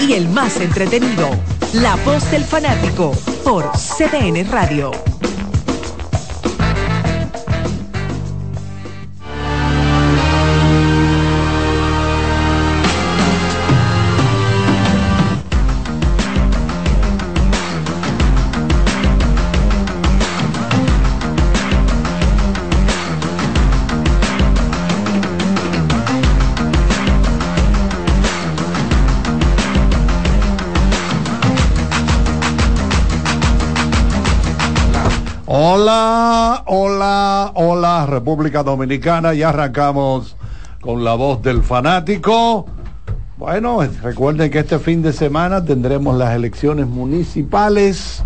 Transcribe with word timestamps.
y 0.00 0.12
el 0.12 0.28
más 0.28 0.60
entretenido. 0.60 1.28
La 1.74 1.96
voz 1.96 2.30
del 2.30 2.44
fanático 2.44 3.12
por 3.44 3.70
CDN 3.72 4.50
Radio. 4.50 5.07
República 38.06 38.62
Dominicana. 38.62 39.34
Ya 39.34 39.50
arrancamos 39.50 40.36
con 40.80 41.04
la 41.04 41.14
voz 41.14 41.42
del 41.42 41.62
fanático. 41.62 42.66
Bueno, 43.36 43.80
recuerden 44.02 44.50
que 44.50 44.58
este 44.58 44.78
fin 44.78 45.00
de 45.02 45.12
semana 45.12 45.64
tendremos 45.64 46.16
las 46.16 46.34
elecciones 46.34 46.86
municipales. 46.86 48.22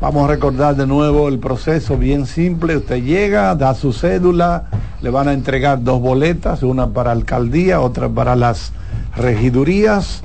Vamos 0.00 0.24
a 0.24 0.32
recordar 0.32 0.76
de 0.76 0.86
nuevo 0.86 1.28
el 1.28 1.38
proceso 1.38 1.96
bien 1.96 2.26
simple. 2.26 2.76
Usted 2.76 3.02
llega, 3.02 3.54
da 3.54 3.74
su 3.74 3.92
cédula, 3.92 4.64
le 5.02 5.10
van 5.10 5.28
a 5.28 5.34
entregar 5.34 5.84
dos 5.84 6.00
boletas, 6.00 6.62
una 6.62 6.88
para 6.88 7.12
alcaldía, 7.12 7.80
otra 7.80 8.08
para 8.08 8.34
las 8.34 8.72
regidurías. 9.14 10.22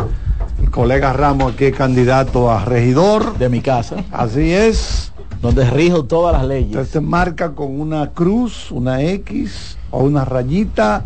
El 0.61 0.71
colega 0.71 1.13
Ramos 1.13 1.53
aquí 1.53 1.65
es 1.65 1.75
candidato 1.75 2.49
a 2.49 2.63
regidor. 2.65 3.37
De 3.37 3.49
mi 3.49 3.61
casa. 3.61 3.97
Así 4.11 4.53
es 4.53 5.11
donde 5.45 5.69
rijo 5.69 6.05
todas 6.05 6.33
las 6.33 6.47
leyes. 6.47 6.71
Entonces 6.71 7.01
marca 7.01 7.51
con 7.51 7.79
una 7.79 8.09
cruz, 8.11 8.71
una 8.71 9.01
X 9.01 9.77
o 9.91 9.99
una 10.03 10.25
rayita 10.25 11.03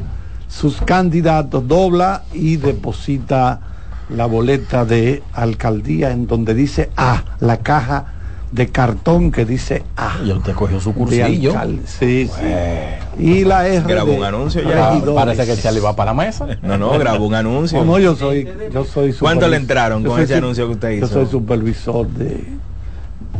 sus 0.50 0.82
candidatos, 0.82 1.68
dobla 1.68 2.24
y 2.34 2.58
deposita 2.58 3.62
la 4.10 4.26
boleta 4.26 4.84
de 4.84 5.22
alcaldía 5.34 6.12
en 6.12 6.26
donde 6.26 6.56
dice 6.56 6.90
A, 6.98 7.24
la 7.40 7.58
caja 7.58 8.14
de 8.52 8.70
cartón 8.70 9.32
que 9.32 9.46
dice 9.46 9.84
A. 9.96 10.18
Y 10.26 10.32
usted 10.32 10.54
cogió 10.54 10.80
su 10.80 10.94
cursillo. 10.94 11.54
Sí, 11.86 12.28
sí. 12.28 13.24
Y 13.24 13.44
la 13.46 13.68
R. 13.68 13.86
Grabó 13.86 14.14
un 14.14 14.24
anuncio 14.24 14.64
ya. 14.64 15.00
Parece 15.14 15.46
que 15.46 15.62
Charlie 15.62 15.82
va 15.82 15.96
para 15.96 16.14
la 16.14 16.26
mesa. 16.26 16.48
No, 16.64 16.78
no, 16.78 16.98
grabó 16.98 17.28
un 17.28 17.36
anuncio. 17.36 17.78
No, 17.80 17.86
no, 17.86 18.00
yo 18.00 18.16
soy, 18.16 18.48
yo 18.74 18.86
soy 18.86 19.14
¿Cuánto 19.14 19.48
le 19.48 19.58
entraron 19.58 20.04
con 20.04 20.20
ese 20.20 20.36
anuncio 20.36 20.66
que 20.66 20.74
usted 20.74 20.90
hizo? 20.92 21.08
Yo 21.08 21.14
soy 21.14 21.28
supervisor 21.28 22.08
de 22.08 22.44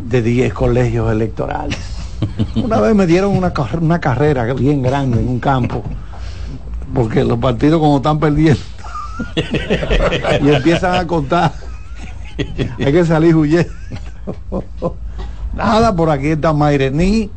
de 0.04 0.22
10 0.22 0.54
colegios 0.54 1.12
electorales. 1.12 1.80
Una 2.56 2.80
vez 2.80 2.96
me 2.96 3.06
dieron 3.06 3.36
una, 3.36 3.54
una 3.80 4.00
carrera 4.00 4.54
bien 4.54 4.82
grande 4.82 5.20
en 5.20 5.28
un 5.28 5.40
campo, 5.40 5.84
porque 6.94 7.24
los 7.24 7.40
partidos 7.40 7.80
como 7.80 7.98
están 7.98 8.20
perdiendo 8.20 8.62
y 10.42 10.50
empiezan 10.50 10.96
a 10.96 11.08
contar, 11.08 11.54
hay 12.38 12.92
que 12.92 13.06
salir 13.06 13.36
huyendo. 13.36 13.72
Nada, 15.56 15.96
por 15.96 16.10
aquí 16.10 16.30
está 16.30 16.54
Mairení, 16.54 17.30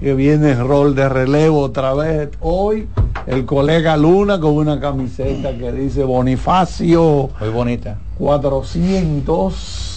que 0.00 0.14
viene 0.14 0.52
en 0.52 0.66
rol 0.66 0.94
de 0.94 1.08
relevo 1.08 1.60
otra 1.60 1.94
vez. 1.94 2.30
Hoy 2.40 2.88
el 3.26 3.44
colega 3.44 3.96
Luna 3.96 4.40
con 4.40 4.56
una 4.56 4.80
camiseta 4.80 5.56
que 5.56 5.72
dice 5.72 6.04
Bonifacio. 6.04 7.30
Muy 7.38 7.48
bonita. 7.50 7.98
400 8.18 9.89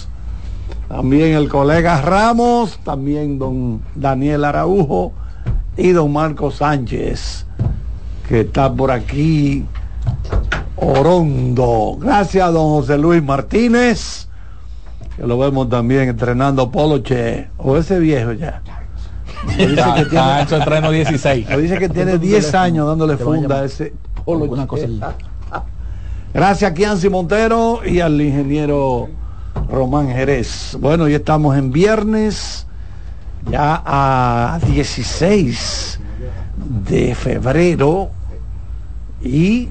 también 0.88 1.34
el 1.34 1.48
colega 1.48 2.00
Ramos, 2.02 2.78
también 2.84 3.38
don 3.38 3.82
Daniel 3.94 4.44
Araujo 4.44 5.12
y 5.76 5.90
don 5.90 6.12
Marco 6.12 6.50
Sánchez, 6.50 7.46
que 8.28 8.40
está 8.40 8.72
por 8.72 8.90
aquí. 8.90 9.64
Orondo. 10.76 11.96
Gracias, 11.98 12.52
don 12.52 12.68
José 12.68 12.98
Luis 12.98 13.22
Martínez, 13.22 14.28
que 15.16 15.26
lo 15.26 15.38
vemos 15.38 15.68
también 15.68 16.08
entrenando 16.08 16.70
Poloche, 16.70 17.48
o 17.56 17.76
ese 17.76 17.98
viejo 17.98 18.32
ya. 18.32 18.62
Dice 19.56 19.66
que 19.96 20.04
tiene, 20.06 20.90
16. 20.90 21.58
Dice 21.58 21.78
que 21.78 21.88
tiene 21.88 22.18
10 22.18 22.54
años 22.54 22.86
dándole 22.88 23.16
funda 23.16 23.60
a 23.60 23.64
ese 23.64 23.94
Poloche. 24.24 24.88
Gracias 26.32 26.70
a 26.70 26.74
Kianci 26.74 27.08
Montero 27.08 27.80
y 27.86 28.00
al 28.00 28.20
ingeniero 28.20 29.08
Román 29.68 30.08
Jerez. 30.08 30.76
Bueno, 30.80 31.08
ya 31.08 31.16
estamos 31.16 31.56
en 31.56 31.72
viernes, 31.72 32.66
ya 33.50 33.82
a 33.84 34.58
16 34.66 36.00
de 36.88 37.14
febrero 37.14 38.10
y 39.22 39.68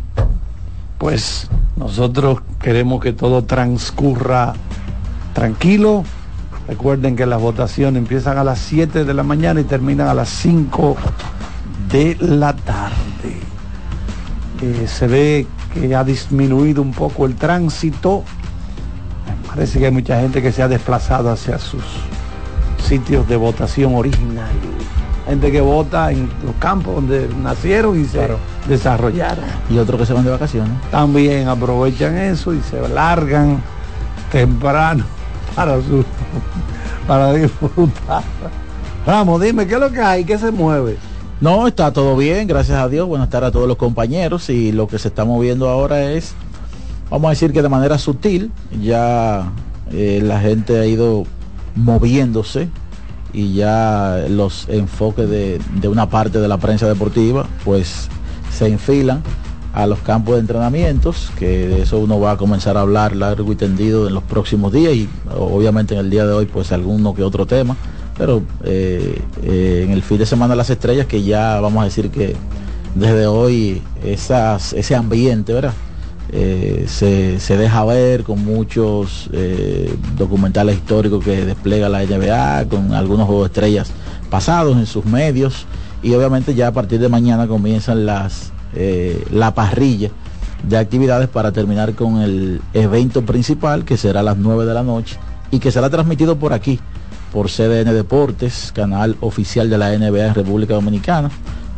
pues 0.97 1.49
nosotros 1.75 2.41
queremos 2.61 3.01
que 3.01 3.13
todo 3.13 3.43
transcurra 3.43 4.53
tranquilo. 5.33 6.03
Recuerden 6.67 7.15
que 7.15 7.25
las 7.25 7.41
votaciones 7.41 7.99
empiezan 7.99 8.37
a 8.37 8.43
las 8.43 8.59
7 8.59 9.03
de 9.03 9.13
la 9.13 9.23
mañana 9.23 9.59
y 9.59 9.65
terminan 9.65 10.07
a 10.07 10.13
las 10.13 10.29
5 10.29 10.95
de 11.91 12.17
la 12.19 12.53
tarde. 12.53 12.93
Eh, 14.61 14.87
se 14.87 15.07
ve 15.07 15.47
que 15.73 15.93
ha 15.95 16.03
disminuido 16.03 16.81
un 16.81 16.91
poco 16.91 17.25
el 17.25 17.35
tránsito 17.35 18.23
Parece 19.53 19.77
que 19.77 19.85
hay 19.85 19.91
mucha 19.91 20.19
gente 20.19 20.41
que 20.41 20.51
se 20.51 20.63
ha 20.63 20.67
desplazado 20.67 21.29
hacia 21.29 21.59
sus 21.59 21.83
sitios 22.83 23.27
de 23.27 23.35
votación 23.35 23.93
original. 23.93 24.49
Gente 25.27 25.51
que 25.51 25.61
vota 25.61 26.11
en 26.11 26.27
los 26.43 26.55
campos 26.59 26.95
donde 26.95 27.29
nacieron 27.41 28.01
y 28.01 28.05
se 28.05 28.29
desarrollaron. 28.67 29.45
Y 29.69 29.77
otros 29.77 29.99
que 29.99 30.05
se 30.07 30.13
van 30.13 30.25
de 30.25 30.31
vacaciones. 30.31 30.73
También 30.89 31.47
aprovechan 31.47 32.17
eso 32.17 32.51
y 32.51 32.61
se 32.61 32.87
largan 32.89 33.61
temprano 34.31 35.03
para 35.55 35.75
su 35.75 36.03
para 37.07 37.33
disfrutar. 37.33 38.23
Ramos, 39.05 39.39
dime, 39.39 39.67
¿qué 39.67 39.75
es 39.75 39.79
lo 39.79 39.91
que 39.91 40.01
hay? 40.01 40.25
¿Qué 40.25 40.39
se 40.39 40.51
mueve? 40.51 40.97
No, 41.41 41.67
está 41.67 41.91
todo 41.93 42.15
bien, 42.17 42.47
gracias 42.47 42.79
a 42.79 42.87
Dios. 42.87 43.07
Buenas 43.07 43.29
tardes 43.29 43.49
a 43.49 43.51
todos 43.51 43.67
los 43.67 43.77
compañeros. 43.77 44.49
Y 44.49 44.71
lo 44.71 44.87
que 44.87 44.97
se 44.97 45.09
está 45.09 45.25
moviendo 45.25 45.69
ahora 45.69 46.11
es 46.11 46.33
vamos 47.13 47.27
a 47.27 47.29
decir 47.29 47.53
que 47.53 47.61
de 47.61 47.69
manera 47.69 47.99
sutil, 47.99 48.51
ya 48.81 49.51
eh, 49.91 50.19
la 50.23 50.39
gente 50.39 50.79
ha 50.79 50.85
ido 50.87 51.25
moviéndose 51.75 52.69
y 53.31 53.53
ya 53.53 54.25
los 54.29 54.67
enfoques 54.67 55.29
de, 55.29 55.61
una 55.87 56.09
parte 56.09 56.39
de 56.39 56.47
la 56.47 56.57
prensa 56.57 56.87
deportiva 56.87 57.45
pues 57.63 58.07
se 58.51 58.65
enfilan 58.67 59.21
a 59.75 59.85
los 59.85 59.99
campos 59.99 60.35
de 60.35 60.41
entrenamientos, 60.41 61.31
que 61.37 61.67
de 61.67 61.83
eso 61.83 61.99
uno 61.99 62.19
va 62.19 62.31
a 62.31 62.37
comenzar 62.37 62.77
a 62.77 62.81
hablar 62.81 63.15
largo 63.15 63.51
y 63.51 63.55
tendido 63.55 64.07
en 64.07 64.15
los 64.15 64.23
próximos 64.23 64.73
días 64.73 64.95
y 64.95 65.07
obviamente 65.37 65.93
en 65.93 65.99
el 65.99 66.09
día 66.09 66.25
de 66.25 66.33
hoy 66.33 66.47
pues 66.47 66.71
alguno 66.71 67.13
que 67.13 67.21
otro 67.21 67.45
tema, 67.45 67.77
pero 68.17 68.41
eh, 68.63 69.21
eh, 69.43 69.83
en 69.85 69.91
el 69.91 70.01
fin 70.01 70.17
de 70.17 70.25
semana 70.25 70.55
las 70.55 70.71
estrellas 70.71 71.05
que 71.05 71.21
ya 71.21 71.59
vamos 71.59 71.83
a 71.83 71.85
decir 71.85 72.09
que 72.09 72.35
desde 72.95 73.27
hoy 73.27 73.83
esas, 74.03 74.73
ese 74.73 74.95
ambiente, 74.95 75.53
¿verdad? 75.53 75.73
Eh, 76.31 76.85
se, 76.87 77.57
deja 77.57 77.85
ver 77.85 78.23
con 78.23 78.43
muchos 78.43 79.29
eh, 79.33 79.93
documentales 80.17 80.77
históricos 80.77 81.23
que 81.23 81.45
despliega 81.45 81.89
la 81.89 82.03
NBA, 82.03 82.69
con 82.69 82.93
algunos 82.93 83.29
estrellas 83.45 83.91
pasados 84.29 84.77
en 84.77 84.87
sus 84.87 85.05
medios 85.05 85.67
y 86.01 86.13
obviamente 86.15 86.55
ya 86.55 86.67
a 86.67 86.71
partir 86.71 86.99
de 86.99 87.07
mañana 87.07 87.47
comienzan 87.47 88.05
las 88.07 88.51
eh, 88.73 89.23
la 89.31 89.53
parrilla 89.53 90.09
de 90.67 90.77
actividades 90.77 91.29
para 91.29 91.51
terminar 91.51 91.93
con 91.93 92.21
el 92.21 92.61
evento 92.73 93.23
principal 93.23 93.85
que 93.85 93.97
será 93.97 94.21
a 94.21 94.23
las 94.23 94.37
9 94.37 94.65
de 94.65 94.73
la 94.73 94.81
noche 94.81 95.19
y 95.51 95.59
que 95.59 95.71
será 95.71 95.91
transmitido 95.91 96.37
por 96.39 96.53
aquí, 96.53 96.79
por 97.31 97.47
CDN 97.47 97.93
Deportes, 97.93 98.71
canal 98.73 99.17
oficial 99.19 99.69
de 99.69 99.77
la 99.77 99.95
NBA 99.95 100.27
en 100.27 100.33
República 100.33 100.73
Dominicana 100.73 101.29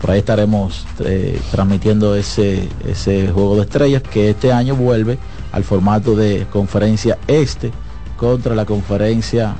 por 0.05 0.11
ahí 0.11 0.19
estaremos 0.19 0.85
eh, 0.99 1.41
transmitiendo 1.49 2.13
ese, 2.13 2.69
ese 2.87 3.27
juego 3.31 3.55
de 3.55 3.63
estrellas 3.63 4.03
que 4.03 4.29
este 4.29 4.53
año 4.53 4.75
vuelve 4.75 5.17
al 5.51 5.63
formato 5.63 6.15
de 6.15 6.45
conferencia 6.51 7.17
este 7.25 7.71
contra 8.15 8.53
la 8.53 8.65
conferencia 8.65 9.55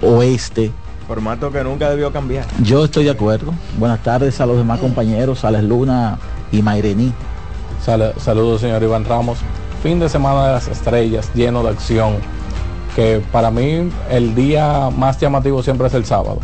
oeste. 0.00 0.70
Formato 1.08 1.50
que 1.50 1.64
nunca 1.64 1.90
debió 1.90 2.12
cambiar. 2.12 2.46
Yo 2.62 2.84
estoy 2.84 3.02
de 3.02 3.10
acuerdo. 3.10 3.52
Buenas 3.76 4.00
tardes 4.04 4.40
a 4.40 4.46
los 4.46 4.56
demás 4.56 4.78
compañeros, 4.78 5.44
Alex 5.44 5.64
Luna 5.64 6.16
y 6.52 6.62
Mairení. 6.62 7.12
saludos, 7.80 8.60
señor 8.60 8.84
Iván 8.84 9.04
Ramos. 9.04 9.38
Fin 9.82 9.98
de 9.98 10.08
semana 10.08 10.46
de 10.46 10.52
las 10.52 10.68
estrellas, 10.68 11.28
lleno 11.34 11.64
de 11.64 11.70
acción. 11.70 12.18
Que 12.94 13.20
para 13.32 13.50
mí 13.50 13.90
el 14.08 14.36
día 14.36 14.90
más 14.96 15.18
llamativo 15.18 15.60
siempre 15.60 15.88
es 15.88 15.94
el 15.94 16.04
sábado. 16.04 16.38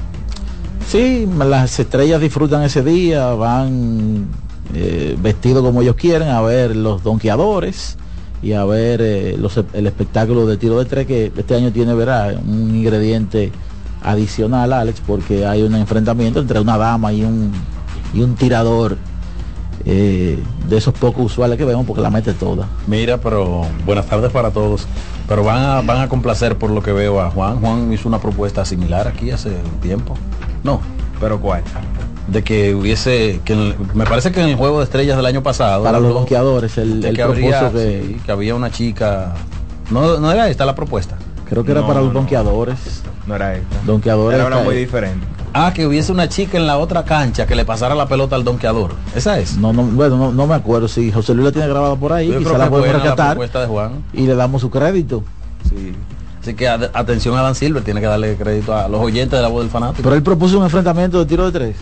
Sí, 0.88 1.28
las 1.36 1.78
estrellas 1.78 2.18
disfrutan 2.18 2.62
ese 2.62 2.82
día, 2.82 3.26
van 3.34 4.26
eh, 4.74 5.18
vestidos 5.20 5.62
como 5.62 5.82
ellos 5.82 5.96
quieren 5.96 6.28
a 6.28 6.40
ver 6.40 6.74
los 6.74 7.02
donkeadores 7.02 7.98
y 8.40 8.54
a 8.54 8.64
ver 8.64 9.02
eh, 9.02 9.36
los, 9.38 9.62
el 9.74 9.86
espectáculo 9.86 10.46
de 10.46 10.56
tiro 10.56 10.78
de 10.78 10.86
tres 10.86 11.06
que 11.06 11.30
este 11.36 11.54
año 11.54 11.72
tiene, 11.72 11.92
verá, 11.92 12.34
un 12.42 12.74
ingrediente 12.74 13.52
adicional, 14.02 14.72
Alex, 14.72 15.02
porque 15.06 15.44
hay 15.44 15.60
un 15.60 15.74
enfrentamiento 15.74 16.40
entre 16.40 16.58
una 16.58 16.78
dama 16.78 17.12
y 17.12 17.22
un, 17.22 17.52
y 18.14 18.22
un 18.22 18.34
tirador 18.34 18.96
eh, 19.84 20.42
de 20.70 20.76
esos 20.78 20.94
pocos 20.94 21.26
usuales 21.26 21.58
que 21.58 21.66
vemos 21.66 21.84
porque 21.84 22.00
la 22.00 22.08
mete 22.08 22.32
toda. 22.32 22.66
Mira, 22.86 23.18
pero 23.18 23.66
buenas 23.84 24.06
tardes 24.06 24.32
para 24.32 24.52
todos. 24.52 24.86
Pero 25.28 25.44
van 25.44 25.62
a, 25.62 25.80
van 25.82 26.00
a 26.00 26.08
complacer 26.08 26.56
por 26.56 26.70
lo 26.70 26.82
que 26.82 26.92
veo 26.92 27.20
a 27.20 27.30
Juan. 27.30 27.60
Juan 27.60 27.92
hizo 27.92 28.08
una 28.08 28.20
propuesta 28.22 28.64
similar 28.64 29.06
aquí 29.06 29.30
hace 29.30 29.50
un 29.50 29.80
tiempo. 29.82 30.14
No. 30.64 30.80
¿Pero 31.20 31.40
cuál? 31.40 31.62
De 32.28 32.44
que 32.44 32.74
hubiese, 32.74 33.40
que 33.44 33.54
en- 33.54 33.74
me 33.94 34.04
parece 34.04 34.30
que 34.32 34.40
en 34.40 34.48
el 34.50 34.56
juego 34.56 34.78
de 34.78 34.84
estrellas 34.84 35.16
del 35.16 35.26
año 35.26 35.42
pasado. 35.42 35.82
Para 35.84 35.98
los 35.98 36.06
habló 36.08 36.18
donkeadores, 36.20 36.76
el, 36.78 37.00
que, 37.14 37.22
habría, 37.22 37.58
propuso 37.60 37.72
que 37.78 38.04
sí, 38.06 38.20
que 38.24 38.32
había 38.32 38.54
una 38.54 38.70
chica. 38.70 39.34
No, 39.90 40.18
no 40.18 40.30
era 40.30 40.48
esta 40.48 40.64
la 40.66 40.74
propuesta. 40.74 41.16
creo 41.48 41.64
que 41.64 41.72
era 41.72 41.80
No, 41.80 41.86
para 41.86 42.00
los 42.00 42.08
no. 42.12 42.20
donkeadores. 42.20 43.02
No 43.26 43.34
era 43.34 43.54
esta. 43.56 43.76
Donkeadores. 43.86 44.38
Era 44.38 44.46
una 44.48 44.58
muy 44.62 44.76
diferente. 44.76 45.26
Ah, 45.54 45.72
que 45.74 45.86
hubiese 45.86 46.12
una 46.12 46.28
chica 46.28 46.58
en 46.58 46.66
la 46.66 46.76
otra 46.76 47.04
cancha 47.04 47.46
que 47.46 47.54
le 47.56 47.64
pasara 47.64 47.94
la 47.94 48.06
pelota 48.06 48.36
al 48.36 48.44
donkeador. 48.44 48.94
Esa 49.16 49.38
es. 49.38 49.56
No, 49.56 49.72
no, 49.72 49.82
bueno, 49.82 50.16
no, 50.18 50.30
no 50.30 50.46
me 50.46 50.54
acuerdo 50.54 50.86
si 50.88 51.10
José 51.10 51.32
Luis 51.34 51.46
la 51.46 51.52
tiene 51.52 51.66
grabada 51.68 51.96
por 51.96 52.12
ahí, 52.12 52.28
Yo 52.30 52.38
quizá 52.38 52.58
la 52.58 52.68
podemos 52.68 52.88
la 52.88 52.92
rescatar 53.00 53.30
propuesta 53.30 53.60
de 53.62 53.66
Juan. 53.66 54.04
y 54.12 54.26
le 54.26 54.34
damos 54.34 54.60
su 54.60 54.68
crédito. 54.70 55.24
Sí. 55.68 55.94
Así 56.48 56.54
que 56.56 56.66
ad- 56.66 56.88
atención 56.94 57.36
a 57.36 57.42
Dan 57.42 57.54
Silver, 57.54 57.82
tiene 57.84 58.00
que 58.00 58.06
darle 58.06 58.34
crédito 58.36 58.74
a 58.74 58.88
los 58.88 59.02
oyentes 59.02 59.36
de 59.38 59.42
la 59.42 59.48
voz 59.48 59.60
del 59.64 59.70
fanático. 59.70 60.02
Pero 60.02 60.14
él 60.16 60.22
propuso 60.22 60.56
un 60.56 60.64
enfrentamiento 60.64 61.18
de 61.18 61.26
tiro 61.26 61.44
de 61.44 61.52
tres. 61.52 61.76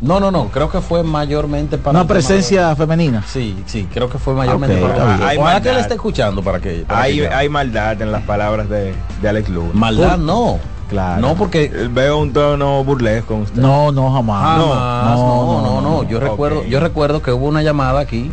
no, 0.00 0.20
no, 0.20 0.30
no, 0.30 0.46
creo 0.46 0.70
que 0.70 0.80
fue 0.80 1.02
mayormente 1.02 1.76
para 1.76 1.98
Una 1.98 2.06
presencia 2.06 2.76
femenina. 2.76 3.24
Sí, 3.26 3.56
sí, 3.66 3.88
creo 3.92 4.08
que 4.08 4.18
fue 4.18 4.32
mayormente 4.34 4.80
Ok, 4.80 4.90
para- 4.92 5.04
Ojalá 5.16 5.30
que 5.32 5.38
maldad. 5.40 5.66
él 5.72 5.78
esté 5.78 5.94
escuchando 5.94 6.40
para 6.40 6.60
que. 6.60 6.84
para 6.86 7.02
Hay, 7.02 7.16
que- 7.16 7.28
hay 7.28 7.48
maldad 7.48 8.00
en 8.00 8.12
las 8.12 8.22
palabras 8.22 8.68
de, 8.68 8.94
de 9.20 9.28
Alex 9.28 9.48
Lugo. 9.48 9.70
Maldad 9.74 10.18
no. 10.18 10.60
Claro. 10.88 11.20
No, 11.20 11.34
porque 11.34 11.64
Eh, 11.64 11.88
Veo 11.90 12.18
un 12.18 12.32
tono 12.32 12.84
burlesco 12.84 13.34
usted. 13.34 13.60
No, 13.60 13.90
no, 13.90 14.12
jamás. 14.12 14.58
Jamás, 14.60 15.18
no, 15.18 15.62
no, 15.62 15.80
no, 15.80 16.02
Yo 16.08 16.20
recuerdo, 16.20 16.62
yo 16.64 16.78
recuerdo 16.78 17.20
que 17.22 17.32
hubo 17.32 17.46
una 17.48 17.62
llamada 17.62 17.98
aquí 17.98 18.30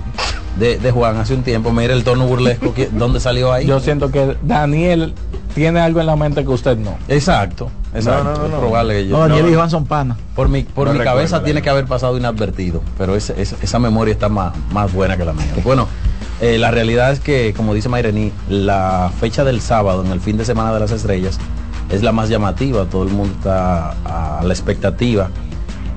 de, 0.58 0.78
de 0.78 0.92
Juan 0.92 1.18
hace 1.18 1.34
un 1.34 1.44
tiempo. 1.44 1.72
Mira 1.72 1.94
el 1.94 2.04
tono 2.04 2.26
burlesco, 2.28 2.74
que, 2.74 2.88
¿dónde 2.92 3.20
salió 3.20 3.52
ahí? 3.52 3.66
Yo 3.66 3.80
siento 3.80 4.12
que 4.12 4.36
Daniel 4.44 5.14
tiene 5.56 5.80
algo 5.80 6.00
en 6.00 6.06
la 6.08 6.16
mente 6.16 6.44
que 6.44 6.50
usted 6.50 6.78
no. 6.78 6.98
Exacto, 7.08 7.70
exacto. 7.94 8.24
No, 8.24 8.32
no, 8.32 8.40
no, 8.40 8.46
es 8.46 8.52
no. 8.52 8.60
probable 8.60 8.94
que 8.96 9.08
yo. 9.08 9.18
No, 9.18 9.22
Daniel 9.28 9.46
no. 9.46 9.52
y 9.52 9.56
Juan 9.56 9.70
son 9.70 9.86
panas. 9.86 10.18
Por 10.36 10.50
mi, 10.50 10.64
por 10.64 10.88
No 10.88 10.94
mi 10.94 11.00
recuerdo, 11.00 11.18
cabeza 11.18 11.44
tiene 11.44 11.62
que 11.62 11.70
haber 11.70 11.86
pasado 11.86 12.18
inadvertido, 12.18 12.82
pero 12.98 13.16
esa 13.16 13.80
memoria 13.80 14.14
está 14.14 14.30
más, 14.30 14.54
más 14.72 14.92
buena 14.94 15.18
que 15.18 15.26
la 15.26 15.34
mía. 15.34 15.46
Bueno, 15.64 15.88
eh, 16.42 16.58
la 16.58 16.72
realidad 16.72 17.12
es 17.12 17.20
que, 17.20 17.54
como 17.56 17.74
dice 17.74 17.90
Mayrení, 17.90 18.32
la 18.50 19.12
fecha 19.20 19.44
del 19.44 19.62
sábado, 19.62 20.04
en 20.04 20.12
el 20.12 20.20
fin 20.22 20.38
de 20.38 20.46
semana 20.46 20.74
de 20.74 20.80
las 20.80 20.92
estrellas, 20.92 21.38
es 21.90 22.02
la 22.02 22.12
más 22.12 22.30
llamativa. 22.30 22.86
Todo 22.86 23.04
el 23.04 23.10
mundo 23.10 23.34
está 23.38 23.92
a 24.06 24.42
la 24.44 24.54
expectativa. 24.54 25.30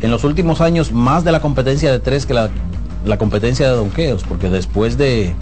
En 0.00 0.10
los 0.10 0.24
últimos 0.24 0.60
años, 0.60 0.92
más 0.92 1.24
de 1.24 1.32
la 1.32 1.40
competencia 1.40 1.90
de 1.90 1.98
tres 1.98 2.26
que 2.26 2.34
la, 2.34 2.50
la 3.04 3.18
competencia 3.18 3.68
de 3.68 3.76
donqueos, 3.76 4.22
porque 4.24 4.48
después 4.50 4.96
de, 4.96 5.34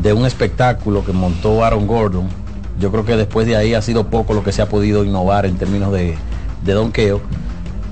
de 0.00 0.12
un 0.12 0.26
espectáculo 0.26 1.04
que 1.04 1.12
montó 1.12 1.64
Aaron 1.64 1.86
Gordon, 1.86 2.28
yo 2.78 2.90
creo 2.90 3.04
que 3.04 3.16
después 3.16 3.46
de 3.46 3.56
ahí 3.56 3.74
ha 3.74 3.82
sido 3.82 4.08
poco 4.08 4.34
lo 4.34 4.42
que 4.42 4.52
se 4.52 4.62
ha 4.62 4.68
podido 4.68 5.04
innovar 5.04 5.46
en 5.46 5.56
términos 5.56 5.92
de, 5.92 6.16
de 6.64 6.72
donqueo 6.72 7.20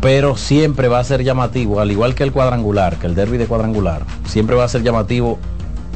pero 0.00 0.36
siempre 0.36 0.88
va 0.88 0.98
a 0.98 1.04
ser 1.04 1.22
llamativo, 1.22 1.80
al 1.80 1.90
igual 1.90 2.14
que 2.14 2.22
el 2.22 2.32
cuadrangular, 2.32 2.96
que 2.96 3.06
el 3.06 3.14
derby 3.14 3.36
de 3.36 3.46
cuadrangular, 3.46 4.02
siempre 4.26 4.56
va 4.56 4.64
a 4.64 4.68
ser 4.68 4.82
llamativo 4.82 5.38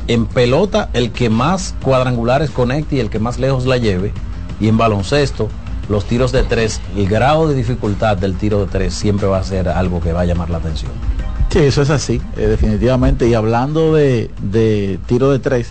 en 0.06 0.26
pelota 0.26 0.90
el 0.92 1.10
que 1.10 1.30
más 1.30 1.74
cuadrangulares 1.82 2.50
conecte 2.50 2.96
y 2.96 3.00
el 3.00 3.08
que 3.08 3.18
más 3.18 3.38
lejos 3.38 3.64
la 3.64 3.78
lleve, 3.78 4.12
y 4.60 4.68
en 4.68 4.76
baloncesto 4.76 5.48
los 5.88 6.04
tiros 6.04 6.32
de 6.32 6.42
tres, 6.42 6.80
el 6.96 7.08
grado 7.08 7.48
de 7.48 7.54
dificultad 7.54 8.16
del 8.16 8.36
tiro 8.36 8.60
de 8.60 8.66
tres 8.66 8.94
siempre 8.94 9.26
va 9.26 9.38
a 9.38 9.44
ser 9.44 9.68
algo 9.68 10.00
que 10.00 10.12
va 10.12 10.22
a 10.22 10.24
llamar 10.26 10.50
la 10.50 10.58
atención. 10.58 10.92
Sí, 11.54 11.60
eso 11.60 11.82
es 11.82 11.90
así, 11.90 12.20
eh, 12.36 12.48
definitivamente. 12.48 13.28
Y 13.28 13.34
hablando 13.34 13.94
de, 13.94 14.28
de 14.42 14.98
tiro 15.06 15.30
de 15.30 15.38
tres, 15.38 15.70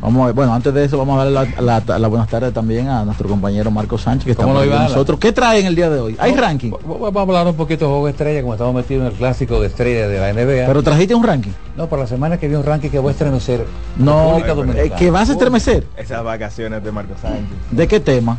vamos 0.00 0.22
a 0.22 0.26
ver, 0.26 0.34
bueno, 0.36 0.54
antes 0.54 0.72
de 0.72 0.84
eso 0.84 0.98
vamos 0.98 1.16
a 1.20 1.24
darle 1.28 1.52
la, 1.60 1.80
la- 1.84 1.98
la 1.98 2.06
buenas 2.06 2.28
tardes 2.28 2.54
también 2.54 2.86
a 2.86 3.04
nuestro 3.04 3.28
compañero 3.28 3.72
Marco 3.72 3.98
Sánchez, 3.98 4.24
que 4.26 4.30
está 4.30 4.44
¿Cómo 4.44 4.54
por 4.54 4.64
lo 4.64 4.70
aquí 4.70 4.76
iba 4.76 4.84
con 4.86 4.92
nosotros. 4.92 5.18
¿Qué 5.18 5.32
trae 5.32 5.58
en 5.58 5.66
el 5.66 5.74
día 5.74 5.90
de 5.90 5.98
hoy? 5.98 6.16
¿Hay 6.20 6.32
ranking? 6.36 6.70
Vamos 6.86 7.12
a 7.16 7.20
hablar 7.22 7.44
un 7.48 7.56
poquito 7.56 7.86
de 7.86 7.90
juego 7.90 8.04
de 8.06 8.12
estrella, 8.12 8.40
como 8.42 8.52
estamos 8.54 8.72
metidos 8.72 9.00
en 9.00 9.06
el 9.08 9.14
clásico 9.14 9.60
de 9.60 9.66
estrella 9.66 10.06
de 10.06 10.20
la 10.20 10.32
NBA. 10.32 10.66
Pero 10.68 10.80
trajiste 10.84 11.12
un 11.16 11.24
ranking. 11.24 11.50
no, 11.76 11.88
para 11.88 12.02
la 12.02 12.08
semana 12.08 12.38
que 12.38 12.46
viene 12.46 12.60
un 12.60 12.66
ranking 12.66 12.90
que 12.90 13.00
voy 13.00 13.08
a 13.08 13.12
estremecer. 13.12 13.66
No, 13.96 14.38
eh, 14.38 14.92
que 14.96 15.10
vas 15.10 15.28
a 15.28 15.32
estremecer. 15.32 15.88
Esas 15.96 16.22
vacaciones 16.22 16.84
de 16.84 16.92
Marco 16.92 17.14
Sánchez. 17.20 17.48
¿De 17.72 17.88
qué 17.88 17.98
tema? 17.98 18.38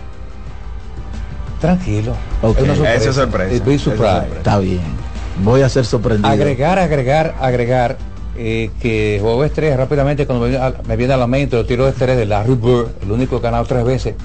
Tranquilo. 1.60 2.14
Ok. 2.42 2.58
Es 2.60 2.64
una 2.64 2.74
Eso 2.74 2.84
es 3.10 3.18
Eso 3.18 3.80
sorpresa. 3.92 4.26
Está 4.38 4.58
bien. 4.60 5.11
Voy 5.44 5.62
a 5.62 5.70
ser 5.70 5.86
sorprendido. 5.86 6.30
Agregar, 6.30 6.78
agregar, 6.80 7.36
agregar 7.40 7.98
eh, 8.38 8.70
que 8.82 9.18
juego 9.22 9.42
de 9.42 9.48
estrella 9.48 9.78
rápidamente 9.78 10.26
cuando 10.26 10.46
me 10.46 10.52
viene, 10.52 10.66
a, 10.66 10.74
me 10.88 10.96
viene 10.96 11.14
a 11.14 11.18
la 11.18 11.28
mente 11.28 11.56
los 11.56 11.66
tiros 11.68 11.86
de 11.88 11.92
estrella 11.92 12.16
de 12.16 12.26
Larry 12.26 12.56
Bird, 12.56 12.88
el 13.04 13.12
único 13.12 13.40
que 13.42 13.48
ha 13.48 13.52
ganado 13.52 13.66
tres 13.66 13.84
veces. 13.84 14.16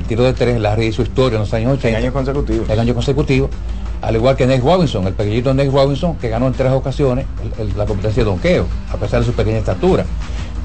El 0.00 0.06
tiro 0.06 0.24
de 0.24 0.32
tres, 0.32 0.60
Larry 0.60 0.86
hizo 0.86 1.02
historia 1.02 1.36
en 1.36 1.42
los 1.42 1.54
años 1.54 1.72
80. 1.74 1.88
En 1.90 1.96
años 1.96 2.12
consecutivos. 2.12 2.68
el 2.70 2.80
año 2.80 2.94
consecutivo, 2.94 3.48
al 4.00 4.16
igual 4.16 4.36
que 4.36 4.46
Nate 4.46 4.60
Robinson, 4.60 5.06
el 5.06 5.14
pequeñito 5.14 5.54
Nate 5.54 5.70
Robinson, 5.70 6.16
que 6.16 6.28
ganó 6.28 6.48
en 6.48 6.54
tres 6.54 6.72
ocasiones 6.72 7.26
el- 7.58 7.68
el- 7.68 7.78
la 7.78 7.86
competencia 7.86 8.24
de 8.24 8.30
donqueo, 8.30 8.66
a 8.92 8.96
pesar 8.96 9.20
de 9.20 9.26
su 9.26 9.32
pequeña 9.32 9.58
estatura. 9.58 10.04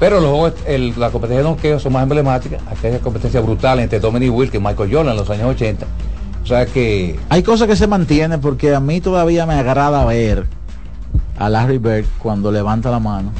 Pero 0.00 0.20
los 0.20 0.30
juegos, 0.30 0.52
el- 0.66 0.94
la 0.98 1.10
competencia 1.10 1.38
de 1.38 1.44
donqueo 1.48 1.78
son 1.80 1.92
más 1.92 2.02
emblemáticas, 2.04 2.60
aquella 2.70 2.98
competencia 3.00 3.40
brutal 3.40 3.78
entre 3.80 4.00
Dominic 4.00 4.32
Wilkes 4.32 4.60
y 4.60 4.64
Michael 4.64 4.90
Jordan 4.92 5.12
en 5.12 5.18
los 5.18 5.30
años 5.30 5.46
80. 5.50 5.86
O 6.42 6.46
sea 6.46 6.66
que 6.66 7.18
Hay 7.28 7.42
cosas 7.42 7.68
que 7.68 7.76
se 7.76 7.86
mantienen 7.86 8.40
porque 8.40 8.74
a 8.74 8.80
mí 8.80 9.00
todavía 9.00 9.44
me 9.46 9.54
agrada 9.54 10.04
ver 10.04 10.46
a 11.38 11.48
Larry 11.48 11.78
Bird 11.78 12.04
cuando 12.18 12.50
levanta 12.50 12.90
la 12.90 12.98
mano 12.98 13.30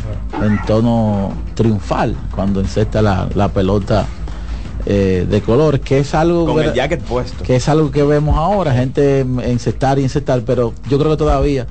en 0.42 0.60
tono 0.66 1.32
triunfal, 1.54 2.14
cuando 2.34 2.60
encesta 2.60 3.02
la, 3.02 3.28
la 3.34 3.48
pelota 3.48 4.06
eh, 4.86 5.26
de 5.28 5.40
color, 5.40 5.80
que 5.80 5.98
es 6.00 6.14
algo 6.14 6.46
Con 6.46 6.56
ver- 6.56 6.66
el 6.68 6.74
jacket 6.74 7.02
puesto. 7.02 7.42
que 7.42 7.56
es 7.56 7.68
algo 7.68 7.90
que 7.90 8.04
vemos 8.04 8.36
ahora, 8.36 8.72
gente 8.72 9.20
encestar 9.20 9.98
y 9.98 10.04
encestar, 10.04 10.42
pero 10.46 10.72
yo 10.88 10.98
creo 10.98 11.10
que 11.10 11.16
todavía 11.16 11.66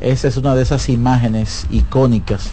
esa 0.00 0.28
es 0.28 0.36
una 0.36 0.54
de 0.54 0.62
esas 0.62 0.88
imágenes 0.88 1.66
icónicas 1.70 2.50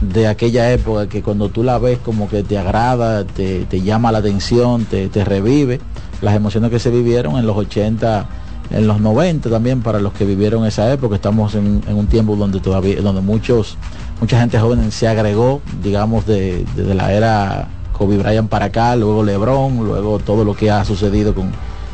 de 0.00 0.26
aquella 0.26 0.72
época 0.72 1.08
que 1.08 1.22
cuando 1.22 1.48
tú 1.50 1.62
la 1.62 1.78
ves 1.78 1.98
como 1.98 2.28
que 2.28 2.42
te 2.42 2.56
agrada, 2.58 3.24
te, 3.24 3.66
te 3.66 3.82
llama 3.82 4.10
la 4.12 4.18
atención, 4.18 4.84
te, 4.86 5.08
te 5.08 5.24
revive 5.24 5.78
las 6.22 6.34
emociones 6.34 6.70
que 6.70 6.78
se 6.78 6.90
vivieron 6.90 7.36
en 7.36 7.46
los 7.46 7.56
80, 7.56 8.26
en 8.70 8.86
los 8.86 9.00
90 9.00 9.50
también 9.50 9.82
para 9.82 10.00
los 10.00 10.14
que 10.14 10.24
vivieron 10.24 10.64
esa 10.64 10.90
época. 10.90 11.16
Estamos 11.16 11.54
en, 11.54 11.82
un 11.86 12.06
tiempo 12.06 12.36
donde 12.36 12.60
todavía, 12.60 13.02
donde 13.02 13.20
muchos, 13.20 13.76
mucha 14.20 14.40
gente 14.40 14.58
joven 14.58 14.90
se 14.90 15.08
agregó, 15.08 15.60
digamos, 15.82 16.26
de, 16.26 16.64
de 16.76 16.94
la 16.94 17.12
era 17.12 17.68
Kobe 17.92 18.18
Bryant 18.18 18.48
para 18.48 18.66
acá, 18.66 18.96
luego 18.96 19.22
LeBron, 19.22 19.84
luego 19.84 20.18
todo 20.18 20.44
lo 20.44 20.54
que 20.54 20.70
ha 20.70 20.84
sucedido 20.84 21.34
con 21.34 21.50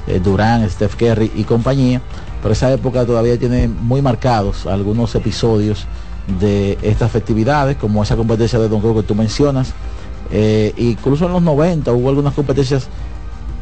eh, 0.07 0.21
Durán, 0.21 0.69
Steph 0.71 0.95
Curry 0.95 1.33
y 1.35 1.45
compañía. 1.45 2.01
Pero 2.43 2.53
esa 2.53 2.73
época 2.73 3.05
todavía 3.05 3.39
tiene 3.39 3.69
muy 3.69 4.01
marcados 4.01 4.67
algunos 4.67 5.15
episodios 5.15 5.87
de 6.41 6.79
estas 6.83 7.11
festividades, 7.11 7.77
como 7.77 8.03
esa 8.03 8.17
competencia 8.17 8.59
de 8.59 8.69
Don 8.69 8.81
que 8.81 9.03
tú 9.03 9.15
mencionas. 9.15 9.73
Eh, 10.31 10.73
incluso 10.77 11.27
en 11.27 11.33
los 11.33 11.43
90 11.43 11.91
hubo 11.93 12.09
algunas 12.09 12.35
competencias, 12.35 12.89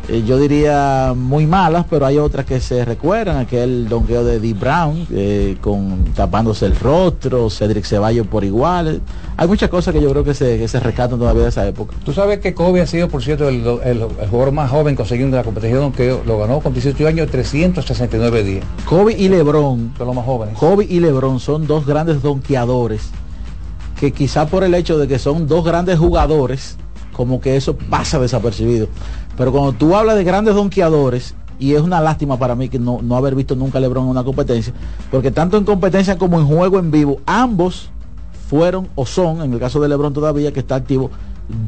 eh, 0.09 0.23
yo 0.27 0.39
diría 0.39 1.15
muy 1.17 1.47
malas, 1.47 1.85
pero 1.91 2.07
hay 2.07 2.19
otras 2.19 2.47
que 2.47 2.61
se 2.61 2.85
recuerdan, 2.85 3.37
aquel 3.39 3.89
donqueo 3.89 4.25
de 4.25 4.39
Dee 4.41 4.55
Brown, 4.55 5.07
eh, 5.13 5.57
con 5.61 6.05
tapándose 6.15 6.67
el 6.67 6.77
rostro, 6.77 7.51
Cedric 7.51 7.85
Ceballos 7.85 8.27
por 8.27 8.45
igual. 8.45 9.01
Hay 9.37 9.49
muchas 9.49 9.69
cosas 9.69 9.93
que 9.95 10.01
yo 10.01 10.11
creo 10.11 10.23
que 10.25 10.35
se, 10.35 10.59
que 10.59 10.69
se 10.69 10.79
rescatan 10.81 11.19
todavía 11.19 11.43
de 11.43 11.49
esa 11.49 11.67
época. 11.67 11.95
tú 12.05 12.13
sabes 12.13 12.39
que 12.39 12.55
Kobe 12.55 12.81
ha 12.81 12.87
sido, 12.87 13.09
por 13.09 13.23
cierto, 13.23 13.49
el, 13.49 13.67
el- 13.85 14.07
el 14.21 14.29
jugador 14.31 14.53
más 14.53 14.71
joven 14.71 14.95
consiguiendo 14.97 15.37
la 15.37 15.43
competición 15.45 15.79
de 15.79 15.83
donqueo, 15.85 16.23
lo 16.27 16.39
ganó 16.39 16.61
con 16.61 16.73
18 16.73 17.07
años 17.07 17.29
369 17.31 18.43
días. 18.45 18.65
Kobe 18.85 19.15
y 19.19 19.29
Lebron 19.29 19.93
Son 19.99 20.07
los 20.07 20.17
más 20.17 20.25
jóvenes. 20.25 20.57
Kobe 20.59 20.87
y 20.89 21.01
LeBron 21.01 21.41
son 21.41 21.67
dos 21.67 21.85
grandes 21.87 22.23
donkeadores 22.23 23.11
que 23.99 24.13
quizá 24.13 24.47
por 24.47 24.63
el 24.63 24.75
hecho 24.75 24.99
de 24.99 25.09
que 25.09 25.19
son 25.19 25.47
dos 25.49 25.65
grandes 25.65 25.99
jugadores, 25.99 26.77
como 27.13 27.41
que 27.41 27.57
eso 27.57 27.77
pasa 27.77 28.19
desapercibido. 28.19 28.89
Pero 29.37 29.53
cuando 29.53 29.73
tú 29.73 29.95
hablas 29.97 30.17
de 30.17 30.25
grandes 30.25 30.55
donkeadores, 30.55 31.35
y 31.59 31.75
es 31.75 31.81
una 31.81 32.01
lástima 32.01 32.39
para 32.39 32.55
mí 32.55 32.69
que 32.69 32.79
no, 32.79 33.01
no 33.03 33.17
haber 33.17 33.35
visto 33.35 33.55
nunca 33.57 33.79
a 33.79 33.81
LeBron 33.81 34.05
en 34.05 34.11
una 34.11 34.25
competencia, 34.25 34.73
porque 35.11 35.31
tanto 35.31 35.57
en 35.57 35.65
competencia 35.65 36.17
como 36.19 36.39
en 36.39 36.47
juego 36.47 36.79
en 36.79 36.91
vivo, 36.91 37.21
ambos 37.27 37.91
fueron 38.49 38.89
o 38.95 39.07
son, 39.07 39.43
en 39.43 39.53
el 39.53 39.59
caso 39.59 39.81
de 39.81 39.89
LeBron 39.89 40.13
todavía 40.13 40.53
que 40.53 40.61
está 40.61 40.75
activo, 40.77 41.11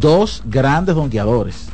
dos 0.01 0.43
grandes 0.47 0.95
donkeadores. 0.95 1.69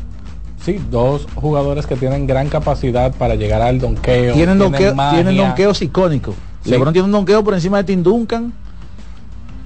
Sí, 0.64 0.80
dos 0.90 1.26
jugadores 1.34 1.86
que 1.86 1.94
tienen 1.96 2.26
gran 2.26 2.48
capacidad 2.48 3.12
para 3.14 3.34
llegar 3.34 3.60
al 3.60 3.78
donqueo. 3.80 4.32
Tienen, 4.34 4.58
donkeo- 4.58 4.94
magia. 4.94 5.22
tienen 5.22 5.36
donkeos 5.36 5.82
icónicos. 5.82 6.34
Sí. 6.64 6.70
LeBron 6.70 6.92
tiene 6.94 7.04
un 7.06 7.12
donqueo 7.12 7.44
por 7.44 7.52
encima 7.54 7.76
de 7.78 7.84
Tim 7.84 8.02
Duncan. 8.02 8.52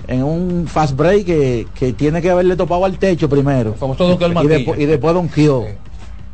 en 0.09 0.23
un 0.25 0.67
fast 0.67 0.97
break 0.97 1.27
que, 1.27 1.67
que 1.79 1.93
tiene 1.93 2.23
que 2.23 2.31
haberle 2.31 2.57
topado 2.57 2.85
al 2.87 2.99
techo 2.99 3.29
primero. 3.29 3.75
Famoso 3.75 4.09
donqueo 4.09 4.27
al 4.39 4.45
y, 4.45 4.49
después- 4.49 4.81
y 4.81 4.87
después 4.87 5.15
donkeó 5.15 5.67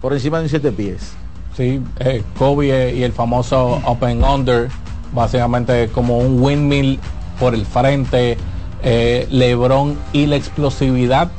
por 0.05 0.13
encima 0.13 0.37
de 0.37 0.43
un 0.45 0.51
siete 0.51 0.71
pies. 0.71 1.15
Sí, 1.57 1.81
eh, 2.01 2.23
Kobe 2.39 2.93
y 2.95 3.05
el 3.05 3.13
famoso 3.15 3.81
Open 3.87 4.23
Under, 4.23 4.69
básicamente 5.15 5.89
como 5.89 6.19
un 6.19 6.43
windmill 6.43 7.01
por 7.41 7.55
el 7.55 7.65
frente, 7.65 8.37
eh, 8.83 9.27
Lebron 9.31 9.97
y 10.13 10.27
la 10.27 10.37
explosividad 10.37 11.31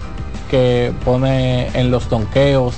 que 0.49 0.91
pone 1.05 1.67
en 1.79 1.91
los 1.91 2.09
donqueos. 2.09 2.73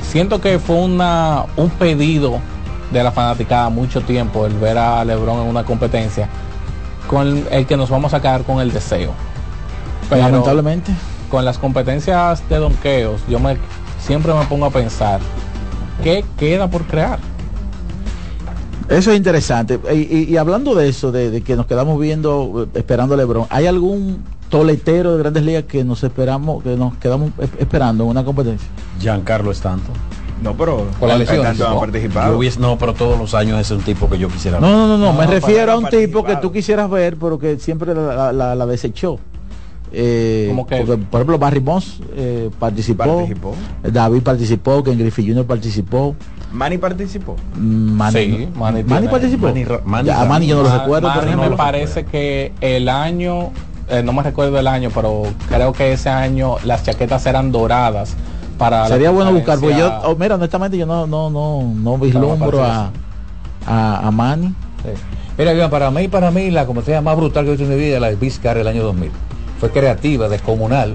Siento 0.00 0.40
que 0.40 0.60
fue 0.60 0.76
una, 0.76 1.46
un 1.56 1.70
pedido 1.70 2.38
de 2.92 3.02
la 3.02 3.10
fanaticada 3.10 3.70
mucho 3.70 4.00
tiempo 4.00 4.46
el 4.46 4.56
ver 4.56 4.78
a 4.78 5.04
Lebron 5.04 5.40
en 5.42 5.48
una 5.48 5.64
competencia 5.64 6.28
con 7.08 7.48
el 7.50 7.66
que 7.66 7.76
nos 7.76 7.90
vamos 7.90 8.14
a 8.14 8.20
quedar 8.22 8.44
con 8.44 8.60
el 8.60 8.72
deseo. 8.72 9.10
Pero- 10.08 10.22
Lamentablemente. 10.22 10.92
con 11.32 11.44
las 11.44 11.58
competencias 11.58 12.48
de 12.48 12.58
donqueos, 12.58 13.22
yo 13.28 13.40
me 13.40 13.56
siempre 14.04 14.32
me 14.34 14.44
pongo 14.46 14.66
a 14.66 14.70
pensar 14.70 15.20
qué 16.02 16.24
queda 16.38 16.68
por 16.68 16.82
crear. 16.84 17.18
Eso 18.88 19.10
es 19.12 19.16
interesante. 19.16 19.80
Y, 19.94 19.96
y- 20.16 20.24
y 20.30 20.36
hablando 20.36 20.74
de 20.74 20.88
eso, 20.88 21.10
de, 21.10 21.30
de 21.30 21.40
que 21.40 21.56
nos 21.56 21.66
quedamos 21.66 21.98
viendo, 21.98 22.68
eh, 22.74 22.78
esperando 22.78 23.14
a 23.14 23.16
Lebron, 23.16 23.46
¿hay 23.48 23.66
algún 23.66 24.22
toletero 24.50 25.12
de 25.12 25.18
grandes 25.20 25.42
ligas 25.42 25.64
que 25.64 25.84
nos 25.84 26.04
esperamos, 26.04 26.62
que 26.62 26.76
nos 26.76 26.94
quedamos 26.98 27.30
esperando 27.58 28.04
en 28.04 28.10
una 28.10 28.24
competencia? 28.24 28.68
Giancarlo 29.00 29.50
Stanton. 29.52 29.94
No, 30.42 30.52
pero 30.54 30.84
Con 31.00 31.08
la 31.08 31.16
lesión, 31.16 31.56
¿no? 31.56 31.80
participado. 31.80 32.36
Hubiese- 32.38 32.58
no, 32.60 32.76
pero 32.76 32.92
todos 32.92 33.18
los 33.18 33.32
años 33.32 33.58
es 33.58 33.70
un 33.70 33.80
tipo 33.80 34.10
que 34.10 34.18
yo 34.18 34.28
quisiera 34.28 34.60
No, 34.60 34.66
ver. 34.66 34.76
no, 34.76 34.86
no, 34.88 34.98
no, 34.98 35.12
No, 35.12 35.18
me 35.18 35.26
refiero 35.26 35.72
a 35.72 35.76
un 35.78 35.86
tipo 35.88 36.22
que 36.22 36.36
tú 36.36 36.52
quisieras 36.52 36.90
ver, 36.90 37.16
pero 37.16 37.38
que 37.38 37.58
siempre 37.58 37.94
la, 37.94 38.14
la- 38.14 38.32
la- 38.32 38.54
la 38.54 38.66
desechó. 38.66 39.18
Eh, 39.96 40.46
¿Cómo 40.48 40.66
que? 40.66 40.76
porque, 40.78 40.96
por 41.04 41.20
ejemplo, 41.20 41.38
Barry 41.38 41.60
Bonds 41.60 42.00
eh, 42.16 42.50
participó, 42.58 43.04
Participó. 43.04 43.54
David 43.82 44.22
participó, 44.22 44.82
Ken 44.82 44.98
Griffey 44.98 45.26
Jr. 45.28 45.46
participó, 45.46 46.16
Manny 46.52 46.78
participó. 46.78 47.36
mm, 47.56 47.92
Manny, 47.92 48.18
Sí, 48.20 48.48
no- 48.52 48.60
Manny 48.60 48.82
Manny 48.84 49.08
participó. 49.08 49.46
Manny 49.48 49.64
Manny 49.84 50.06
Ya, 50.08 50.20
a 50.20 50.24
Manny 50.24 50.46
yo 50.48 50.56
no 50.56 50.62
lo 50.64 50.78
recuerdo, 50.78 51.08
por 51.08 51.16
Manny 51.18 51.28
ejemplo. 51.28 51.50
me 51.50 51.56
parece 51.56 52.04
que 52.04 52.52
el 52.60 52.88
año, 52.88 53.50
eh, 53.88 54.02
no 54.02 54.12
me 54.12 54.22
recuerdo 54.22 54.58
el 54.58 54.66
año, 54.66 54.90
pero 54.94 55.22
creo 55.48 55.72
que 55.72 55.92
ese 55.92 56.08
año 56.08 56.56
las 56.64 56.82
chaquetas 56.82 57.24
eran 57.26 57.52
doradas 57.52 58.14
para 58.58 58.82
la 58.82 58.88
Sería 58.88 59.10
bueno 59.10 59.32
buscar, 59.32 59.58
porque 59.60 59.76
yo, 59.78 59.92
oh, 60.04 60.16
mira, 60.16 60.34
honestamente 60.36 60.76
yo 60.76 60.86
no, 60.86 61.06
no, 61.06 61.30
no, 61.30 61.62
no 61.74 61.98
vislumbro 61.98 62.62
a, 62.64 62.90
a, 63.66 64.06
a 64.08 64.10
Manny. 64.10 64.48
Sí. 64.82 64.90
Mira, 65.36 65.68
para 65.68 65.90
mí, 65.90 66.06
para 66.06 66.30
mí, 66.30 66.50
la 66.52 66.64
competencia 66.64 67.00
más 67.00 67.16
brutal 67.16 67.44
que 67.44 67.50
he 67.50 67.56
visto 67.56 67.64
en 67.64 67.76
mi 67.76 67.84
vida 67.84 67.96
es 67.96 68.00
la 68.00 68.08
de 68.10 68.14
Vizcar 68.16 68.56
el 68.56 68.68
año 68.68 68.84
2000. 68.84 69.10
Fue 69.64 69.70
creativa, 69.70 70.28
descomunal. 70.28 70.94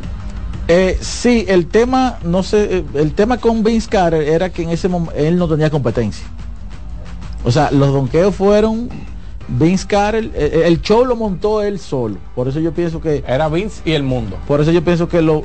Eh, 0.68 1.00
sí, 1.02 1.44
el 1.48 1.66
tema, 1.66 2.20
no 2.24 2.44
sé, 2.44 2.78
eh, 2.78 2.86
el 2.94 3.14
tema 3.14 3.40
con 3.40 3.64
Vince 3.64 3.90
Carter 3.90 4.22
era 4.22 4.52
que 4.52 4.62
en 4.62 4.70
ese 4.70 4.88
momento 4.88 5.16
él 5.16 5.38
no 5.38 5.48
tenía 5.48 5.72
competencia. 5.72 6.28
O 7.44 7.52
sea, 7.52 7.72
los 7.72 7.92
donqueos 7.92 8.36
fueron 8.36 8.88
Vince 9.48 9.88
Carter, 9.88 10.26
eh, 10.26 10.32
eh, 10.36 10.62
el 10.66 10.84
show 10.84 11.04
lo 11.04 11.16
montó 11.16 11.64
él 11.64 11.80
solo. 11.80 12.18
Por 12.36 12.48
eso 12.48 12.60
yo 12.60 12.72
pienso 12.72 13.02
que, 13.02 13.24
era 13.28 13.50
Vince 13.50 13.82
y 13.86 13.94
el 13.94 14.04
mundo. 14.04 14.38
por 14.48 14.62
eso 14.62 14.72
yo 14.72 14.84
pienso 14.84 15.10
que 15.10 15.24
lo, 15.24 15.42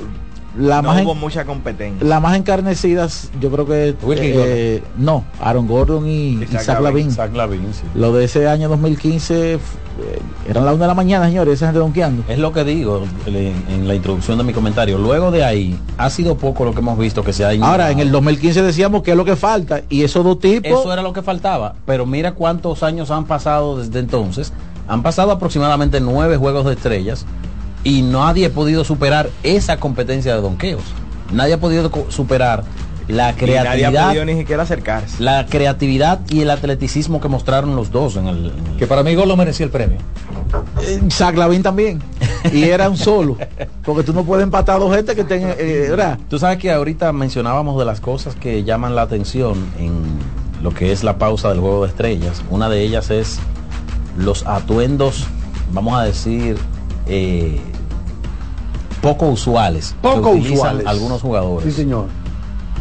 la 0.58 0.82
no 0.82 0.88
más 0.88 0.98
en- 1.00 1.04
hubo 1.06 1.14
mucha 1.14 1.44
competencia. 1.44 2.06
la 2.06 2.20
más 2.20 2.36
encarnecidas, 2.36 3.30
yo 3.40 3.50
creo 3.50 3.66
que 3.66 3.94
eh, 4.16 4.82
no, 4.96 5.24
Aaron 5.40 5.66
Gordon 5.66 6.06
y 6.08 6.42
Isaac 6.42 6.62
Isaac 6.62 6.80
Lavin. 6.80 6.84
Lavin. 7.06 7.10
Zach 7.12 7.34
Lavin, 7.34 7.60
sí. 7.74 7.82
Lo 7.94 8.12
de 8.12 8.24
ese 8.24 8.48
año 8.48 8.68
2015 8.68 9.54
f- 9.54 9.62
eh, 10.02 10.18
eran 10.48 10.64
las 10.64 10.74
una 10.74 10.84
de 10.84 10.88
la 10.88 10.94
mañana, 10.94 11.26
señores, 11.26 11.54
esa 11.54 11.66
gente 11.66 11.78
donkeando. 11.78 12.24
Es 12.28 12.38
lo 12.38 12.52
que 12.52 12.64
digo 12.64 13.04
en, 13.26 13.52
en 13.68 13.88
la 13.88 13.94
introducción 13.94 14.38
de 14.38 14.44
mi 14.44 14.52
comentario. 14.52 14.98
Luego 14.98 15.30
de 15.30 15.44
ahí, 15.44 15.78
ha 15.98 16.10
sido 16.10 16.36
poco 16.36 16.64
lo 16.64 16.72
que 16.72 16.80
hemos 16.80 16.98
visto 16.98 17.22
que 17.24 17.32
se 17.32 17.44
ha 17.44 17.48
Ahora, 17.48 17.56
innovado. 17.56 17.90
en 17.92 17.98
el 18.00 18.10
2015 18.12 18.62
decíamos 18.62 19.02
que 19.02 19.12
es 19.12 19.16
lo 19.16 19.24
que 19.24 19.36
falta 19.36 19.82
y 19.88 20.02
esos 20.02 20.24
dos 20.24 20.38
tipos 20.40 20.80
Eso 20.80 20.92
era 20.92 21.02
lo 21.02 21.12
que 21.12 21.22
faltaba. 21.22 21.74
Pero 21.86 22.06
mira 22.06 22.32
cuántos 22.32 22.82
años 22.82 23.10
han 23.10 23.24
pasado 23.24 23.78
desde 23.78 23.98
entonces. 24.00 24.52
Han 24.88 25.02
pasado 25.02 25.30
aproximadamente 25.32 26.00
nueve 26.00 26.36
juegos 26.36 26.66
de 26.66 26.72
estrellas 26.74 27.24
y 27.84 28.02
nadie 28.02 28.46
ha 28.46 28.50
podido 28.50 28.82
superar 28.84 29.30
esa 29.42 29.76
competencia 29.78 30.34
de 30.34 30.40
donqueos. 30.40 30.82
Nadie 31.32 31.54
ha 31.54 31.60
podido 31.60 31.90
superar 32.08 32.64
la 33.08 33.30
Y 33.30 33.32
nadie 33.34 33.58
ha 33.58 33.62
creatividad, 33.62 34.08
podido 34.08 34.24
ni 34.24 34.34
siquiera 34.36 34.62
acercarse. 34.62 35.22
la 35.22 35.44
creatividad 35.46 36.20
y 36.30 36.40
el 36.40 36.50
atleticismo 36.50 37.20
que 37.20 37.28
mostraron 37.28 37.76
los 37.76 37.90
dos 37.92 38.16
en 38.16 38.26
el. 38.28 38.46
en 38.46 38.66
el- 38.72 38.76
Que 38.78 38.86
para 38.86 39.02
mí 39.02 39.14
Gol 39.14 39.28
lo 39.28 39.36
merecía 39.36 39.66
el 39.66 39.70
premio. 39.72 39.98
Eh, 40.82 41.00
Zach 41.10 41.36
Lavin 41.36 41.62
también. 41.62 42.00
Y 42.52 42.64
era 42.64 42.88
un 42.88 42.96
solo. 42.96 43.36
Porque 43.84 44.02
tú 44.04 44.12
no 44.12 44.24
puedes 44.24 44.42
empatar 44.44 44.76
a 44.76 44.78
dos 44.78 44.94
gente 44.94 45.14
que 45.14 45.24
tengan. 45.24 45.54
eh, 45.58 45.86
¿verdad? 45.90 46.18
Tú 46.30 46.38
sabes 46.38 46.58
que 46.58 46.70
ahorita 46.72 47.12
mencionábamos 47.12 47.78
de 47.78 47.84
las 47.84 48.00
cosas 48.00 48.34
que 48.36 48.64
llaman 48.64 48.94
la 48.94 49.02
atención 49.02 49.66
en 49.78 50.02
lo 50.62 50.72
que 50.72 50.92
es 50.92 51.04
la 51.04 51.18
pausa 51.18 51.50
del 51.50 51.60
juego 51.60 51.82
de 51.82 51.88
estrellas. 51.88 52.42
Una 52.50 52.68
de 52.70 52.82
ellas 52.82 53.10
es 53.10 53.38
los 54.16 54.46
atuendos, 54.46 55.26
vamos 55.72 55.98
a 55.98 56.04
decir, 56.04 56.56
eh, 57.06 57.60
poco 59.00 59.26
usuales. 59.26 59.94
Poco 60.00 60.30
utilizan 60.30 60.54
usuales. 60.56 60.86
Algunos 60.86 61.20
jugadores. 61.22 61.64
Sí, 61.74 61.82
señor. 61.82 62.06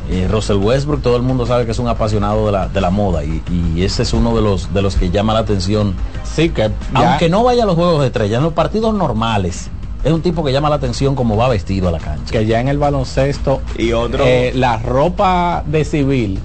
Eh, 0.10 0.28
Russell 0.30 0.58
Westbrook, 0.58 1.02
todo 1.02 1.16
el 1.16 1.22
mundo 1.22 1.46
sabe 1.46 1.66
que 1.66 1.72
es 1.72 1.80
un 1.80 1.88
apasionado 1.88 2.46
de 2.48 2.52
la, 2.52 2.68
de 2.68 2.82
la 2.82 2.90
moda 2.90 3.24
y, 3.24 3.42
y 3.50 3.84
ese 3.84 4.04
es 4.04 4.12
uno 4.14 4.36
de 4.36 4.42
los, 4.42 4.74
de 4.74 4.82
los 4.82 4.96
que 4.98 5.10
llama 5.10 5.34
la 5.34 5.40
atención. 5.40 5.94
Sí, 6.26 6.50
que 6.50 6.70
ya- 6.94 7.12
Aunque 7.12 7.30
no 7.30 7.44
vaya 7.44 7.64
a 7.64 7.66
los 7.66 7.76
juegos 7.76 8.02
de 8.02 8.08
estrellas, 8.08 8.38
en 8.40 8.44
los 8.44 8.54
partidos 8.54 8.94
normales, 8.94 9.70
es 10.04 10.12
un 10.12 10.22
tipo 10.22 10.44
que 10.44 10.52
llama 10.52 10.70
la 10.70 10.76
atención 10.76 11.16
como 11.16 11.38
va 11.38 11.48
vestido 11.48 11.88
a 11.88 11.92
la 11.92 12.00
cancha. 12.00 12.32
que 12.34 12.46
ya 12.46 12.60
en 12.60 12.68
el 12.68 12.78
baloncesto 12.78 13.62
Y 13.78 13.94
otro. 13.94 14.26
eh, 14.26 14.52
la 14.56 14.78
ropa 14.78 15.64
de 15.66 15.86
civil 15.86 16.38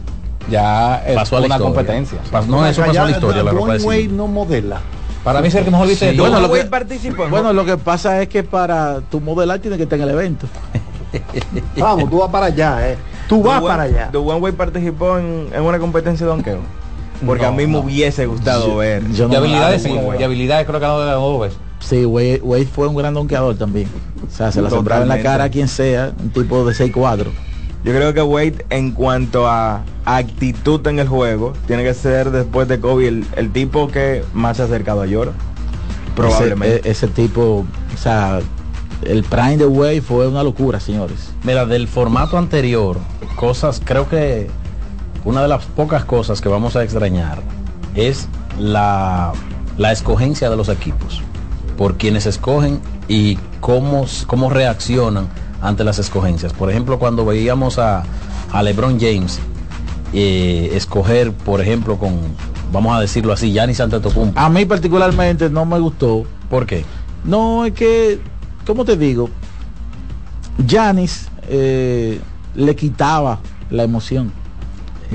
ya 0.49 1.03
es 1.05 1.17
Pasó 1.17 1.37
a 1.37 1.41
la 1.41 1.47
una 1.47 1.55
historia. 1.57 1.75
competencia. 1.75 2.19
Pas- 2.31 2.47
no, 2.47 2.65
eso 2.65 2.83
pasó 2.83 3.01
a 3.01 3.05
la 3.07 3.11
historia, 3.11 3.43
la 3.43 3.51
ropa 3.51 3.73
de 3.73 3.79
Dwayne 3.81 3.81
civil. 3.97 4.09
Wade 4.09 4.17
no 4.17 4.27
modela. 4.29 4.81
Para 5.25 5.41
mí 5.43 5.49
es 5.49 5.55
el 5.57 5.65
que 5.65 5.71
mejor 5.71 5.89
viste 5.89 6.11
Sí. 6.13 6.17
Bueno, 6.19 6.41
lo 6.41 6.51
que- 6.53 6.65
participó 6.65 7.25
en 7.25 7.31
Bueno, 7.31 7.53
lo 7.53 7.65
que 7.65 7.77
pasa 7.77 8.23
es 8.23 8.29
que 8.29 8.43
para 8.43 9.01
tu 9.01 9.21
modelar 9.21 9.59
tiene 9.59 9.77
que 9.77 9.83
estar 9.83 9.99
en 9.99 10.05
el 10.05 10.11
evento. 10.11 10.47
Vamos, 11.77 12.09
tú 12.11 12.19
vas 12.19 12.31
para 12.31 12.47
allá, 12.47 12.91
eh. 12.91 12.97
Tú 13.29 13.43
vas 13.43 13.63
para 13.63 13.85
allá. 13.85 14.09
Dwayne 14.13 14.41
Wade 14.43 14.57
participó 14.57 15.19
en, 15.19 15.49
en 15.55 15.63
una 15.63 15.79
competencia 15.79 16.25
de 16.27 16.33
donqueo. 16.33 16.59
Porque 17.27 17.45
a 17.45 17.51
No, 17.51 17.57
mí 17.57 17.67
me 17.67 17.73
no. 17.75 17.79
hubiese 17.81 18.27
gustado 18.27 18.77
ver. 18.77 19.03
Yo 19.13 19.29
no- 19.29 19.37
habilidades, 19.37 19.83
sí, 19.83 19.93
de 19.93 20.25
habilidades 20.25 20.67
creo 20.67 20.79
que 20.81 20.87
ganó 20.87 21.01
de 21.01 21.11
dos 21.13 21.41
veces. 21.41 21.59
Sí, 21.81 22.05
Wade, 22.05 22.67
fue 22.67 22.89
un 22.89 22.95
gran 22.97 23.15
donkeador 23.15 23.57
también. 23.57 23.89
O 24.27 24.31
sea, 24.35 24.51
se 24.53 24.61
la 24.63 24.71
sembraba 24.71 25.03
en 25.03 25.09
la 25.09 25.21
cara 25.23 25.45
a 25.45 25.49
quien 25.49 25.69
sea, 25.69 26.13
un 26.21 26.31
tipo 26.31 26.65
de 26.65 26.75
6-4. 26.75 27.27
Yo 27.85 27.93
creo 27.93 28.13
que 28.13 28.23
Wade 28.23 28.67
en 28.71 28.93
cuanto 28.93 29.47
a 29.47 29.83
actitud 30.05 30.85
en 30.87 30.99
el 30.99 31.09
juego 31.09 31.53
tiene 31.67 31.85
que 31.85 31.95
ser 31.95 32.31
después 32.31 32.67
de 32.69 32.81
Kobe 32.81 33.09
el, 33.09 33.27
el 33.37 33.53
tipo 33.53 33.89
que 33.89 34.25
más 34.35 34.57
se 34.57 34.63
ha 34.63 34.67
acercado 34.67 35.03
a 35.03 35.07
Jordan. 35.07 35.35
Probablemente. 36.17 36.81
Ese, 36.81 36.91
ese 36.91 37.09
tipo, 37.09 37.65
o 37.95 37.97
sea, 37.97 38.41
el 39.03 39.23
prime 39.23 39.59
de 39.59 39.67
Wade 39.67 40.03
fue 40.03 40.27
una 40.27 40.43
locura, 40.43 40.81
señores. 40.81 41.33
Mira, 41.45 41.67
del 41.67 41.87
formato 41.87 42.37
anterior, 42.37 42.99
cosas, 43.37 43.81
creo 43.85 44.09
que 44.09 44.49
una 45.25 45.43
de 45.43 45.49
las 45.49 45.65
pocas 45.67 46.05
cosas 46.05 46.41
que 46.41 46.49
vamos 46.49 46.75
a 46.75 46.83
extrañar 46.83 47.41
es 47.95 48.29
la, 48.59 49.33
la 49.77 49.93
escogencia 49.93 50.51
de 50.51 50.57
los 50.57 50.69
equipos, 50.69 51.23
por 51.77 51.97
quienes 51.97 52.27
escogen 52.27 52.81
y 53.07 53.39
cómo, 53.61 54.07
cómo 54.27 54.51
reaccionan 54.51 55.29
ante 55.61 55.85
las 55.85 55.99
escogencias. 55.99 56.53
Por 56.53 56.71
ejemplo, 56.71 56.99
cuando 56.99 57.25
veíamos 57.25 57.79
a, 57.79 58.05
a 58.53 58.63
LeBron 58.63 58.99
James 59.01 59.41
eh, 60.13 60.71
escoger, 60.75 61.33
por 61.33 61.61
ejemplo, 61.61 61.99
con, 61.99 62.17
vamos 62.73 62.97
a 62.97 63.01
decirlo 63.01 63.33
así, 63.33 63.53
Giannis 63.53 63.81
Antetokounmpo. 63.81 64.39
A 64.39 64.49
mí 64.49 64.65
particularmente 64.65 65.51
no 65.51 65.65
me 65.67 65.79
gustó. 65.79 66.25
¿Por 66.49 66.67
qué? 66.67 66.85
No, 67.25 67.65
es 67.65 67.73
que, 67.73 68.21
¿cómo 68.67 68.85
te 68.85 68.97
digo? 68.97 69.29
Janis 70.67 71.29
eh, 71.49 72.21
le 72.55 72.77
quitaba 72.77 73.41
la 73.71 73.83
emoción. 73.85 74.33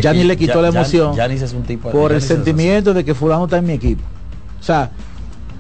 Janis 0.02 0.26
le 0.26 0.38
quitó 0.38 0.56
Ya- 0.56 0.62
la 0.62 0.68
emoción 0.70 1.14
Giannis 1.16 1.42
es 1.44 1.54
un 1.54 1.64
tipo 1.64 1.90
por 1.92 2.12
el 2.12 2.20
Giannis 2.20 2.26
sentimiento 2.28 2.94
de 2.96 3.06
que 3.06 3.14
fulano 3.14 3.44
está 3.46 3.58
en 3.58 3.66
mi 3.66 3.74
equipo. 3.74 4.02
O 4.60 4.64
sea, 4.64 4.92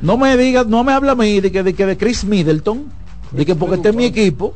no 0.01 0.17
me 0.17 0.35
digas, 0.37 0.65
no 0.67 0.83
me 0.83 0.91
habla 0.93 1.11
a 1.11 1.15
mí 1.15 1.39
de 1.39 1.51
que 1.51 1.61
de, 1.63 1.73
que 1.73 1.85
de 1.85 1.97
Chris 1.97 2.23
Middleton, 2.23 2.85
de 3.31 3.45
que 3.45 3.55
porque 3.55 3.75
está 3.75 3.89
en 3.89 3.95
mi 3.97 4.05
equipo, 4.05 4.53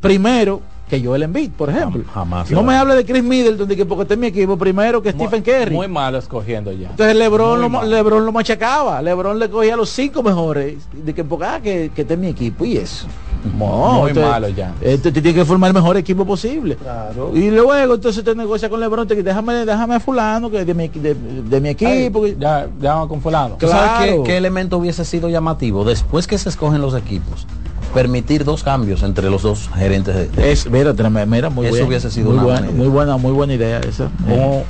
primero 0.00 0.62
que 0.88 1.04
Joel 1.04 1.22
Embiid, 1.22 1.50
por 1.50 1.70
ejemplo. 1.70 2.02
jamás. 2.12 2.50
No 2.50 2.62
me 2.62 2.74
hable 2.74 2.94
de 2.94 3.04
Chris 3.04 3.22
Middleton 3.22 3.68
de 3.68 3.76
que 3.76 3.84
porque 3.84 4.02
está 4.02 4.14
en 4.14 4.20
mi 4.20 4.28
equipo, 4.28 4.56
primero 4.56 5.02
que 5.02 5.12
Stephen 5.12 5.42
Curry. 5.42 5.74
Muy 5.74 5.88
malo 5.88 6.18
escogiendo 6.18 6.72
ya. 6.72 6.90
Entonces 6.90 7.14
Lebron 7.14 7.52
Muy 7.52 7.60
lo, 7.60 7.68
mal. 7.68 7.90
Lebron 7.90 8.24
lo 8.24 8.32
machacaba. 8.32 9.02
Lebron 9.02 9.38
le 9.38 9.50
cogía 9.50 9.76
los 9.76 9.90
cinco 9.90 10.22
mejores. 10.22 10.76
De 10.92 11.14
que 11.14 11.24
porque 11.24 11.44
ah, 11.44 11.60
que, 11.62 11.90
que 11.94 12.02
esté 12.02 12.14
en 12.14 12.20
mi 12.20 12.28
equipo. 12.28 12.64
Y 12.64 12.78
eso. 12.78 13.06
muy 13.52 14.14
malo 14.14 14.48
ya. 14.48 14.74
Este 14.80 15.12
tiene 15.12 15.34
que 15.34 15.44
formar 15.44 15.68
el 15.68 15.74
mejor 15.74 15.96
equipo 15.98 16.24
posible. 16.24 16.76
Claro. 16.76 17.32
Y 17.34 17.50
luego 17.50 17.94
entonces 17.94 18.24
te 18.24 18.34
negocia 18.34 18.70
con 18.70 18.80
LeBron, 18.80 19.06
te 19.06 19.22
déjame, 19.22 19.66
déjame 19.66 19.96
a 19.96 20.00
fulano 20.00 20.50
que 20.50 20.64
de 20.64 20.74
mi, 20.74 20.88
de, 20.88 21.60
mi 21.60 21.68
equipo. 21.68 22.26
ya, 22.26 22.66
ya 22.80 23.06
con 23.06 23.20
fulano. 23.20 23.58
Claro. 23.58 24.24
qué, 24.24 24.36
elemento 24.38 24.78
hubiese 24.78 25.04
sido 25.04 25.28
llamativo? 25.28 25.84
Después 25.84 26.26
que 26.26 26.38
se 26.38 26.48
escogen 26.48 26.80
los 26.80 26.94
equipos, 26.94 27.46
permitir 27.88 28.44
dos 28.44 28.62
cambios 28.62 29.02
entre 29.02 29.30
los 29.30 29.42
dos 29.42 29.68
gerentes 29.74 30.32
de, 30.32 30.52
es 30.52 30.70
mira, 30.70 30.92
mira 31.26 31.50
muy 31.50 31.66
eso 31.66 31.86
hubiese 31.86 32.10
sido 32.10 32.30
muy 32.30 32.44
buena, 32.44 32.70
muy 32.70 32.88
buena 32.88 33.16
muy 33.16 33.32
buena 33.32 33.54
idea 33.54 33.80
esa. 33.80 34.10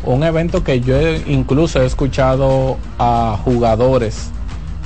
Un, 0.04 0.22
evento 0.22 0.64
que 0.64 0.80
yo 0.80 0.96
incluso 1.26 1.80
he 1.80 1.86
escuchado 1.86 2.76
a 2.98 3.38
jugadores 3.44 4.30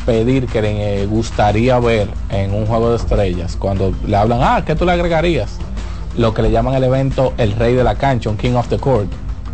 pedir 0.06 0.46
que 0.46 0.62
le 0.62 1.06
gustaría 1.06 1.78
ver 1.78 2.08
en 2.30 2.54
un 2.54 2.66
juego 2.66 2.90
de 2.90 2.96
estrellas 2.96 3.56
cuando 3.58 3.94
le 4.06 4.16
hablan 4.16 4.40
ah 4.42 4.62
qué 4.64 4.74
tú 4.74 4.84
le 4.84 4.92
agregarías 4.92 5.58
lo 6.16 6.34
que 6.34 6.42
le 6.42 6.50
llaman 6.50 6.74
el 6.74 6.84
evento 6.84 7.32
el 7.38 7.52
rey 7.52 7.74
de 7.74 7.84
la 7.84 7.94
cancha 7.94 8.30
un 8.30 8.36
king 8.36 8.54
of 8.54 8.68
the 8.68 8.78
court 8.78 9.08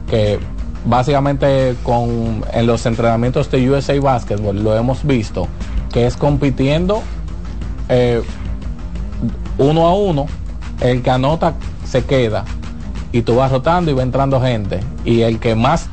que 0.09 0.39
básicamente 0.85 1.75
con 1.83 2.45
en 2.53 2.67
los 2.67 2.87
entrenamientos 2.87 3.51
de 3.51 3.71
USA 3.71 3.99
Basketball 4.01 4.63
lo 4.63 4.77
hemos 4.77 5.05
visto 5.05 5.49
que 5.93 6.07
es 6.07 6.17
compitiendo 6.17 7.03
eh, 7.89 8.23
uno 9.59 9.87
a 9.87 9.95
uno, 9.95 10.27
el 10.81 11.03
que 11.03 11.11
anota 11.11 11.55
se 11.85 12.05
queda 12.05 12.45
y 13.13 13.23
tú 13.23 13.37
vas 13.37 13.51
rotando 13.51 13.91
y 13.91 13.95
va 13.95 14.03
entrando 14.03 14.41
gente 14.41 14.81
y 15.05 15.23
el 15.23 15.39
que 15.39 15.55
más 15.55 15.89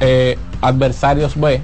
eh, 0.00 0.38
adversarios 0.60 1.38
ve 1.38 1.60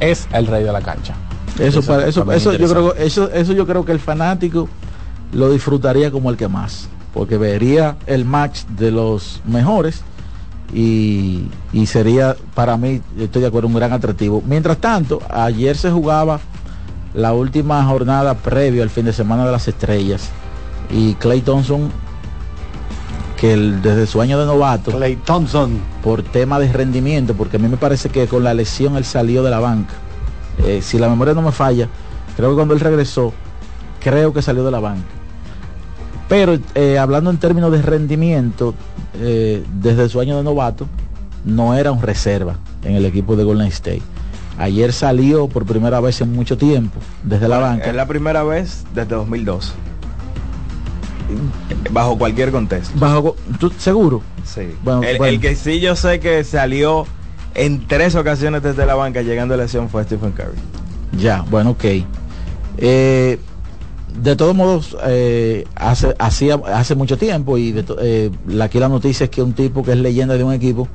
es 0.00 0.26
el 0.32 0.46
rey 0.46 0.64
de 0.64 0.72
la 0.72 0.80
cancha. 0.80 1.14
Eso, 1.58 1.80
eso, 2.00 2.32
eso, 2.32 2.52
yo 2.54 2.68
creo, 2.68 2.94
eso, 2.94 3.30
eso 3.30 3.52
yo 3.52 3.66
creo 3.66 3.84
que 3.84 3.92
el 3.92 4.00
fanático 4.00 4.68
lo 5.32 5.50
disfrutaría 5.50 6.10
como 6.10 6.30
el 6.30 6.36
que 6.36 6.48
más, 6.48 6.88
porque 7.12 7.36
vería 7.36 7.96
el 8.06 8.24
match 8.24 8.64
de 8.64 8.90
los 8.90 9.42
mejores 9.44 10.02
y, 10.72 11.48
y 11.74 11.86
sería 11.86 12.36
para 12.54 12.78
mí, 12.78 13.02
estoy 13.18 13.42
de 13.42 13.48
acuerdo, 13.48 13.68
un 13.68 13.74
gran 13.74 13.92
atractivo. 13.92 14.42
Mientras 14.46 14.78
tanto, 14.78 15.20
ayer 15.28 15.76
se 15.76 15.90
jugaba 15.90 16.40
la 17.12 17.34
última 17.34 17.84
jornada 17.84 18.34
previo 18.34 18.82
al 18.82 18.88
fin 18.88 19.04
de 19.04 19.12
semana 19.12 19.44
de 19.44 19.52
las 19.52 19.68
estrellas 19.68 20.30
y 20.92 21.14
Clay 21.14 21.40
Thompson 21.40 21.90
que 23.42 23.56
desde 23.56 24.06
su 24.06 24.20
año 24.20 24.38
de 24.38 24.46
novato 24.46 24.92
Clay 24.92 25.16
Thompson. 25.16 25.80
por 26.02 26.22
tema 26.22 26.60
de 26.60 26.72
rendimiento 26.72 27.34
porque 27.34 27.56
a 27.56 27.60
mí 27.60 27.66
me 27.66 27.76
parece 27.76 28.10
que 28.10 28.28
con 28.28 28.44
la 28.44 28.54
lesión 28.54 28.96
él 28.96 29.04
salió 29.04 29.42
de 29.42 29.50
la 29.50 29.58
banca. 29.58 29.94
Eh, 30.64 30.80
si 30.82 30.98
la 30.98 31.08
memoria 31.08 31.34
no 31.34 31.42
me 31.42 31.50
falla 31.50 31.88
creo 32.36 32.50
que 32.50 32.54
cuando 32.54 32.74
él 32.74 32.80
regresó 32.80 33.32
creo 34.00 34.32
que 34.32 34.42
salió 34.42 34.64
de 34.64 34.70
la 34.70 34.80
banca. 34.80 35.08
Pero 36.28 36.58
eh, 36.74 36.98
hablando 36.98 37.30
en 37.30 37.38
términos 37.38 37.72
de 37.72 37.82
rendimiento 37.82 38.74
eh, 39.18 39.64
desde 39.80 40.08
su 40.08 40.20
año 40.20 40.36
de 40.36 40.44
novato 40.44 40.86
no 41.44 41.74
era 41.74 41.90
un 41.90 42.00
reserva 42.00 42.56
en 42.84 42.94
el 42.94 43.04
equipo 43.06 43.34
de 43.34 43.44
Golden 43.44 43.66
State. 43.68 44.02
Ayer 44.58 44.92
salió 44.92 45.48
por 45.48 45.64
primera 45.64 45.98
vez 46.00 46.20
en 46.20 46.32
mucho 46.32 46.56
tiempo 46.56 47.00
desde 47.24 47.48
la 47.48 47.58
banca. 47.58 47.86
es 47.86 47.94
la 47.94 48.06
primera 48.06 48.44
vez 48.44 48.84
desde 48.94 49.16
2002 49.16 49.74
Bajo 51.90 52.18
cualquier 52.18 52.50
contexto. 52.50 52.98
Bajo, 52.98 53.36
seguro? 53.78 54.22
Sí. 54.44 54.68
el, 55.02 55.40
que 55.40 55.54
sí 55.56 55.80
yo 55.80 55.96
sé 55.96 56.20
que 56.20 56.44
salió 56.44 57.06
en 57.54 57.86
tres 57.86 58.14
ocasiones 58.14 58.62
desde 58.62 58.86
la 58.86 58.94
banca 58.94 59.22
llegando 59.22 59.54
a 59.54 59.56
la 59.56 59.64
lesión 59.64 59.88
fue 59.88 60.04
Stephen 60.04 60.32
Curry. 60.32 60.58
Ya, 61.18 61.44
bueno, 61.50 61.70
ok. 61.70 61.84
Eh, 62.78 63.38
de 64.22 64.36
todos 64.36 64.54
modos, 64.54 64.96
eh, 65.06 65.64
hace, 65.74 66.14
hacía, 66.18 66.60
hace 66.74 66.94
mucho 66.94 67.16
tiempo 67.16 67.58
y 67.58 67.74
eh, 68.00 68.30
aquí 68.60 68.78
la 68.78 68.88
noticia 68.88 69.24
es 69.24 69.30
que 69.30 69.42
un 69.42 69.52
tipo 69.52 69.82
que 69.82 69.92
es 69.92 69.98
leyenda 69.98 70.36
de 70.36 70.44
un 70.44 70.52
equipo 70.52 70.88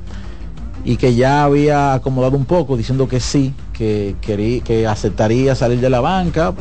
y 0.84 0.96
que 0.96 1.14
ya 1.14 1.44
había 1.44 1.94
acomodado 1.94 2.36
un 2.36 2.44
poco 2.44 2.76
diciendo 2.76 3.08
que 3.08 3.20
sí, 3.20 3.54
que, 3.72 4.16
quería, 4.20 4.62
que 4.62 4.86
aceptaría 4.86 5.54
salir 5.54 5.80
de 5.80 5.90
la 5.90 6.00
banca, 6.00 6.54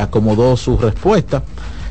acomodó 0.00 0.56
su 0.56 0.76
respuesta 0.76 1.42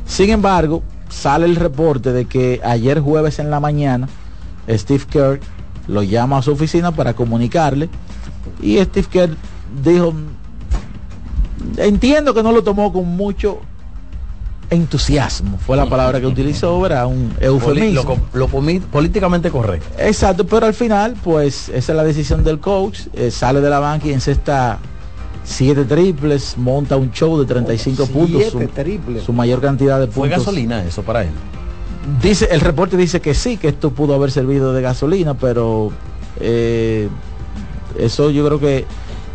sin 0.05 0.29
embargo, 0.29 0.83
sale 1.09 1.45
el 1.45 1.55
reporte 1.55 2.11
de 2.11 2.25
que 2.25 2.61
ayer 2.63 2.99
jueves 2.99 3.39
en 3.39 3.49
la 3.49 3.59
mañana, 3.59 4.07
Steve 4.69 5.03
Kerr 5.09 5.39
lo 5.87 6.03
llama 6.03 6.37
a 6.37 6.41
su 6.41 6.51
oficina 6.51 6.91
para 6.91 7.13
comunicarle 7.13 7.89
y 8.61 8.77
Steve 8.83 9.07
Kerr 9.09 9.37
dijo, 9.83 10.13
entiendo 11.77 12.33
que 12.33 12.43
no 12.43 12.51
lo 12.51 12.63
tomó 12.63 12.91
con 12.91 13.07
mucho 13.07 13.59
entusiasmo, 14.69 15.59
fue 15.59 15.77
la 15.77 15.85
palabra 15.85 16.19
que 16.19 16.25
utilizó, 16.25 16.83
era 16.85 17.05
un 17.05 17.33
eufemismo. 17.39 18.17
Lo, 18.33 18.47
políticamente 18.47 19.51
correcto. 19.51 19.87
Exacto, 19.99 20.47
pero 20.47 20.65
al 20.65 20.73
final, 20.73 21.15
pues 21.23 21.69
esa 21.69 21.91
es 21.91 21.95
la 21.95 22.03
decisión 22.03 22.43
del 22.43 22.59
coach, 22.59 23.01
eh, 23.13 23.29
sale 23.29 23.61
de 23.61 23.69
la 23.69 23.79
banca 23.79 24.07
y 24.07 24.13
encesta 24.13 24.79
siete 25.43 25.85
triples, 25.85 26.57
monta 26.57 26.95
un 26.95 27.11
show 27.11 27.39
de 27.39 27.45
35 27.45 28.07
puntos, 28.07 28.43
su, 28.45 28.59
su, 29.25 29.33
mayor 29.33 29.61
cantidad 29.61 29.99
de 29.99 30.07
puntos. 30.07 30.15
¿Fue 30.15 30.29
gasolina 30.29 30.83
eso 30.83 31.03
para 31.03 31.23
él? 31.23 31.31
Dice, 32.21 32.47
el 32.51 32.61
reporte 32.61 32.97
dice 32.97 33.21
que 33.21 33.33
sí, 33.33 33.57
que 33.57 33.69
esto 33.69 33.91
pudo 33.91 34.13
haber 34.13 34.31
servido 34.31 34.73
de 34.73 34.81
gasolina, 34.81 35.35
pero 35.35 35.91
eh, 36.39 37.07
eso 37.97 38.29
yo 38.29 38.45
creo 38.45 38.59
que 38.59 38.85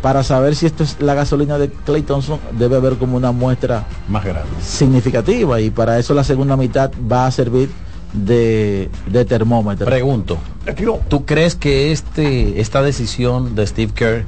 para 0.01 0.23
saber 0.23 0.55
si 0.55 0.65
esto 0.65 0.83
es 0.83 0.97
la 0.99 1.13
gasolina 1.13 1.57
de 1.57 1.69
Clay 1.69 2.03
Thompson 2.03 2.39
debe 2.57 2.77
haber 2.77 2.95
como 2.95 3.17
una 3.17 3.31
muestra 3.31 3.85
más 4.07 4.23
grande 4.23 4.49
significativa 4.61 5.59
y 5.59 5.71
para 5.71 5.99
eso 5.99 6.13
la 6.13 6.23
segunda 6.23 6.55
mitad 6.55 6.91
va 7.11 7.25
a 7.25 7.31
servir 7.31 7.69
de, 8.13 8.89
de 9.07 9.25
termómetro. 9.25 9.85
Pregunto, 9.85 10.37
¿tú 11.09 11.25
crees 11.25 11.55
que 11.55 11.91
este, 11.91 12.61
esta 12.61 12.81
decisión 12.81 13.55
de 13.55 13.67
Steve 13.67 13.91
Kerr 13.93 14.25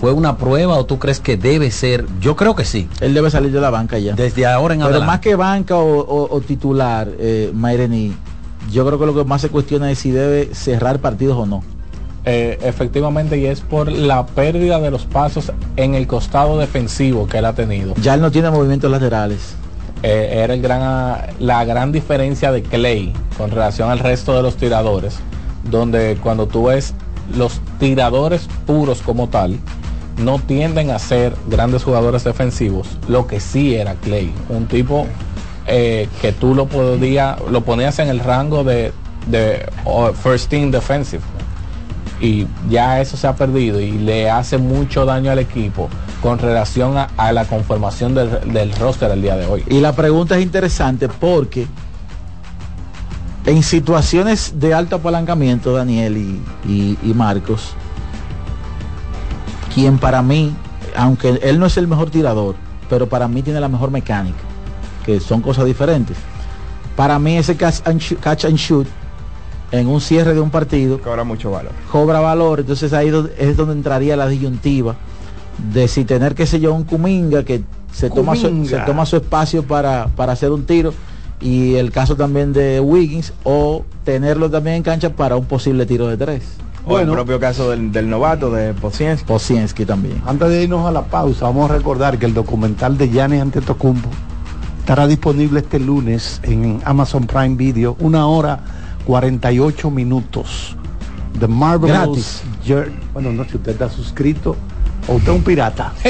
¿Fue 0.00 0.12
una 0.12 0.36
prueba 0.36 0.74
o 0.74 0.84
tú 0.84 0.98
crees 0.98 1.20
que 1.20 1.38
debe 1.38 1.70
ser? 1.70 2.04
Yo 2.20 2.36
creo 2.36 2.54
que 2.54 2.66
sí. 2.66 2.86
Él 3.00 3.14
debe 3.14 3.30
salir 3.30 3.50
de 3.50 3.60
la 3.60 3.70
banca 3.70 3.98
ya. 3.98 4.14
Desde 4.14 4.44
ahora 4.44 4.74
en 4.74 4.80
Pero 4.80 5.00
más 5.02 5.20
que 5.20 5.34
banca 5.36 5.76
o, 5.76 6.40
titular, 6.46 7.08
eh, 7.18 7.50
Maireni, 7.54 8.14
yo 8.70 8.86
creo 8.86 8.98
que 8.98 9.06
lo 9.06 9.14
que 9.14 9.24
más 9.24 9.40
se 9.40 9.48
cuestiona 9.48 9.90
es 9.90 9.98
si 9.98 10.10
debe 10.10 10.54
cerrar 10.54 10.98
partidos 10.98 11.38
o 11.38 11.46
no. 11.46 11.62
Eh, 12.26 12.58
efectivamente, 12.62 13.38
y 13.38 13.46
es 13.46 13.60
por 13.60 13.90
la 13.90 14.26
pérdida 14.26 14.80
de 14.80 14.90
los 14.90 15.06
pasos 15.06 15.52
en 15.76 15.94
el 15.94 16.06
costado 16.06 16.58
defensivo 16.58 17.26
que 17.26 17.38
él 17.38 17.46
ha 17.46 17.54
tenido. 17.54 17.94
Ya 18.02 18.14
él 18.14 18.20
no 18.20 18.30
tiene 18.30 18.50
movimientos 18.50 18.90
laterales. 18.90 19.54
Eh, 20.02 20.42
era 20.42 20.52
el 20.52 20.60
gran, 20.60 21.20
la 21.38 21.64
gran 21.64 21.90
diferencia 21.90 22.52
de 22.52 22.62
Clay 22.62 23.14
con 23.38 23.50
relación 23.50 23.90
al 23.90 24.00
resto 24.00 24.34
de 24.34 24.42
los 24.42 24.56
tiradores, 24.56 25.18
donde 25.70 26.18
cuando 26.22 26.46
tú 26.46 26.64
ves 26.64 26.94
los 27.34 27.60
tiradores 27.78 28.48
puros 28.66 29.02
como 29.02 29.28
tal, 29.28 29.58
no 30.18 30.38
tienden 30.38 30.90
a 30.90 30.98
ser 30.98 31.34
grandes 31.48 31.84
jugadores 31.84 32.24
defensivos, 32.24 32.88
lo 33.08 33.26
que 33.26 33.40
sí 33.40 33.74
era 33.74 33.94
Clay, 33.94 34.32
un 34.48 34.66
tipo 34.66 35.06
eh, 35.66 36.08
que 36.20 36.32
tú 36.32 36.54
lo 36.54 36.66
podías, 36.66 37.40
lo 37.50 37.62
ponías 37.62 37.98
en 37.98 38.08
el 38.08 38.20
rango 38.20 38.64
de, 38.64 38.92
first 40.22 40.48
team 40.48 40.70
defensive. 40.70 41.22
Y 42.18 42.46
ya 42.70 43.00
eso 43.00 43.16
se 43.18 43.26
ha 43.26 43.36
perdido 43.36 43.78
y 43.78 43.92
le 43.92 44.30
hace 44.30 44.56
mucho 44.56 45.04
daño 45.04 45.30
al 45.30 45.38
equipo 45.38 45.90
con 46.22 46.38
relación 46.38 46.96
a, 46.96 47.32
la 47.32 47.44
conformación 47.44 48.14
del, 48.14 48.72
roster 48.78 49.10
el 49.10 49.20
día 49.20 49.36
de 49.36 49.44
hoy. 49.46 49.64
Y 49.68 49.80
la 49.80 49.92
pregunta 49.92 50.38
es 50.38 50.42
interesante 50.42 51.08
porque 51.08 51.66
en 53.44 53.62
situaciones 53.62 54.58
de 54.58 54.72
alto 54.72 54.96
apalancamiento, 54.96 55.74
Daniel 55.74 56.40
y 56.66 57.14
Marcos, 57.14 57.74
quien 59.76 59.98
para 59.98 60.22
mí, 60.22 60.54
aunque 60.96 61.38
él 61.42 61.58
no 61.58 61.66
es 61.66 61.76
el 61.76 61.86
mejor 61.86 62.08
tirador, 62.08 62.54
pero 62.88 63.10
para 63.10 63.28
mí 63.28 63.42
tiene 63.42 63.60
la 63.60 63.68
mejor 63.68 63.90
mecánica, 63.90 64.38
que 65.04 65.20
son 65.20 65.42
cosas 65.42 65.66
diferentes. 65.66 66.16
Para 66.96 67.18
mí 67.18 67.36
ese 67.36 67.56
catch 67.56 67.82
and, 67.84 68.56
shoot 68.56 68.86
en 69.72 69.86
un 69.86 70.00
cierre 70.00 70.32
de 70.32 70.40
un 70.40 70.48
partido 70.48 70.98
cobra 71.02 71.24
mucho 71.24 71.50
valor. 71.50 71.72
Cobra 71.92 72.20
valor, 72.20 72.60
entonces 72.60 72.94
ahí 72.94 73.12
es 73.36 73.56
donde 73.58 73.74
entraría 73.74 74.16
la 74.16 74.26
disyuntiva 74.28 74.96
de 75.74 75.88
si 75.88 76.06
tener, 76.06 76.34
que 76.34 76.46
sé 76.46 76.58
yo, 76.58 76.72
un 76.72 76.84
Cuminga 76.84 77.44
que 77.44 77.62
se 77.92 78.08
toma, 78.08 78.34
su, 78.34 78.64
se 78.64 78.78
toma 78.78 79.04
su 79.04 79.16
espacio 79.16 79.62
para, 79.62 80.06
para 80.16 80.32
hacer 80.32 80.52
un 80.52 80.64
tiro 80.64 80.94
y 81.38 81.74
el 81.74 81.92
caso 81.92 82.16
también 82.16 82.54
de 82.54 82.80
Wiggins 82.80 83.34
o 83.44 83.84
tenerlo 84.04 84.50
también 84.50 84.76
en 84.76 84.82
cancha 84.82 85.10
para 85.10 85.36
un 85.36 85.44
posible 85.44 85.84
tiro 85.84 86.06
de 86.06 86.16
tres. 86.16 86.44
O 86.86 86.98
el 86.98 87.10
propio 87.10 87.40
caso 87.40 87.70
del, 87.70 88.08
novato 88.08 88.50
de 88.50 88.72
Posiensky. 88.72 89.26
Posiensky 89.26 89.84
también. 89.84 90.22
Antes 90.24 90.48
de 90.48 90.62
irnos 90.62 90.86
a 90.86 90.92
la 90.92 91.02
pausa, 91.02 91.46
vamos 91.46 91.70
a 91.70 91.74
recordar 91.74 92.18
que 92.18 92.26
el 92.26 92.34
documental 92.34 92.96
de 92.96 93.08
Giannis 93.08 93.42
Antetokounmpo 93.42 94.08
estará 94.78 95.06
disponible 95.08 95.60
este 95.60 95.80
lunes 95.80 96.40
en 96.44 96.80
Amazon 96.84 97.26
Prime 97.26 97.56
Video, 97.56 97.96
una 97.98 98.26
hora 98.28 98.60
48 99.04 99.90
minutos. 99.90 100.76
The 101.40 101.48
Marvelous 101.48 102.42
Gratis. 102.64 102.92
Bueno, 103.12 103.32
no, 103.32 103.44
si 103.44 103.56
usted 103.56 103.72
está 103.72 103.90
suscrito 103.90 104.56
¿O 105.08 105.14
usted 105.14 105.30
es 105.30 105.38
un 105.38 105.44
pirata? 105.44 105.92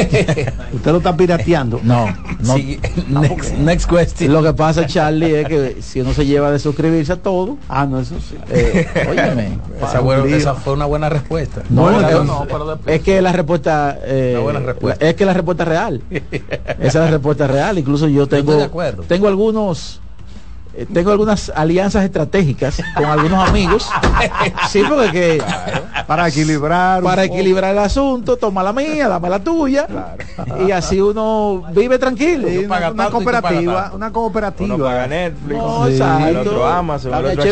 ¿Usted 0.72 0.90
lo 0.90 0.98
está 0.98 1.16
pirateando? 1.16 1.80
No, 1.82 2.06
no. 2.40 2.54
Sí, 2.54 2.78
next, 3.08 3.52
next 3.54 3.88
question. 3.90 4.32
Lo 4.32 4.42
que 4.42 4.52
pasa, 4.52 4.86
Charlie, 4.86 5.34
es 5.40 5.48
que 5.48 5.76
si 5.82 6.00
uno 6.00 6.12
se 6.12 6.26
lleva 6.26 6.50
de 6.50 6.58
suscribirse 6.58 7.12
a 7.12 7.16
todo, 7.16 7.56
Ah, 7.68 7.86
no, 7.86 8.00
eso 8.00 8.14
sí. 8.20 8.36
eh, 8.50 8.86
óyeme. 9.10 9.58
Esa, 10.36 10.54
fue 10.54 10.72
una 10.74 10.86
buena 10.86 11.08
respuesta. 11.08 11.62
No, 11.70 11.82
Bueno, 11.82 12.06
es- 12.08 12.14
no, 12.14 12.24
no, 12.24 12.46
pero 12.46 12.78
es 12.86 13.02
que 13.02 13.20
la 13.22 13.32
respuesta, 13.32 13.98
eh, 14.04 14.32
Una 14.34 14.42
buena 14.42 14.60
respuesta. 14.60 15.04
la- 15.04 15.10
es 15.10 15.16
que 15.16 15.24
la 15.24 15.32
respuesta 15.34 15.62
es 15.64 15.68
real. 15.68 16.02
Esa 16.10 16.86
es 16.86 16.94
la 16.94 17.10
respuesta 17.10 17.46
real. 17.46 17.78
Incluso 17.78 18.08
yo 18.08 18.26
tengo, 18.26 18.62
acuerdo. 18.62 19.02
tengo 19.04 19.28
algunos, 19.28 20.00
eh, 20.76 20.86
tengo 20.92 21.10
algunas 21.10 21.50
alianzas 21.54 22.04
estratégicas 22.04 22.80
con 22.94 23.04
algunos 23.06 23.48
amigos. 23.48 23.88
sí, 24.68 24.82
porque 24.88 25.10
que, 25.10 25.42
Para 26.06 26.28
equilibrar. 26.28 27.02
para 27.02 27.22
poco. 27.22 27.34
equilibrar 27.34 27.72
el 27.72 27.78
asunto, 27.78 28.36
toma 28.36 28.62
la 28.62 28.72
mía, 28.72 29.08
dame 29.08 29.28
la 29.30 29.38
tuya, 29.38 29.86
y 30.66 30.70
así 30.70 31.00
uno 31.00 31.64
vive 31.72 31.98
tranquilo. 31.98 32.48
Sí, 32.48 32.58
una, 32.66 33.10
cooperativa, 33.10 33.90
una 33.94 34.12
cooperativa. 34.12 34.74
Uno 34.74 34.84
paga 34.84 35.06
Netflix, 35.06 35.56
No, 35.58 35.86
Sí. 35.86 35.92
exacto. 35.92 36.26
el 36.28 36.36
otro 36.36 36.66
Amazon, 36.66 37.14
el 37.14 37.22
Dame 37.22 37.32
otro 37.32 37.44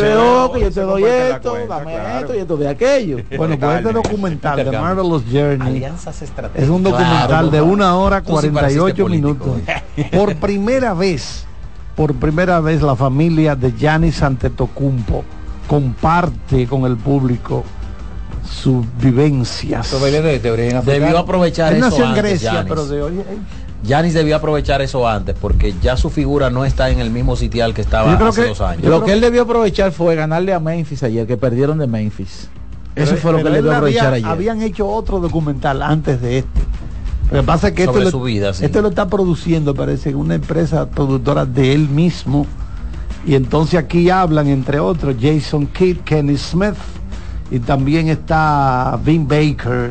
HBO, 0.48 0.52
que 0.52 0.60
yo 0.60 0.70
te 0.72 0.80
doy 0.80 1.04
esto, 1.04 1.50
cuenta, 1.50 1.78
dame 1.78 1.92
claro. 1.94 2.18
esto 2.20 2.34
y 2.34 2.38
esto 2.38 2.56
de 2.56 2.68
aquello. 2.68 3.16
Bueno, 3.36 3.58
pues 3.58 3.76
este 3.78 3.92
documental 3.92 4.56
de. 4.64 4.78
Marvelous 4.78 5.22
Journey 5.30 5.66
Alianzas 5.68 6.22
estratégicas. 6.22 6.62
es 6.64 6.68
un 6.68 6.82
documental 6.82 7.26
Claro, 7.28 7.48
de 7.48 7.60
una 7.62 7.96
hora 7.96 8.20
Tú 8.20 8.26
sí 8.40 8.48
48 8.50 8.84
pareciste 8.84 9.04
minutos. 9.04 9.46
político. 9.48 10.08
Por 10.18 10.36
primera 10.36 10.94
vez, 10.94 11.46
por 11.96 12.14
primera 12.14 12.60
vez 12.60 12.82
la 12.82 12.96
familia 12.96 13.54
de 13.56 13.72
Giannis 13.72 14.22
Antetokounmpo 14.22 15.24
comparte 15.68 16.66
con 16.66 16.84
el 16.84 16.96
público 16.96 17.64
sus 18.48 18.84
vivencias. 18.98 19.90
De, 20.00 20.38
de 20.38 20.50
origen 20.50 20.76
africano. 20.76 21.04
Debió 21.06 21.18
aprovechar 21.18 21.72
Él 21.72 21.78
eso 21.78 21.88
nació 21.90 22.04
en 22.04 22.10
antes, 22.10 22.22
Grecia, 22.24 22.50
Giannis. 22.52 22.68
pero 22.68 22.86
de 22.86 23.02
origen. 23.02 23.24
Yanis 23.84 24.14
debió 24.14 24.36
aprovechar 24.36 24.80
eso 24.80 25.06
antes 25.06 25.36
porque 25.38 25.74
ya 25.82 25.96
su 25.96 26.08
figura 26.08 26.48
no 26.50 26.64
está 26.64 26.88
en 26.90 27.00
el 27.00 27.10
mismo 27.10 27.36
sitial 27.36 27.74
que 27.74 27.82
estaba 27.82 28.10
Yo 28.12 28.16
creo 28.16 28.28
hace 28.30 28.42
que- 28.42 28.48
dos 28.48 28.60
años. 28.62 28.84
Lo 28.86 29.04
que 29.04 29.12
él 29.12 29.20
debió 29.20 29.42
aprovechar 29.42 29.92
fue 29.92 30.14
ganarle 30.14 30.54
a 30.54 30.60
Memphis 30.60 31.02
ayer, 31.02 31.26
que 31.26 31.36
perdieron 31.36 31.78
de 31.78 31.86
Memphis. 31.86 32.48
Eso 32.96 33.10
Pero- 33.10 33.16
fue 33.20 33.32
lo 33.32 33.38
que 33.42 33.48
él 33.48 33.54
debió 33.54 33.72
aprovechar 33.72 34.06
había- 34.06 34.16
ayer. 34.16 34.28
Habían 34.28 34.62
hecho 34.62 34.88
otro 34.88 35.20
documental 35.20 35.82
antes 35.82 36.20
de 36.22 36.38
este. 36.38 36.60
Lo 37.34 37.40
que 37.40 37.46
pasa 37.48 37.68
es 37.68 37.74
que 37.74 37.82
esto, 37.82 38.10
su 38.10 38.18
lo, 38.18 38.24
vida, 38.24 38.54
sí. 38.54 38.64
esto 38.64 38.80
lo 38.80 38.90
está 38.90 39.08
produciendo, 39.08 39.74
parece, 39.74 40.14
una 40.14 40.36
empresa 40.36 40.88
productora 40.88 41.44
de 41.44 41.72
él 41.72 41.88
mismo. 41.88 42.46
Y 43.26 43.34
entonces 43.34 43.74
aquí 43.74 44.08
hablan, 44.08 44.46
entre 44.46 44.78
otros, 44.78 45.16
Jason 45.20 45.66
Kidd, 45.66 45.98
Kenny 46.04 46.36
Smith, 46.36 46.76
y 47.50 47.58
también 47.58 48.06
está 48.08 48.96
Vin 49.04 49.26
Baker. 49.26 49.90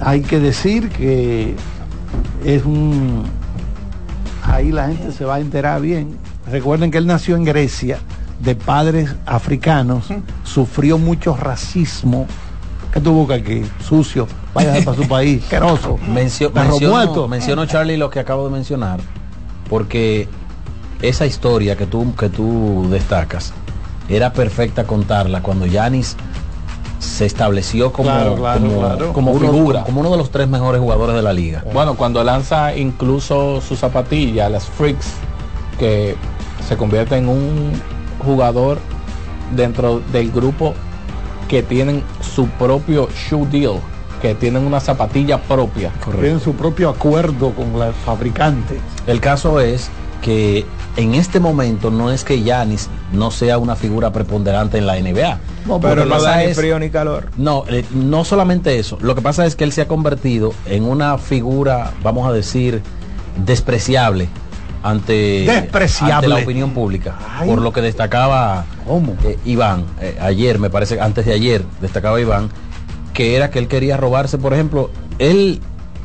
Hay 0.00 0.20
que 0.20 0.38
decir 0.38 0.90
que 0.90 1.54
es 2.44 2.62
un... 2.66 3.22
Ahí 4.42 4.70
la 4.70 4.88
gente 4.88 5.12
se 5.12 5.24
va 5.24 5.36
a 5.36 5.40
enterar 5.40 5.80
bien. 5.80 6.18
Recuerden 6.50 6.90
que 6.90 6.98
él 6.98 7.06
nació 7.06 7.36
en 7.36 7.44
Grecia, 7.44 8.00
de 8.40 8.54
padres 8.54 9.16
africanos, 9.24 10.08
sufrió 10.42 10.98
mucho 10.98 11.34
racismo. 11.34 12.26
¿Qué 12.94 13.00
tú 13.00 13.12
buscas 13.12 13.40
aquí? 13.40 13.62
Sucio, 13.86 14.26
vaya 14.54 14.72
para 14.84 14.96
su 14.96 15.06
país, 15.08 15.44
queroso. 15.46 15.98
Mencio- 16.08 16.50
menciono, 16.52 17.28
menciono, 17.28 17.66
Charlie 17.66 17.96
lo 17.96 18.08
que 18.08 18.20
acabo 18.20 18.44
de 18.46 18.50
mencionar 18.52 19.00
porque 19.68 20.28
esa 21.02 21.26
historia 21.26 21.76
que 21.76 21.86
tú, 21.86 22.14
que 22.14 22.28
tú 22.28 22.86
destacas 22.90 23.52
era 24.08 24.32
perfecta 24.32 24.84
contarla 24.84 25.42
cuando 25.42 25.66
Yanis 25.66 26.16
se 27.00 27.26
estableció 27.26 27.92
como, 27.92 28.10
Claro, 28.10 28.36
claro, 28.36 28.60
como, 28.60 28.78
claro. 28.80 29.12
Como 29.12 29.32
uno, 29.32 29.50
figura. 29.52 29.82
como 29.84 30.00
uno 30.00 30.10
de 30.10 30.16
los 30.18 30.30
tres 30.30 30.48
mejores 30.48 30.80
jugadores 30.80 31.16
de 31.16 31.22
la 31.22 31.32
liga. 31.32 31.64
Bueno, 31.72 31.94
cuando 31.96 32.22
lanza 32.22 32.76
incluso 32.76 33.60
su 33.60 33.74
zapatilla, 33.76 34.48
las 34.48 34.66
Freaks, 34.66 35.08
que 35.78 36.14
se 36.68 36.76
convierte 36.76 37.16
en 37.16 37.28
un 37.28 37.72
jugador 38.24 38.78
dentro 39.54 40.00
del 40.12 40.30
grupo 40.30 40.74
que 41.54 41.62
tienen 41.62 42.02
su 42.20 42.48
propio 42.48 43.08
shoe 43.28 43.46
deal, 43.46 43.74
que 44.20 44.34
tienen 44.34 44.66
una 44.66 44.80
zapatilla 44.80 45.40
propia. 45.40 45.92
Tienen 46.20 46.40
su 46.40 46.54
propio 46.54 46.88
acuerdo 46.88 47.52
con 47.52 47.78
la 47.78 47.92
fabricante. 47.92 48.80
El 49.06 49.20
caso 49.20 49.60
es 49.60 49.88
que 50.20 50.66
en 50.96 51.14
este 51.14 51.38
momento 51.38 51.92
no 51.92 52.10
es 52.10 52.24
que 52.24 52.42
Yanis 52.42 52.88
no 53.12 53.30
sea 53.30 53.58
una 53.58 53.76
figura 53.76 54.10
preponderante 54.12 54.78
en 54.78 54.86
la 54.86 54.96
NBA. 54.98 55.38
No, 55.66 55.78
Pero 55.80 56.04
no 56.06 56.20
da 56.20 56.38
ni 56.38 56.44
es- 56.46 56.56
frío 56.56 56.76
ni 56.80 56.90
calor. 56.90 57.28
No, 57.36 57.62
eh, 57.68 57.84
no 57.94 58.24
solamente 58.24 58.76
eso. 58.80 58.98
Lo 59.00 59.14
que 59.14 59.22
pasa 59.22 59.46
es 59.46 59.54
que 59.54 59.62
él 59.62 59.70
se 59.70 59.82
ha 59.82 59.86
convertido 59.86 60.52
en 60.66 60.82
una 60.82 61.18
figura, 61.18 61.92
vamos 62.02 62.26
a 62.28 62.32
decir, 62.32 62.82
despreciable 63.46 64.28
ante, 64.84 65.44
Despreciable. 65.46 66.14
ante 66.14 66.28
la 66.28 66.36
opinión 66.36 66.70
pública. 66.70 67.16
Ay. 67.38 67.48
Por 67.48 67.60
lo 67.62 67.72
que 67.72 67.80
destacaba 67.80 68.64
eh, 69.24 69.38
Iván, 69.46 69.84
eh, 70.00 70.16
ayer, 70.20 70.58
me 70.58 70.68
parece, 70.70 71.00
antes 71.00 71.24
de 71.26 71.32
ayer, 71.32 71.64
destacaba 71.80 72.20
Iván, 72.20 72.50
que 73.14 73.34
era 73.34 73.50
que 73.50 73.58
él 73.58 73.66
quería 73.66 73.96
robarse, 73.96 74.36
por 74.38 74.52
ejemplo, 74.52 74.90
él 75.18 75.60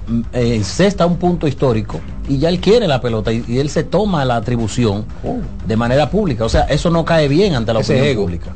mm, 0.08 0.22
eh, 0.34 0.62
cesta 0.64 1.06
un 1.06 1.18
punto 1.18 1.46
histórico 1.48 2.00
y 2.30 2.38
ya 2.38 2.48
él 2.50 2.60
quiere 2.62 2.88
la 2.88 3.02
pelota 3.02 3.34
y, 3.34 3.44
y 3.48 3.58
él 3.60 3.70
se 3.70 3.84
toma 3.84 4.24
la 4.24 4.38
atribución 4.38 5.06
Oh. 5.26 5.38
de 5.68 5.76
manera 5.76 6.10
pública. 6.10 6.46
O 6.46 6.50
sea, 6.50 6.62
eso 6.64 6.90
no 6.90 7.04
cae 7.04 7.28
bien 7.28 7.56
ante 7.56 7.74
la 7.74 7.82
Ese 7.82 7.94
opinión 7.94 8.12
ego. 8.12 8.22
pública. 8.24 8.52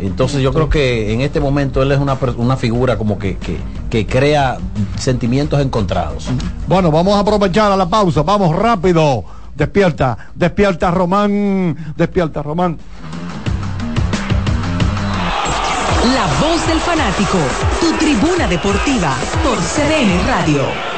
Entonces 0.00 0.40
yo 0.40 0.52
creo 0.52 0.68
que 0.68 1.12
en 1.12 1.22
este 1.22 1.40
momento 1.40 1.82
él 1.82 1.90
es 1.90 1.98
una, 1.98 2.16
una 2.36 2.56
figura 2.56 2.96
como 2.96 3.18
que, 3.18 3.36
que, 3.38 3.56
que 3.90 4.06
crea 4.06 4.58
sentimientos 4.96 5.60
encontrados. 5.60 6.28
Bueno, 6.68 6.92
vamos 6.92 7.16
a 7.16 7.20
aprovechar 7.20 7.72
a 7.72 7.76
la 7.76 7.88
pausa. 7.88 8.22
Vamos 8.22 8.54
rápido. 8.54 9.24
Despierta, 9.58 10.16
despierta 10.36 10.92
Román, 10.92 11.76
despierta 11.96 12.44
Román. 12.44 12.78
La 16.14 16.26
voz 16.40 16.64
del 16.68 16.78
fanático, 16.78 17.38
tu 17.80 17.92
tribuna 17.98 18.46
deportiva 18.46 19.16
por 19.42 19.58
CDN 19.58 20.26
Radio. 20.28 20.97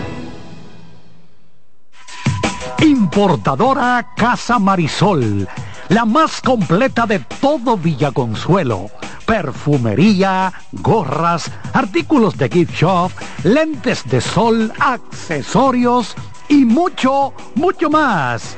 Importadora 2.81 4.13
Casa 4.17 4.57
Marisol, 4.57 5.47
la 5.89 6.03
más 6.03 6.41
completa 6.41 7.05
de 7.05 7.19
todo 7.19 7.77
Villaconsuelo. 7.77 8.89
Perfumería, 9.27 10.51
gorras, 10.71 11.51
artículos 11.73 12.35
de 12.37 12.49
gift 12.49 12.73
shop, 12.73 13.11
lentes 13.43 14.03
de 14.09 14.19
sol, 14.19 14.73
accesorios 14.79 16.15
y 16.49 16.65
mucho, 16.65 17.33
mucho 17.53 17.87
más. 17.91 18.57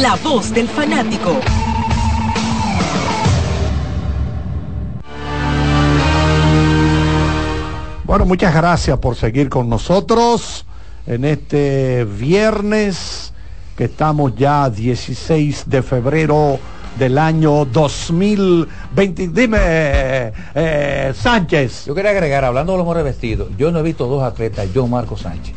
La 0.00 0.16
Voz 0.16 0.54
del 0.54 0.68
Fanático. 0.68 1.38
Bueno, 8.04 8.24
muchas 8.24 8.54
gracias 8.54 8.98
por 8.98 9.16
seguir 9.16 9.50
con 9.50 9.68
nosotros 9.68 10.64
en 11.06 11.26
este 11.26 12.06
viernes 12.06 13.34
que 13.76 13.84
estamos 13.84 14.34
ya 14.34 14.70
16 14.70 15.64
de 15.68 15.82
febrero 15.82 16.58
del 16.98 17.18
año 17.18 17.66
2020. 17.66 19.28
Dime, 19.28 19.58
eh, 20.54 21.12
Sánchez. 21.14 21.84
Yo 21.84 21.94
quería 21.94 22.12
agregar, 22.12 22.46
hablando 22.46 22.72
de 22.72 22.78
los 22.78 22.86
mejores 22.86 23.04
vestidos, 23.04 23.50
yo 23.58 23.70
no 23.70 23.80
he 23.80 23.82
visto 23.82 24.06
dos 24.06 24.22
atletas, 24.22 24.72
yo 24.72 24.86
Marco 24.86 25.18
Sánchez, 25.18 25.54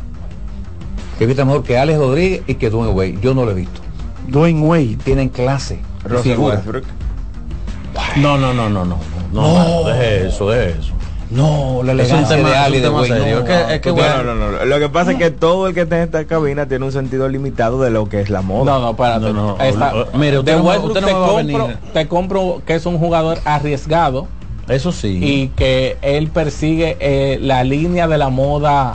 que 1.16 1.24
he 1.24 1.26
visto 1.26 1.46
mejor 1.46 1.62
que 1.62 1.78
Alex 1.78 1.98
Rodríguez 1.98 2.42
y 2.46 2.56
que 2.56 2.68
Dwayne 2.68 2.92
Wade. 2.92 3.18
Yo 3.22 3.32
no 3.32 3.46
lo 3.46 3.52
he 3.52 3.54
visto. 3.54 3.85
Dwayne 4.28 4.60
Wade. 4.66 4.98
Tienen 5.04 5.28
clase. 5.28 5.80
Figura. 6.22 6.62
No, 8.16 8.36
no, 8.38 8.52
no, 8.52 8.68
no, 8.68 8.84
no. 8.84 8.98
No, 9.32 9.82
no. 9.82 9.88
deje 9.88 10.28
eso, 10.28 10.48
deje 10.50 10.78
eso. 10.78 10.92
No, 11.28 11.82
la 11.82 11.92
Es 12.00 12.12
un 12.12 12.24
tema- 12.28 12.50
de 12.50 12.78
es 12.78 12.88
un 12.88 13.02
de 13.02 13.08
serio. 13.08 13.40
no. 13.40 13.46
Es 13.46 13.66
que- 13.66 13.74
es 13.74 13.80
que, 13.80 13.88
No, 13.88 13.94
bueno, 13.96 14.22
no, 14.22 14.34
no, 14.36 14.50
no. 14.52 14.64
Lo 14.64 14.78
que 14.78 14.88
pasa 14.88 15.10
es 15.12 15.18
que 15.18 15.30
todo 15.32 15.66
el 15.66 15.74
que 15.74 15.80
está 15.80 15.96
en 15.96 16.02
esta 16.04 16.24
cabina 16.24 16.66
tiene 16.66 16.84
un 16.84 16.92
sentido 16.92 17.28
limitado 17.28 17.80
de 17.82 17.90
lo 17.90 18.08
que 18.08 18.20
es 18.20 18.30
la 18.30 18.42
moda. 18.42 18.64
No, 18.64 18.78
no, 18.80 18.90
espérate. 18.90 19.20
No, 19.20 19.32
no, 19.32 19.58
Esta- 19.60 19.94
o- 19.94 20.02
o- 20.12 20.16
mire, 20.18 20.38
usted 20.38 20.56
compro, 20.62 21.68
te 21.92 22.06
compro 22.06 22.62
que 22.64 22.74
es 22.76 22.86
un 22.86 22.98
jugador 22.98 23.38
arriesgado 23.44 24.28
Eso 24.68 24.92
sí. 24.92 25.18
y 25.20 25.48
que 25.48 25.96
él 26.02 26.28
persigue 26.28 26.96
eh, 27.00 27.38
la 27.42 27.64
línea 27.64 28.06
de 28.06 28.18
la 28.18 28.28
moda 28.28 28.94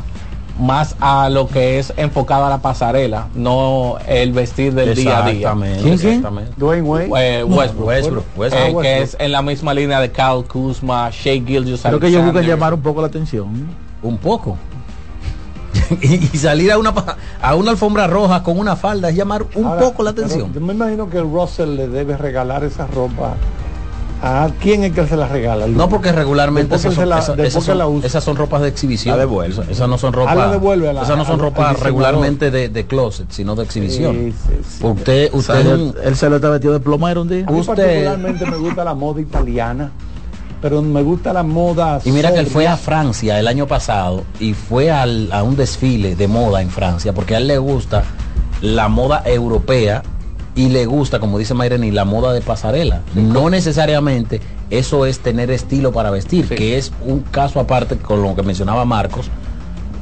más 0.62 0.96
a 1.00 1.28
lo 1.30 1.48
que 1.48 1.80
es 1.80 1.92
enfocado 1.98 2.46
a 2.46 2.50
la 2.50 2.60
pasarela, 2.60 3.28
no 3.36 3.98
el 4.08 4.32
vestir 4.32 4.74
del 4.74 4.96
día 4.96 5.18
a 5.18 5.22
día. 5.24 5.32
Exactamente, 5.34 5.82
¿Quién, 5.82 5.98
quién? 5.98 6.10
exactamente. 6.14 6.54
Dwayne 6.56 6.82
Wade. 6.88 7.10
Eh, 7.40 7.44
Westbrook, 7.44 7.88
Westbrook, 7.88 8.24
Eh, 8.26 8.40
Westbrook. 8.40 8.62
que 8.62 8.76
Westbrook. 8.76 8.86
es 8.86 9.18
en 9.20 9.32
la 9.32 9.42
misma 9.42 9.74
línea 9.74 10.00
de 10.00 10.12
Kyle 10.12 10.44
Kuzma, 10.48 11.10
Shea 11.12 11.34
Gilgeous 11.44 11.82
Creo 11.82 12.00
que 12.00 12.08
ellos 12.08 12.24
buscan 12.24 12.46
llamar 12.46 12.74
un 12.74 12.82
poco 12.82 13.02
la 13.02 13.08
atención. 13.08 13.48
Un 14.04 14.18
poco. 14.18 14.58
y, 16.02 16.14
y 16.16 16.38
salir 16.38 16.72
a 16.72 16.78
una 16.78 16.94
pa- 16.94 17.18
a 17.42 17.56
una 17.56 17.72
alfombra 17.72 18.08
roja 18.08 18.44
con 18.44 18.60
una 18.60 18.76
falda 18.76 19.10
es 19.10 19.16
llamar 19.16 19.46
un 19.56 19.66
Ahora, 19.66 19.82
poco 19.82 20.04
la 20.04 20.12
atención. 20.12 20.54
Yo 20.54 20.62
me 20.62 20.74
imagino 20.74 21.10
que 21.10 21.18
el 21.18 21.24
Russell 21.24 21.76
le 21.76 21.88
debe 21.88 22.18
regalar 22.18 22.64
esa 22.64 22.88
ropa. 22.88 23.36
¿A 24.24 24.50
quién 24.62 24.84
es 24.84 24.94
que 24.94 25.08
se 25.08 25.18
la 25.18 25.28
regala? 25.28 25.66
No, 25.66 25.90
porque 25.90 26.12
regularmente 26.12 26.76
esas 26.76 26.94
son, 26.94 27.04
se 27.04 27.06
la- 27.08 27.16
después 27.16 27.40
esas 27.66 27.76
la 27.76 27.86
son- 27.86 27.96
usa. 27.96 28.08
esas 28.08 28.24
son 28.24 28.36
ropas 28.36 28.62
de 28.62 28.68
exhibición. 28.68 29.16
La 29.18 29.22
devuelve. 29.22 29.54
Esas, 29.54 29.70
esas 29.70 29.90
no 29.90 29.98
son 29.98 30.14
ropas. 30.14 30.34
esas 30.36 31.18
no 31.18 31.26
son 31.26 31.40
ropas 31.40 31.70
diseñador. 31.70 31.84
regularmente 31.86 32.52
de, 32.52 32.70
de 32.70 32.86
closet, 32.86 33.32
sino 33.32 33.56
de 33.56 33.64
exhibición. 33.64 34.14
Sí, 34.16 34.32
sí, 34.32 34.78
sí. 34.78 34.86
Usted, 34.86 35.30
usted, 35.34 35.66
un- 35.74 35.96
Él, 36.04 36.16
se 36.16 36.30
lo 36.30 36.36
está 36.36 36.50
vestido 36.50 36.74
de 36.74 36.80
plomero 36.82 37.24
un 37.24 37.30
día. 37.30 37.46
A 37.48 37.52
mí 37.52 37.60
usted- 37.62 37.76
particularmente 37.76 38.46
me 38.46 38.58
gusta 38.58 38.84
la 38.84 38.94
moda 38.94 39.22
italiana, 39.22 39.92
pero 40.62 40.84
me 40.84 41.02
gusta 41.02 41.34
la 41.34 41.42
moda. 41.42 42.00
y 42.06 42.12
mira 42.12 42.32
que 42.32 42.38
él 42.40 42.46
fue 42.48 42.68
a 42.68 42.78
Francia 42.78 43.40
el 43.40 43.48
año 43.48 43.66
pasado 43.66 44.24
y 44.40 44.54
fue 44.54 44.92
al- 44.92 45.32
a 45.32 45.42
un 45.42 45.56
desfile 45.56 46.16
de 46.16 46.28
moda 46.28 46.62
en 46.62 46.70
Francia 46.70 47.12
porque 47.12 47.34
a 47.34 47.40
él 47.40 47.48
le 47.48 47.58
gusta 47.58 48.04
la 48.62 48.88
moda 48.88 49.24
europea 49.26 50.04
y 50.56 50.70
le 50.70 50.86
gusta, 50.86 51.20
como 51.20 51.38
dice 51.38 51.54
Mayreni, 51.54 51.92
la 51.92 52.06
moda 52.06 52.34
de 52.34 52.42
pasarela. 52.42 53.02
No 53.16 53.50
necesariamente 53.50 54.42
eso 54.70 55.06
es 55.06 55.20
tener 55.20 55.50
estilo 55.52 55.92
para 55.92 56.12
vestir, 56.12 56.48
que 56.48 56.78
es 56.78 56.92
un 57.06 57.22
caso 57.22 57.60
aparte 57.60 57.98
con 57.98 58.22
lo 58.22 58.36
que 58.36 58.44
mencionaba 58.44 58.84
Marcos. 58.86 59.30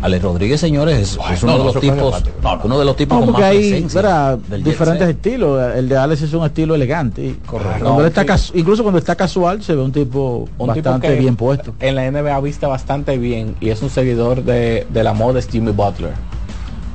Alex 0.01 0.23
Rodríguez, 0.23 0.61
señores, 0.61 0.97
es, 0.97 1.19
es 1.33 1.43
uno 1.43 1.51
no, 1.51 1.57
de 1.57 1.63
no, 1.65 1.71
los 1.73 1.81
tipos, 1.81 2.23
uno 2.63 2.79
de 2.79 2.85
los 2.85 2.95
tipos 2.95 3.19
No, 3.19 3.25
con 3.25 3.33
porque 3.33 3.41
más 3.47 3.51
hay 3.51 3.69
presencia 3.69 4.01
verá, 4.01 4.37
del 4.37 4.63
jet 4.63 4.69
diferentes 4.69 5.09
estilos. 5.09 5.75
El 5.75 5.89
de 5.89 5.97
Alex 5.97 6.21
es 6.21 6.33
un 6.33 6.45
estilo 6.45 6.73
elegante. 6.73 7.35
Correcto. 7.45 7.83
Cuando 7.83 8.01
él 8.03 8.07
está 8.07 8.21
sí. 8.21 8.27
casu- 8.29 8.51
incluso 8.55 8.81
cuando 8.83 8.97
está 8.97 9.15
casual 9.15 9.61
se 9.61 9.75
ve 9.75 9.81
un 9.81 9.91
tipo 9.91 10.47
Un 10.57 10.67
bastante 10.67 10.81
tipo 10.99 11.01
que 11.01 11.19
bien 11.19 11.35
puesto. 11.35 11.73
En 11.81 11.95
la 11.95 12.09
NBA 12.09 12.39
viste 12.39 12.65
bastante 12.65 13.17
bien 13.17 13.55
y 13.59 13.71
es 13.71 13.81
un 13.81 13.89
seguidor 13.89 14.41
de, 14.45 14.87
de 14.89 15.03
la 15.03 15.11
moda 15.13 15.37
es 15.37 15.49
Jimmy 15.49 15.73
Butler. 15.73 16.11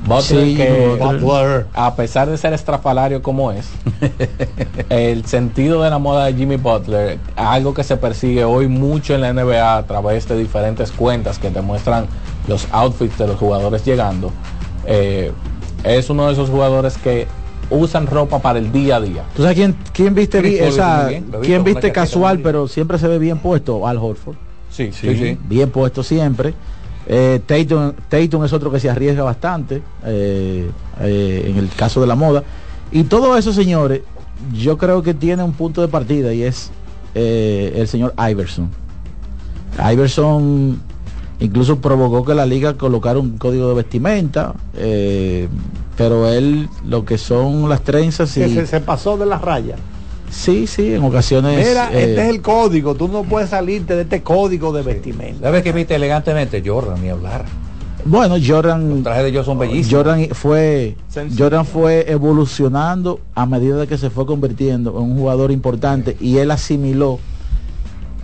Butler 0.05 0.45
Sí, 0.45 0.55
que 0.55 0.97
Butler. 1.21 1.65
a 1.73 1.95
pesar 1.95 2.29
de 2.29 2.37
ser 2.37 2.53
estrafalario 2.53 3.21
como 3.21 3.51
es, 3.51 3.67
el 4.89 5.25
sentido 5.25 5.81
de 5.81 5.89
la 5.89 5.97
moda 5.97 6.25
de 6.25 6.33
Jimmy 6.33 6.57
Butler, 6.57 7.17
algo 7.35 7.73
que 7.73 7.83
se 7.83 7.97
persigue 7.97 8.43
hoy 8.43 8.67
mucho 8.67 9.15
en 9.15 9.21
la 9.21 9.33
NBA 9.33 9.77
a 9.77 9.83
través 9.83 10.27
de 10.27 10.37
diferentes 10.37 10.91
cuentas 10.91 11.39
que 11.39 11.49
te 11.49 11.61
muestran 11.61 12.05
los 12.47 12.67
outfits 12.71 13.17
de 13.17 13.27
los 13.27 13.37
jugadores 13.37 13.83
llegando, 13.85 14.31
eh, 14.85 15.31
es 15.83 16.09
uno 16.09 16.27
de 16.27 16.33
esos 16.33 16.49
jugadores 16.49 16.97
que 16.97 17.27
usan 17.71 18.05
ropa 18.05 18.39
para 18.39 18.59
el 18.59 18.71
día 18.71 18.97
a 18.97 19.01
día. 19.01 19.23
¿Tú 19.35 19.41
sabes 19.41 19.57
quién, 19.57 19.75
quién 19.91 20.13
viste, 20.13 20.39
Chris 20.39 20.59
esa- 20.61 21.07
bien, 21.07 21.25
quién 21.41 21.63
viste 21.63 21.91
casual, 21.91 22.39
pero 22.39 22.67
siempre 22.67 22.99
se 22.99 23.07
ve 23.07 23.17
bien 23.17 23.39
puesto? 23.39 23.87
Al 23.87 23.97
Horford. 23.97 24.35
Sí, 24.69 24.91
sí, 24.91 25.15
sí. 25.17 25.37
Bien 25.47 25.69
puesto 25.71 26.03
siempre. 26.03 26.53
Eh, 27.07 27.41
Tatum, 27.45 27.93
Tatum 28.09 28.45
es 28.45 28.53
otro 28.53 28.71
que 28.71 28.79
se 28.79 28.89
arriesga 28.89 29.23
bastante 29.23 29.81
eh, 30.05 30.69
eh, 31.01 31.45
en 31.49 31.57
el 31.57 31.69
caso 31.69 32.01
de 32.01 32.07
la 32.07 32.15
moda. 32.15 32.43
Y 32.91 33.03
todo 33.03 33.37
eso, 33.37 33.53
señores, 33.53 34.01
yo 34.53 34.77
creo 34.77 35.03
que 35.03 35.13
tiene 35.13 35.43
un 35.43 35.53
punto 35.53 35.81
de 35.81 35.87
partida 35.87 36.33
y 36.33 36.43
es 36.43 36.71
eh, 37.13 37.73
el 37.75 37.87
señor 37.87 38.13
Iverson. 38.17 38.69
Iverson 39.91 40.79
incluso 41.39 41.79
provocó 41.79 42.23
que 42.23 42.33
la 42.33 42.45
liga 42.45 42.75
colocara 42.75 43.19
un 43.19 43.37
código 43.37 43.69
de 43.69 43.75
vestimenta, 43.75 44.53
pero 45.97 46.31
él 46.31 46.69
lo 46.85 47.03
que 47.03 47.17
son 47.17 47.67
las 47.67 47.81
trenzas 47.81 48.35
y 48.37 48.53
se, 48.53 48.65
se 48.65 48.79
pasó 48.79 49.17
de 49.17 49.25
las 49.25 49.41
rayas. 49.41 49.79
Sí, 50.35 50.67
sí, 50.67 50.93
en 50.93 51.03
ocasiones 51.03 51.67
Mira, 51.67 51.89
eh, 51.91 52.09
este 52.09 52.23
es 52.23 52.29
el 52.29 52.41
código. 52.41 52.95
Tú 52.95 53.07
no 53.07 53.23
puedes 53.23 53.49
salirte 53.49 53.95
de 53.95 54.03
este 54.03 54.21
código 54.21 54.73
de 54.73 54.83
vestimenta. 54.83 55.47
¿Sabes 55.47 55.63
que 55.63 55.71
viste 55.71 55.95
elegantemente? 55.95 56.61
Jordan, 56.65 57.01
ni 57.01 57.09
hablar. 57.09 57.45
Bueno, 58.03 58.35
Jordan. 58.45 58.89
Los 58.89 59.03
trajes 59.03 59.23
de 59.23 59.29
ellos 59.29 59.45
son 59.45 59.57
bellísimos. 59.57 59.91
Jordan 59.91 60.27
fue 60.31 60.95
Sencillo. 61.07 61.45
Jordan 61.45 61.65
fue 61.65 62.05
evolucionando 62.11 63.19
a 63.33 63.45
medida 63.45 63.77
de 63.77 63.87
que 63.87 63.97
se 63.97 64.11
fue 64.11 64.25
convirtiendo 64.25 64.91
en 64.91 65.11
un 65.11 65.17
jugador 65.17 65.51
importante 65.51 66.15
y 66.19 66.37
él 66.37 66.51
asimiló 66.51 67.19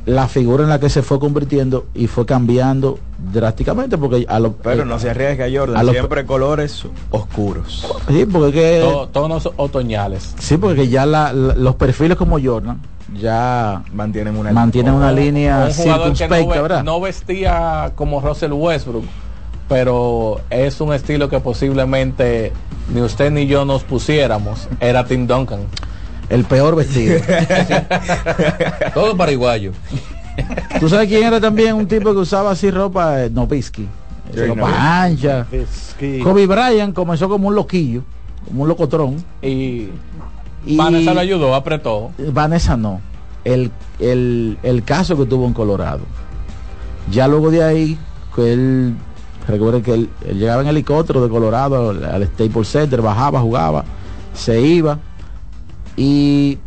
la 0.05 0.27
figura 0.27 0.63
en 0.63 0.69
la 0.69 0.79
que 0.79 0.89
se 0.89 1.03
fue 1.03 1.19
convirtiendo 1.19 1.85
y 1.93 2.07
fue 2.07 2.25
cambiando 2.25 2.97
drásticamente 3.31 3.97
porque 3.97 4.25
a 4.27 4.39
lo 4.39 4.53
Pero 4.53 4.83
no 4.83 4.97
se 4.97 5.11
arriesga 5.11 5.45
Jordan, 5.53 5.77
a 5.77 5.83
lo- 5.83 5.91
siempre 5.91 6.25
colores 6.25 6.85
oscuros. 7.11 7.85
sí 8.07 8.25
porque 8.25 8.51
que- 8.51 8.79
To- 8.81 9.07
tonos 9.09 9.49
otoñales. 9.57 10.33
sí 10.39 10.57
porque 10.57 10.87
ya 10.87 11.05
la- 11.05 11.31
la- 11.33 11.53
los 11.53 11.75
perfiles 11.75 12.17
como 12.17 12.39
Jordan 12.43 12.79
ya 13.19 13.83
mantienen 13.93 14.37
una 14.37 14.51
mantienen 14.51 14.93
una 14.93 15.11
línea 15.11 15.65
un 15.67 15.73
jugador 15.73 16.13
que 16.77 16.83
no 16.83 16.99
vestía 17.01 17.91
como 17.95 18.21
Russell 18.21 18.53
Westbrook, 18.53 19.03
pero 19.69 20.41
es 20.49 20.81
un 20.81 20.93
estilo 20.93 21.29
que 21.29 21.39
posiblemente 21.39 22.51
ni 22.93 23.01
usted 23.01 23.31
ni 23.31 23.47
yo 23.47 23.65
nos 23.65 23.83
pusiéramos. 23.83 24.67
Era 24.79 25.05
Tim 25.05 25.27
Duncan. 25.27 25.59
El 26.31 26.45
peor 26.45 26.77
vestido. 26.77 27.19
Todo 28.93 29.17
paraguayo. 29.17 29.73
¿Tú 30.79 30.87
sabes 30.87 31.09
quién 31.09 31.25
era 31.25 31.41
también 31.41 31.75
un 31.75 31.85
tipo 31.87 32.13
que 32.13 32.19
usaba 32.19 32.51
así 32.51 32.71
ropa? 32.71 33.25
Eh, 33.25 33.29
Novisky. 33.29 33.85
Sí, 34.33 34.45
ropa 34.45 34.61
Nowitzki. 34.61 35.27
ancha. 35.27 35.47
Kobe 36.23 36.47
Bryant 36.47 36.95
comenzó 36.95 37.27
como 37.27 37.49
un 37.49 37.55
loquillo, 37.55 38.03
como 38.47 38.63
un 38.63 38.69
locotrón. 38.69 39.23
Y, 39.41 39.89
Vanessa 40.65 41.13
lo 41.13 41.19
ayudó, 41.19 41.53
apretó. 41.53 42.11
Vanessa 42.17 42.77
no. 42.77 43.01
El, 43.43 43.69
el, 43.99 44.57
el 44.63 44.83
caso 44.83 45.17
que 45.17 45.25
tuvo 45.25 45.45
en 45.47 45.53
Colorado. 45.53 46.01
Ya 47.11 47.27
luego 47.27 47.51
de 47.51 47.61
ahí, 47.61 47.97
que 48.33 48.53
él, 48.53 48.95
recuerden 49.49 49.83
que 49.83 49.93
él, 49.95 50.09
él 50.25 50.39
llegaba 50.39 50.61
en 50.61 50.69
helicóptero 50.69 51.21
de 51.21 51.29
Colorado 51.29 51.89
al, 51.89 52.05
al 52.05 52.25
Staples 52.25 52.69
Center, 52.69 53.01
bajaba, 53.01 53.41
jugaba, 53.41 53.83
se 54.33 54.61
iba. 54.61 54.97
Y 55.97 56.57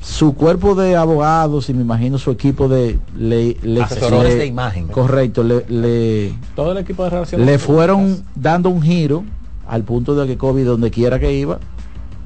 su 0.00 0.34
cuerpo 0.34 0.74
de 0.74 0.96
abogados 0.96 1.68
y 1.70 1.74
me 1.74 1.80
imagino 1.82 2.18
su 2.18 2.30
equipo 2.30 2.68
de 2.68 2.98
le, 3.16 3.56
le- 3.62 3.82
Asesores 3.82 4.34
le- 4.34 4.38
de 4.40 4.46
imagen. 4.46 4.86
correcto 4.88 5.42
le, 5.42 5.64
le, 5.68 6.34
Todo 6.54 6.72
el 6.72 6.78
equipo 6.78 7.04
de 7.04 7.10
relaciones 7.10 7.46
le 7.46 7.52
públicas. 7.58 7.66
fueron 7.66 8.24
dando 8.34 8.68
un 8.68 8.82
giro 8.82 9.24
al 9.66 9.82
punto 9.82 10.14
de 10.14 10.26
que 10.26 10.36
Kobe 10.36 10.62
donde 10.64 10.90
quiera 10.90 11.18
que 11.18 11.32
iba 11.32 11.58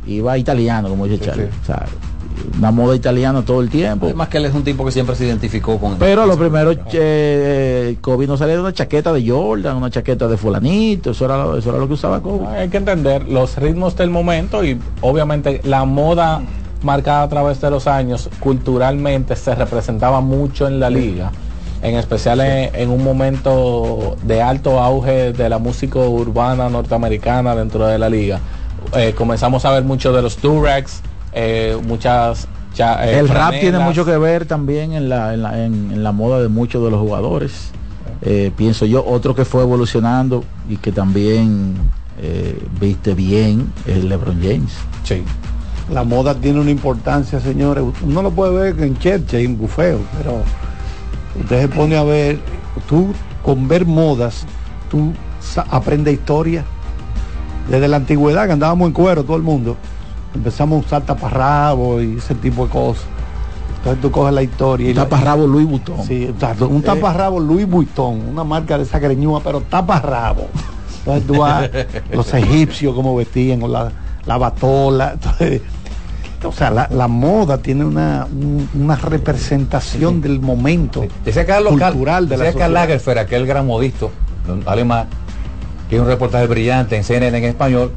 iba 0.09 0.37
italiano 0.39 0.89
como 0.89 1.07
dice 1.07 1.25
Charlie 1.25 1.45
O 1.63 1.65
una 2.59 2.71
moda 2.71 2.95
italiana 2.97 3.43
todo 3.43 3.61
el 3.61 3.69
tiempo. 3.69 4.07
Además 4.07 4.29
que 4.29 4.39
él 4.39 4.47
es 4.47 4.55
un 4.55 4.63
tipo 4.65 4.85
que 4.85 4.93
siempre 4.93 5.15
se 5.17 5.27
identificó 5.27 5.79
con 5.79 5.97
pero 5.99 6.25
lo 6.27 6.37
primero 6.39 6.73
eh, 6.93 7.97
Kobe 8.01 8.27
no 8.27 8.37
salía 8.37 8.55
de 8.55 8.61
una 8.61 8.73
chaqueta 8.73 9.13
de 9.13 9.29
Jordan 9.29 9.77
una 9.77 9.91
chaqueta 9.91 10.29
de 10.29 10.37
fulanito 10.37 11.11
eso 11.11 11.25
era, 11.25 11.37
lo- 11.39 11.57
eso 11.59 11.71
era 11.71 11.79
lo 11.79 11.87
que 11.89 11.95
usaba 11.95 12.21
Kobe. 12.21 12.47
Hay 12.47 12.69
que 12.69 12.77
entender 12.79 13.29
los 13.29 13.57
ritmos 13.57 13.97
del 13.97 14.11
momento 14.11 14.65
y 14.65 14.79
obviamente 15.01 15.61
la 15.65 15.85
moda 15.85 16.43
marcada 16.83 17.23
a 17.25 17.29
través 17.29 17.61
de 17.61 17.71
los 17.71 17.87
años 17.87 18.29
culturalmente 18.41 19.35
se 19.37 19.55
representaba 19.55 20.21
mucho 20.21 20.69
en 20.69 20.79
la 20.79 20.91
liga, 20.91 21.33
en 21.83 21.97
especial 21.97 22.41
en, 22.41 22.75
en 22.75 22.91
un 22.91 23.03
momento 23.03 24.17
de 24.23 24.43
alto 24.43 24.81
auge 24.81 25.33
de 25.33 25.49
la 25.49 25.59
música 25.59 25.99
urbana 25.99 26.69
norteamericana 26.69 27.55
dentro 27.57 27.87
de 27.87 27.99
la 27.99 28.09
liga. 28.09 28.41
Eh, 28.97 29.13
comenzamos 29.17 29.65
a 29.65 29.73
ver 29.73 29.83
mucho 29.85 30.13
de 30.13 30.23
los 30.23 30.41
Durags, 30.41 31.03
eh, 31.33 31.77
muchas... 31.87 32.49
cha- 32.75 33.07
eh, 33.09 33.19
el 33.19 33.29
rap 33.29 33.53
tiene 33.61 33.79
mucho 33.81 34.05
que 34.05 34.17
ver 34.17 34.47
también 34.47 34.93
en 34.93 35.09
la, 35.09 35.35
en 35.35 35.43
la, 35.43 35.65
en- 35.65 35.91
en 35.93 36.03
la 36.05 36.13
moda 36.13 36.41
de 36.41 36.49
muchos 36.49 36.83
de 36.85 36.91
los 36.91 37.01
jugadores 37.01 37.71
Eh, 38.23 38.51
pienso 38.57 38.85
yo 38.85 39.05
otro 39.07 39.35
que 39.35 39.45
fue 39.45 39.63
evolucionando 39.63 40.43
y 40.69 40.77
que 40.79 40.91
también 40.91 41.75
eh, 42.21 42.59
viste 42.81 43.15
bien 43.15 43.73
es 43.87 44.03
LeBron 44.03 44.41
James 44.43 44.73
sí 45.05 45.23
La 45.89 46.03
moda 46.03 46.35
tiene 46.35 46.59
una 46.61 46.71
importancia, 46.71 47.39
señores. 47.41 47.85
Uno 48.05 48.21
lo 48.23 48.31
puede 48.33 48.73
ver 48.73 48.85
en 48.85 48.99
Cherche, 48.99 49.43
en 49.43 49.57
bufeo, 49.57 50.01
pero 50.19 50.43
usted 51.41 51.61
se 51.63 51.69
pone 51.69 51.97
a 51.97 52.03
ver, 52.03 52.39
tú 52.89 53.13
con 53.45 53.69
ver 53.69 53.87
modas, 53.87 54.45
tú 54.91 55.13
aprendes 55.71 56.15
historia. 56.15 56.65
Desde 57.71 57.87
la 57.89 57.97
antigüedad 57.99 58.47
que 58.47 58.53
andábamos 58.53 58.89
en 58.89 58.93
cuero 58.93 59.23
todo 59.25 59.37
el 59.37 59.43
mundo, 59.45 59.77
empezamos 60.35 60.83
a 60.83 60.87
usar 60.87 61.03
taparrabos 61.03 62.03
y 62.03 62.17
ese 62.19 62.35
tipo 62.35 62.65
de 62.67 62.71
cosas. 62.73 63.05
Entonces 63.79 64.03
tú 64.03 64.11
coges 64.11 64.35
la 64.35 64.43
historia 64.43 64.89
y 64.89 64.91
Un 64.91 64.97
la- 64.97 65.05
taparrabo 65.05 65.47
Louis 65.47 65.67
Vuitton. 65.67 66.05
Sí, 66.05 66.25
exacto, 66.25 66.69
un 66.69 66.83
taparrabo 66.83 67.39
Louis 67.41 67.69
Vuitton, 67.69 68.29
una 68.29 68.45
marca 68.45 68.77
de 68.77 68.85
esa 68.85 68.99
greñúa, 68.99 69.41
pero 69.43 69.61
taparrabo. 69.61 70.49
Entonces 70.99 71.27
tú 71.27 71.39
vas, 71.39 71.71
los 72.13 72.35
egipcios 72.35 72.95
como 72.95 73.15
vestían, 73.17 73.61
con 73.61 73.73
la, 73.73 73.91
la 74.27 74.37
batola. 74.37 75.13
Entonces, 75.15 75.63
o 76.45 76.53
sea, 76.53 76.71
la, 76.71 76.89
la 76.91 77.09
moda 77.09 77.59
tiene 77.59 77.85
una, 77.85 78.27
un- 78.31 78.69
una 78.75 78.97
representación 78.97 80.21
del 80.21 80.41
momento 80.41 81.05
Carlos 81.47 81.73
cultural 81.73 82.29
de 82.29 82.37
la 82.37 82.45
sociedad. 82.47 82.71
Lagerfeld, 82.71 83.19
aquel 83.19 83.47
gran 83.47 83.67
modisto 83.67 84.11
alemán, 84.67 85.07
que 85.89 85.97
es 85.97 86.03
un 86.03 86.09
reportaje 86.09 86.47
brillante 86.47 86.97
en 86.97 87.05
CNN 87.05 87.39
en 87.39 87.45
español. 87.45 87.93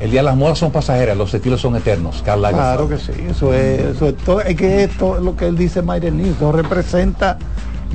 El 0.00 0.10
día 0.10 0.20
de 0.20 0.24
las 0.26 0.36
modas 0.36 0.58
son 0.58 0.70
pasajeras, 0.72 1.16
los 1.16 1.32
estilos 1.32 1.60
son 1.60 1.74
eternos. 1.76 2.22
Lagerfeld. 2.26 2.52
Claro 2.54 2.88
que 2.88 2.98
sí, 2.98 3.12
eso 3.30 3.54
es, 3.54 3.80
eso 3.96 4.08
es 4.08 4.16
todo, 4.18 4.40
es 4.42 4.54
que 4.56 4.84
esto 4.84 5.16
es 5.16 5.22
lo 5.22 5.36
que 5.36 5.46
él 5.46 5.56
dice 5.56 5.80
Mayrení, 5.80 6.28
eso 6.30 6.52
representa 6.52 7.38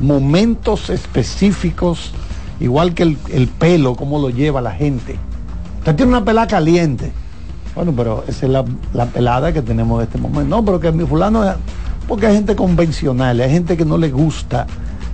momentos 0.01 0.89
específicos, 0.89 2.11
igual 2.59 2.93
que 2.95 3.03
el, 3.03 3.17
el 3.31 3.47
pelo, 3.47 3.95
cómo 3.95 4.19
lo 4.19 4.29
lleva 4.29 4.61
la 4.61 4.71
gente. 4.71 5.15
Usted 5.79 5.95
tiene 5.95 6.09
una 6.11 6.25
pelada 6.25 6.47
caliente. 6.47 7.11
Bueno, 7.75 7.93
pero 7.95 8.23
esa 8.27 8.45
es 8.47 8.51
la, 8.51 8.65
la 8.93 9.05
pelada 9.05 9.53
que 9.53 9.61
tenemos 9.61 9.99
en 10.01 10.07
este 10.07 10.17
momento. 10.17 10.43
No, 10.55 10.65
pero 10.65 10.79
que 10.79 10.91
mi 10.91 11.05
fulano 11.05 11.47
es- 11.47 11.55
porque 12.07 12.25
hay 12.27 12.33
gente 12.35 12.55
convencional, 12.55 13.39
hay 13.39 13.49
gente 13.51 13.77
que 13.77 13.85
no 13.85 13.97
le 13.97 14.09
gusta 14.09 14.65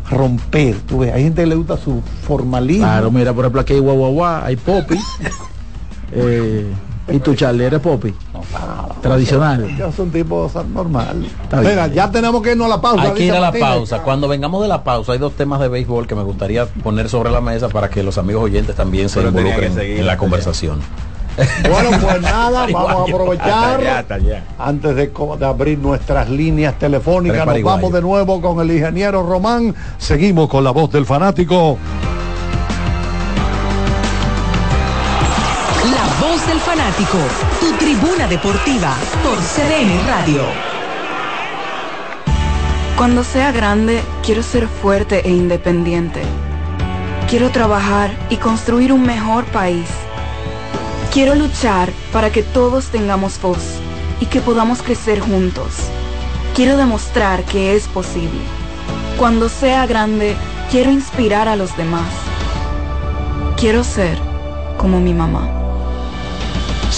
romper, 0.10 0.76
tú 0.88 1.00
ves, 1.00 1.13
hay 1.13 1.23
gente 1.23 1.41
que 1.41 1.47
le 1.47 1.56
gusta 1.56 1.76
su 1.78 2.02
formalismo. 2.23 2.86
Claro, 2.86 3.12
mira, 3.12 3.34
por 3.34 3.43
ejemplo 3.43 3.62
aquí 3.62 3.73
hay 3.73 3.80
guaguaguá, 3.80 4.45
hay 4.45 4.56
Poppy. 4.56 4.95
eh, 6.12 6.65
y 7.10 7.20
tu 7.20 7.36
Charlie, 7.36 7.65
eres 7.65 7.80
Poppy. 7.80 8.13
Tradicional. 9.02 9.76
Ya 9.78 9.91
son 9.91 10.10
tipos 10.12 10.54
normales. 10.67 11.32
Está 11.43 11.62
bien. 11.62 11.72
Mira, 11.74 11.88
ya 11.88 12.12
tenemos 12.12 12.41
que 12.41 12.52
irnos 12.52 12.65
a 12.65 12.70
la 12.70 12.82
pausa. 12.82 13.04
Hay 13.04 13.12
que 13.12 13.24
ir 13.24 13.26
dice 13.26 13.38
a 13.38 13.39
la 13.39 13.48
Martínez. 13.48 13.70
pausa. 13.70 14.04
Cuando 14.04 14.28
vengamos 14.28 14.62
de 14.62 14.67
la 14.67 14.84
pausa, 14.84 15.13
hay 15.13 15.20
dos 15.20 15.34
temas 15.34 15.60
de 15.60 15.70
béisbol 15.70 16.08
que 16.08 16.15
me 16.15 16.24
gustaría 16.24 16.65
poner 16.65 17.08
sobre 17.10 17.32
la 17.32 17.39
mesa 17.41 17.70
para 17.70 17.89
que 17.89 18.04
los 18.04 18.17
amigos 18.17 18.43
oyentes 18.43 18.76
también 18.76 19.10
se 19.10 19.20
Pero 19.20 19.30
involucren 19.30 19.80
en 19.80 20.06
la 20.06 20.17
conversación. 20.17 20.80
Bueno, 21.70 21.91
pues 22.02 22.20
nada, 22.22 22.65
vamos 22.65 22.89
a 22.89 22.93
Hasta 22.93 23.12
aprovechar 23.12 23.80
allá, 23.80 24.00
hasta 24.00 24.15
allá. 24.15 24.43
antes 24.58 24.96
de, 24.96 25.12
abrir 25.46 25.78
nuestras 25.78 26.32
líneas 26.32 26.80
telefónicas. 26.80 27.46
Nos 27.46 27.62
vamos 27.62 27.93
de 27.93 28.02
nuevo 28.02 28.41
con 28.41 28.60
el 28.60 28.72
ingeniero 28.72 29.22
Román. 29.22 29.76
Seguimos 30.00 30.50
con 30.50 30.63
la 30.63 30.72
voz 30.72 30.91
del 30.91 31.06
fanático. 31.06 31.78
Voz 36.48 36.54
del 36.54 36.60
fanático, 36.60 37.17
tu 37.60 37.71
tribuna 37.77 38.27
deportiva 38.27 38.95
por 39.23 39.37
CDN 39.37 40.08
Radio. 40.08 40.41
Cuando 42.98 43.23
sea 43.23 43.52
grande, 43.52 44.02
quiero 44.23 44.43
ser 44.43 44.67
fuerte 44.67 45.27
e 45.27 45.29
independiente. 45.29 46.21
Quiero 47.29 47.50
trabajar 47.50 48.12
y 48.29 48.37
construir 48.37 48.91
un 48.91 49.04
mejor 49.04 49.45
país. 49.45 49.87
Quiero 51.13 51.35
luchar 51.35 51.91
para 52.12 52.29
que 52.31 52.43
todos 52.43 52.85
tengamos 52.87 53.39
voz 53.41 53.79
y 54.19 54.25
que 54.25 54.41
podamos 54.41 54.81
crecer 54.81 55.19
juntos. 55.19 55.73
Quiero 56.56 56.77
demostrar 56.77 57.43
que 57.43 57.75
es 57.75 57.87
posible. 57.87 58.41
Cuando 59.17 59.50
sea 59.50 59.85
grande, 59.85 60.35
quiero 60.71 60.91
inspirar 60.91 61.48
a 61.48 61.56
los 61.56 61.75
demás. 61.77 62.12
Quiero 63.58 63.83
ser 63.83 64.17
como 64.77 65.00
mi 65.00 65.13
mamá. 65.13 65.67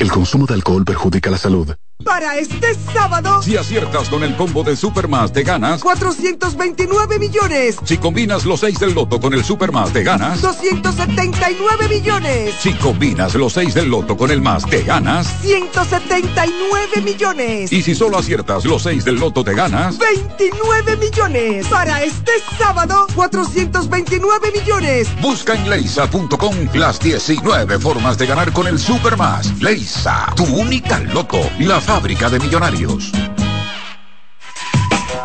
El 0.00 0.10
consumo 0.10 0.46
de 0.46 0.54
alcohol 0.54 0.82
perjudica 0.82 1.30
la 1.30 1.36
salud. 1.36 1.76
Para 2.02 2.38
este 2.38 2.74
sábado, 2.94 3.42
Si 3.42 3.58
aciertas 3.58 4.08
con 4.08 4.22
el 4.22 4.34
combo 4.34 4.62
de 4.64 4.74
Supermas, 4.74 5.34
te 5.34 5.42
ganas. 5.42 5.82
429 5.82 7.18
millones, 7.18 7.76
Si 7.84 7.98
combinas 7.98 8.46
los 8.46 8.60
6 8.60 8.78
del 8.78 8.94
loto 8.94 9.20
con 9.20 9.34
el 9.34 9.44
Supermas, 9.44 9.92
te 9.92 10.02
ganas. 10.02 10.40
279 10.40 11.88
millones, 11.90 12.54
Si 12.58 12.72
combinas 12.72 13.34
los 13.34 13.52
6 13.52 13.74
del 13.74 13.90
loto 13.90 14.16
con 14.16 14.30
el 14.30 14.40
más, 14.40 14.64
te 14.64 14.82
ganas. 14.82 15.26
179 15.42 17.02
millones, 17.02 17.70
Y 17.70 17.82
si 17.82 17.94
solo 17.94 18.16
aciertas 18.16 18.64
los 18.64 18.82
6 18.84 19.04
del 19.04 19.16
loto, 19.16 19.44
te 19.44 19.52
ganas. 19.52 19.98
29 19.98 20.96
millones. 20.96 21.66
Para 21.66 22.02
este 22.02 22.32
sábado, 22.58 23.06
429 23.14 24.52
millones. 24.52 25.08
Busca 25.20 25.54
en 25.54 25.68
leisa.com 25.68 26.54
las 26.72 26.98
19 26.98 27.78
formas 27.78 28.16
de 28.16 28.24
ganar 28.26 28.52
con 28.54 28.66
el 28.66 28.78
Supermas. 28.78 29.52
Leisa, 29.60 29.89
tu 30.36 30.44
única 30.44 30.98
loto, 30.98 31.40
la 31.58 31.80
fábrica 31.80 32.30
de 32.30 32.38
millonarios. 32.38 33.10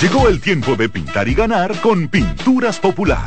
Llegó 0.00 0.28
el 0.28 0.40
tiempo 0.40 0.76
de 0.76 0.88
pintar 0.88 1.28
y 1.28 1.34
ganar 1.34 1.78
con 1.80 2.06
Pinturas 2.08 2.78
Popular. 2.78 3.26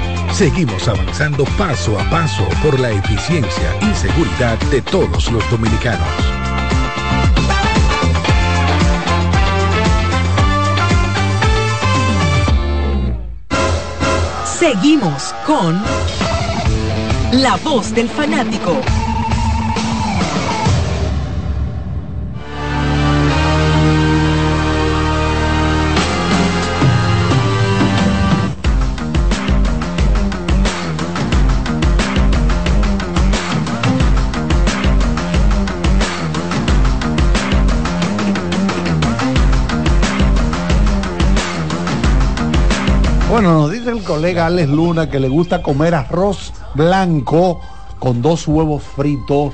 Seguimos 0.33 0.87
avanzando 0.87 1.43
paso 1.57 1.99
a 1.99 2.09
paso 2.09 2.47
por 2.63 2.79
la 2.79 2.89
eficiencia 2.89 3.77
y 3.81 3.93
seguridad 3.93 4.57
de 4.71 4.81
todos 4.81 5.31
los 5.31 5.47
dominicanos. 5.51 6.07
Seguimos 14.57 15.35
con 15.45 15.81
La 17.33 17.57
Voz 17.57 17.93
del 17.93 18.07
Fanático. 18.09 18.79
Bueno, 43.41 43.57
nos 43.61 43.71
dice 43.71 43.89
el 43.89 44.03
colega 44.03 44.45
Alex 44.45 44.69
Luna 44.69 45.09
que 45.09 45.19
le 45.19 45.27
gusta 45.27 45.63
comer 45.63 45.95
arroz 45.95 46.53
blanco 46.75 47.59
con 47.97 48.21
dos 48.21 48.47
huevos 48.47 48.83
fritos. 48.83 49.51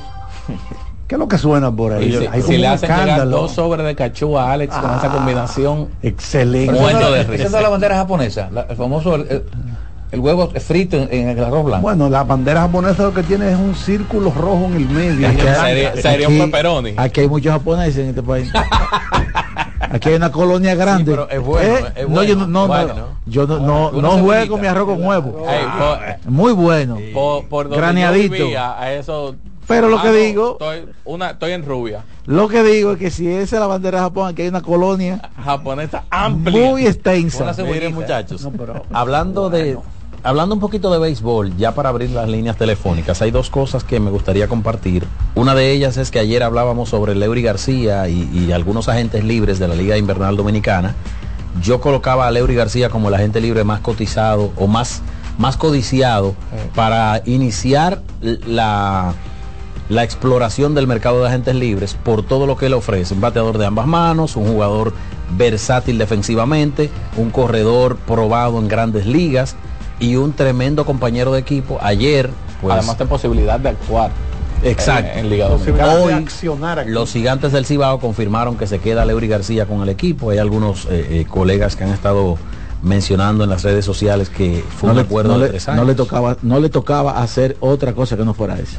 ¿Qué 1.08 1.16
es 1.16 1.20
lo 1.20 1.26
que 1.30 1.38
suena 1.38 1.72
por 1.74 1.94
ahí? 1.94 2.12
Si, 2.12 2.18
Hay 2.28 2.42
si 2.42 2.48
como 2.48 2.58
le 2.58 2.68
hacen 2.68 2.90
llegar 2.90 3.30
dos 3.30 3.54
sobres 3.54 3.86
de 3.86 3.96
cachúa 3.96 4.50
a 4.50 4.52
Alex 4.54 4.76
con 4.76 4.94
esa 4.94 5.08
Ah, 5.08 5.12
combinación, 5.14 5.88
Excelente. 6.02 6.74
muerto 6.78 7.14
de 7.14 7.22
Esa 7.22 7.34
es 7.34 7.44
risa. 7.46 7.62
la 7.62 7.70
bandera 7.70 7.96
japonesa, 7.96 8.50
la- 8.52 8.64
el 8.70 8.76
famoso 8.76 9.16
el, 9.16 9.22
el- 9.30 9.44
el 10.12 10.20
huevo 10.20 10.50
frito 10.50 10.98
en, 11.10 11.30
el 11.30 11.42
arroz 11.42 11.64
blanco. 11.64 11.82
Bueno, 11.84 12.10
la 12.10 12.26
bandera 12.26 12.62
japonesa 12.64 13.04
lo 13.04 13.14
que 13.14 13.24
tiene 13.24 13.52
es 13.54 13.58
un 13.58 13.74
círculo 13.74 14.32
rojo 14.32 14.66
en 14.66 14.76
el 14.76 14.90
medio. 14.90 15.30
Sería, 16.02 16.28
un 16.28 16.38
pepperoni. 16.40 16.94
Aquí 16.98 17.22
hay 17.22 17.30
muchos 17.30 17.54
japoneses 17.54 18.00
en 18.00 18.10
este 18.10 18.22
país. 18.24 18.52
Aquí 19.80 20.10
hay 20.10 20.16
una 20.16 20.32
colonia 20.32 20.76
grande. 20.76 21.12
pero 21.12 21.30
es 21.30 21.40
bueno, 21.42 21.88
Eh, 21.88 21.92
es 21.96 22.10
no, 22.10 22.24
yo 22.24 22.36
bueno, 22.36 22.48
no, 22.48 22.48
no, 22.48 22.68
bueno. 22.68 22.94
yo 23.26 23.48
no, 23.48 23.60
no, 23.60 23.92
no 23.92 23.92
cebollita. 23.92 24.22
juego 24.24 24.58
mi 24.58 24.68
arroz 24.68 24.86
con 24.88 25.06
huevo. 25.06 25.32
Por, 25.34 26.32
Muy 26.32 26.52
bueno. 26.54 26.98
por, 27.50 27.70
Graneadito. 27.70 28.36
yo 28.36 28.44
vivía, 28.46 28.80
a 28.80 28.94
eso 28.94 29.36
Pero 29.68 29.90
lo 29.90 30.02
que 30.02 30.08
Ah, 30.08 30.12
no, 30.12 30.18
digo- 30.18 30.52
estoy, 30.54 30.86
una, 31.06 31.32
estoy 31.32 31.52
en 31.52 31.66
rubia 31.66 32.04
Lo 32.26 32.48
que 32.48 32.64
digo 32.64 32.94
es 32.94 32.98
que 33.00 33.12
si 33.12 33.28
esa 33.28 33.58
es 33.58 33.60
la 33.60 33.68
bandera 33.68 33.98
de 33.98 34.04
Japón, 34.06 34.30
aquí 34.30 34.44
hay 34.44 34.48
una 34.48 34.62
colonia 34.62 35.20
japonesa 35.44 36.04
amplia 36.10 36.70
muy 36.70 36.88
extensa. 36.88 37.54
Miren 37.64 37.94
muchachos, 37.94 38.48
hablando 38.94 39.50
de 39.50 39.78
hablando 40.28 40.56
un 40.56 40.60
poquito 40.60 40.92
de 40.92 41.00
béisbol, 41.00 41.56
ya 41.56 41.74
para 41.74 41.88
abrir 41.88 42.10
las 42.10 42.28
líneas 42.28 42.58
telefónicas, 42.58 43.22
hay 43.22 43.32
dos 43.32 43.50
cosas 43.50 43.86
que 43.86 44.02
me 44.02 44.12
gustaría 44.12 44.50
compartir. 44.50 45.08
Una 45.36 45.56
de 45.56 45.72
ellas 45.72 45.96
es 45.96 46.12
que 46.12 46.20
ayer 46.20 46.44
hablábamos 46.44 46.90
sobre 46.90 47.16
Leury 47.16 47.42
García 47.42 48.10
y, 48.10 48.30
y 48.34 48.52
algunos 48.52 48.90
agentes 48.90 49.24
libres 49.24 49.58
de 49.58 49.70
la 49.70 49.76
Liga 49.76 49.98
Invernal 49.98 50.36
Dominicana. 50.36 50.96
Yo 51.62 51.80
colocaba 51.80 52.28
a 52.28 52.32
Leury 52.32 52.56
García 52.56 52.90
como 52.90 53.08
el 53.08 53.16
agente 53.16 53.40
libre 53.40 53.64
más 53.64 53.80
cotizado 53.80 54.52
o 54.58 54.68
más, 54.68 55.02
más 55.38 55.56
codiciado 55.56 56.36
para 56.76 57.22
iniciar 57.26 58.02
la, 58.22 59.14
la 59.88 60.04
exploración 60.04 60.76
del 60.76 60.88
mercado 60.88 61.22
de 61.22 61.30
agentes 61.30 61.56
libres 61.56 61.94
por 61.94 62.22
todo 62.22 62.46
lo 62.46 62.58
que 62.58 62.68
le 62.68 62.76
ofrece. 62.76 63.14
Un 63.14 63.22
bateador 63.22 63.58
de 63.58 63.66
ambas 63.66 63.88
manos, 63.88 64.36
un 64.36 64.46
jugador 64.46 64.92
versátil 65.38 65.98
defensivamente, 65.98 66.90
un 67.16 67.30
corredor 67.30 67.96
probado 67.96 68.60
en 68.60 68.68
grandes 68.68 69.06
ligas 69.06 69.56
y 70.00 70.16
un 70.16 70.34
tremendo 70.34 70.86
compañero 70.86 71.32
de 71.34 71.40
equipo. 71.40 71.78
Ayer, 71.82 72.30
pues, 72.62 72.74
además 72.76 72.98
de 72.98 73.06
posibilidad 73.06 73.60
de 73.60 73.70
actuar 73.70 74.12
Exacto. 74.64 75.12
en, 75.14 75.20
en 75.26 75.30
Liga 75.30 75.48
Hoy, 75.50 76.12
accionar 76.14 76.80
aquí. 76.80 76.90
Los 76.92 77.12
gigantes 77.14 77.52
del 77.52 77.66
Cibao 77.66 78.00
confirmaron 78.00 78.58
que 78.58 78.68
se 78.68 78.80
queda 78.80 79.06
Leury 79.06 79.28
García 79.28 79.66
con 79.66 79.82
el 79.82 79.90
equipo. 79.90 80.32
Hay 80.32 80.38
algunos 80.40 80.86
eh, 80.86 81.08
eh, 81.22 81.26
colegas 81.28 81.76
que 81.76 81.84
han 81.84 81.92
estado 81.92 82.38
mencionando 82.84 83.44
en 83.44 83.50
las 83.50 83.64
redes 83.64 83.84
sociales 83.86 84.30
que 84.30 84.64
fue 84.78 84.88
no 84.88 84.92
un 84.94 84.98
le, 84.98 85.04
acuerdo 85.04 85.34
no 85.34 85.40
de 85.40 85.46
le- 85.46 85.50
tres 85.50 85.68
no 85.68 85.74
años. 85.74 85.88
le 85.88 85.96
tocaba 85.96 86.38
no 86.44 86.60
le 86.60 86.70
tocaba 86.70 87.22
hacer 87.24 87.58
otra 87.60 87.94
cosa 87.94 88.16
que 88.16 88.24
no 88.24 88.36
fuera 88.36 88.60
eso 88.60 88.78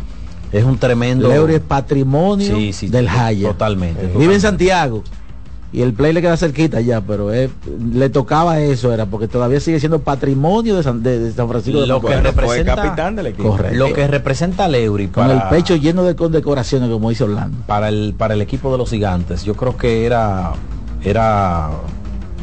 Es 0.53 0.63
un 0.65 0.79
tremendo. 0.79 1.29
Leury 1.29 1.55
es 1.57 1.61
patrimonio 1.61 2.47
Sí, 2.57 2.73
sí, 2.73 2.87
del 2.89 3.09
Jaya 3.09 3.49
totalmente, 3.49 4.01
vive 4.03 4.09
totalmente. 4.13 4.35
en 4.37 4.41
Santiago 4.41 5.03
y 5.71 5.83
el 5.83 5.93
play 5.93 6.13
le 6.15 6.23
queda 6.23 6.37
cerquita 6.39 6.81
ya 6.81 7.01
pero 7.03 7.31
es- 7.33 7.51
le 7.93 8.09
tocaba 8.09 8.59
eso 8.61 8.93
era 8.93 9.05
porque 9.07 9.29
todavía 9.29 9.61
sigue 9.61 9.79
siendo 9.81 9.99
patrimonio 10.01 10.77
de 10.77 10.83
San, 10.83 11.03
de- 11.03 11.19
de 11.19 11.33
San 11.33 11.47
Francisco 11.49 11.81
de 11.83 11.87
Lo 11.87 12.01
que 12.01 12.21
representa, 12.21 12.73
Correcto. 13.43 13.77
Lo 13.77 13.93
que 13.93 14.07
representa 14.07 14.65
a 14.65 14.69
Leury 14.69 15.09
con 15.09 15.27
para, 15.27 15.35
el 15.35 15.49
pecho 15.51 15.77
lleno 15.77 16.05
de 16.05 16.17
condecoraciones 16.17 16.89
como 16.89 17.11
dice 17.11 17.25
Orlando. 17.25 17.59
Para 17.67 17.89
el 17.91 18.15
para 18.17 18.33
el 18.35 18.41
equipo 18.41 18.73
de 18.73 18.79
los 18.79 18.89
gigantes, 18.91 19.45
yo 19.45 19.55
creo 19.55 19.77
que 19.77 20.07
era 20.07 20.53
era 21.05 21.69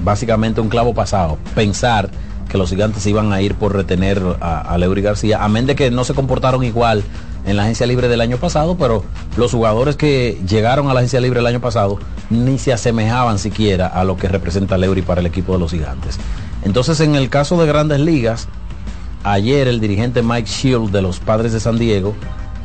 básicamente 0.04 0.62
un 0.62 0.70
clavo 0.70 0.94
pasado 0.94 1.38
pensar 1.56 2.10
que 2.50 2.58
los 2.58 2.70
gigantes 2.70 3.06
iban 3.08 3.34
a 3.34 3.42
ir 3.42 3.56
por 3.56 3.74
retener 3.76 4.22
a, 4.40 4.62
a 4.62 4.78
Leury 4.78 5.02
García, 5.02 5.44
amén 5.44 5.66
de 5.66 5.76
que 5.76 5.90
no 5.90 6.04
se 6.04 6.14
comportaron 6.14 6.64
igual 6.64 7.04
en 7.46 7.58
la 7.58 7.64
agencia 7.64 7.86
libre 7.86 8.08
del 8.08 8.22
año 8.22 8.38
pasado, 8.38 8.76
pero 8.78 9.04
los 9.38 9.52
jugadores 9.52 9.96
que 9.96 10.40
llegaron 10.48 10.90
a 10.90 10.94
la 10.94 11.00
agencia 11.02 11.22
libre 11.22 11.40
el 11.40 11.48
año 11.48 11.62
pasado 11.62 12.00
ni 12.30 12.58
se 12.58 12.74
asemejaban 12.74 13.40
siquiera 13.40 13.88
a 13.88 14.04
lo 14.04 14.18
que 14.18 14.28
representa 14.28 14.78
Leury 14.78 15.02
para 15.02 15.22
el 15.22 15.28
equipo 15.28 15.54
de 15.54 15.60
los 15.60 15.72
gigantes. 15.72 16.18
Entonces, 16.64 17.00
en 17.00 17.16
el 17.16 17.30
caso 17.30 17.60
de 17.60 17.68
grandes 17.68 18.00
ligas, 18.00 18.48
ayer 19.24 19.68
el 19.68 19.80
dirigente 19.80 20.24
Mike 20.24 20.50
Shield 20.50 20.92
de 20.92 21.02
los 21.02 21.20
Padres 21.20 21.54
de 21.54 21.60
San 21.60 21.78
Diego 21.78 22.16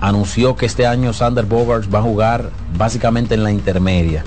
anunció 0.00 0.56
que 0.56 0.66
este 0.66 0.86
año 0.86 1.12
Sander 1.12 1.44
Bogarts 1.44 1.92
va 1.92 1.98
a 1.98 2.02
jugar 2.02 2.50
básicamente 2.76 3.34
en 3.34 3.44
la 3.44 3.52
intermedia 3.52 4.24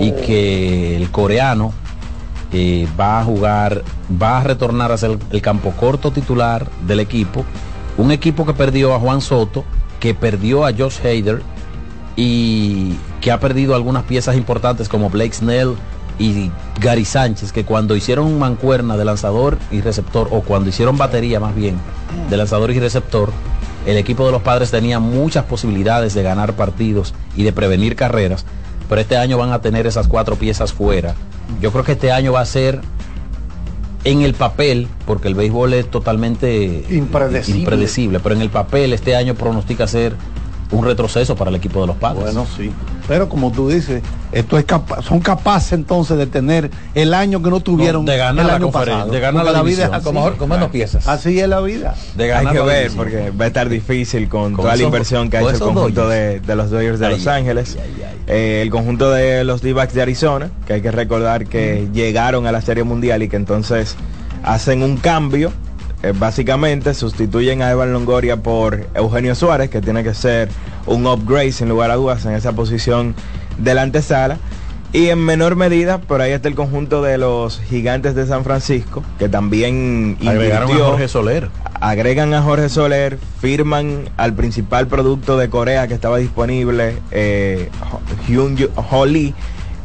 y 0.00 0.12
que 0.12 0.96
el 0.96 1.10
coreano 1.10 1.72
eh, 2.52 2.86
va 2.98 3.20
a 3.20 3.24
jugar, 3.24 3.82
va 4.22 4.38
a 4.38 4.44
retornar 4.44 4.92
a 4.92 4.96
ser 4.96 5.18
el 5.30 5.42
campo 5.42 5.72
corto 5.72 6.12
titular 6.12 6.68
del 6.86 7.00
equipo, 7.00 7.44
un 7.98 8.12
equipo 8.12 8.46
que 8.46 8.54
perdió 8.54 8.94
a 8.94 9.00
Juan 9.00 9.20
Soto, 9.20 9.64
que 10.06 10.14
perdió 10.14 10.64
a 10.64 10.70
Josh 10.72 11.00
Hader 11.00 11.42
y 12.14 12.94
que 13.20 13.32
ha 13.32 13.40
perdido 13.40 13.74
algunas 13.74 14.04
piezas 14.04 14.36
importantes 14.36 14.88
como 14.88 15.10
Blake 15.10 15.32
Snell 15.34 15.74
y 16.16 16.52
Gary 16.80 17.04
Sánchez, 17.04 17.50
que 17.50 17.64
cuando 17.64 17.96
hicieron 17.96 18.38
mancuerna 18.38 18.96
de 18.96 19.04
lanzador 19.04 19.58
y 19.72 19.80
receptor, 19.80 20.28
o 20.30 20.42
cuando 20.42 20.68
hicieron 20.68 20.96
batería 20.96 21.40
más 21.40 21.56
bien 21.56 21.74
de 22.30 22.36
lanzador 22.36 22.70
y 22.70 22.78
receptor, 22.78 23.32
el 23.84 23.96
equipo 23.96 24.24
de 24.24 24.30
los 24.30 24.42
padres 24.42 24.70
tenía 24.70 25.00
muchas 25.00 25.44
posibilidades 25.46 26.14
de 26.14 26.22
ganar 26.22 26.52
partidos 26.52 27.12
y 27.36 27.42
de 27.42 27.52
prevenir 27.52 27.96
carreras, 27.96 28.44
pero 28.88 29.00
este 29.00 29.16
año 29.16 29.36
van 29.38 29.50
a 29.50 29.60
tener 29.60 29.88
esas 29.88 30.06
cuatro 30.06 30.36
piezas 30.36 30.72
fuera. 30.72 31.16
Yo 31.60 31.72
creo 31.72 31.82
que 31.82 31.92
este 31.92 32.12
año 32.12 32.32
va 32.32 32.42
a 32.42 32.46
ser 32.46 32.80
en 34.06 34.22
el 34.22 34.34
papel, 34.34 34.86
porque 35.06 35.28
el 35.28 35.34
béisbol 35.34 35.74
es 35.74 35.90
totalmente 35.90 36.84
Impredecible. 36.88 37.60
impredecible, 37.60 38.20
pero 38.20 38.34
en 38.34 38.40
el 38.40 38.50
papel 38.50 38.92
este 38.92 39.16
año 39.16 39.34
pronostica 39.34 39.86
ser 39.86 40.14
un 40.72 40.84
retroceso 40.84 41.36
para 41.36 41.50
el 41.50 41.56
equipo 41.56 41.80
de 41.80 41.86
los 41.86 41.96
padres. 41.96 42.24
Bueno, 42.24 42.46
sí. 42.56 42.72
Pero 43.06 43.28
como 43.28 43.52
tú 43.52 43.68
dices, 43.68 44.02
esto 44.32 44.58
es 44.58 44.64
capa- 44.64 45.00
son 45.00 45.20
capaces 45.20 45.72
entonces 45.74 46.18
de 46.18 46.26
tener 46.26 46.70
el 46.94 47.14
año 47.14 47.40
que 47.40 47.50
no 47.50 47.60
tuvieron 47.60 48.04
No, 48.04 48.10
de 48.10 48.18
ganar 48.18 48.42
el 48.44 48.48
la 48.48 48.56
año 48.56 48.70
pasado. 48.72 49.10
de 49.12 49.20
ganar 49.20 49.44
la 49.44 49.62
vida 49.62 49.84
es 49.84 49.92
así. 49.92 50.04
Como, 50.04 50.28
como 50.32 50.54
menos 50.54 50.70
piezas. 50.70 51.06
Así 51.06 51.38
es 51.38 51.48
la 51.48 51.60
vida. 51.60 51.94
De 52.16 52.24
Hay 52.24 52.30
ganar 52.30 52.52
que 52.52 52.58
la 52.58 52.64
ver, 52.64 52.78
división. 52.90 52.96
porque 53.04 53.30
va 53.30 53.44
a 53.44 53.48
estar 53.48 53.68
difícil 53.68 54.28
con, 54.28 54.54
Con 54.54 54.64
toda 54.64 54.74
la 54.76 54.82
inversión 54.82 55.30
que 55.30 55.36
ha 55.36 55.40
hecho 55.42 55.50
el 55.50 55.58
conjunto 55.60 56.08
de, 56.08 56.40
de 56.40 56.56
los 56.56 56.70
Dodgers 56.70 56.98
de 56.98 57.06
Ay, 57.06 57.12
Los 57.12 57.26
Ángeles. 57.28 57.78
ay, 57.80 58.02
ay. 58.08 58.16
Eh, 58.26 58.60
el 58.62 58.70
conjunto 58.70 59.12
de 59.12 59.44
los 59.44 59.62
D-backs 59.62 59.94
de 59.94 60.02
Arizona, 60.02 60.50
que 60.66 60.72
hay 60.72 60.82
que 60.82 60.90
recordar 60.90 61.46
que 61.46 61.88
llegaron 61.92 62.48
a 62.48 62.52
la 62.52 62.60
Serie 62.60 62.82
Mundial 62.82 63.22
y 63.22 63.28
que 63.28 63.36
entonces 63.36 63.94
hacen 64.42 64.82
un 64.82 64.96
cambio. 64.96 65.52
Eh, 66.06 66.12
básicamente 66.16 66.94
sustituyen 66.94 67.62
a 67.62 67.70
Evan 67.70 67.92
Longoria 67.92 68.36
por 68.36 68.86
Eugenio 68.94 69.34
Suárez, 69.34 69.70
que 69.70 69.80
tiene 69.80 70.04
que 70.04 70.14
ser 70.14 70.48
un 70.86 71.04
upgrade 71.06 71.50
sin 71.50 71.68
lugar 71.68 71.90
a 71.90 71.96
dudas 71.96 72.24
en 72.26 72.32
esa 72.32 72.52
posición 72.52 73.14
de 73.58 73.74
la 73.74 73.82
antesala. 73.82 74.38
Y 74.92 75.08
en 75.08 75.18
menor 75.18 75.56
medida, 75.56 75.98
por 75.98 76.20
ahí 76.20 76.30
está 76.30 76.48
el 76.48 76.54
conjunto 76.54 77.02
de 77.02 77.18
los 77.18 77.60
gigantes 77.60 78.14
de 78.14 78.24
San 78.26 78.44
Francisco, 78.44 79.02
que 79.18 79.28
también 79.28 80.16
Agregaron 80.24 80.70
a 80.70 80.74
Jorge 80.76 81.08
Soler. 81.08 81.48
agregan 81.80 82.32
a 82.34 82.42
Jorge 82.42 82.68
Soler, 82.68 83.18
firman 83.40 84.08
al 84.16 84.32
principal 84.34 84.86
producto 84.86 85.36
de 85.36 85.50
Corea 85.50 85.88
que 85.88 85.94
estaba 85.94 86.18
disponible, 86.18 86.96
eh, 87.10 87.68
Hyun 88.28 88.56
Ho 88.90 89.06
Lee, 89.06 89.34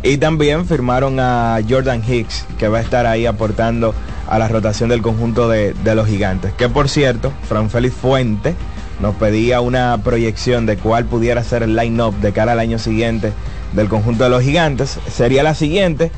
y 0.03 0.17
también 0.17 0.67
firmaron 0.67 1.19
a 1.19 1.59
Jordan 1.67 2.03
Hicks, 2.07 2.45
que 2.59 2.67
va 2.67 2.77
a 2.77 2.81
estar 2.81 3.07
ahí 3.07 3.25
aportando 3.25 3.95
a 4.31 4.39
la 4.39 4.47
rotación 4.47 4.87
del 4.87 5.01
conjunto 5.01 5.49
de, 5.49 5.73
de 5.73 5.93
los 5.93 6.07
gigantes. 6.07 6.53
Que 6.53 6.69
por 6.69 6.87
cierto, 6.87 7.33
Fran 7.49 7.69
Félix 7.69 7.93
Fuente 7.93 8.55
nos 9.01 9.13
pedía 9.15 9.59
una 9.59 9.99
proyección 10.01 10.65
de 10.65 10.77
cuál 10.77 11.03
pudiera 11.03 11.43
ser 11.43 11.63
el 11.63 11.75
line-up 11.75 12.15
de 12.21 12.31
cara 12.31 12.53
al 12.53 12.59
año 12.59 12.79
siguiente 12.79 13.33
del 13.73 13.89
conjunto 13.89 14.23
de 14.23 14.29
los 14.29 14.41
gigantes. 14.41 14.99
Sería 15.11 15.43
la 15.43 15.53
siguiente. 15.53 16.11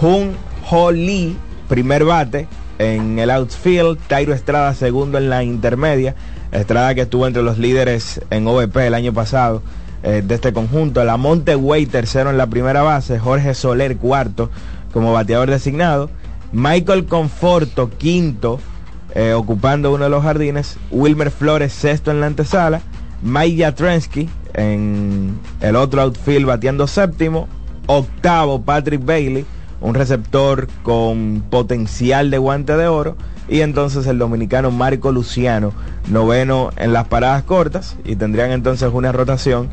Jun 0.00 0.36
Ho 0.70 0.92
Lee, 0.92 1.36
primer 1.68 2.04
bate 2.04 2.46
en 2.78 3.18
el 3.18 3.30
outfield, 3.30 3.98
Tairo 4.06 4.32
Estrada 4.32 4.72
segundo 4.74 5.18
en 5.18 5.28
la 5.28 5.42
intermedia, 5.42 6.14
Estrada 6.52 6.94
que 6.94 7.00
estuvo 7.00 7.26
entre 7.26 7.42
los 7.42 7.58
líderes 7.58 8.20
en 8.30 8.46
OVP 8.46 8.86
el 8.86 8.94
año 8.94 9.12
pasado 9.12 9.60
eh, 10.04 10.22
de 10.24 10.36
este 10.36 10.52
conjunto, 10.52 11.02
la 11.02 11.16
Monte 11.16 11.56
Way 11.56 11.86
tercero 11.86 12.30
en 12.30 12.38
la 12.38 12.46
primera 12.46 12.82
base, 12.82 13.18
Jorge 13.18 13.54
Soler 13.54 13.96
cuarto 13.96 14.50
como 14.92 15.12
bateador 15.12 15.50
designado, 15.50 16.10
Michael 16.54 17.06
Conforto 17.06 17.90
quinto 17.90 18.60
eh, 19.14 19.32
ocupando 19.32 19.92
uno 19.92 20.04
de 20.04 20.10
los 20.10 20.22
jardines, 20.22 20.78
Wilmer 20.92 21.32
Flores 21.32 21.72
sexto 21.72 22.12
en 22.12 22.20
la 22.20 22.26
antesala, 22.26 22.80
Mike 23.22 23.56
Yatrensky 23.56 24.28
en 24.54 25.38
el 25.60 25.74
otro 25.74 26.02
outfield 26.02 26.46
bateando 26.46 26.86
séptimo, 26.86 27.48
octavo 27.86 28.62
Patrick 28.62 29.04
Bailey, 29.04 29.44
un 29.80 29.94
receptor 29.94 30.68
con 30.84 31.44
potencial 31.50 32.30
de 32.30 32.38
guante 32.38 32.76
de 32.76 32.86
oro, 32.86 33.16
y 33.48 33.60
entonces 33.60 34.06
el 34.06 34.18
dominicano 34.18 34.70
Marco 34.70 35.10
Luciano, 35.10 35.72
noveno 36.08 36.70
en 36.76 36.92
las 36.92 37.08
paradas 37.08 37.42
cortas, 37.42 37.96
y 38.04 38.14
tendrían 38.14 38.52
entonces 38.52 38.90
una 38.92 39.10
rotación 39.10 39.70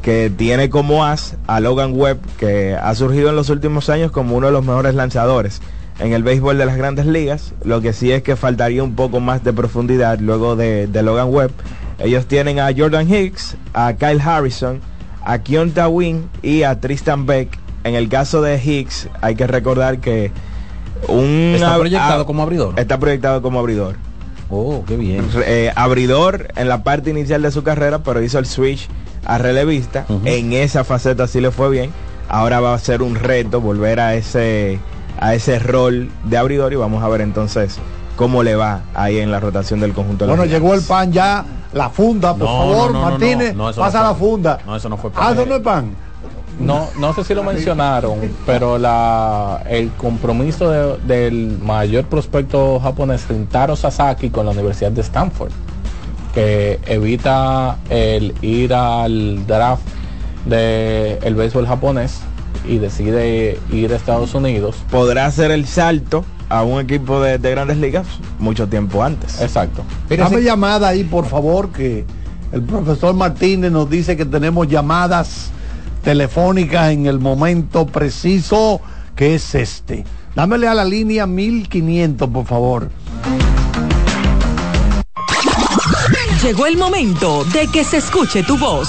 que 0.00 0.32
tiene 0.34 0.70
como 0.70 1.04
as 1.04 1.36
a 1.46 1.60
Logan 1.60 1.92
Webb, 1.94 2.18
que 2.38 2.74
ha 2.74 2.94
surgido 2.94 3.28
en 3.28 3.36
los 3.36 3.50
últimos 3.50 3.90
años 3.90 4.10
como 4.10 4.36
uno 4.36 4.46
de 4.46 4.52
los 4.54 4.64
mejores 4.64 4.94
lanzadores 4.94 5.60
en 6.00 6.12
el 6.12 6.22
béisbol 6.22 6.58
de 6.58 6.66
las 6.66 6.76
grandes 6.76 7.06
ligas. 7.06 7.52
Lo 7.64 7.80
que 7.80 7.92
sí 7.92 8.12
es 8.12 8.22
que 8.22 8.36
faltaría 8.36 8.82
un 8.82 8.94
poco 8.94 9.20
más 9.20 9.42
de 9.44 9.52
profundidad 9.52 10.18
luego 10.20 10.56
de, 10.56 10.86
de 10.86 11.02
Logan 11.02 11.28
Webb. 11.32 11.50
Ellos 11.98 12.26
tienen 12.26 12.60
a 12.60 12.68
Jordan 12.76 13.12
Hicks, 13.12 13.56
a 13.74 13.92
Kyle 13.94 14.20
Harrison, 14.20 14.80
a 15.24 15.38
Kionta 15.40 15.88
Wynn 15.88 16.28
y 16.42 16.62
a 16.62 16.78
Tristan 16.80 17.26
Beck. 17.26 17.58
En 17.84 17.94
el 17.94 18.08
caso 18.08 18.42
de 18.42 18.62
Hicks, 18.62 19.08
hay 19.20 19.34
que 19.34 19.46
recordar 19.46 19.98
que 19.98 20.30
un 21.08 21.52
Está 21.54 21.76
proyectado 21.78 22.22
ab- 22.22 22.26
como 22.26 22.42
abridor. 22.42 22.78
Está 22.78 22.98
proyectado 22.98 23.42
como 23.42 23.58
abridor. 23.58 23.96
Oh, 24.50 24.84
qué 24.86 24.96
bien. 24.96 25.26
Eh, 25.46 25.70
abridor 25.76 26.48
en 26.56 26.68
la 26.68 26.82
parte 26.82 27.10
inicial 27.10 27.42
de 27.42 27.50
su 27.50 27.62
carrera, 27.62 27.98
pero 28.02 28.22
hizo 28.22 28.38
el 28.38 28.46
switch 28.46 28.88
a 29.24 29.38
relevista. 29.38 30.06
En 30.24 30.52
esa 30.52 30.84
faceta 30.84 31.26
sí 31.26 31.40
le 31.40 31.50
fue 31.50 31.68
bien. 31.70 31.90
Ahora 32.28 32.60
va 32.60 32.74
a 32.74 32.78
ser 32.78 33.02
un 33.02 33.14
reto 33.14 33.60
volver 33.60 34.00
a 34.00 34.14
ese 34.14 34.78
a 35.20 35.34
ese 35.34 35.58
rol 35.58 36.10
de 36.24 36.36
abridor 36.38 36.72
y 36.72 36.76
vamos 36.76 37.02
a 37.02 37.08
ver 37.08 37.20
entonces 37.20 37.78
cómo 38.16 38.42
le 38.42 38.56
va 38.56 38.82
ahí 38.94 39.18
en 39.18 39.30
la 39.30 39.40
rotación 39.40 39.80
del 39.80 39.92
conjunto. 39.92 40.24
de 40.24 40.28
los 40.28 40.36
Bueno, 40.38 40.50
llegó 40.50 40.74
el 40.74 40.82
pan 40.82 41.12
ya, 41.12 41.44
la 41.72 41.88
funda, 41.90 42.32
por 42.34 42.40
No, 42.48 42.58
favor, 42.58 42.92
no, 42.92 43.00
no, 43.02 43.10
Martínez, 43.10 43.54
no, 43.54 43.70
eso 43.70 43.80
no 43.80 43.86
pasa 43.86 44.02
la 44.02 44.14
funda. 44.14 44.58
No, 44.66 44.76
eso 44.76 44.88
no 44.88 44.96
fue 44.96 45.10
Ah, 45.16 45.30
¿eso 45.32 45.46
no 45.46 45.56
es 45.56 45.62
pan? 45.62 45.90
No, 46.58 46.88
no 46.98 47.14
sé 47.14 47.22
si 47.22 47.34
lo 47.34 47.44
mencionaron, 47.44 48.18
pero 48.44 48.78
la, 48.78 49.62
el 49.68 49.90
compromiso 49.92 50.68
de- 50.70 50.96
del 51.06 51.56
mayor 51.62 52.04
prospecto 52.06 52.80
japonés, 52.80 53.28
Rintaro 53.28 53.76
Sasaki, 53.76 54.30
con 54.30 54.44
la 54.46 54.50
Universidad 54.50 54.90
de 54.90 55.02
Stanford, 55.02 55.52
que 56.34 56.80
evita 56.86 57.76
el 57.88 58.34
ir 58.42 58.74
al 58.74 59.46
draft 59.46 59.82
del 60.46 61.34
béisbol 61.36 61.66
japonés 61.66 62.20
y 62.66 62.78
decide 62.78 63.58
ir 63.72 63.92
a 63.92 63.96
Estados 63.96 64.34
Unidos. 64.34 64.76
Podrá 64.90 65.26
hacer 65.26 65.50
el 65.50 65.66
salto 65.66 66.24
a 66.48 66.62
un 66.62 66.80
equipo 66.80 67.20
de, 67.20 67.38
de 67.38 67.50
grandes 67.50 67.76
ligas 67.78 68.06
mucho 68.38 68.68
tiempo 68.68 69.02
antes. 69.02 69.40
Exacto. 69.40 69.82
Dame 70.08 70.42
llamada 70.42 70.88
ahí, 70.88 71.04
por 71.04 71.26
favor, 71.26 71.70
que 71.70 72.04
el 72.52 72.62
profesor 72.62 73.14
Martínez 73.14 73.70
nos 73.70 73.90
dice 73.90 74.16
que 74.16 74.24
tenemos 74.24 74.66
llamadas 74.68 75.50
telefónicas 76.02 76.92
en 76.92 77.06
el 77.06 77.18
momento 77.18 77.86
preciso 77.86 78.80
que 79.14 79.34
es 79.34 79.54
este. 79.54 80.04
Dámele 80.34 80.68
a 80.68 80.74
la 80.74 80.84
línea 80.84 81.26
1500, 81.26 82.28
por 82.28 82.46
favor. 82.46 82.90
Llegó 86.42 86.66
el 86.66 86.76
momento 86.76 87.44
de 87.46 87.66
que 87.66 87.82
se 87.82 87.96
escuche 87.96 88.44
tu 88.44 88.56
voz. 88.56 88.88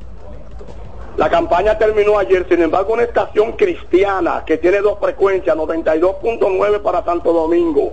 La 1.17 1.29
campaña 1.29 1.77
terminó 1.77 2.17
ayer, 2.17 2.47
sin 2.47 2.61
embargo, 2.61 2.93
una 2.93 3.03
estación 3.03 3.51
cristiana 3.53 4.45
que 4.45 4.57
tiene 4.57 4.79
dos 4.79 4.97
frecuencias, 4.99 5.57
92.9 5.57 6.81
para 6.81 7.03
Santo 7.03 7.33
Domingo, 7.33 7.91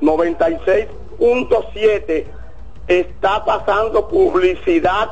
96.7 0.00 2.24
está 2.86 3.44
pasando 3.44 4.08
publicidad 4.08 5.10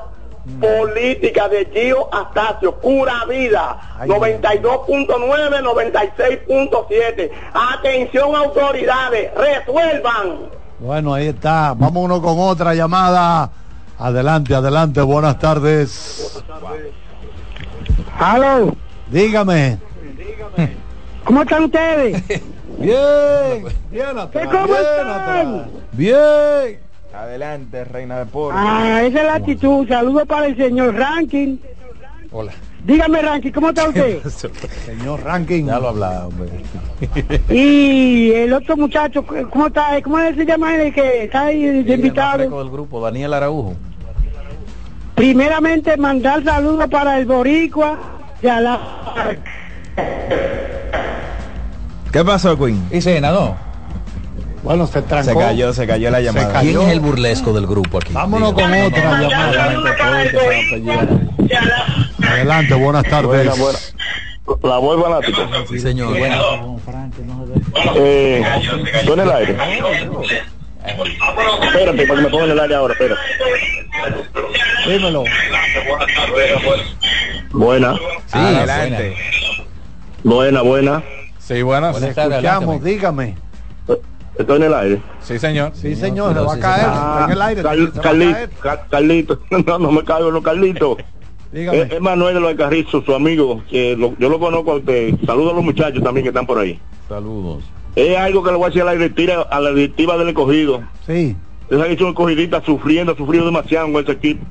política 0.61 1.49
de 1.49 1.67
Gio 1.73 2.13
Astacio, 2.13 2.75
pura 2.77 3.25
vida, 3.27 3.79
92.9, 4.01 5.63
96.7. 5.63 7.31
Atención 7.53 8.35
autoridades, 8.35 9.33
resuelvan. 9.35 10.39
Bueno, 10.79 11.15
ahí 11.15 11.29
está. 11.29 11.75
Vámonos 11.77 12.21
con 12.21 12.39
otra 12.39 12.75
llamada. 12.75 13.51
Adelante, 13.99 14.55
adelante. 14.55 15.03
Buenas 15.03 15.39
tardes. 15.39 16.43
Aló. 18.19 18.75
Dígame. 19.09 19.79
¿Cómo 21.25 21.43
están 21.43 21.65
ustedes? 21.65 22.23
Bien, 22.79 23.67
bien 23.91 24.19
atrás, 24.19 24.49
¿Cómo 24.51 24.67
bien 24.69 24.79
están? 24.81 25.11
atrás. 25.11 25.47
Bien. 25.93 26.90
Adelante, 27.15 27.85
reina 27.85 28.19
de 28.21 28.27
porro. 28.27 28.57
Ah, 28.59 29.03
esa 29.05 29.19
es 29.21 29.25
la 29.27 29.35
actitud. 29.35 29.87
Saludos 29.89 30.27
para 30.27 30.47
el 30.47 30.57
señor 30.57 30.95
Ranking. 30.95 31.57
Hola. 32.33 32.53
Dígame, 32.85 33.21
Ranking, 33.21 33.51
¿cómo 33.51 33.69
está 33.71 33.89
usted? 33.89 34.23
Señor 34.87 35.23
Ranking. 35.23 35.67
Ya 35.67 35.79
lo 35.81 35.89
hablaba, 35.89 36.29
hombre. 36.29 36.49
y 37.55 38.31
el 38.33 38.53
otro 38.55 38.77
muchacho, 38.77 39.23
¿cómo 39.51 39.67
está? 39.67 40.01
¿Cómo 40.03 40.17
se 40.19 40.47
llama 40.47 40.77
el 40.77 40.95
que 40.95 41.25
está 41.25 41.43
ahí 41.47 41.63
de 41.65 41.73
Sí, 41.85 41.93
el 41.93 41.99
invitado? 42.01 42.39
del 42.63 42.71
grupo, 42.71 43.01
Daniel 43.03 43.35
Araujo. 43.35 43.75
Primeramente, 45.15 45.97
mandar 45.99 46.43
saludos 46.45 46.89
para 46.89 47.19
el 47.19 47.27
Boricua 47.27 47.99
de 48.41 48.51
Ala- 48.51 48.81
¿Qué 52.13 52.25
pasó, 52.25 52.57
Queen? 52.59 52.83
Y 52.91 53.01
cena, 53.03 53.31
¿no? 53.31 53.57
Bueno, 54.63 54.87
se 54.87 55.01
trancó. 55.03 55.31
Se 55.31 55.35
cayó, 55.37 55.73
se 55.73 55.87
cayó 55.87 56.11
la 56.11 56.21
llamada. 56.21 56.61
¿Quién 56.61 56.81
es 56.81 56.89
el 56.89 57.01
burlesco 57.01 57.53
del 57.53 57.67
grupo 57.67 57.99
aquí? 57.99 58.13
Vámonos 58.13 58.53
con 58.53 58.65
otra 58.65 59.21
llamada. 59.21 59.75
Adelante, 62.29 62.75
buenas 62.75 63.05
tardes. 63.05 63.47
La 64.63 64.79
voz 64.79 65.03
fanático. 65.03 65.41
Sí, 65.69 65.79
señor. 65.79 66.17
Eh, 67.97 68.45
¿tú 69.07 69.13
en 69.15 69.21
el 69.21 69.31
aire? 69.31 69.57
Espérate, 71.63 72.07
para 72.07 72.17
que 72.19 72.23
me 72.23 72.29
pongan 72.29 72.47
en 72.47 72.53
el 72.53 72.61
aire 72.61 72.75
ahora, 72.75 72.95
espérate. 72.95 73.21
Dímelo. 74.89 75.25
Buena, 77.53 77.97
Sí, 78.27 78.39
adelante. 78.39 79.17
buena, 80.25 80.63
buena. 80.63 81.03
Sí, 81.39 81.63
buenas. 81.63 81.93
Buenas 81.93 82.15
tardes, 82.15 82.33
Escuchamos, 82.39 82.83
dígame. 82.85 83.37
Estoy 84.41 84.57
en 84.59 84.63
el 84.65 84.75
aire. 84.75 85.03
Sí, 85.21 85.39
señor. 85.39 85.73
Sí, 85.75 85.95
señor, 85.97 86.35
se 86.35 86.41
va 86.41 86.55
a 86.55 86.59
caer. 86.59 87.25
en 87.27 87.31
el 87.33 87.43
aire. 87.43 87.63
Car- 87.63 87.77
se 87.77 87.83
va 87.85 87.89
a 87.91 88.03
Carli- 88.03 88.33
caer. 88.33 88.51
Car- 88.63 88.87
Carlito, 88.91 89.39
no, 89.67 89.79
no 89.79 89.93
me 89.93 90.05
caigo, 90.05 90.31
no, 90.33 90.43
Carlito. 90.43 90.97
Dígame. 91.53 91.81
Es, 91.83 91.93
es 91.93 92.01
Manuel 92.01 92.35
de 92.35 92.41
los 92.41 92.55
Carrizo, 92.55 93.03
su 93.03 93.15
amigo, 93.15 93.63
que 93.69 93.97
lo- 93.97 94.17
yo 94.19 94.29
lo 94.29 94.39
conozco 94.39 94.73
a 94.73 94.77
usted. 94.77 95.15
Saludos 95.27 95.53
a 95.53 95.57
los 95.57 95.65
muchachos 95.65 96.03
también 96.03 96.23
que 96.25 96.29
están 96.29 96.47
por 96.47 96.59
ahí. 96.59 96.79
Saludos. 97.09 97.65
Es 97.97 98.17
algo 98.17 98.43
que 98.45 98.51
le 98.53 98.57
voy 98.57 98.67
a 98.67 98.69
decir 98.69 98.83
a 98.83 98.85
la 98.85 98.93
directiva, 98.93 99.43
a 99.51 99.61
la 99.61 99.71
directiva 99.73 100.17
del 100.17 100.29
escogido. 100.29 100.81
Sí. 101.07 101.37
Esa 101.69 101.87
que 101.89 101.97
son 101.99 102.09
escogidistas 102.09 102.65
sufriendo, 102.65 103.13
ha 103.13 103.17
sufrido 103.17 103.45
demasiado 103.47 103.93
con 103.93 104.03
ese 104.03 104.13
equipo. 104.13 104.45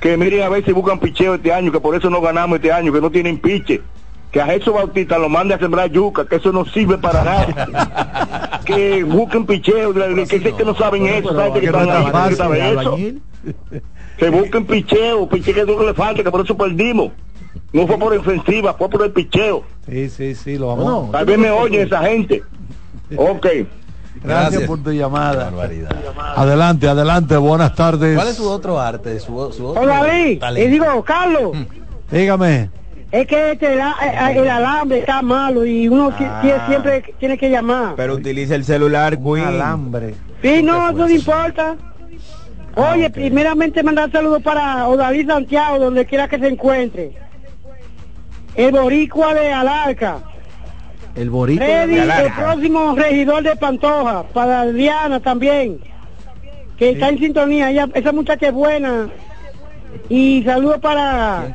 Que 0.00 0.16
miren 0.16 0.42
a 0.42 0.48
ver 0.48 0.64
si 0.64 0.72
buscan 0.72 0.98
picheo 1.00 1.34
este 1.34 1.52
año, 1.52 1.70
que 1.72 1.80
por 1.80 1.94
eso 1.94 2.08
no 2.08 2.20
ganamos 2.20 2.56
este 2.56 2.72
año, 2.72 2.92
que 2.92 3.00
no 3.00 3.10
tienen 3.10 3.38
piche. 3.38 3.82
Que 4.30 4.40
a 4.42 4.46
Jesús 4.46 4.74
Bautista 4.74 5.18
lo 5.18 5.28
mande 5.28 5.54
a 5.54 5.58
sembrar 5.58 5.90
yuca, 5.90 6.26
que 6.26 6.36
eso 6.36 6.52
no 6.52 6.64
sirve 6.66 6.98
para 6.98 7.24
nada. 7.24 8.60
que 8.64 9.02
busquen 9.04 9.46
picheo, 9.46 9.94
que, 9.94 10.26
que, 10.26 10.40
que, 10.40 10.54
que 10.54 10.64
no 10.64 10.74
saben 10.74 11.06
eso, 11.06 11.34
¿saben 11.34 11.54
que 11.54 11.60
Que 11.60 11.72
no 11.72 12.54
eso? 12.54 12.96
Que 14.18 14.30
busquen 14.30 14.66
picheo, 14.66 15.28
picheo 15.28 15.54
que 15.54 15.60
es 15.60 15.66
lo 15.66 15.78
que 15.78 15.86
le 15.86 15.94
falta, 15.94 16.22
que 16.22 16.30
por 16.30 16.44
eso 16.44 16.56
perdimos. 16.56 17.12
No 17.72 17.86
fue 17.86 17.98
por 17.98 18.14
ofensiva, 18.14 18.74
fue 18.74 18.88
por 18.88 19.04
el 19.04 19.12
picheo. 19.12 19.62
Sí, 19.88 20.08
sí, 20.10 20.34
sí, 20.34 20.58
lo 20.58 20.68
vamos. 20.68 21.12
Tal 21.12 21.24
vez 21.24 21.38
me 21.38 21.50
oyen 21.50 21.86
esa 21.86 22.02
gente. 22.02 22.42
Ok. 23.16 23.46
Gracias, 24.22 24.50
Gracias. 24.50 24.62
por 24.64 24.82
tu 24.82 24.90
llamada. 24.90 25.50
Adelante, 26.36 26.88
adelante, 26.88 27.36
buenas 27.38 27.74
tardes. 27.74 28.16
¿Cuál 28.16 28.28
es 28.28 28.36
su 28.36 28.46
otro 28.46 28.78
arte? 28.78 29.18
Su, 29.18 29.50
su 29.50 29.66
otro 29.68 29.80
Hola, 29.80 30.02
David. 30.04 30.40
talento? 30.40 30.68
Y 30.68 30.70
digo, 30.72 31.02
Carlos, 31.04 31.52
Dígame. 32.10 32.68
Es 33.10 33.26
que 33.26 33.52
este, 33.52 33.74
la- 33.76 33.96
eh, 34.02 34.38
el 34.38 34.48
alambre 34.50 34.98
está 34.98 35.22
malo 35.22 35.64
y 35.64 35.88
uno 35.88 36.12
Ah. 36.18 36.64
siempre 36.68 37.02
tiene 37.18 37.38
que 37.38 37.50
llamar. 37.50 37.94
Pero 37.96 38.14
utiliza 38.14 38.54
el 38.54 38.64
celular, 38.64 39.18
Queen. 39.18 39.44
alambre. 39.46 40.14
Sí, 40.42 40.62
no, 40.62 40.88
eso 40.90 40.98
no 40.98 41.10
importa. 41.10 41.76
Oye, 42.76 43.10
primeramente 43.10 43.82
mandar 43.82 44.10
saludos 44.12 44.42
para 44.42 44.86
Odavid 44.86 45.26
Santiago, 45.26 45.78
donde 45.78 46.06
quiera 46.06 46.28
que 46.28 46.38
se 46.38 46.46
encuentre. 46.48 47.12
El 48.54 48.72
boricua 48.72 49.34
de 49.34 49.52
Alarca. 49.52 50.18
El 51.16 51.30
boricua. 51.30 51.64
Freddy, 51.66 51.94
de 51.94 52.02
el 52.02 52.10
Alarca. 52.10 52.36
próximo 52.52 52.94
regidor 52.94 53.42
de 53.42 53.56
Pantoja. 53.56 54.22
Para 54.32 54.66
Diana 54.66 55.18
también. 55.20 55.78
Que 56.76 56.90
está 56.90 57.08
en 57.08 57.18
sintonía. 57.18 57.70
Ella- 57.70 57.88
esa 57.94 58.12
muchacha 58.12 58.48
es 58.48 58.52
buena. 58.52 59.08
Y 60.08 60.42
saludos 60.42 60.78
para. 60.80 61.54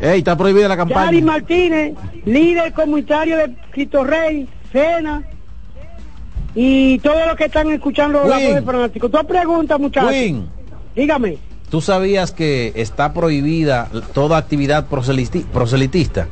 Ey, 0.00 0.18
está 0.18 0.36
prohibida 0.36 0.68
la 0.68 0.76
campaña. 0.76 1.20
Martínez, 1.22 1.94
líder 2.24 2.72
comunitario 2.72 3.38
de 3.38 3.54
Cristo 3.70 4.04
Rey, 4.04 4.48
Cena. 4.70 5.22
Y 6.54 6.98
todos 6.98 7.26
los 7.26 7.36
que 7.36 7.44
están 7.46 7.70
escuchando 7.70 8.24
la 8.24 8.38
voz 8.38 8.54
del 8.54 8.64
fanático. 8.64 9.08
Tú 9.08 9.18
preguntas, 9.26 9.80
muchachos. 9.80 10.12
Dígame. 10.94 11.38
¿tú 11.70 11.80
sabías 11.80 12.32
que 12.32 12.70
está 12.76 13.14
prohibida 13.14 13.88
toda 14.12 14.36
actividad 14.36 14.86
proseliti- 14.90 15.46
proselitista? 15.46 16.28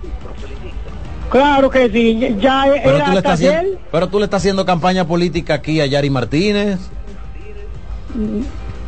Claro 1.30 1.70
que 1.70 1.88
sí. 1.88 2.36
Ya 2.38 2.64
Pero 2.84 2.96
era 2.96 3.04
tú, 3.06 3.10
le 3.12 3.18
hasta 3.18 3.18
estás 3.18 3.40
ayer. 3.40 3.56
haciendo, 3.56 3.80
pero 3.90 4.08
tú 4.08 4.18
le 4.18 4.24
estás 4.26 4.42
haciendo 4.42 4.66
campaña 4.66 5.06
política 5.06 5.54
aquí 5.54 5.80
a 5.80 5.86
Yari 5.86 6.10
Martínez. 6.10 6.78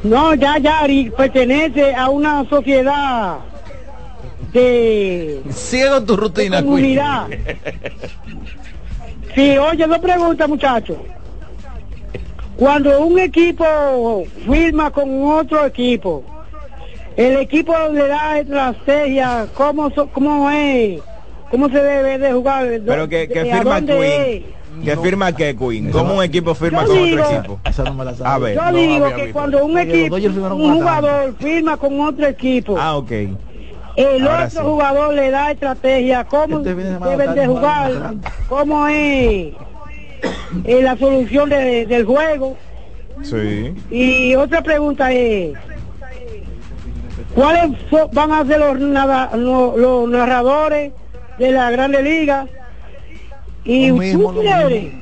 No, 0.03 0.35
ya 0.35 0.59
Yari 0.59 1.11
pertenece 1.17 1.95
a 1.95 2.09
una 2.09 2.45
sociedad 2.49 3.39
de 4.53 5.43
Sigue 5.51 6.01
tu 6.07 6.17
rutina, 6.17 6.57
de 6.59 6.65
comunidad. 6.65 7.27
Sí, 9.35 9.57
oye, 9.59 9.87
dos 9.87 9.99
preguntas, 10.01 10.49
muchachos. 10.49 10.97
Cuando 12.57 13.01
un 13.01 13.19
equipo 13.19 14.25
firma 14.45 14.91
con 14.91 15.25
otro 15.25 15.65
equipo, 15.67 16.25
el 17.17 17.37
equipo 17.39 17.73
le 17.93 18.09
da 18.09 18.39
estrategia, 18.41 19.47
¿cómo, 19.55 19.91
so- 19.91 20.09
cómo 20.09 20.51
es? 20.51 21.01
¿Cómo 21.51 21.69
se 21.69 21.83
debe 21.83 22.19
de 22.19 22.33
jugar? 22.33 22.67
Pero 22.85 23.09
que, 23.09 23.29
que 23.29 23.43
¿De 23.45 23.53
a 23.53 23.57
firma 23.57 23.75
dónde 23.81 24.47
¿Qué 24.85 24.97
firma 24.97 25.33
qué, 25.33 25.57
Queen? 25.57 25.91
¿Cómo 25.91 26.15
un 26.15 26.23
equipo 26.25 26.55
firma 26.55 26.85
con 26.85 26.97
digo- 26.97 27.23
otro 27.23 27.37
equipo? 27.37 27.61
Esa 27.65 27.85
no 27.85 27.95
me 27.95 28.05
la 28.05 28.15
A 28.25 28.39
ver. 28.39 28.55
Yo 28.57 28.63
No, 28.71 28.73
digo 28.73 29.07
que 29.09 29.15
visto. 29.25 29.33
cuando 29.33 29.65
un 29.65 29.79
equipo, 29.79 30.17
un 30.17 30.75
jugador 30.75 31.35
firma 31.39 31.77
con 31.77 32.01
otro 32.01 32.27
equipo, 32.27 32.77
Ah, 32.79 32.97
ok. 32.97 33.11
el 33.97 34.23
ahora 34.27 34.47
otro 34.47 34.61
sí. 34.63 34.67
jugador 34.67 35.15
le 35.15 35.31
da 35.31 35.51
estrategia, 35.53 36.25
cómo 36.25 36.59
Este 36.59 36.75
deben 36.75 37.35
de 37.35 37.47
jugar, 37.47 38.15
cómo 38.49 38.89
es 38.89 39.53
eh, 40.65 40.81
la 40.83 40.97
solución 40.97 41.49
de- 41.51 41.87
del 41.87 42.05
juego. 42.05 42.57
Sí. 43.23 43.75
Y 43.91 44.35
otra 44.35 44.63
pregunta 44.63 45.13
es, 45.13 45.55
¿cuáles 47.35 47.71
van 48.13 48.33
a 48.33 48.45
ser 48.47 48.59
los, 48.59 49.77
los 49.79 50.09
narradores 50.09 50.93
de 51.39 51.51
la 51.53 51.71
Grande 51.71 52.03
Liga? 52.03 52.47
Y 53.65 53.89
Lo 53.89 53.97
mismo, 53.97 54.29
tú 54.31 54.33
lo 54.33 54.41
quieres, 54.41 54.93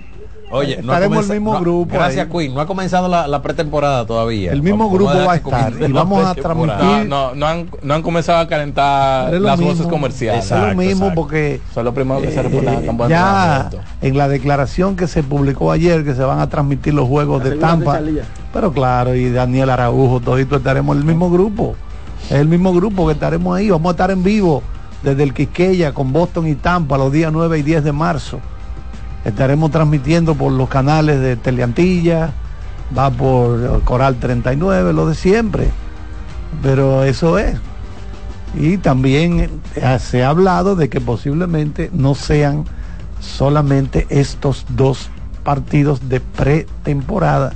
Oye, 0.53 0.81
no 0.83 0.91
ha 0.93 0.97
Estaremos 0.97 1.31
el 1.31 1.37
mismo 1.37 1.55
no, 1.55 1.61
grupo 1.61 1.95
Gracias, 1.95 2.27
ahí. 2.27 2.33
Queen. 2.33 2.55
No 2.55 2.61
ha 2.61 2.67
comenzado 2.67 3.07
la, 3.07 3.29
la 3.29 3.41
pretemporada 3.41 4.05
todavía. 4.05 4.51
El 4.51 4.63
mismo 4.63 4.91
grupo 4.91 5.13
va 5.13 5.35
a 5.35 5.37
estar 5.37 5.73
y 5.81 5.93
vamos 5.93 6.25
a 6.25 6.35
transmitir- 6.35 7.07
No, 7.07 7.31
no, 7.31 7.35
no 7.37 7.47
han, 7.47 7.71
no 7.85 7.95
han 7.95 8.03
comenzado 8.03 8.41
a 8.41 8.49
calentar 8.49 9.33
las 9.35 9.59
mismo. 9.59 9.73
voces 9.73 9.87
comerciales. 9.87 10.51
Es 10.51 10.59
lo 10.59 10.75
mismo 10.75 11.13
porque 11.15 11.61
Son 11.73 11.85
los 11.85 11.95
primeros 11.95 12.23
que 12.25 12.33
se 12.33 12.43
reportan 12.43 12.85
campo 12.85 13.05
de 13.05 13.11
ya 13.11 13.71
en 14.03 14.19
la 14.19 14.27
declaración 14.27 14.97
que 14.97 15.07
se 15.07 15.23
publicó 15.23 15.71
ayer 15.71 16.05
que 16.05 16.15
se 16.15 16.23
van 16.25 16.41
a 16.41 16.49
transmitir 16.49 16.95
los 16.95 17.07
juegos 17.07 17.45
de 17.45 17.53
Tampa 17.53 18.01
pero 18.53 18.73
claro 18.73 19.15
y 19.15 19.31
Daniel 19.31 19.71
Araujo 19.71 20.19
todito 20.19 20.57
estaremos 20.57 20.97
en 20.97 21.03
el 21.03 21.07
mismo 21.07 21.31
grupo 21.31 21.77
es 22.29 22.33
el 22.37 22.49
mismo 22.49 22.73
grupo 22.73 23.07
que 23.07 23.13
estaremos 23.13 23.57
ahí 23.57 23.71
vamos 23.71 23.91
a 23.91 23.93
estar 23.93 24.11
en 24.11 24.25
vivo 24.25 24.63
desde 25.03 25.23
el 25.23 25.35
Quisqueya 25.35 25.93
con 25.93 26.13
Boston 26.13 26.47
y 26.47 26.55
Tampa 26.55 26.99
los 26.99 27.13
días 27.13 27.33
9 27.33 27.59
y 27.59 27.63
10 27.63 27.85
de 27.85 27.93
marzo. 27.93 28.41
Estaremos 29.25 29.71
transmitiendo 29.71 30.35
por 30.35 30.53
los 30.53 30.69
canales 30.69 31.21
de 31.21 31.37
Teleantilla 31.37 32.33
va 32.97 33.11
por 33.11 33.83
Coral 33.85 34.17
39 34.17 34.93
lo 34.93 35.07
de 35.07 35.15
siempre. 35.15 35.69
Pero 36.63 37.05
eso 37.05 37.39
es. 37.39 37.59
Y 38.59 38.79
también 38.79 39.61
eh, 39.77 39.99
se 40.01 40.25
ha 40.25 40.31
hablado 40.31 40.75
de 40.75 40.89
que 40.89 41.01
posiblemente 41.01 41.91
no 41.93 42.15
sean 42.15 42.65
solamente 43.21 44.07
estos 44.11 44.67
dos 44.71 45.09
partidos 45.45 46.09
de 46.09 46.21
pretemporada, 46.21 47.53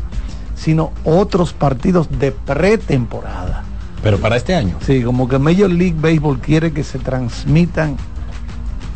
sino 0.55 0.93
otros 1.05 1.53
partidos 1.53 2.09
de 2.19 2.31
pretemporada. 2.31 3.65
Pero 4.05 4.19
para 4.19 4.37
este 4.37 4.55
año. 4.55 4.77
Sí, 4.87 5.03
como 5.03 5.27
que 5.27 5.39
Major 5.39 5.71
League 5.71 5.97
Baseball 5.99 6.39
quiere 6.39 6.73
que 6.73 6.85
se 6.85 6.99
transmitan 7.01 7.97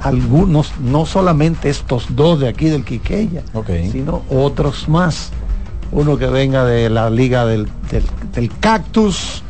algunos, 0.02 0.72
no 0.80 1.06
solamente 1.06 1.68
estos 1.70 2.14
dos 2.14 2.38
de 2.40 2.48
aquí 2.48 2.66
del 2.66 2.84
Quiqueya, 2.84 3.42
Ok. 3.54 3.70
sino 3.90 4.22
otros 4.30 4.88
más. 4.88 5.30
Uno 5.90 6.18
que 6.18 6.26
venga 6.26 6.64
de 6.64 6.90
la 6.90 7.09
liga 7.11 7.46
del, 7.46 7.66
del, 7.90 8.04
del 8.34 8.50
cactus, 8.61 9.42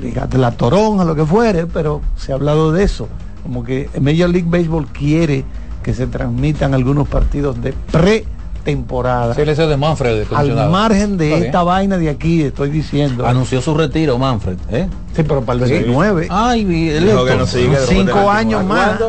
liga 0.00 0.26
de 0.26 0.38
la 0.38 0.52
toronja, 0.52 1.04
lo 1.04 1.14
que 1.16 1.24
fuere, 1.24 1.66
pero 1.66 2.02
se 2.16 2.32
ha 2.32 2.34
hablado 2.34 2.70
de 2.70 2.84
eso. 2.84 3.08
Como 3.42 3.64
que 3.64 3.88
Major 4.00 4.28
League 4.30 4.46
Baseball 4.48 4.86
quiere 4.88 5.44
que 5.82 5.94
se 5.94 6.06
transmitan 6.06 6.74
algunos 6.74 7.08
partidos 7.08 7.60
de 7.60 7.72
pretemporada. 8.62 9.34
Sí, 9.34 9.40
el 9.42 9.54
de 9.56 9.76
Manfred, 9.76 10.26
de 10.28 10.36
Al 10.36 10.70
margen 10.70 11.16
de 11.16 11.26
Está 11.26 11.36
bien. 11.36 11.46
esta 11.46 11.62
vaina 11.62 11.98
de 11.98 12.08
aquí, 12.08 12.42
estoy 12.42 12.70
diciendo. 12.70 13.26
Anunció 13.26 13.60
su 13.60 13.74
retiro, 13.74 14.18
Manfred. 14.18 14.56
¿eh? 14.70 14.88
Sí, 15.14 15.22
pero 15.22 15.42
para 15.42 15.60
el 15.60 15.66
Sí. 15.66 15.72
29. 15.74 16.28
Ay, 16.30 16.64
Dijo 16.64 17.24
que 17.24 17.34
no 17.36 17.46
sigue, 17.46 17.76
cinco 17.86 18.30
años 18.30 18.60
29. 18.60 18.64
más. 18.64 19.00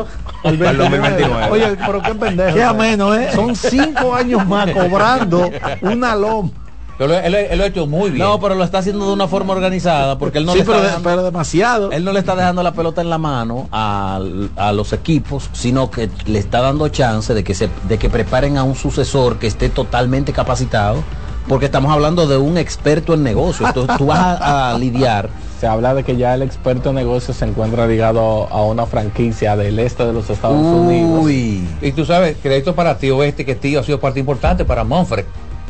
Al 0.44 0.58
2029. 0.58 1.46
Oye, 1.50 1.76
pero 1.86 2.02
qué 2.02 2.14
pendejo. 2.14 2.54
Qué 2.54 2.62
ameno, 2.62 3.14
¿eh? 3.14 3.28
Son 3.34 3.54
cinco 3.56 4.14
años 4.14 4.46
más 4.46 4.70
cobrando 4.70 5.50
una 5.82 6.14
loma. 6.14 6.50
Pero 6.96 7.14
él, 7.18 7.34
él 7.34 7.58
lo 7.58 7.64
ha 7.64 7.66
hecho 7.66 7.86
muy 7.86 8.10
bien. 8.10 8.22
No, 8.24 8.38
pero 8.40 8.54
lo 8.54 8.62
está 8.62 8.78
haciendo 8.78 9.06
de 9.06 9.12
una 9.12 9.26
forma 9.26 9.52
organizada 9.52 10.16
porque 10.18 10.38
él 10.38 10.46
no 10.46 10.52
Sí, 10.52 10.58
le 10.58 10.62
está 10.62 10.72
pero 10.74 10.84
dejando, 10.84 11.08
pero 11.10 11.22
demasiado. 11.24 11.90
Él 11.90 12.04
no 12.04 12.12
le 12.12 12.20
está 12.20 12.36
dejando 12.36 12.62
la 12.62 12.72
pelota 12.72 13.00
en 13.00 13.10
la 13.10 13.18
mano 13.18 13.68
a, 13.72 14.20
a 14.56 14.72
los 14.72 14.92
equipos, 14.92 15.50
sino 15.52 15.90
que 15.90 16.08
le 16.26 16.38
está 16.38 16.60
dando 16.60 16.88
chance 16.88 17.34
de 17.34 17.42
que 17.42 17.54
se 17.54 17.68
de 17.88 17.98
que 17.98 18.08
preparen 18.08 18.56
a 18.58 18.62
un 18.62 18.76
sucesor 18.76 19.38
que 19.38 19.46
esté 19.48 19.68
totalmente 19.68 20.32
capacitado, 20.32 21.02
porque 21.48 21.66
estamos 21.66 21.92
hablando 21.92 22.26
de 22.26 22.36
un 22.36 22.56
experto 22.58 23.14
en 23.14 23.22
negocios. 23.22 23.72
Tú, 23.74 23.86
tú 23.98 24.06
vas 24.06 24.40
a, 24.40 24.70
a 24.70 24.78
lidiar 24.78 25.28
Se 25.60 25.66
habla 25.66 25.94
de 25.94 26.04
que 26.04 26.16
ya 26.16 26.34
el 26.34 26.42
experto 26.42 26.90
en 26.90 26.94
negocios 26.96 27.36
se 27.36 27.44
encuentra 27.44 27.86
ligado 27.86 28.46
a 28.50 28.62
una 28.64 28.86
franquicia 28.86 29.56
del 29.56 29.78
este 29.78 30.04
de 30.06 30.12
los 30.12 30.30
Estados 30.30 30.58
Unidos. 30.58 31.28
Y 31.30 31.92
tú 31.92 32.04
sabes, 32.04 32.36
crédito 32.42 32.74
para 32.74 32.98
tío 32.98 33.22
este, 33.22 33.44
que 33.44 33.54
tío 33.56 33.80
ha 33.80 33.82
sido 33.82 33.98
parte 33.98 34.20
importante 34.20 34.64
para 34.64 34.84
Manfred, 34.84 35.24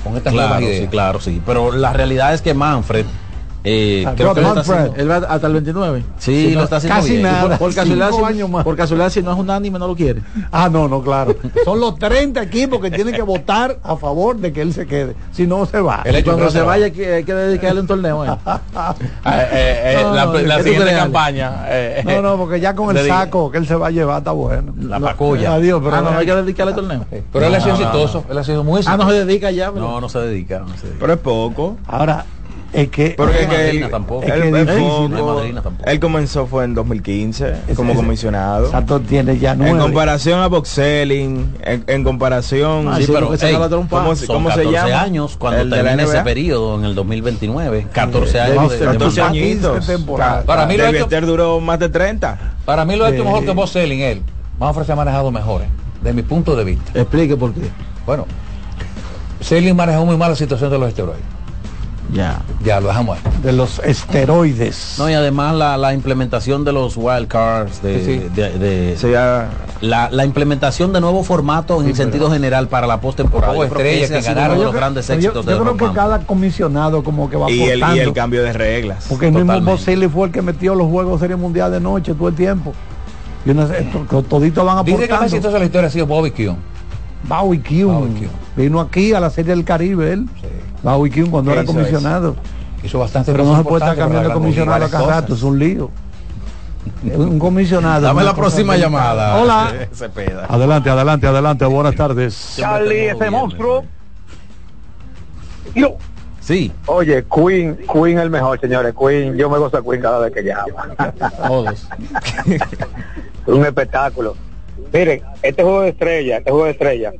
con 0.05 0.16
estas 0.16 0.32
Claro, 0.32 0.61
nuevas 0.61 0.76
sí, 0.78 0.86
claro, 0.88 1.20
sí. 1.20 1.42
Pero 1.44 1.72
la 1.72 1.92
realidad 1.92 2.34
es 2.34 2.42
que 2.42 2.55
Manfred 2.55 3.07
eh, 3.64 4.04
Ah, 4.06 4.12
creo 4.16 4.34
que 4.34 4.40
lo 4.42 4.60
está 4.60 4.86
él 4.96 5.10
va 5.10 5.16
hasta 5.16 5.46
el 5.46 5.52
29. 5.54 6.04
Sí, 6.18 6.48
Si 6.48 6.54
lo 6.54 6.64
está 6.64 6.76
haciendo 6.76 6.96
casi 7.00 7.10
bien. 7.12 7.22
nada. 7.22 7.48
Por- 7.48 7.58
Por, 7.58 7.74
casualidad, 7.74 8.10
si, 8.12 8.22
años 8.24 8.50
más. 8.50 8.62
por 8.64 8.76
casualidad, 8.76 9.08
si 9.10 9.22
no 9.22 9.32
es 9.32 9.38
unánime, 9.38 9.78
no 9.78 9.86
lo 9.88 9.96
quiere. 9.96 10.22
Ah, 10.52 10.68
no, 10.70 10.86
no, 10.86 11.02
claro. 11.02 11.34
Son 11.64 11.80
los 11.80 11.98
30 11.98 12.42
equipos 12.42 12.80
que 12.80 12.90
tienen 12.90 13.14
que 13.14 13.22
votar 13.22 13.78
a 13.82 13.96
favor 13.96 14.36
de 14.36 14.52
que 14.52 14.60
él 14.62 14.72
se 14.74 14.86
quede. 14.86 15.16
Si 15.32 15.46
no, 15.46 15.64
se 15.66 15.80
va. 15.80 16.04
Cuando 16.24 16.50
se 16.50 16.60
vaya, 16.60 16.84
hay 16.86 16.90
que, 16.92 17.14
hay 17.14 17.24
que 17.24 17.32
dedicarle 17.34 17.80
un 17.80 17.86
torneo. 17.86 18.24
¿eh? 18.24 18.28
Eh, 19.26 19.48
eh, 19.52 19.82
eh, 19.98 20.00
No, 20.02 20.14
la 20.14 20.24
no, 20.26 20.32
la 20.34 20.56
¿qué 20.56 20.62
tú 20.62 20.68
siguiente 20.68 20.94
campaña. 20.94 21.64
eh, 21.68 22.02
No, 22.04 22.20
no, 22.22 22.36
porque 22.36 22.60
ya 22.60 22.74
con 22.74 22.96
el 22.96 23.06
saco 23.08 23.50
que 23.50 23.58
él 23.58 23.66
se 23.66 23.74
va 23.76 23.86
a 23.88 23.90
llevar 23.90 24.18
está 24.18 24.32
bueno. 24.32 24.74
La 24.80 24.98
No, 24.98 25.06
pacoya. 25.06 25.54
Adiós, 25.54 25.80
pero 25.82 25.96
ah, 25.96 26.00
no, 26.02 26.10
no 26.12 26.18
hay 26.18 26.26
que 26.26 26.34
dedicarle 26.34 26.72
torneo. 26.74 27.04
Pero 27.32 27.46
él 27.46 27.54
ha 27.54 27.60
sido 27.60 27.74
No, 27.74 27.80
no, 27.80 27.86
exitoso, 27.88 28.24
él 28.30 28.38
ha 28.38 28.44
sido 28.44 28.62
muy 28.64 28.76
Ah, 28.76 28.80
exitoso. 28.80 29.04
no 29.04 29.10
se 29.10 29.24
dedica 29.24 29.50
ya. 29.50 29.70
No, 29.70 30.00
no 30.00 30.08
se 30.08 30.18
dedica. 30.20 30.58
No 30.60 30.68
se 30.76 30.82
dedica. 30.86 30.98
Pero 31.00 31.12
es 31.14 31.18
poco. 31.20 31.76
Ahora, 31.86 32.24
es 32.75 32.89
que. 32.91 33.14
Porque 33.16 33.43
es 33.43 33.47
que 33.47 33.70
él, 33.70 33.89
tampoco. 33.91 34.22
Es 34.25 34.33
que 34.33 34.39
él 34.49 34.55
es 34.55 34.66
difícil, 34.66 34.89
poco. 35.16 35.43
tampoco. 35.62 35.91
Él 35.91 36.01
comenzó 36.01 36.47
fue 36.47 36.64
en 36.64 36.75
2015 36.75 37.55
como 37.77 37.93
ese- 37.93 37.97
comisionado. 38.01 38.70
Sato 38.70 39.01
tiene 39.01 39.39
ya 39.39 39.53
En 39.53 39.59
nueve. 39.59 39.79
comparación 39.79 40.41
a 40.41 40.49
Box 40.49 40.68
Selling, 40.68 41.55
en, 41.62 41.85
en 41.87 42.05
comparación... 42.05 42.89
Ah, 42.89 42.97
sí, 42.99 43.05
pero 43.12 43.31
que 43.31 43.39
se 43.39 43.47
ey, 43.51 43.53
de 43.57 43.59
¿cómo, 43.89 44.16
Son 44.16 44.27
cómo 44.27 44.49
14 44.49 44.64
se 44.64 44.72
llama? 44.72 45.01
años 45.03 45.37
cuando 45.39 45.61
El 45.62 45.70
de 45.70 45.77
termine 45.77 46.03
ese 46.03 46.20
periodo 46.22 46.79
en 46.79 46.85
el 46.85 46.95
2029. 46.95 47.87
14 47.93 48.41
años 48.41 48.70
de, 48.70 48.79
de 48.79 48.85
14 48.85 49.20
mandato. 49.20 49.25
añitos. 49.25 49.91
Para 50.47 50.66
mí 50.66 50.77
lo 50.77 50.87
hecho- 50.87 51.20
duró 51.27 51.61
más 51.61 51.79
de 51.79 51.89
30. 51.89 52.39
Para 52.64 52.85
mí 52.85 52.97
lo 52.97 53.05
ha 53.05 53.11
hecho 53.11 53.25
mejor 53.25 53.45
que 53.45 53.53
Bob 53.53 53.68
Selling, 53.68 54.01
él. 54.01 54.22
Manfred 54.59 54.85
se 54.87 54.93
ha 54.93 54.97
manejado 54.97 55.31
mejor, 55.31 55.62
¿eh? 55.62 55.68
de 56.03 56.12
mi 56.12 56.22
punto 56.22 56.55
de 56.55 56.64
vista. 56.64 56.93
Explique 56.99 57.37
por 57.37 57.53
qué. 57.55 57.62
Bueno, 58.07 58.27
Selling 59.41 59.75
manejó 59.77 60.05
muy 60.07 60.16
mal 60.16 60.31
la 60.31 60.37
situación 60.37 60.70
de 60.70 60.79
los 60.79 60.89
esteroides. 60.89 61.22
Ya. 62.12 62.42
Ya, 62.62 62.80
lo 62.80 62.88
dejamos 62.88 63.16
ahí. 63.18 63.32
De 63.42 63.52
los 63.52 63.78
esteroides. 63.80 64.96
No, 64.98 65.09
y 65.11 65.14
además 65.14 65.55
la, 65.55 65.76
la 65.76 65.94
implementación 65.94 66.64
de 66.64 66.72
los 66.72 66.96
wild 66.96 67.28
cards, 67.28 67.82
de, 67.82 67.98
Sí, 67.98 68.05
sí. 68.05 68.28
de- 68.34 68.59
de- 68.59 68.96
ya- 69.11 69.48
la, 69.80 70.11
la 70.11 70.24
implementación 70.24 70.92
de 70.92 71.00
nuevos 71.00 71.26
formatos 71.26 71.84
en 71.84 71.94
sentido 71.96 72.30
general 72.30 72.68
para 72.68 72.86
la 72.86 73.00
postemporada. 73.00 73.55
Yo 73.55 73.61
que 73.61 73.66
estrellas 73.66 74.11
que 74.11 74.20
ganaron. 74.20 74.59
Yo 74.59 74.64
los 74.64 74.74
grandes 74.74 75.09
yo- 75.09 75.14
éxitos 75.14 75.44
yo, 75.46 75.50
de 75.52 75.59
creo 75.61 75.76
que 75.76 75.94
cada 75.94 76.20
comisionado 76.20 77.02
como 77.02 77.28
que 77.28 77.36
va 77.36 77.50
y, 77.50 77.62
el, 77.62 77.80
y 77.94 77.98
el 77.98 78.12
cambio 78.12 78.42
de 78.42 78.52
reglas. 78.52 79.07
Porque 79.09 79.28
el 79.28 79.32
mismo. 79.32 79.61
Boselli 79.72 80.09
fue 80.09 80.26
el 80.28 80.32
que 80.32 80.42
metió 80.42 80.74
los 80.74 80.88
juegos 80.88 81.20
Serie 81.20 81.36
Mundial 81.36 81.72
de 81.72 81.80
noche 81.80 82.14
todo 82.14 82.28
el 82.28 82.34
tiempo. 82.34 82.72
Y 83.44 83.50
una, 83.50 83.66
to- 84.09 84.22
toditos 84.22 84.64
van 84.64 84.84
Dice 84.84 85.07
que 85.07 85.12
más 85.12 85.24
exitoso 85.24 85.52
de 85.55 85.59
la 85.61 85.64
historia 85.66 85.88
ha 85.88 85.90
sido 85.90 86.07
Bobby 86.07 86.30
Kuhn. 86.30 86.57
Bowie 87.28 87.61
Kuhn. 87.61 88.28
Vino 88.57 88.80
aquí 88.80 89.12
a 89.12 89.20
la 89.20 89.30
Serie 89.30 89.55
del 89.55 89.64
Caribe 89.64 90.12
él. 90.12 90.26
Sí. 90.40 90.46
Bowie 90.85 91.11
Kuhn 91.11 91.30
cuando 91.30 91.51
¿Qué 91.51 91.59
era 91.59 91.66
comisionado. 91.66 92.37
Hizo 92.82 92.99
bastante 92.99 93.32
Pero 93.32 93.45
no 93.45 93.57
se 93.57 93.64
puede 93.64 93.78
estar 93.78 93.97
cambiando 93.97 94.28
de 94.28 94.35
comisionado 94.35 94.85
a 94.85 94.91
cada 94.91 95.07
rato, 95.07 95.35
es 95.35 95.43
un 95.43 95.59
lío. 95.59 95.91
Es 97.05 97.16
un 97.16 97.39
comisionado. 97.39 98.03
Dame 98.03 98.22
la 98.22 98.35
próxima 98.35 98.76
llamada. 98.76 99.37
Hola. 99.37 99.72
Adelante, 100.49 100.91
adelante, 100.91 101.26
adelante. 101.26 101.64
Buenas 101.64 101.95
tardes. 101.95 102.57
Charlie, 102.57 103.09
ese 103.09 103.30
monstruo. 103.30 103.85
Yo, 105.74 105.97
Sí. 106.41 106.70
oye, 106.85 107.24
Queen, 107.24 107.78
Queen 107.91 108.18
el 108.18 108.28
mejor, 108.28 108.61
señores. 108.61 108.95
Queen, 108.95 109.35
yo 109.35 109.49
me 109.49 109.57
gozo 109.57 109.78
a 109.78 109.82
Queen 109.82 110.03
cada 110.03 110.18
vez 110.18 110.32
que 110.35 110.43
llama. 110.43 110.95
Todos. 111.49 111.89
un 113.47 113.64
espectáculo. 113.64 114.37
Miren, 114.93 115.22
este 115.43 115.62
juego 115.62 115.80
de 115.80 115.89
estrella, 115.89 116.37
este 116.37 116.51
juego 116.51 116.66
de 116.66 116.72
estrella, 116.72 117.12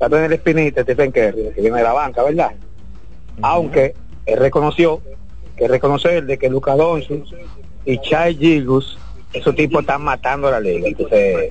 va 0.00 0.06
a 0.06 0.10
tener 0.10 0.32
espinita 0.34 0.82
Stephen 0.82 1.10
Curry, 1.10 1.50
que 1.54 1.60
viene 1.62 1.78
de 1.78 1.82
la 1.82 1.94
banca, 1.94 2.22
¿verdad? 2.22 2.50
Aunque 3.42 3.94
él 4.26 4.38
reconoció, 4.38 5.00
que 5.56 5.68
reconocer 5.68 6.24
de 6.24 6.38
que 6.38 6.48
Luca 6.48 6.76
Doncic 6.76 7.24
y 7.84 7.98
Chai 7.98 8.36
Gilgus, 8.36 8.98
esos 9.32 9.54
tipos 9.54 9.80
están 9.80 10.02
matando 10.02 10.48
a 10.48 10.52
la 10.52 10.60
liga. 10.60 10.88
Entonces, 10.88 11.50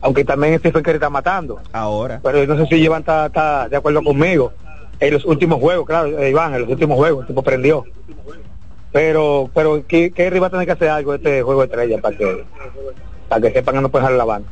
aunque 0.00 0.24
también 0.24 0.58
Stephen 0.58 0.82
Curry 0.82 0.94
está 0.96 1.10
matando. 1.10 1.60
Ahora. 1.72 2.20
Pero 2.22 2.44
yo 2.44 2.54
no 2.54 2.56
sé 2.62 2.66
si 2.68 2.76
Iván 2.76 3.00
está, 3.00 3.26
está 3.26 3.68
de 3.68 3.76
acuerdo 3.76 4.02
conmigo. 4.02 4.52
En 4.98 5.14
los 5.14 5.24
últimos 5.24 5.60
juegos, 5.60 5.86
claro, 5.86 6.18
eh, 6.18 6.30
Iván, 6.30 6.54
en 6.54 6.62
los 6.62 6.70
últimos 6.70 6.96
juegos, 6.96 7.22
el 7.22 7.28
tipo 7.28 7.42
prendió. 7.42 7.84
Pero, 8.92 9.48
pero 9.54 9.82
¿qué, 9.86 10.10
Kerry 10.10 10.38
va 10.38 10.48
a 10.48 10.50
tener 10.50 10.66
que 10.66 10.72
hacer 10.72 10.88
algo 10.88 11.14
este 11.14 11.42
juego 11.42 11.60
de 11.60 11.66
estrella 11.66 12.00
para 12.00 12.16
que, 12.16 12.44
para 13.28 13.40
que 13.40 13.52
sepan 13.52 13.76
que 13.76 13.80
no 13.80 13.88
puede 13.88 14.02
dejar 14.04 14.18
la 14.18 14.24
banca. 14.24 14.50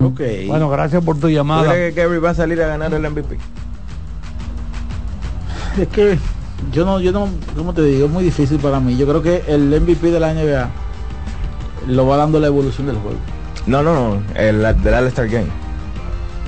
Ok. 0.00 0.20
Bueno, 0.46 0.68
gracias 0.68 1.02
por 1.04 1.14
tu 1.16 1.22
¿Tú 1.22 1.30
llamada. 1.30 1.70
crees 1.72 1.94
que 1.94 2.02
Kerry 2.02 2.18
va 2.18 2.30
a 2.30 2.34
salir 2.34 2.60
a 2.60 2.66
ganar 2.66 2.92
el 2.92 3.08
MVP? 3.08 3.38
Es 5.78 5.88
que 5.88 6.18
yo 6.72 6.84
no, 6.84 7.00
yo 7.00 7.12
no, 7.12 7.28
¿cómo 7.56 7.72
te 7.74 7.82
digo? 7.82 8.06
Es 8.06 8.10
muy 8.12 8.24
difícil 8.24 8.58
para 8.58 8.80
mí. 8.80 8.96
Yo 8.96 9.06
creo 9.06 9.22
que 9.22 9.42
el 9.48 9.68
MVP 9.80 10.10
de 10.10 10.20
la 10.20 10.32
NBA 10.32 10.68
lo 11.88 12.06
va 12.06 12.16
dando 12.16 12.38
la 12.40 12.46
evolución 12.46 12.86
del 12.86 12.96
juego. 12.96 13.16
No, 13.66 13.82
no, 13.82 13.94
no. 13.94 14.22
El 14.34 14.62
del 14.82 14.94
All-Star 14.94 15.28
Game. 15.28 15.48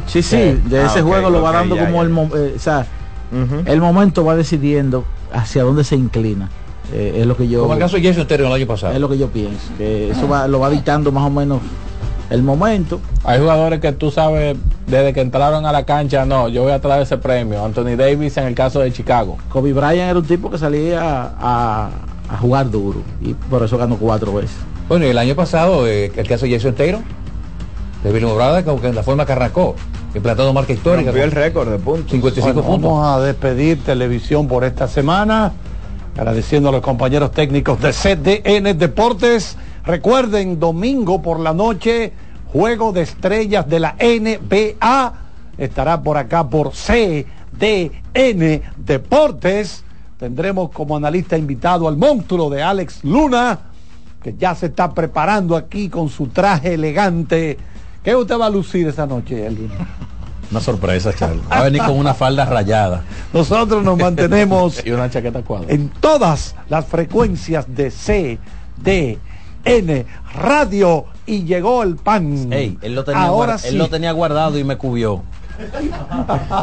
Sí, 0.06 0.22
sí, 0.22 0.36
Eh, 0.36 0.60
de 0.66 0.80
ah, 0.80 0.86
ese 0.86 1.02
juego 1.02 1.30
lo 1.30 1.42
va 1.42 1.52
dando 1.52 1.74
ya, 1.76 1.86
como 1.86 1.96
ya. 1.98 2.02
el, 2.02 2.08
mo- 2.10 2.30
eh, 2.36 2.54
o 2.56 2.58
sea, 2.58 2.86
el 3.66 3.80
momento 3.80 4.24
va 4.24 4.36
decidiendo 4.36 5.04
hacia 5.32 5.64
dónde 5.64 5.82
se 5.82 5.96
inclina. 5.96 6.48
Eh, 6.92 7.16
es 7.20 7.26
lo 7.26 7.36
que 7.36 7.48
yo. 7.48 7.62
Como 7.62 7.74
el 7.74 7.80
caso 7.80 7.96
de 7.96 8.02
Jason 8.04 8.26
Terry 8.28 8.46
el 8.46 8.52
año 8.52 8.66
pasado. 8.66 8.92
Es 8.94 9.00
lo 9.00 9.08
que 9.08 9.18
yo 9.18 9.26
pienso. 9.28 9.58
Que 9.76 10.10
eso 10.12 10.28
va, 10.28 10.46
lo 10.46 10.60
va 10.60 10.70
dictando 10.70 11.10
más 11.10 11.24
o 11.24 11.30
menos 11.30 11.58
el 12.30 12.42
momento. 12.42 13.00
Hay 13.24 13.40
jugadores 13.40 13.80
que 13.80 13.92
tú 13.92 14.10
sabes, 14.10 14.56
desde 14.86 15.12
que 15.12 15.20
entraron 15.20 15.66
a 15.66 15.72
la 15.72 15.84
cancha, 15.84 16.24
no, 16.24 16.48
yo 16.48 16.62
voy 16.62 16.72
a 16.72 16.80
traer 16.80 17.02
ese 17.02 17.18
premio. 17.18 17.64
Anthony 17.64 17.96
Davis 17.96 18.36
en 18.36 18.46
el 18.46 18.54
caso 18.54 18.80
de 18.80 18.92
Chicago. 18.92 19.38
Kobe 19.48 19.72
Bryant 19.72 20.10
era 20.10 20.18
un 20.18 20.26
tipo 20.26 20.50
que 20.50 20.58
salía 20.58 21.32
a, 21.38 21.90
a 22.28 22.36
jugar 22.38 22.70
duro 22.70 23.02
y 23.20 23.34
por 23.34 23.62
eso 23.62 23.78
ganó 23.78 23.96
cuatro 23.96 24.32
veces. 24.34 24.56
Bueno, 24.88 25.04
y 25.04 25.08
el 25.08 25.18
año 25.18 25.34
pasado, 25.34 25.86
eh, 25.88 26.12
el 26.14 26.28
caso 26.28 26.46
de 26.46 26.52
Jason 26.52 26.74
Taylor, 26.74 27.00
de 28.04 28.12
Brother, 28.12 28.64
como 28.64 28.80
que 28.80 28.88
en 28.88 28.94
la 28.94 29.02
forma 29.02 29.26
que 29.26 29.32
arrancó, 29.32 29.74
implantando 30.14 30.52
marca 30.52 30.72
histórica. 30.72 31.10
Rompió 31.10 31.24
el 31.24 31.32
récord 31.32 31.68
de 31.68 31.78
puntos. 31.78 32.10
55 32.10 32.52
Bueno, 32.54 32.68
puntos. 32.68 32.90
Vamos 32.90 33.06
a 33.06 33.20
despedir 33.20 33.82
televisión 33.82 34.46
por 34.46 34.64
esta 34.64 34.86
semana, 34.86 35.52
agradeciendo 36.16 36.68
a 36.68 36.72
los 36.72 36.82
compañeros 36.82 37.32
técnicos 37.32 37.80
de 37.80 37.92
CDN 37.92 38.78
Deportes. 38.78 39.56
Recuerden, 39.86 40.58
domingo 40.58 41.22
por 41.22 41.38
la 41.38 41.54
noche, 41.54 42.12
juego 42.52 42.92
de 42.92 43.02
estrellas 43.02 43.68
de 43.68 43.78
la 43.78 43.94
NBA. 44.00 45.12
Estará 45.58 46.02
por 46.02 46.18
acá 46.18 46.48
por 46.48 46.72
CDN 46.72 48.62
Deportes. 48.76 49.84
Tendremos 50.18 50.70
como 50.70 50.96
analista 50.96 51.38
invitado 51.38 51.86
al 51.86 51.96
monstruo 51.96 52.50
de 52.50 52.62
Alex 52.64 53.04
Luna, 53.04 53.60
que 54.22 54.34
ya 54.36 54.56
se 54.56 54.66
está 54.66 54.92
preparando 54.92 55.54
aquí 55.54 55.88
con 55.88 56.08
su 56.08 56.26
traje 56.28 56.74
elegante. 56.74 57.56
¿Qué 58.02 58.16
usted 58.16 58.38
va 58.40 58.46
a 58.46 58.50
lucir 58.50 58.88
esa 58.88 59.06
noche, 59.06 59.46
Elvin? 59.46 59.70
Una 60.50 60.60
sorpresa, 60.60 61.12
Charles. 61.12 61.42
Va 61.50 61.58
a 61.58 61.64
venir 61.64 61.82
con 61.82 61.96
una 61.96 62.14
falda 62.14 62.44
rayada. 62.44 63.04
Nosotros 63.32 63.84
nos 63.84 63.98
mantenemos 63.98 64.82
Y 64.84 64.90
una 64.90 65.08
chaqueta 65.10 65.42
cuadra. 65.42 65.72
en 65.72 65.90
todas 65.90 66.56
las 66.68 66.86
frecuencias 66.86 67.66
de 67.68 67.90
CDN 69.66 70.06
Radio 70.34 71.06
y 71.26 71.44
llegó 71.44 71.82
el 71.82 71.96
pan. 71.96 72.52
Ey, 72.52 72.78
él 72.82 72.94
lo 72.94 73.04
tenía, 73.04 73.22
Ahora 73.24 73.58
sí. 73.58 73.68
él 73.68 73.78
lo 73.78 73.88
tenía 73.88 74.12
guardado 74.12 74.58
y 74.58 74.64
me 74.64 74.76
cubió. 74.76 75.22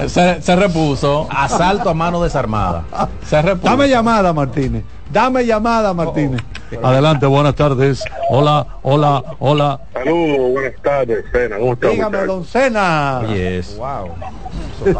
Se, 0.08 0.41
se 0.41 0.56
repuso. 0.56 1.28
Asalto 1.30 1.89
a 1.89 1.93
mano 1.93 2.22
desarmada. 2.22 2.84
Se 3.26 3.41
repuso. 3.41 3.70
Dame 3.70 3.89
llamada, 3.89 4.32
Martínez. 4.34 4.84
Dame 5.12 5.45
llamada, 5.45 5.93
Martínez. 5.93 6.41
Adelante, 6.82 7.26
buenas 7.26 7.56
tardes. 7.56 8.04
Hola, 8.30 8.66
hola, 8.82 9.24
hola. 9.39 9.80
Saludos, 9.93 10.51
buenas 10.51 10.82
tardes, 10.82 11.26
Cena. 11.32 11.58
¿Cómo 11.58 11.74
estás? 11.74 11.91
Dígame, 11.91 12.18
don 12.26 12.45
Cena. 12.45 13.22
Yes. 13.28 13.78
Wow. 13.78 14.10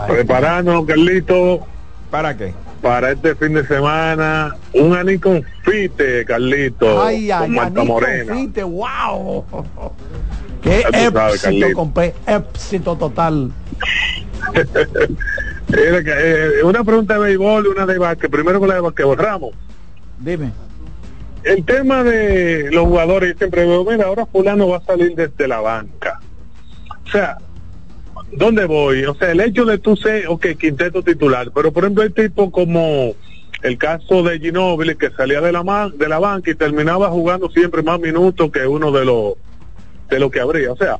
Preparándonos, 0.08 0.86
Carlito, 0.86 1.66
¿Para 2.12 2.38
qué? 2.38 2.54
Para 2.84 3.14
este 3.14 3.34
fin 3.36 3.54
de 3.54 3.66
semana. 3.66 4.56
Un 4.74 4.94
aní 4.94 5.18
confite, 5.18 6.26
Carlito, 6.26 7.02
Ay, 7.02 7.32
ay, 7.32 7.46
con 7.46 7.56
Marta 7.56 7.84
Morena. 7.84 8.34
Confite, 8.34 8.64
wow. 8.64 9.46
Qué 10.62 10.84
sabes, 10.92 11.44
éxito, 11.44 11.68
con 11.74 11.94
P, 11.94 12.14
éxito 12.28 12.96
total. 12.96 13.52
Eh, 15.76 16.62
una 16.64 16.84
pregunta 16.84 17.16
de 17.16 17.22
béisbol 17.22 17.66
y 17.66 17.70
una 17.70 17.88
de 17.88 17.98
básquet. 17.98 18.30
Primero 18.30 18.60
con 18.60 18.70
la 18.70 18.76
de 18.76 18.82
básquet, 18.82 19.08
Ramos. 19.16 19.56
Dime. 20.20 20.52
El 21.44 21.66
tema 21.66 22.04
de 22.04 22.70
los 22.72 22.86
jugadores, 22.86 23.36
siempre 23.40 23.66
veo, 23.66 23.84
mira, 23.84 24.06
ahora 24.06 24.28
fulano 24.28 24.68
va 24.68 24.78
a 24.78 24.82
salir 24.82 25.16
desde 25.16 25.48
la 25.48 25.62
banca. 25.62 26.20
O 27.08 27.10
sea, 27.10 27.40
¿dónde 28.38 28.66
voy? 28.66 29.04
O 29.06 29.16
sea, 29.16 29.32
el 29.32 29.40
hecho 29.42 29.66
de 29.66 29.78
tú 29.78 29.96
ser, 29.96 30.28
ok, 30.28 30.46
quinteto 30.60 31.02
titular, 31.04 31.52
pero 31.54 31.72
por 31.72 31.84
ejemplo 31.84 32.04
hay 32.04 32.10
tipo 32.10 32.52
como 32.52 33.14
el 33.62 33.78
caso 33.78 34.24
de 34.24 34.40
Ginóbili 34.40 34.96
que 34.96 35.10
salía 35.12 35.40
de 35.42 35.52
la, 35.52 35.64
ma- 35.64 35.90
de 35.90 36.08
la 36.10 36.20
banca 36.20 36.52
y 36.52 36.56
terminaba 36.56 37.10
jugando 37.10 37.50
siempre 37.50 37.82
más 37.82 38.00
minutos 38.00 38.52
que 38.52 38.68
uno 38.68 38.92
de 38.92 39.06
los 39.06 39.34
de 40.10 40.20
lo 40.20 40.30
que 40.30 40.42
habría. 40.42 40.72
O 40.72 40.76
sea, 40.76 41.00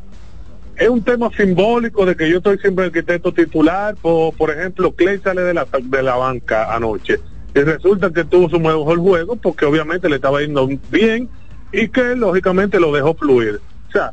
es 0.78 0.90
un 0.90 1.04
tema 1.04 1.30
simbólico 1.38 2.06
de 2.06 2.16
que 2.16 2.30
yo 2.30 2.38
estoy 2.38 2.58
siempre 2.58 2.86
el 2.86 2.92
quinteto 2.92 3.32
titular. 3.34 3.96
Por, 3.98 4.34
por 4.36 4.50
ejemplo, 4.50 4.92
Clay 4.94 5.20
sale 5.20 5.42
de 5.42 5.54
la, 5.54 5.68
de 5.84 6.04
la 6.04 6.16
banca 6.16 6.74
anoche 6.74 7.20
y 7.54 7.60
resulta 7.60 8.10
que 8.12 8.24
tuvo 8.24 8.50
su 8.50 8.60
mejor 8.60 8.98
juego 8.98 9.36
porque 9.36 9.66
obviamente 9.66 10.10
le 10.10 10.16
estaba 10.16 10.42
yendo 10.42 10.68
bien 10.90 11.30
y 11.72 11.90
que 11.90 12.16
lógicamente 12.16 12.80
lo 12.80 12.92
dejó 12.92 13.14
fluir. 13.14 13.60
O 13.90 13.92
sea, 13.92 14.12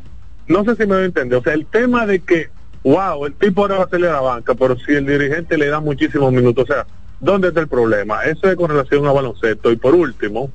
no 0.48 0.64
sé 0.64 0.74
si 0.74 0.80
me 0.80 0.94
voy 0.96 1.02
a 1.02 1.06
entender. 1.06 1.38
O 1.38 1.42
sea, 1.42 1.54
el 1.54 1.66
tema 1.66 2.04
de 2.04 2.18
que, 2.20 2.48
wow, 2.84 3.26
el 3.26 3.34
tipo 3.34 3.62
ahora 3.62 3.78
va 3.78 3.84
a 3.84 3.88
salir 3.88 4.06
a 4.06 4.12
la 4.12 4.20
banca, 4.20 4.54
pero 4.54 4.76
si 4.78 4.92
el 4.94 5.06
dirigente 5.06 5.58
le 5.58 5.66
da 5.68 5.80
muchísimos 5.80 6.32
minutos, 6.32 6.64
o 6.68 6.72
sea, 6.72 6.86
¿dónde 7.20 7.48
está 7.48 7.60
el 7.60 7.68
problema? 7.68 8.24
Eso 8.24 8.48
es 8.48 8.56
con 8.56 8.70
relación 8.70 9.06
a 9.06 9.12
baloncesto. 9.12 9.70
Y 9.70 9.76
por 9.76 9.94
último, 9.94 10.50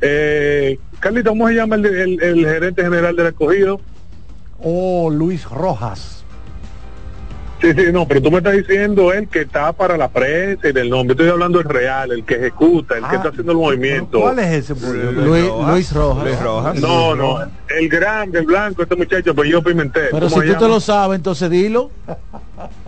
eh, 0.00 0.78
Carlito, 0.98 1.30
¿cómo 1.30 1.48
se 1.48 1.54
llama 1.54 1.76
el, 1.76 1.86
el- 2.22 2.44
gerente 2.46 2.82
general 2.82 3.14
del 3.16 3.26
escogido? 3.28 3.80
Oh, 4.62 5.10
Luis 5.10 5.48
Rojas. 5.48 6.19
Sí, 7.60 7.72
sí, 7.76 7.92
no, 7.92 8.08
pero 8.08 8.22
tú 8.22 8.30
me 8.30 8.38
estás 8.38 8.54
diciendo 8.54 9.12
el 9.12 9.28
que 9.28 9.42
está 9.42 9.72
para 9.74 9.96
la 9.98 10.08
prensa 10.08 10.68
y 10.68 10.72
del 10.72 10.88
nombre. 10.88 11.12
Estoy 11.12 11.28
hablando 11.28 11.58
del 11.58 11.68
real, 11.68 12.10
el 12.10 12.24
que 12.24 12.36
ejecuta, 12.36 12.94
el 12.96 13.00
que 13.02 13.08
Ah, 13.10 13.14
está 13.16 13.28
haciendo 13.28 13.52
el 13.52 13.58
movimiento. 13.58 14.20
¿Cuál 14.20 14.38
es 14.38 14.70
ese? 14.70 14.74
Luis, 15.12 15.46
Luis 15.68 15.92
Rojas. 15.92 16.24
Luis 16.24 16.40
Rojas. 16.40 16.80
No, 16.80 17.14
no, 17.14 17.38
el 17.68 17.88
grande, 17.88 18.38
el 18.38 18.46
blanco, 18.46 18.82
este 18.82 18.96
muchacho, 18.96 19.32
apellido 19.32 19.62
Pimentel. 19.62 20.08
Pero 20.10 20.28
¿Cómo 20.28 20.42
si 20.42 20.48
tú 20.48 20.54
te 20.54 20.68
lo 20.68 20.80
sabes, 20.80 21.16
entonces 21.16 21.50
dilo. 21.50 21.90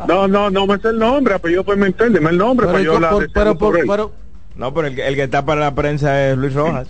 No, 0.09 0.27
no, 0.27 0.49
no 0.49 0.67
me 0.67 0.79
sé 0.79 0.89
el 0.89 0.99
nombre, 0.99 1.35
apellido 1.35 1.65
Pimentel, 1.65 2.13
dime 2.15 2.31
el 2.31 2.39
nombre 2.39 2.67
Pero, 2.67 2.73
para 2.73 2.85
yo 2.85 3.11
por- 3.11 3.23
ese 3.25 3.33
pero, 3.35 3.59
por- 3.59 3.79
él. 3.79 3.85
pero- 3.87 4.13
No, 4.57 4.73
pero 4.73 4.89
el, 4.89 4.95
que- 4.95 5.07
el 5.07 5.15
que 5.17 5.23
está 5.25 5.45
para 5.45 5.61
la 5.61 5.75
prensa 5.75 6.29
es 6.31 6.37
Luis 6.39 6.55
Rojas. 6.55 6.89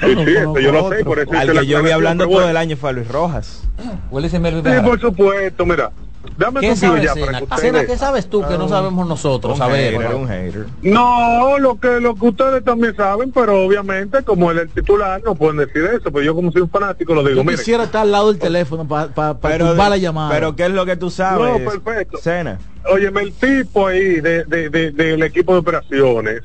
Sí, 0.00 0.06
sí, 0.24 0.30
eso 0.36 0.58
yo 0.58 0.72
lo 0.72 0.88
sé, 0.90 1.04
por 1.04 1.18
eso 1.18 1.30
Al 1.32 1.54
la 1.54 1.60
que 1.60 1.66
yo 1.66 1.82
vi 1.82 1.90
hablando 1.90 2.24
todo 2.24 2.34
bueno. 2.34 2.48
el 2.48 2.56
año 2.56 2.76
fue 2.76 2.92
Luis 2.94 3.06
Rojas. 3.08 3.62
Huele 4.10 4.28
ese 4.28 4.38
Melvin 4.38 4.64
Sí, 4.64 4.80
por 4.82 4.98
supuesto, 4.98 5.66
mira. 5.66 5.90
Dame 6.36 6.60
¿Qué 6.60 6.74
sabes, 6.74 7.02
ya 7.04 7.14
para 7.14 7.38
que 7.38 7.44
ustedes... 7.44 7.86
¿qué 7.86 7.96
sabes 7.96 8.28
tú 8.28 8.42
que 8.46 8.58
no 8.58 8.68
sabemos 8.68 9.06
nosotros? 9.06 9.56
Un 9.56 9.62
A 9.62 9.68
ver. 9.68 9.94
hater, 9.94 10.14
un 10.16 10.26
hater. 10.28 10.66
No, 10.82 11.58
lo 11.60 11.78
que 11.78 12.00
lo 12.00 12.16
que 12.16 12.26
ustedes 12.26 12.64
también 12.64 12.96
saben, 12.96 13.30
pero 13.30 13.64
obviamente 13.64 14.22
como 14.24 14.50
él 14.50 14.58
es 14.58 14.64
el 14.64 14.70
titular 14.70 15.22
no 15.24 15.36
pueden 15.36 15.58
decir 15.58 15.84
eso, 15.84 16.10
pero 16.10 16.22
yo 16.22 16.34
como 16.34 16.50
soy 16.50 16.62
un 16.62 16.70
fanático 16.70 17.14
lo 17.14 17.22
digo, 17.22 17.36
Yo 17.36 17.44
mire. 17.44 17.56
quisiera 17.56 17.84
estar 17.84 18.02
al 18.02 18.10
lado 18.10 18.32
del 18.32 18.40
teléfono 18.40 18.86
para 18.88 19.34
Pero, 19.40 19.68
tumbar 19.68 19.90
la 19.90 19.96
llamada. 19.96 20.30
pero 20.34 20.56
¿qué 20.56 20.64
es 20.64 20.70
lo 20.72 20.84
que 20.84 20.96
tú 20.96 21.08
sabes? 21.10 21.64
No, 21.64 21.70
perfecto. 21.70 22.18
Cena. 22.18 22.58
Óyeme, 22.90 23.22
el 23.22 23.32
tipo 23.32 23.86
ahí 23.86 24.20
de, 24.20 24.44
de, 24.44 24.68
de- 24.70 24.90
del 24.90 25.22
equipo 25.22 25.52
de 25.52 25.58
operaciones, 25.60 26.42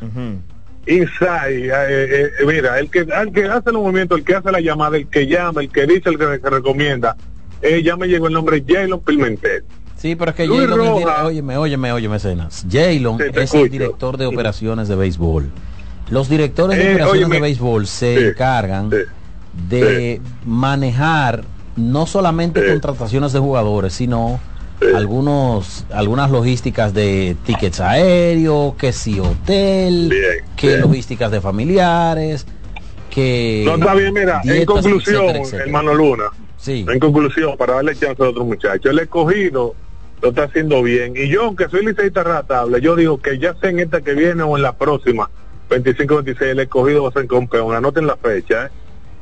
Inside, 0.85 1.67
eh, 1.67 2.31
eh, 2.39 2.45
mira, 2.47 2.79
el 2.79 2.89
que, 2.89 2.99
el 2.99 3.31
que 3.31 3.45
hace 3.45 3.71
los 3.71 3.81
movimientos, 3.83 4.17
el 4.17 4.23
que 4.23 4.35
hace 4.35 4.51
la 4.51 4.59
llamada, 4.59 4.97
el 4.97 5.07
que 5.07 5.27
llama, 5.27 5.61
el 5.61 5.69
que 5.69 5.85
dice, 5.85 6.09
el 6.09 6.17
que, 6.17 6.39
que 6.41 6.49
recomienda, 6.49 7.15
eh, 7.61 7.81
ya 7.83 7.95
me 7.95 8.07
llegó 8.07 8.27
el 8.27 8.33
nombre 8.33 8.63
Jalen 8.67 8.99
Pimentel. 8.99 9.63
Sí, 9.97 10.15
pero 10.15 10.31
es 10.31 10.37
que 10.37 10.47
Jalen 10.47 10.71
es 10.71 11.05
óyeme, 11.23 11.57
óyeme, 11.57 11.91
óyeme, 11.91 12.19
Cenas. 12.19 12.65
Jalen 12.71 13.17
es 13.35 13.53
el 13.53 13.69
director 13.69 14.17
de 14.17 14.25
operaciones 14.25 14.87
de 14.87 14.95
béisbol. 14.95 15.49
Los 16.09 16.29
directores 16.29 16.77
de 16.77 16.83
Eh, 16.83 16.89
operaciones 16.93 17.21
óyeme. 17.23 17.35
de 17.35 17.41
béisbol 17.41 17.85
se 17.87 18.17
Sí, 18.17 18.25
encargan 18.27 18.89
de 19.69 20.21
manejar 20.45 21.43
no 21.75 22.05
solamente 22.05 22.65
contrataciones 22.65 23.33
de 23.33 23.39
jugadores, 23.39 23.93
sino 23.93 24.39
algunos 24.95 25.85
algunas 25.91 26.31
logísticas 26.31 26.93
de 26.93 27.35
tickets 27.45 27.79
aéreos, 27.81 28.75
que 28.75 28.93
si 28.93 29.19
hotel, 29.19 30.13
que 30.55 30.77
logísticas 30.77 31.31
de 31.31 31.41
familiares, 31.41 32.45
que 33.09 33.63
No 33.65 33.75
está 33.75 33.93
bien, 33.95 34.13
mira, 34.13 34.41
en 34.45 34.65
conclusión, 34.65 35.15
etcétera, 35.23 35.39
etcétera. 35.39 35.63
hermano 35.65 35.93
Luna, 35.93 36.25
Sí. 36.59 36.85
en 36.87 36.99
conclusión, 36.99 37.55
para 37.57 37.75
darle 37.75 37.95
chance 37.95 38.21
a 38.21 38.27
otros 38.29 38.45
muchachos, 38.45 38.85
el 38.91 38.99
escogido 38.99 39.73
lo 40.21 40.29
está 40.29 40.43
haciendo 40.43 40.83
bien. 40.83 41.13
Y 41.15 41.29
yo, 41.29 41.45
aunque 41.45 41.69
soy 41.69 41.85
liceísta 41.85 42.21
ratable, 42.23 42.81
yo 42.81 42.95
digo 42.95 43.17
que 43.21 43.39
ya 43.39 43.55
sea 43.55 43.69
en 43.69 43.79
esta 43.79 44.01
que 44.01 44.13
viene 44.13 44.43
o 44.43 44.57
en 44.57 44.63
la 44.63 44.73
próxima, 44.73 45.29
25-26, 45.69 46.41
el 46.41 46.59
escogido 46.59 47.03
va 47.03 47.09
a 47.09 47.13
ser 47.13 47.27
campeón. 47.27 47.73
Anoten 47.75 48.05
la 48.07 48.17
fecha, 48.17 48.65
¿eh? 48.65 48.69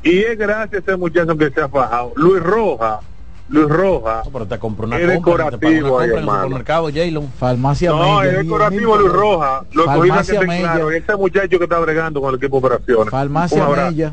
Y 0.02 0.18
es 0.20 0.38
gracias 0.38 0.74
a 0.74 0.78
ese 0.92 0.96
muchacho 0.96 1.36
que 1.36 1.50
se 1.50 1.60
ha 1.60 1.68
fajado. 1.68 2.12
Luis 2.16 2.42
Roja, 2.42 3.00
Luis 3.48 3.68
Roja, 3.68 4.22
pero 4.32 4.46
te 4.46 4.58
compró 4.58 4.86
una 4.86 4.98
es 4.98 5.20
compra, 5.20 5.50
te 5.50 5.58
pagó 5.58 5.68
una 5.68 5.76
decorativo 5.80 5.98
ahí, 5.98 6.04
en 6.06 6.12
el 6.12 6.18
hermano. 6.18 6.42
supermercado, 6.42 6.86
Jalen. 6.88 7.28
Farmacia 7.38 7.90
No, 7.90 8.18
Mella. 8.20 8.30
es 8.30 8.36
decorativo 8.44 8.96
Luis 8.96 9.12
Roja. 9.12 9.62
Lo 9.72 9.82
escogido 9.84 10.40
que 10.40 10.46
claro. 10.58 10.92
Y 10.92 10.96
ese 10.96 11.16
muchacho 11.16 11.58
que 11.58 11.64
está 11.64 11.78
bregando 11.78 12.20
con 12.20 12.30
el 12.30 12.36
equipo 12.36 12.60
de 12.60 12.66
operaciones. 12.66 13.10
Farmacia. 13.10 13.66
Mella. 13.68 14.12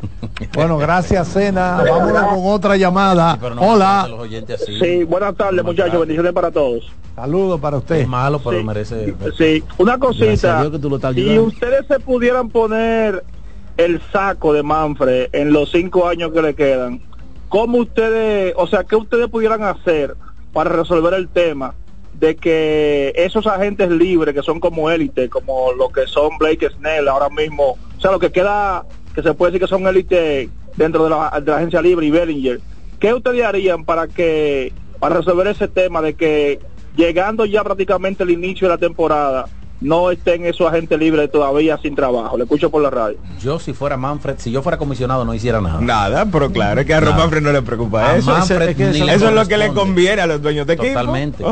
Bueno, 0.54 0.78
gracias, 0.78 1.28
Cena. 1.28 1.82
Vámonos 1.88 2.22
con 2.22 2.38
otra 2.46 2.76
llamada. 2.76 3.38
Hola. 3.58 4.08
Sí, 4.78 5.04
buenas 5.04 5.34
tardes 5.36 5.64
muchachos, 5.64 6.00
bendiciones 6.00 6.32
para 6.32 6.50
todos. 6.50 6.90
Saludos 7.14 7.60
para 7.60 7.78
usted. 7.78 7.96
Es 7.96 8.08
malo, 8.08 8.38
pero 8.44 8.58
Sí. 8.58 8.64
merece. 8.64 9.14
Sí, 9.36 9.64
una 9.78 9.98
cosita. 9.98 10.60
Dios 10.60 10.72
que 10.72 10.78
tú 10.78 10.90
lo 10.90 10.96
estás 10.96 11.14
Si 11.14 11.38
ustedes 11.38 11.86
se 11.86 11.98
pudieran 12.00 12.50
poner 12.50 13.24
el 13.76 14.00
saco 14.12 14.52
de 14.52 14.62
Manfred 14.62 15.28
en 15.32 15.52
los 15.52 15.70
cinco 15.70 16.06
años 16.06 16.32
que 16.32 16.42
le 16.42 16.54
quedan, 16.54 17.00
¿cómo 17.48 17.78
ustedes, 17.78 18.54
o 18.56 18.66
sea, 18.66 18.84
qué 18.84 18.96
ustedes 18.96 19.28
pudieran 19.28 19.62
hacer 19.62 20.14
para 20.52 20.70
resolver 20.70 21.14
el 21.14 21.28
tema 21.28 21.74
de 22.18 22.36
que 22.36 23.12
esos 23.16 23.46
agentes 23.46 23.90
libres 23.90 24.34
que 24.34 24.42
son 24.42 24.58
como 24.60 24.90
élite, 24.90 25.28
como 25.28 25.72
lo 25.72 25.88
que 25.90 26.06
son 26.06 26.36
Blake 26.38 26.68
Snell 26.70 27.08
ahora 27.08 27.28
mismo, 27.28 27.76
o 27.96 28.00
sea, 28.00 28.10
lo 28.10 28.18
que 28.18 28.32
queda, 28.32 28.84
que 29.16 29.22
se 29.22 29.32
puede 29.32 29.52
decir 29.52 29.66
que 29.66 29.74
son 29.74 29.86
élite 29.86 30.50
dentro 30.76 31.04
de 31.04 31.10
la, 31.10 31.40
de 31.40 31.50
la 31.50 31.56
agencia 31.56 31.80
libre 31.80 32.04
y 32.04 32.10
Bellinger, 32.10 32.60
¿qué 33.00 33.14
ustedes 33.14 33.44
harían 33.46 33.86
para 33.86 34.08
que, 34.08 34.74
para 35.00 35.16
resolver 35.16 35.46
ese 35.46 35.68
tema 35.68 36.02
de 36.02 36.12
que 36.12 36.60
llegando 36.96 37.46
ya 37.46 37.64
prácticamente 37.64 38.24
el 38.24 38.30
inicio 38.30 38.68
de 38.68 38.74
la 38.74 38.78
temporada, 38.78 39.48
no 39.86 40.10
estén 40.10 40.44
esos 40.46 40.66
agentes 40.66 40.98
libres 40.98 41.30
todavía 41.30 41.78
sin 41.80 41.94
trabajo. 41.94 42.36
Le 42.36 42.42
escucho 42.42 42.70
por 42.70 42.82
la 42.82 42.90
radio. 42.90 43.16
Yo 43.40 43.60
si 43.60 43.72
fuera 43.72 43.96
Manfred, 43.96 44.34
si 44.38 44.50
yo 44.50 44.60
fuera 44.60 44.76
comisionado 44.78 45.24
no 45.24 45.32
hiciera 45.32 45.60
nada. 45.60 45.80
Nada, 45.80 46.26
pero 46.26 46.50
claro, 46.50 46.80
es 46.80 46.86
que 46.86 46.94
a 46.94 47.00
Nada. 47.00 47.16
Manfred 47.16 47.40
no 47.42 47.52
le 47.52 47.62
preocupa 47.62 48.10
A 48.10 48.16
eso. 48.16 48.30
Manfred 48.32 48.80
eso, 48.80 49.28
es 49.28 49.32
lo 49.34 49.46
que 49.46 49.56
le 49.56 49.68
conviene 49.72 50.22
a 50.22 50.26
los 50.26 50.42
dueños 50.42 50.66
de 50.66 50.72
equipo. 50.74 50.88
Totalmente. 50.88 51.44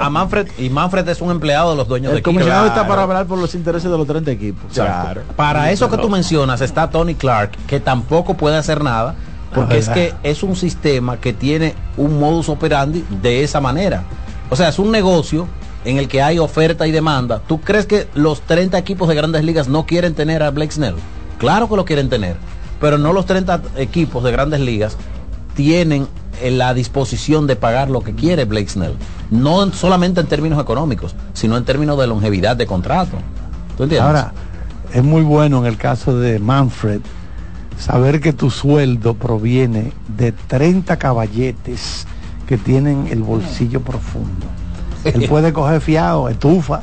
A 0.00 0.08
Manfred, 0.08 0.46
y 0.58 0.70
Manfred 0.70 1.08
es 1.08 1.20
un 1.20 1.32
empleado 1.32 1.70
de 1.72 1.76
los 1.76 1.88
dueños 1.88 2.10
de 2.12 2.12
El 2.12 2.18
equipo. 2.18 2.30
comisionado 2.30 2.66
está 2.66 2.74
Claro. 2.80 2.88
para 2.88 3.02
hablar 3.02 3.26
por 3.26 3.38
los 3.38 3.54
intereses 3.56 3.90
de 3.90 3.98
los 3.98 4.06
30 4.06 4.30
equipos. 4.30 4.64
Exacto. 4.70 5.22
Para 5.34 5.72
eso 5.72 5.90
que 5.90 5.96
tú 5.98 6.08
mencionas 6.08 6.60
está 6.60 6.88
Tony 6.90 7.16
Clark, 7.16 7.50
que 7.66 7.80
tampoco 7.80 8.34
puede 8.34 8.56
hacer 8.56 8.84
nada, 8.84 9.16
porque 9.52 9.78
es 9.78 9.88
que 9.88 10.14
es 10.22 10.44
un 10.44 10.54
sistema 10.54 11.16
que 11.16 11.32
tiene 11.32 11.74
un 11.96 12.20
modus 12.20 12.48
operandi 12.48 13.04
de 13.20 13.42
esa 13.42 13.60
manera. 13.60 14.04
O 14.48 14.54
sea, 14.54 14.68
es 14.68 14.78
un 14.78 14.92
negocio 14.92 15.48
en 15.84 15.96
el 15.98 16.08
que 16.08 16.22
hay 16.22 16.38
oferta 16.38 16.86
y 16.86 16.90
demanda. 16.90 17.40
¿Tú 17.46 17.60
crees 17.60 17.86
que 17.86 18.06
los 18.14 18.40
30 18.42 18.76
equipos 18.78 19.08
de 19.08 19.14
grandes 19.14 19.44
ligas 19.44 19.68
no 19.68 19.86
quieren 19.86 20.14
tener 20.14 20.42
a 20.42 20.50
Blake 20.50 20.72
Snell? 20.72 20.94
Claro 21.38 21.68
que 21.68 21.76
lo 21.76 21.84
quieren 21.84 22.08
tener, 22.10 22.36
pero 22.80 22.98
no 22.98 23.12
los 23.12 23.26
30 23.26 23.62
equipos 23.76 24.22
de 24.24 24.30
grandes 24.32 24.60
ligas 24.60 24.96
tienen 25.54 26.06
eh, 26.42 26.50
la 26.50 26.74
disposición 26.74 27.46
de 27.46 27.56
pagar 27.56 27.90
lo 27.90 28.00
que 28.02 28.14
quiere 28.14 28.44
Blake 28.44 28.68
Snell. 28.68 28.94
No 29.30 29.62
en- 29.62 29.72
solamente 29.72 30.20
en 30.20 30.26
términos 30.26 30.60
económicos, 30.60 31.14
sino 31.32 31.56
en 31.56 31.64
términos 31.64 31.98
de 31.98 32.06
longevidad 32.06 32.56
de 32.56 32.66
contrato. 32.66 33.16
¿Tú 33.76 33.84
entiendes? 33.84 34.06
Ahora, 34.06 34.32
es 34.92 35.02
muy 35.02 35.22
bueno 35.22 35.58
en 35.60 35.66
el 35.66 35.76
caso 35.76 36.18
de 36.18 36.38
Manfred 36.38 37.00
saber 37.78 38.20
que 38.20 38.32
tu 38.34 38.50
sueldo 38.50 39.14
proviene 39.14 39.92
de 40.18 40.32
30 40.32 40.98
caballetes 40.98 42.06
que 42.46 42.58
tienen 42.58 43.06
el 43.10 43.22
bolsillo 43.22 43.80
profundo. 43.80 44.46
Él 45.04 45.28
puede 45.28 45.52
coger 45.52 45.80
fiado, 45.80 46.28
estufa, 46.28 46.82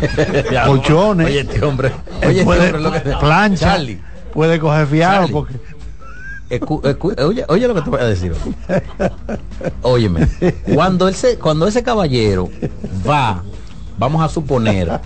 colchones. 0.66 1.26
Oye, 1.26 1.40
este 1.40 1.64
hombre. 1.64 1.92
Oye, 2.26 2.40
este 2.40 2.50
hombre, 2.50 2.80
lo 2.80 2.92
que 2.92 3.00
plancha, 3.00 3.72
Charlie. 3.72 4.00
puede 4.32 4.58
coger 4.58 4.86
fiado 4.86 5.14
Charlie. 5.26 5.32
porque 5.32 5.54
Escu- 6.50 6.82
escu- 6.82 7.18
oye, 7.24 7.44
oye 7.48 7.66
lo 7.66 7.74
que 7.74 7.80
te 7.80 7.88
voy 7.88 8.00
a 8.00 8.04
decir. 8.04 8.34
Óyeme, 9.80 10.28
cuando 10.74 11.08
ese, 11.08 11.38
cuando 11.38 11.66
ese 11.66 11.82
caballero 11.82 12.50
va, 13.08 13.42
vamos 13.96 14.22
a 14.22 14.28
suponer, 14.28 15.00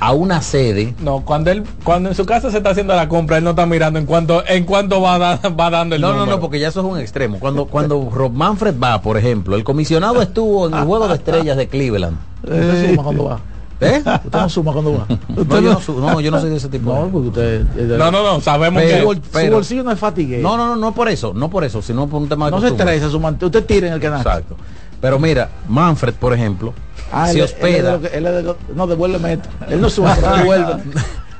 a 0.00 0.12
una 0.12 0.42
sede. 0.42 0.94
No, 1.00 1.20
cuando 1.24 1.50
él, 1.50 1.64
cuando 1.84 2.08
en 2.10 2.14
su 2.14 2.26
casa 2.26 2.50
se 2.50 2.58
está 2.58 2.70
haciendo 2.70 2.94
la 2.94 3.08
compra, 3.08 3.38
él 3.38 3.44
no 3.44 3.50
está 3.50 3.66
mirando 3.66 3.98
en 3.98 4.06
cuánto, 4.06 4.42
en 4.46 4.64
cuánto 4.64 5.00
va, 5.00 5.18
da- 5.18 5.40
va 5.60 5.70
dando 5.70 5.94
el 5.94 6.00
No, 6.00 6.08
no, 6.08 6.14
número. 6.20 6.36
no, 6.36 6.40
porque 6.40 6.58
ya 6.60 6.68
eso 6.68 6.80
es 6.80 6.86
un 6.86 6.98
extremo. 6.98 7.38
Cuando, 7.38 7.66
cuando 7.66 8.10
Rob 8.12 8.32
Manfred 8.32 8.74
va, 8.82 9.00
por 9.02 9.16
ejemplo, 9.16 9.56
el 9.56 9.64
comisionado 9.64 10.20
estuvo 10.22 10.66
en 10.68 10.74
el 10.74 10.84
juego 10.84 11.08
de 11.08 11.14
estrellas 11.14 11.56
de 11.56 11.68
Cleveland. 11.68 12.16
Usted 12.42 12.90
suma 12.90 13.02
cuando 13.02 13.24
va. 13.24 13.40
¿Eh? 13.78 13.98
Usted 14.06 14.30
no 14.32 14.48
suma 14.48 14.72
cuando 14.72 14.92
va. 14.94 15.06
No, 15.28 15.60
yo 15.60 15.72
no, 15.74 15.80
su- 15.80 16.00
no, 16.00 16.18
yo 16.20 16.30
no 16.30 16.40
soy 16.40 16.48
de 16.50 16.56
ese 16.56 16.68
tipo. 16.68 16.94
No, 16.94 17.08
porque 17.08 17.28
usted. 17.28 17.60
eh, 17.76 17.96
No, 17.98 18.10
no, 18.10 18.22
no, 18.22 18.40
sabemos 18.40 18.82
su, 18.82 18.88
que- 18.88 19.02
bol- 19.04 19.20
su 19.46 19.50
bolsillo 19.52 19.82
no 19.82 19.92
es 19.92 19.98
fatigue. 19.98 20.38
No, 20.38 20.56
no, 20.56 20.66
no, 20.68 20.76
no 20.76 20.92
por 20.94 21.08
eso, 21.10 21.32
no 21.34 21.50
por 21.50 21.62
eso, 21.64 21.82
sino 21.82 22.06
por 22.06 22.22
un 22.22 22.28
tema 22.28 22.46
de 22.46 22.52
No 22.52 22.60
se 22.60 22.68
estresa, 22.68 23.10
su 23.10 23.20
man- 23.20 23.36
usted 23.40 23.64
tira 23.66 23.88
en 23.88 23.92
el 23.94 24.00
canal. 24.00 24.20
Exacto. 24.20 24.56
Pero 24.98 25.18
mira, 25.18 25.50
Manfred, 25.68 26.14
por 26.14 26.32
ejemplo, 26.32 26.72
Ah, 27.12 27.28
se 27.28 27.38
él- 27.38 27.44
hospeda. 27.44 28.00
él 28.12 28.26
él 28.26 28.54
no, 28.74 28.86
devuélveme 28.86 29.34
esto. 29.34 29.48
Él 29.68 29.80
no 29.80 29.88
devuelve. 30.36 30.82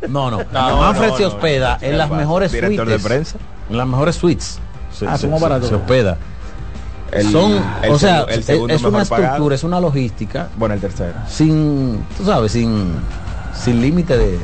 No, 0.09 0.31
no. 0.31 0.39
No, 0.53 0.77
Manfred 0.79 1.09
no, 1.11 1.17
se 1.17 1.25
hospeda 1.27 1.79
no, 1.81 1.87
en 1.87 1.99
las 1.99 2.11
mejores 2.11 2.53
director 2.53 2.87
suites. 2.87 3.03
de 3.03 3.09
prensa. 3.09 3.39
En 3.71 3.77
las 3.77 3.87
mejores 3.87 4.17
suites. 4.17 4.59
Se, 4.93 5.07
Ah, 5.07 5.17
se- 5.19 5.29
se- 5.29 5.43
baratos. 5.43 5.69
se 5.69 5.75
hospeda. 5.75 6.17
El- 7.13 7.31
Son, 7.33 7.53
el 7.83 7.91
o 7.93 7.99
sea, 7.99 8.23
el 8.23 8.41
es- 8.41 8.49
una 8.83 9.05
pagado. 9.05 9.05
estructura, 9.05 9.55
es 9.55 9.65
una 9.65 9.81
logística 9.81 10.49
Bueno, 10.57 10.75
el 10.75 10.81
tercero. 10.81 11.15
sin, 11.29 12.05
tú 12.17 12.25
sabes, 12.25 12.53
sin, 12.53 12.95
sin 13.55 13.81
límite 13.81 14.17
de 14.19 14.39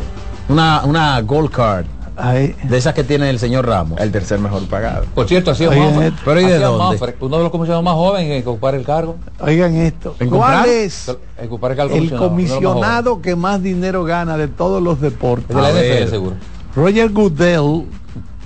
una, 0.48 0.82
una 0.84 1.20
gold 1.22 1.50
card 1.50 1.86
de 2.16 2.76
esas 2.76 2.94
que 2.94 3.04
tiene 3.04 3.30
el 3.30 3.38
señor 3.38 3.66
Ramos. 3.66 3.98
El 4.00 4.12
tercer 4.12 4.38
mejor 4.38 4.66
pagado. 4.68 5.06
Por 5.14 5.26
cierto, 5.26 5.50
así 5.52 5.64
es 5.64 5.70
Oigan 5.70 5.94
Manfred. 5.96 6.12
Pero 6.24 6.40
¿y 6.40 6.44
de 6.44 6.54
Así 6.54 6.62
es 6.62 6.68
dónde? 6.68 6.84
Manfred, 6.84 7.14
uno 7.20 7.36
de 7.38 7.42
los 7.42 7.52
comisionados 7.52 7.84
más 7.84 7.94
jóvenes 7.94 8.30
en 8.42 8.48
ocupar 8.48 8.74
el 8.74 8.84
cargo. 8.84 9.16
Oigan 9.40 9.74
esto. 9.76 10.14
¿En 10.20 10.28
¿Cuál 10.28 10.40
comprar? 10.40 10.68
es 10.68 11.16
En 11.38 11.46
ocupar 11.46 11.70
el 11.72 11.76
cargo 11.76 11.94
el 11.94 12.10
más 12.10 12.20
comisionado 12.20 13.22
que 13.22 13.34
más 13.36 13.62
dinero 13.62 14.04
gana 14.04 14.36
de 14.36 14.48
todos 14.48 14.82
los 14.82 15.00
deportes? 15.00 15.48
De 15.56 15.62
la 15.62 15.68
A 15.68 15.72
NFL 15.72 15.78
ver. 15.80 16.10
seguro. 16.10 16.36
Roger 16.76 17.10
Goodell 17.10 17.86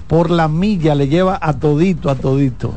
por 0.07 0.31
la 0.31 0.47
milla 0.49 0.95
le 0.95 1.09
lleva 1.09 1.39
a 1.41 1.53
todito, 1.59 2.09
a 2.11 2.15
todito. 2.15 2.73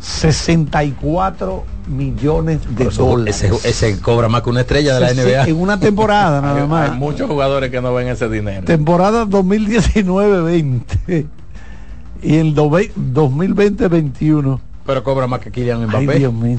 64 0.00 1.64
millones 1.90 2.60
de 2.76 2.84
Eso- 2.88 3.04
dólares. 3.06 3.42
ese, 3.42 3.68
ese 3.68 4.00
cobra 4.00 4.28
más 4.28 4.42
que 4.42 4.50
una 4.50 4.60
estrella 4.62 4.94
de 4.94 5.00
la 5.00 5.12
NBA. 5.12 5.48
En 5.48 5.60
una 5.60 5.78
temporada 5.80 6.40
nada 6.42 6.62
Hay 6.62 6.68
más. 6.68 6.96
muchos 6.96 7.28
jugadores 7.28 7.70
que 7.70 7.80
no 7.82 7.92
ven 7.94 8.08
ese 8.08 8.28
dinero. 8.28 8.64
Temporada 8.64 9.24
2019-20. 9.26 11.26
Y 12.22 12.36
el 12.36 12.54
2020-21. 12.54 14.60
Pero 14.86 15.02
cobra 15.04 15.26
más 15.26 15.40
que 15.40 15.50
Kylian 15.50 15.80
Ay, 15.82 15.86
Mbappé. 16.06 16.18
Dios 16.18 16.32
mío. 16.32 16.58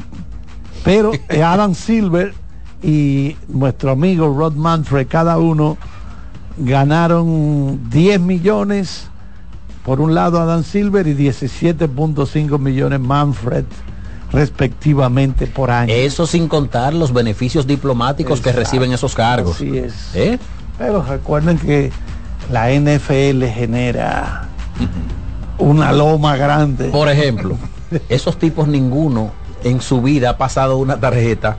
Pero 0.83 1.11
Adam 1.43 1.73
Silver 1.75 2.33
y 2.81 3.35
nuestro 3.47 3.91
amigo 3.91 4.33
Rod 4.35 4.53
Manfred, 4.55 5.07
cada 5.07 5.37
uno 5.37 5.77
ganaron 6.57 7.79
10 7.89 8.19
millones 8.21 9.07
por 9.85 10.01
un 10.01 10.13
lado 10.15 10.39
Adam 10.39 10.63
Silver 10.63 11.05
y 11.07 11.13
17.5 11.15 12.57
millones 12.59 12.99
Manfred 12.99 13.65
respectivamente 14.31 15.47
por 15.47 15.71
año. 15.71 15.93
Eso 15.93 16.25
sin 16.27 16.47
contar 16.47 16.93
los 16.93 17.13
beneficios 17.13 17.67
diplomáticos 17.67 18.41
que 18.41 18.51
reciben 18.51 18.93
esos 18.93 19.15
cargos. 19.15 19.55
Así 19.55 19.77
es. 19.77 19.93
¿Eh? 20.15 20.39
Pero 20.77 21.03
recuerden 21.03 21.57
que 21.57 21.91
la 22.51 22.71
NFL 22.71 23.43
genera 23.53 24.47
una 25.57 25.91
loma 25.91 26.35
grande. 26.37 26.89
Por 26.89 27.09
ejemplo, 27.09 27.57
esos 28.09 28.37
tipos 28.37 28.67
ninguno 28.67 29.31
en 29.63 29.81
su 29.81 30.01
vida 30.01 30.31
ha 30.31 30.37
pasado 30.37 30.77
una 30.77 30.99
tarjeta 30.99 31.57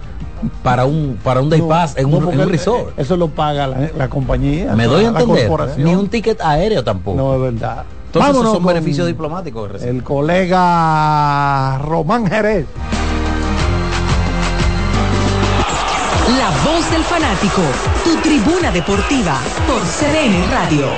para 0.64 0.86
un 0.86 1.18
para 1.22 1.40
un 1.40 1.48
day 1.50 1.60
No, 1.60 1.68
pass 1.68 1.96
en 1.96 2.10
no, 2.10 2.16
un, 2.18 2.32
en 2.32 2.40
un 2.40 2.48
resort. 2.48 2.98
Eso 2.98 3.16
lo 3.16 3.28
paga 3.28 3.68
la, 3.68 3.90
la 3.96 4.08
compañía. 4.08 4.74
Me 4.74 4.86
doy 4.86 5.04
a 5.04 5.12
la 5.12 5.20
entender. 5.20 5.46
corporación. 5.46 5.86
Ni 5.86 5.94
un 5.94 6.08
ticket 6.08 6.40
aéreo 6.40 6.82
tampoco. 6.82 7.16
No, 7.16 7.34
es 7.36 7.52
verdad. 7.52 7.84
Entonces 8.12 8.30
esos 8.30 8.42
Vámonos 8.42 8.52
son 8.58 8.66
beneficios 8.66 9.06
diplomáticos. 9.06 9.70
que. 9.70 9.88
El 9.88 10.02
colega 10.02 11.78
Román 11.78 12.26
Jerez. 12.26 12.66
La 16.38 16.50
voz 16.70 16.90
del 16.90 17.02
fanático, 17.04 17.62
tu 18.04 18.14
tribuna 18.16 18.70
deportiva 18.70 19.38
por 19.66 19.80
CDN 19.80 20.50
Radio. 20.50 20.88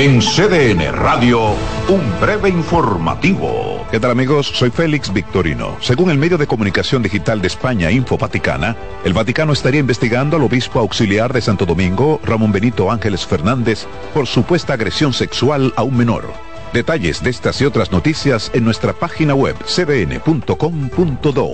En 0.00 0.18
CDN 0.22 0.94
Radio, 0.94 1.54
un 1.88 2.20
breve 2.22 2.48
informativo. 2.48 3.86
¿Qué 3.90 4.00
tal 4.00 4.12
amigos? 4.12 4.46
Soy 4.46 4.70
Félix 4.70 5.12
Victorino. 5.12 5.76
Según 5.82 6.10
el 6.10 6.16
medio 6.16 6.38
de 6.38 6.46
comunicación 6.46 7.02
digital 7.02 7.42
de 7.42 7.48
España, 7.48 7.90
Info 7.90 8.16
Vaticana, 8.16 8.74
el 9.04 9.12
Vaticano 9.12 9.52
estaría 9.52 9.80
investigando 9.80 10.38
al 10.38 10.44
obispo 10.44 10.78
auxiliar 10.78 11.34
de 11.34 11.42
Santo 11.42 11.66
Domingo, 11.66 12.18
Ramón 12.24 12.50
Benito 12.50 12.90
Ángeles 12.90 13.26
Fernández, 13.26 13.86
por 14.14 14.26
supuesta 14.26 14.72
agresión 14.72 15.12
sexual 15.12 15.74
a 15.76 15.82
un 15.82 15.98
menor. 15.98 16.32
Detalles 16.72 17.22
de 17.22 17.28
estas 17.28 17.60
y 17.60 17.66
otras 17.66 17.92
noticias 17.92 18.50
en 18.54 18.64
nuestra 18.64 18.94
página 18.94 19.34
web 19.34 19.56
cdn.com.do. 19.66 21.52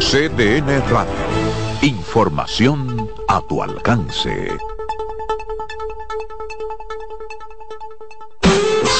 CDN 0.00 0.82
Radio. 0.90 1.14
Información 1.80 3.08
a 3.28 3.40
tu 3.42 3.62
alcance. 3.62 4.48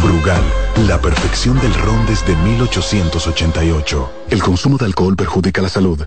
Brugal, 0.00 0.42
la 0.86 1.00
perfección 1.00 1.58
del 1.60 1.74
ron 1.74 2.06
desde 2.06 2.34
1888. 2.36 4.12
El 4.30 4.42
consumo 4.42 4.78
de 4.78 4.86
alcohol 4.86 5.16
perjudica 5.16 5.60
la 5.60 5.68
salud. 5.68 6.06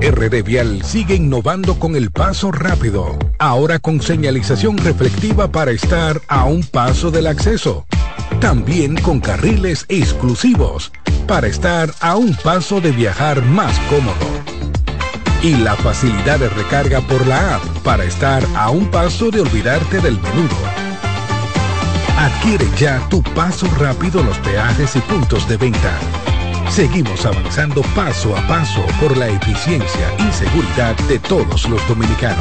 RD 0.00 0.42
Vial 0.42 0.82
sigue 0.84 1.14
innovando 1.14 1.78
con 1.78 1.96
el 1.96 2.10
paso 2.10 2.52
rápido, 2.52 3.18
ahora 3.38 3.78
con 3.78 4.02
señalización 4.02 4.76
reflectiva 4.78 5.50
para 5.50 5.70
estar 5.70 6.20
a 6.28 6.44
un 6.44 6.62
paso 6.62 7.10
del 7.10 7.26
acceso. 7.26 7.86
También 8.40 8.96
con 8.96 9.20
carriles 9.20 9.86
exclusivos, 9.88 10.92
para 11.26 11.46
estar 11.46 11.94
a 12.00 12.16
un 12.16 12.34
paso 12.34 12.80
de 12.80 12.92
viajar 12.92 13.42
más 13.46 13.78
cómodo 13.88 14.53
y 15.44 15.56
la 15.56 15.76
facilidad 15.76 16.38
de 16.38 16.48
recarga 16.48 17.02
por 17.02 17.26
la 17.26 17.56
app 17.56 17.64
para 17.82 18.04
estar 18.04 18.42
a 18.56 18.70
un 18.70 18.90
paso 18.90 19.30
de 19.30 19.42
olvidarte 19.42 20.00
del 20.00 20.18
menudo. 20.18 20.56
Adquiere 22.16 22.66
ya 22.78 23.06
tu 23.10 23.22
paso 23.22 23.66
rápido 23.78 24.22
los 24.22 24.38
peajes 24.38 24.96
y 24.96 25.00
puntos 25.00 25.46
de 25.46 25.58
venta. 25.58 25.98
Seguimos 26.70 27.26
avanzando 27.26 27.82
paso 27.94 28.34
a 28.34 28.40
paso 28.48 28.86
por 28.98 29.18
la 29.18 29.28
eficiencia 29.28 30.14
y 30.18 30.32
seguridad 30.32 30.96
de 31.08 31.18
todos 31.18 31.68
los 31.68 31.86
dominicanos. 31.88 32.38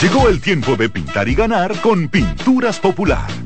Llegó 0.00 0.30
el 0.30 0.40
tiempo 0.40 0.74
de 0.74 0.88
pintar 0.88 1.28
y 1.28 1.34
ganar 1.34 1.78
con 1.82 2.08
Pinturas 2.08 2.78
Popular. 2.78 3.45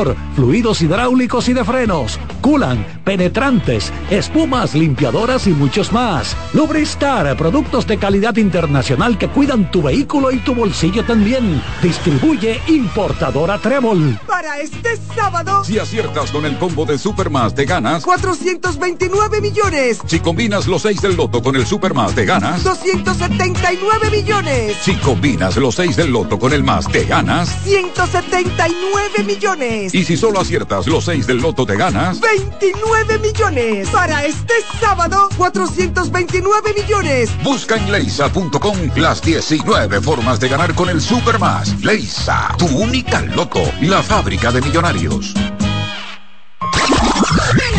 fluidos 0.35 0.81
hidráulicos 0.81 1.47
y 1.49 1.53
de 1.53 1.63
frenos, 1.63 2.19
culan, 2.41 2.85
penetrantes, 3.03 3.91
espumas, 4.09 4.73
limpiadoras 4.73 5.47
y 5.47 5.51
muchos 5.51 5.91
más. 5.91 6.35
Lubristar, 6.53 7.35
productos 7.37 7.87
de 7.87 7.97
calidad 7.97 8.35
internacional 8.37 9.17
que 9.17 9.27
cuidan 9.27 9.71
tu 9.71 9.81
vehículo 9.81 10.31
y 10.31 10.37
tu 10.37 10.53
bolsillo 10.55 11.03
también. 11.05 11.61
Distribuye 11.81 12.59
importadora 12.67 13.57
Trébol. 13.57 14.19
Para 14.27 14.59
este 14.59 14.97
sábado, 15.15 15.63
Si 15.63 15.77
aciertas 15.79 16.31
con 16.31 16.45
el 16.45 16.57
combo 16.57 16.85
de 16.85 16.97
Supermas, 16.97 17.53
te 17.55 17.65
ganas. 17.65 18.03
429 18.03 19.41
millones. 19.41 19.99
Si 20.05 20.19
combinas 20.19 20.67
los 20.67 20.81
6 20.83 21.01
del 21.01 21.15
loto 21.15 21.41
con 21.41 21.55
el 21.55 21.65
Supermas, 21.65 22.13
te 22.13 22.25
ganas. 22.25 22.63
279 22.63 24.11
millones. 24.11 24.77
Si 24.81 24.95
combinas 24.95 25.57
los 25.57 25.75
6 25.75 25.95
del 25.95 26.11
loto 26.11 26.39
con 26.39 26.53
el 26.53 26.63
más, 26.63 26.87
te 26.87 27.05
ganas. 27.05 27.49
179 27.63 29.23
millones. 29.25 29.90
Y 29.91 30.03
si 30.03 30.15
solo 30.15 30.39
aciertas 30.39 30.87
los 30.87 31.05
6 31.05 31.27
del 31.27 31.37
loto, 31.37 31.65
te 31.65 31.75
ganas. 31.75 32.19
29 32.19 33.19
millones. 33.19 33.89
Para 33.89 34.25
este 34.25 34.53
sábado, 34.79 35.29
429 35.37 36.73
millones. 36.73 37.29
Busca 37.43 37.75
en 37.75 37.91
leisa.com 37.91 38.77
las 38.95 39.21
19 39.21 40.01
formas 40.01 40.39
de 40.39 40.49
ganar 40.49 40.73
con 40.75 40.89
el 40.89 41.01
Supermas. 41.01 41.83
Leisa, 41.83 42.55
tu 42.57 42.65
única 42.67 43.21
loto, 43.21 43.61
la 43.81 44.01
fábrica 44.01 44.51
de 44.51 44.61
millonarios. 44.61 45.33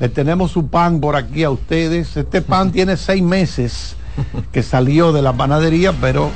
Le 0.00 0.08
tenemos 0.08 0.50
su 0.50 0.66
pan 0.68 0.98
por 1.00 1.14
aquí 1.14 1.44
a 1.44 1.50
ustedes. 1.50 2.16
Este 2.16 2.40
pan 2.42 2.72
tiene 2.72 2.96
seis 2.96 3.22
meses 3.22 3.96
que 4.50 4.62
salió 4.62 5.12
de 5.12 5.22
la 5.22 5.32
panadería, 5.32 5.92
pero 5.92 6.30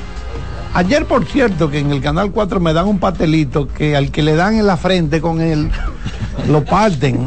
ayer, 0.74 1.06
por 1.06 1.24
cierto, 1.24 1.70
que 1.70 1.78
en 1.78 1.90
el 1.90 2.00
Canal 2.00 2.30
4 2.30 2.60
me 2.60 2.72
dan 2.72 2.86
un 2.86 2.98
pastelito 2.98 3.66
que 3.68 3.96
al 3.96 4.10
que 4.10 4.22
le 4.22 4.36
dan 4.36 4.54
en 4.58 4.66
la 4.66 4.76
frente 4.76 5.20
con 5.20 5.40
él, 5.40 5.70
lo 6.48 6.64
parten. 6.64 7.26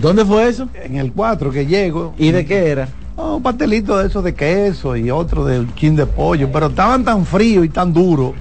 ¿Dónde 0.00 0.24
fue 0.24 0.48
eso? 0.48 0.68
En 0.82 0.96
el 0.96 1.12
4 1.12 1.50
que 1.50 1.66
llego. 1.66 2.14
¿Y 2.18 2.30
de 2.30 2.46
qué 2.46 2.68
era? 2.68 2.88
Oh, 3.16 3.36
un 3.36 3.42
pastelito 3.42 3.98
de 3.98 4.06
esos 4.06 4.24
de 4.24 4.34
queso 4.34 4.96
y 4.96 5.10
otro 5.10 5.44
de 5.44 5.66
chin 5.76 5.94
de 5.94 6.06
pollo, 6.06 6.50
pero 6.50 6.68
estaban 6.68 7.04
tan 7.04 7.26
fríos 7.26 7.66
y 7.66 7.68
tan 7.68 7.92
duros 7.92 8.32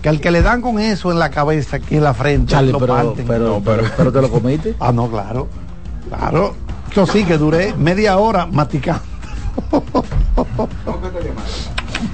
que 0.00 0.08
al 0.08 0.20
que 0.20 0.30
le 0.30 0.40
dan 0.40 0.62
con 0.62 0.78
eso 0.78 1.12
en 1.12 1.18
la 1.18 1.30
cabeza, 1.30 1.76
aquí 1.76 1.96
en 1.96 2.04
la 2.04 2.14
frente, 2.14 2.52
Chale, 2.52 2.72
lo 2.72 2.78
pero, 2.78 2.94
parten. 2.94 3.26
pero, 3.26 3.62
pero, 3.62 3.82
pero 3.94 4.12
te 4.12 4.22
lo 4.22 4.30
comiste. 4.30 4.74
Ah, 4.80 4.90
no, 4.90 5.08
claro. 5.08 5.48
Claro. 6.08 6.54
Yo 6.94 7.06
sí 7.06 7.24
que 7.24 7.38
duré 7.38 7.74
media 7.74 8.18
hora 8.18 8.46
masticando. 8.46 9.02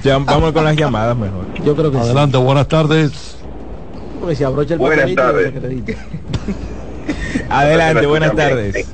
Ya, 0.03 0.17
vamos 0.19 0.51
con 0.53 0.63
las 0.63 0.75
llamadas 0.75 1.17
mejor. 1.17 1.45
Yo 1.65 1.75
creo 1.75 1.91
que 1.91 1.97
Adelante, 1.97 2.37
buenas 2.37 2.67
tardes. 2.67 3.37
Porque 4.19 4.35
si 4.35 4.43
abrocha 4.43 4.73
el 4.75 4.79
Buenas 4.79 5.11
papelito, 5.11 5.21
tardes. 5.21 5.53
Adelante, 7.49 8.01
¿Me 8.01 8.07
buenas 8.07 8.35
tardes. 8.35 8.87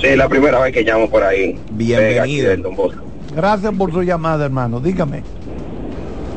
Sí, 0.00 0.16
la 0.16 0.28
primera 0.28 0.60
vez 0.60 0.72
que 0.72 0.82
llamo 0.82 1.08
por 1.10 1.22
ahí. 1.22 1.58
Bienvenido. 1.70 2.14
De 2.14 2.20
aquí 2.20 2.40
del 2.40 2.62
Don 2.62 2.74
Bosco. 2.74 3.02
Gracias 3.34 3.72
por 3.74 3.92
su 3.92 4.02
llamada, 4.02 4.44
hermano. 4.44 4.80
Dígame. 4.80 5.22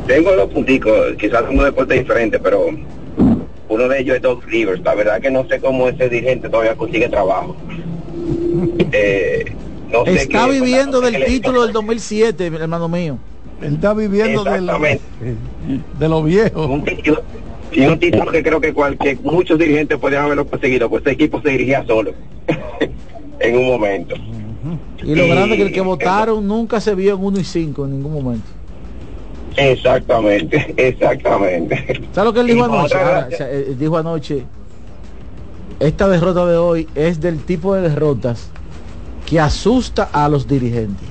Tengo 0.08 0.36
dos 0.36 0.52
punticos, 0.52 0.94
quizás 1.18 1.44
son 1.46 1.56
dos 1.58 1.66
deportes 1.66 2.00
diferentes, 2.00 2.40
pero 2.42 2.68
uno 3.70 3.88
de 3.88 4.00
ellos 4.00 4.16
es 4.18 4.22
Doug 4.22 4.44
Rivers. 4.46 4.82
La 4.84 4.94
verdad 4.96 5.20
que 5.20 5.32
no 5.32 5.48
sé 5.48 5.60
cómo 5.60 5.88
ese 5.90 6.10
dirigente 6.10 6.48
todavía 6.50 6.76
consigue 6.76 7.10
trabajo. 7.10 7.56
Eh, 8.92 9.46
no 9.92 10.06
sé 10.06 10.14
Está 10.14 10.46
qué- 10.46 10.52
viviendo 10.52 11.02
no 11.02 11.08
sé 11.08 11.14
del 11.14 11.26
título 11.26 11.64
del 11.64 11.74
2007, 11.74 12.50
mi 12.52 12.58
hermano 12.58 12.88
mío. 12.90 13.18
Él 13.62 13.76
está 13.76 13.94
viviendo 13.94 14.44
de 14.44 14.62
lo, 14.62 14.74
Exactamente. 14.74 15.02
de 16.00 16.10
lo 16.10 16.24
viejo. 16.24 16.66
Un 16.68 16.84
título, 16.84 17.24
y 17.72 17.82
un 17.86 18.00
título 18.00 18.32
que 18.32 18.44
creo 18.44 18.60
que, 18.62 18.74
cual- 18.74 18.98
que 18.98 19.16
muchos 19.24 19.58
dirigentes 19.58 19.98
podrían 19.98 20.26
haberlo 20.26 20.46
conseguido, 20.46 20.90
pues 20.90 21.02
este 21.02 21.12
equipo 21.12 21.42
se 21.42 21.50
dirigía 21.50 21.86
solo 21.86 22.14
en 23.40 23.58
un 23.58 23.68
momento. 23.68 24.16
Y 25.04 25.14
lo 25.16 25.26
Y- 25.26 25.30
grande 25.30 25.56
que 25.58 25.64
el 25.64 25.72
que 25.72 25.82
votaron 25.82 26.48
nunca 26.48 26.80
se 26.82 26.96
vio 26.96 27.16
en 27.16 27.24
1 27.24 27.40
y 27.40 27.44
5 27.44 27.86
en 27.86 27.92
ningún 27.92 28.14
momento. 28.14 28.48
Exactamente, 29.58 30.74
exactamente. 30.78 32.02
¿Sabes 32.12 32.26
lo 32.26 32.34
que 32.34 32.40
él 32.42 32.48
dijo 32.48 32.60
Y 32.60 32.64
anoche? 32.64 32.86
otra- 32.96 33.08
Ahora, 33.08 33.30
o 33.32 33.36
sea, 33.38 33.50
él 33.52 33.78
dijo 33.80 33.98
anoche, 33.98 34.44
esta 35.80 36.08
derrota 36.08 36.46
de 36.46 36.58
hoy 36.58 36.88
es 36.96 37.20
del 37.20 37.44
tipo 37.44 37.76
de 37.76 37.82
derrotas 37.90 38.50
que 39.26 39.40
asusta 39.40 40.10
a 40.12 40.30
los 40.30 40.48
dirigentes. 40.48 41.08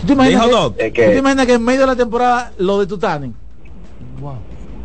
¿Tú 0.00 0.06
te 0.06 0.12
imaginas, 0.14 0.46
Dijo 0.46 0.74
que. 0.76 0.86
Es 0.86 0.92
tú 0.92 0.94
que- 1.00 1.08
te 1.08 1.18
imaginas 1.18 1.46
que 1.46 1.52
en 1.54 1.64
medio 1.64 1.80
de 1.82 1.86
la 1.86 1.96
temporada 1.96 2.52
lo 2.58 2.78
de 2.80 2.86
Tutanen? 2.86 3.34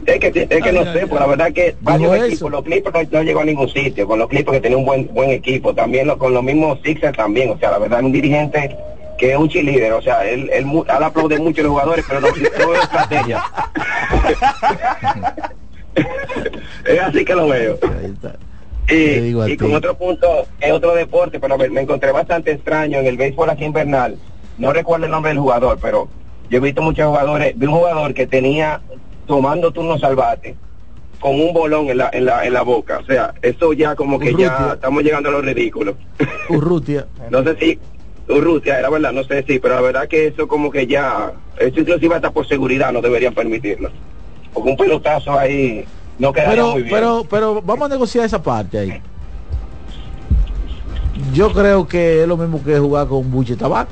Es 0.05 0.19
que, 0.19 0.47
es 0.49 0.63
que 0.63 0.71
no 0.71 0.83
sé, 0.93 1.05
pues 1.05 1.19
la 1.19 1.27
verdad 1.27 1.51
que 1.51 1.75
varios 1.81 2.15
equipos, 2.15 2.49
los 2.49 2.63
Clippers 2.63 3.11
no, 3.11 3.19
no 3.19 3.23
llegó 3.23 3.41
a 3.41 3.45
ningún 3.45 3.67
sitio, 3.69 4.07
con 4.07 4.17
los 4.19 4.29
Clippers 4.29 4.55
que 4.57 4.61
tenían 4.61 4.79
un 4.79 4.85
buen 4.85 5.13
buen 5.13 5.31
equipo, 5.31 5.73
también 5.73 6.07
lo- 6.07 6.17
con 6.17 6.33
los 6.33 6.41
mismos 6.43 6.79
Sixers 6.83 7.17
también, 7.17 7.49
o 7.51 7.57
sea, 7.57 7.71
la 7.71 7.79
verdad, 7.79 8.01
un 8.01 8.13
dirigente 8.13 8.77
que 9.17 9.31
es 9.33 9.37
un 9.37 9.49
cheerleader, 9.49 9.91
o 9.93 10.01
sea, 10.01 10.23
él, 10.25 10.49
él, 10.53 10.65
él 10.65 11.03
aplaude 11.03 11.37
mucho 11.43 11.59
a 11.59 11.63
los 11.65 11.71
jugadores, 11.71 12.05
pero 12.07 12.21
no, 12.21 12.27
no 12.27 12.69
veo 12.69 12.81
estrategia. 12.81 13.43
es 16.85 16.99
así 17.01 17.25
que 17.25 17.35
lo 17.35 17.47
veo. 17.49 17.75
Te 17.75 17.87
digo 17.87 18.29
Y, 18.89 19.57
con 19.57 19.73
otro 19.73 19.97
punto, 19.97 20.47
es 20.61 20.71
otro 20.71 20.95
deporte, 20.95 21.39
pero 21.39 21.57
me, 21.57 21.69
me 21.69 21.81
encontré 21.81 22.11
bastante 22.11 22.51
extraño 22.51 22.99
en 22.99 23.05
el 23.05 23.17
béisbol 23.17 23.49
aquí 23.49 23.65
invernal. 23.65 24.17
No 24.57 24.71
recuerdo 24.71 25.05
el 25.05 25.11
nombre 25.11 25.29
del 25.29 25.39
jugador, 25.39 25.77
pero 25.81 26.07
yo 26.49 26.57
he 26.57 26.61
visto 26.61 26.81
muchos 26.81 27.05
jugadores, 27.07 27.57
vi 27.57 27.65
un 27.65 27.73
jugador 27.73 28.13
que 28.13 28.27
tenía 28.27 28.81
tomando 29.25 29.71
turno 29.71 29.99
salvate 29.99 30.55
con 31.19 31.39
un 31.39 31.53
bolón 31.53 31.89
en 31.89 31.97
la, 31.97 32.09
en 32.13 32.25
la, 32.25 32.45
en 32.45 32.53
la 32.53 32.61
boca. 32.61 32.99
O 32.99 33.05
sea, 33.05 33.33
eso 33.41 33.73
ya 33.73 33.95
como 33.95 34.19
que 34.19 34.33
ya 34.35 34.71
estamos 34.73 35.03
llegando 35.03 35.29
a 35.29 35.33
lo 35.33 35.41
ridículo. 35.41 35.95
Urrutia. 36.49 37.07
No 37.29 37.43
sé 37.43 37.55
si 37.57 37.79
Urrutia 38.29 38.79
era 38.79 38.89
verdad, 38.89 39.11
no 39.11 39.23
sé 39.23 39.43
si, 39.43 39.59
pero 39.59 39.75
la 39.75 39.81
verdad 39.81 40.07
que 40.07 40.27
eso 40.27 40.47
como 40.47 40.71
que 40.71 40.87
ya, 40.87 41.33
eso 41.59 41.79
inclusive 41.79 42.15
hasta 42.15 42.31
por 42.31 42.47
seguridad 42.47 42.91
no 42.91 43.01
deberían 43.01 43.33
permitirlo. 43.33 43.89
Porque 44.53 44.69
un 44.69 44.77
pelotazo 44.77 45.37
ahí 45.37 45.85
no 46.19 46.33
quedaría 46.33 46.51
Pero, 46.55 46.71
muy 46.71 46.81
bien. 46.83 46.93
pero, 46.95 47.25
pero 47.29 47.61
vamos 47.61 47.85
a 47.85 47.89
negociar 47.89 48.25
esa 48.25 48.41
parte 48.41 48.79
ahí. 48.79 49.01
Yo 51.33 51.51
creo 51.51 51.87
que 51.87 52.21
es 52.21 52.27
lo 52.27 52.37
mismo 52.37 52.63
que 52.63 52.77
jugar 52.77 53.07
con 53.07 53.19
un 53.19 53.31
buche 53.31 53.53
de 53.53 53.57
tabaco. 53.59 53.91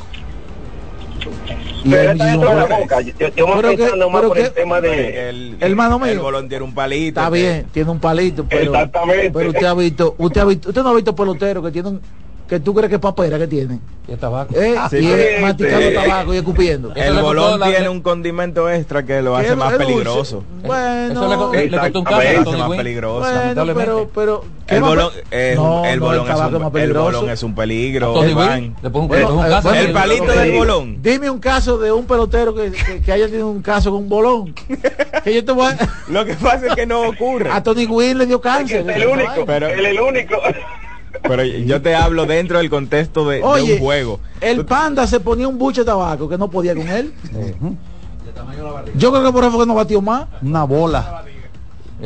Pero 1.83 2.01
hay 2.01 2.07
está 2.17 2.25
dentro 2.25 2.49
de 2.49 2.55
la 2.55 2.61
muchísimos- 2.61 2.79
boca. 2.81 3.01
Yo, 3.01 3.11
yo, 3.19 3.27
yo 3.35 3.47
me 3.47 3.55
Pero 3.55 3.69
que- 3.69 3.77
pensando 3.77 4.09
más 4.09 4.21
pero 4.21 4.27
por 4.29 4.37
que- 4.37 4.43
el 4.43 4.51
tema 4.53 4.81
de... 4.81 5.29
El, 5.29 5.57
Hermano 5.59 5.99
mío. 5.99 6.11
El 6.11 6.19
bolón 6.19 6.49
tiene 6.49 6.63
un 6.65 6.73
palito. 6.73 7.19
Está 7.19 7.31
que- 7.31 7.37
bien, 7.41 7.65
tiene 7.71 7.91
un 7.91 7.99
palito, 7.99 8.45
pero, 8.49 8.61
Exactamente. 8.73 9.31
pero 9.31 9.49
usted 9.49 9.65
ha 9.65 9.73
visto, 9.75 10.15
usted 10.17 10.41
ha 10.41 10.45
visto, 10.45 10.69
usted 10.69 10.83
no 10.83 10.89
ha 10.89 10.93
visto 10.95 11.15
peloteros 11.15 11.63
que 11.63 11.71
tienen, 11.71 11.99
que 12.47 12.59
tú 12.59 12.73
crees 12.73 12.89
que 12.89 12.95
es 12.95 13.01
papera 13.01 13.37
que 13.39 13.47
tienen. 13.47 13.81
Y 14.07 14.11
el 14.11 14.19
tabaco. 14.19 14.53
Eh, 14.55 14.75
Sí, 14.91 14.97
y 14.97 15.07
pero- 15.07 15.15
es 15.17 15.41
masticando 15.41 15.87
sí. 15.89 15.93
tabaco 15.95 16.33
y 16.33 16.37
escupiendo. 16.37 16.93
El 16.93 17.19
bolón 17.21 17.59
la- 17.59 17.67
tiene 17.67 17.89
un 17.89 18.01
condimento 18.01 18.69
extra 18.69 19.03
que 19.03 19.19
lo 19.23 19.35
hace 19.35 19.49
es- 19.49 19.55
más 19.57 19.71
es 19.73 19.79
peligroso. 19.79 20.43
Bueno, 20.63 21.11
Eso 21.11 21.51
le, 21.53 21.69
le 21.71 21.77
costó 21.79 21.99
un 21.99 22.05
caso 22.05 22.21
Lo 22.43 22.51
a 22.51 22.67
más 22.67 22.77
peligroso. 22.77 23.19
bueno, 23.55 23.73
pero, 23.73 24.09
pero 24.13 24.43
¿qué 24.67 24.75
El 24.75 24.81
bolón, 24.83 25.11
es, 25.31 25.55
No, 25.55 25.85
el, 25.85 25.99
no, 25.99 26.05
bolón 26.05 26.21
el 26.21 26.27
tabaco 26.27 26.49
es 26.49 26.53
es 26.55 26.59
más 26.61 26.71
un, 26.73 26.79
el 26.79 26.93
bolón 26.93 27.29
es 27.31 27.43
un 27.43 27.55
peligro. 27.55 28.13
Gwynn 28.13 28.75
le 28.83 28.89
pongo 28.91 28.99
un, 29.05 29.07
Bueno, 29.07 29.27
pongo 29.27 29.39
un 29.39 29.45
eh, 29.47 29.49
caso. 29.49 29.73
El 29.73 29.91
palito 29.91 30.31
del 30.31 30.51
bolón. 30.51 30.97
Dime 31.01 31.29
un 31.31 31.39
caso 31.39 31.77
de 31.79 31.91
un 31.91 32.05
pelotero 32.05 32.53
que, 32.53 32.71
que, 32.71 33.01
que 33.01 33.11
haya 33.11 33.25
tenido 33.25 33.47
un 33.47 33.63
caso 33.63 33.89
con 33.89 34.01
un 34.03 34.09
bolón. 34.09 34.53
que 35.23 35.33
yo 35.33 35.43
te 35.43 35.51
voy 35.51 35.65
a... 35.65 35.77
Lo 36.09 36.23
que 36.25 36.35
pasa 36.35 36.67
es 36.67 36.75
que 36.75 36.85
no 36.85 37.01
ocurre. 37.09 37.49
A 37.51 37.63
Tony 37.63 37.85
Gwynn 37.85 38.19
le 38.19 38.27
dio 38.27 38.39
cáncer. 38.39 38.87
Es 38.87 38.97
el 38.97 39.07
único, 39.07 39.45
Pero- 39.47 39.67
él 39.69 39.83
es 39.83 39.91
el 39.93 39.99
único. 39.99 40.35
Pero 41.23 41.43
yo 41.43 41.81
te 41.81 41.95
hablo 41.95 42.25
dentro 42.25 42.57
del 42.57 42.69
contexto 42.69 43.27
de, 43.27 43.41
un 43.41 43.79
juego. 43.79 44.19
el 44.41 44.65
panda 44.65 45.07
se 45.07 45.19
ponía 45.19 45.47
un 45.47 45.57
buche 45.57 45.81
de 45.81 45.85
tabaco 45.85 46.27
que 46.29 46.37
no 46.37 46.49
podía 46.49 46.75
con 46.75 46.87
él. 46.87 47.13
Yo 48.95 49.11
creo 49.11 49.23
que 49.23 49.31
por 49.31 49.43
eso 49.43 49.51
fue 49.51 49.61
que 49.61 49.67
no 49.67 49.75
batió 49.75 50.01
más. 50.01 50.25
Una 50.41 50.63
bola. 50.63 51.23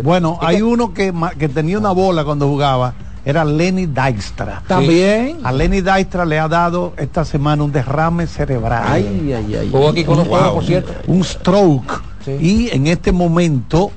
Bueno, 0.03 0.37
hay 0.41 0.61
uno 0.61 0.93
que, 0.93 1.13
que 1.37 1.49
tenía 1.49 1.77
una 1.77 1.91
bola 1.91 2.23
cuando 2.23 2.47
jugaba, 2.47 2.93
era 3.25 3.43
Lenny 3.43 3.85
Dijkstra. 3.87 4.63
También. 4.67 5.39
A 5.43 5.51
Lenny 5.51 5.81
Dijkstra 5.81 6.25
le 6.25 6.39
ha 6.39 6.47
dado 6.47 6.93
esta 6.97 7.25
semana 7.25 7.63
un 7.63 7.71
derrame 7.71 8.27
cerebral. 8.27 8.83
Ay, 8.85 9.33
ay, 9.35 9.55
ay. 9.55 9.87
Aquí 9.89 10.03
con 10.03 10.17
Wow. 10.17 10.25
juegos, 10.25 10.53
por 10.53 10.63
cierto. 10.63 10.93
un 11.07 11.23
stroke. 11.23 12.01
Sí. 12.23 12.31
Y 12.39 12.69
en 12.71 12.87
este 12.87 13.11
momento, 13.11 13.91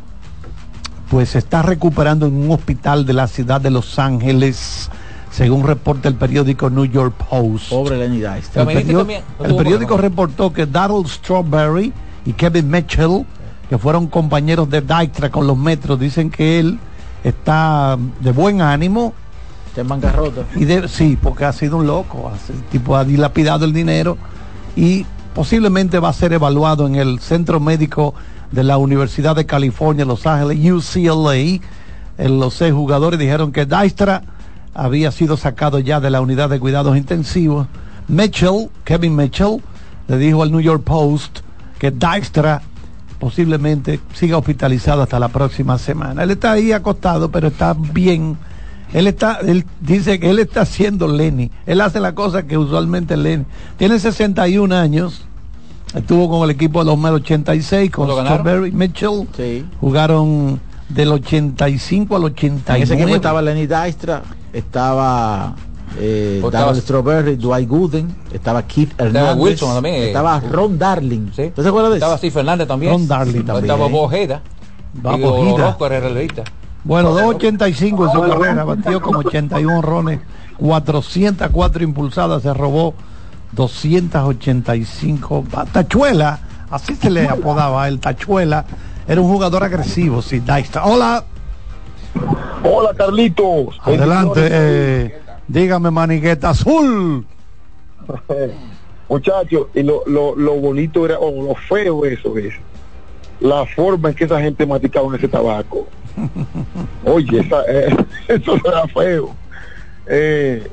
pues 1.11 1.31
se 1.31 1.39
está 1.39 1.63
recuperando 1.63 2.27
en 2.27 2.35
un 2.35 2.51
hospital 2.51 3.05
de 3.05 3.13
la 3.13 3.27
ciudad 3.29 3.61
de 3.61 3.71
Los 3.71 3.99
Ángeles, 3.99 4.91
según 5.33 5.67
reporta 5.67 6.09
el 6.09 6.15
periódico 6.15 6.71
New 6.71 6.85
York 6.85 7.15
Post. 7.29 7.71
Pobre 7.71 7.97
Lenny 7.99 8.19
Dijkstra. 8.21 8.63
El, 8.63 8.69
Caminito 8.69 8.87
perió- 8.87 8.99
también, 8.99 9.23
no 9.41 9.45
el 9.47 9.57
periódico 9.57 9.97
problema. 9.97 10.03
reportó 10.09 10.53
que 10.53 10.67
Darrell 10.67 11.07
Strawberry 11.07 11.93
y 12.25 12.33
Kevin 12.35 12.71
Mitchell, 12.71 13.25
que 13.69 13.79
fueron 13.79 14.07
compañeros 14.07 14.69
de 14.71 14.81
Dijkstra 14.83 15.31
con 15.31 15.47
los 15.47 15.57
metros, 15.57 15.99
dicen 15.99 16.31
que 16.31 16.61
él 16.61 16.79
está 17.25 17.97
de 18.21 18.33
buen 18.33 18.61
ánimo 18.61 19.15
Está 19.69 19.81
en 19.81 19.89
bancarrota. 19.89 20.43
y 20.55 20.65
de, 20.67 20.87
sí, 20.87 21.19
porque 21.21 21.45
ha 21.47 21.53
sido 21.53 21.79
un 21.79 21.87
loco, 21.87 22.31
el 22.49 22.63
tipo 22.65 22.95
ha 22.97 23.05
dilapidado 23.05 23.65
el 23.65 23.73
dinero 23.73 24.19
y 24.77 25.07
posiblemente 25.35 25.99
va 25.99 26.11
a 26.11 26.13
ser 26.13 26.35
evaluado 26.35 26.87
en 26.87 26.97
el 26.97 27.21
centro 27.21 27.59
médico 27.59 28.13
de 28.51 28.65
la 28.65 28.77
Universidad 28.77 29.35
de 29.35 29.47
California, 29.47 30.05
Los 30.05 30.27
Ángeles, 30.27 30.59
UCLA. 30.71 31.59
En 32.19 32.39
los 32.39 32.53
seis 32.53 32.75
jugadores 32.75 33.19
dijeron 33.19 33.51
que 33.51 33.65
Dijkstra 33.65 34.23
había 34.75 35.11
sido 35.11 35.37
sacado 35.37 35.79
ya 35.79 36.01
de 36.01 36.11
la 36.11 36.21
unidad 36.21 36.51
de 36.51 36.61
cuidados 36.61 36.97
intensivos. 36.97 37.67
Mitchell, 38.09 38.69
Kevin 38.85 39.17
Mitchell, 39.17 39.63
le 40.09 40.19
dijo 40.19 40.43
al 40.43 40.51
New 40.51 40.61
York 40.61 40.83
Post 40.85 41.41
que 41.79 41.91
Dijkstra 41.91 42.63
posiblemente 43.19 44.01
siga 44.15 44.37
hospitalizado 44.37 45.03
hasta 45.03 45.19
la 45.19 45.29
próxima 45.29 45.79
semana. 45.79 46.25
Él 46.25 46.33
está 46.33 46.53
ahí 46.53 46.73
acostado, 46.73 47.31
pero 47.31 47.49
está 47.49 47.75
bien. 47.75 48.37
Él 48.93 49.07
está, 49.07 49.39
él 49.47 49.65
dice 49.81 50.19
que 50.19 50.31
él 50.31 50.39
está 50.39 50.63
haciendo 50.63 51.07
Lenny. 51.07 51.51
Él 51.67 51.81
hace 51.81 52.01
la 52.01 52.15
cosa 52.15 52.43
que 52.43 52.59
usualmente 52.59 53.17
Lenny. 53.17 53.45
Tiene 53.77 53.99
61 53.99 54.75
años. 54.75 55.25
Estuvo 55.95 56.29
con 56.29 56.43
el 56.43 56.51
equipo 56.51 56.81
de 56.81 56.87
los 56.87 56.99
Mel 56.99 57.15
86 57.15 57.91
con. 57.91 58.11
Strawberry 58.11 58.73
Mitchell. 58.73 59.29
Sí. 59.37 59.65
Jugaron 59.81 60.61
del 60.89 61.13
85 61.13 62.17
al 62.17 62.25
89. 62.25 62.77
En 62.77 62.83
ese 62.83 62.95
equipo 62.95 63.15
estaba 63.17 63.41
Lenny 63.43 63.67
Dijkstra, 63.67 64.23
estaba 64.53 65.55
eh, 65.99 66.41
Estaba- 66.45 66.75
Strawberry, 66.75 67.37
Dwight 67.37 67.69
Gooden, 67.69 68.15
estaba 68.33 68.63
Keith 68.63 68.93
Hernández, 68.99 69.37
Wilson 69.37 69.75
también, 69.75 69.95
eh. 69.97 70.07
estaba 70.09 70.41
Ron 70.41 70.79
Darling. 70.79 71.31
Sí. 71.35 71.43
¿Usted 71.45 71.63
se 71.63 71.69
acuerda 71.69 71.91
de 71.91 71.97
Estaba? 71.97 72.17
Steve 72.19 72.31
Fernández 72.33 72.67
también. 72.69 72.93
Ron 72.93 73.09
Darling 73.09 73.43
también. 73.45 73.65
Estaba 73.65 73.89
Bojeda. 73.89 74.43
El. 75.03 76.45
Bueno, 76.85 77.15
2.85 77.17 78.07
en 78.07 78.13
su 78.13 78.21
carrera, 78.21 78.65
batió 78.65 79.01
con 79.01 79.15
81 79.17 79.79
honrones, 79.79 80.21
404 80.59 81.85
impulsadas, 81.85 82.43
se 82.43 82.53
robó 82.53 82.95
285. 83.53 85.45
ba- 85.51 85.65
Tachuela, 85.67 86.39
así 86.71 86.95
se 86.97 87.11
le 87.11 87.29
apodaba 87.29 87.87
él, 87.89 88.01
Tachuela, 88.01 88.65
era 89.07 89.21
un 89.21 89.29
jugador 89.29 89.65
agresivo, 89.65 90.23
sí, 90.23 90.41
Dijkstra. 90.41 90.85
Hola, 90.85 91.25
Hola, 92.65 92.95
Carlitos. 92.95 93.79
adelante, 93.83 94.49
eh, 94.51 95.21
dígame, 95.49 95.91
manigueta 95.91 96.51
azul. 96.51 97.27
Muchachos, 99.09 99.67
y 99.75 99.83
lo, 99.83 100.03
lo, 100.07 100.35
lo 100.37 100.55
bonito 100.55 101.05
era, 101.05 101.19
o 101.19 101.43
lo 101.49 101.55
feo 101.55 102.05
eso 102.07 102.37
es, 102.39 102.55
la 103.41 103.67
forma 103.67 104.11
en 104.11 104.15
que 104.15 104.25
esa 104.25 104.41
gente 104.41 104.65
masticaba 104.65 105.09
en 105.09 105.15
ese 105.17 105.29
tabaco. 105.29 105.87
Oye, 107.05 107.41
esa, 107.41 107.63
eh, 107.69 107.95
eso 108.29 108.55
era 108.65 108.87
feo. 108.89 109.35
Eh, 110.07 110.67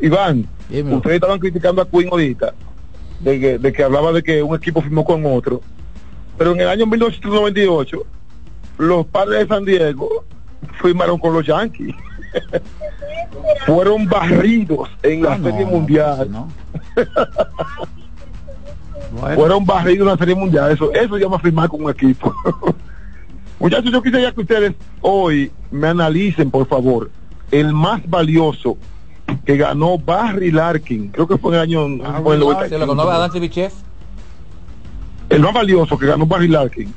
Iván, 0.00 0.46
Dime. 0.68 0.94
ustedes 0.94 1.16
estaban 1.16 1.38
criticando 1.38 1.82
a 1.82 1.88
Queen 1.88 2.08
ahorita, 2.10 2.54
de 3.20 3.40
que, 3.40 3.58
de 3.58 3.72
que 3.72 3.82
hablaba 3.82 4.12
de 4.12 4.22
que 4.22 4.42
un 4.42 4.54
equipo 4.56 4.80
firmó 4.80 5.04
con 5.04 5.26
otro, 5.26 5.60
pero 6.40 6.52
en 6.52 6.60
el 6.62 6.68
año 6.68 6.86
1998, 6.86 7.98
los 8.78 9.04
padres 9.04 9.40
de 9.40 9.46
San 9.54 9.62
Diego 9.66 10.08
firmaron 10.80 11.18
con 11.18 11.34
los 11.34 11.44
Yankees. 11.46 11.94
Fueron 13.66 14.06
barridos 14.06 14.88
en 15.02 15.22
la 15.22 15.34
Ah, 15.34 15.38
no, 15.38 15.50
Serie 15.50 15.66
Mundial. 15.66 16.30
no. 16.32 16.48
Bueno, 19.12 19.34
fueron 19.34 19.66
barridos 19.66 20.00
en 20.06 20.12
la 20.12 20.16
Serie 20.16 20.34
Mundial. 20.36 20.70
Eso, 20.72 20.92
eso 20.94 21.18
llama 21.18 21.38
firmar 21.40 21.68
con 21.68 21.82
un 21.84 21.90
equipo. 21.90 22.32
Muchachos, 23.58 23.90
yo 23.92 24.00
quisiera 24.02 24.30
que 24.32 24.40
ustedes 24.40 24.72
hoy 25.02 25.50
me 25.72 25.88
analicen, 25.88 26.48
por 26.50 26.66
favor, 26.68 27.10
el 27.50 27.72
más 27.74 28.00
valioso 28.08 28.78
que 29.44 29.56
ganó 29.58 29.98
Barry 29.98 30.52
Larkin. 30.52 31.08
Creo 31.08 31.26
que 31.26 31.36
fue 31.38 31.50
en 31.50 31.54
el 31.56 31.60
año 31.62 32.22
fue 32.22 32.36
el 32.36 32.40
Se 32.40 32.46
lo 32.78 32.86
95. 32.86 32.86
conoce 32.86 33.10
a 33.10 33.18
Dante 33.18 33.40
Bichef. 33.40 33.74
El 35.30 35.40
más 35.40 35.54
valioso 35.54 35.96
que 35.96 36.06
ganó 36.06 36.26
Barry 36.26 36.48
Larkin 36.48 36.92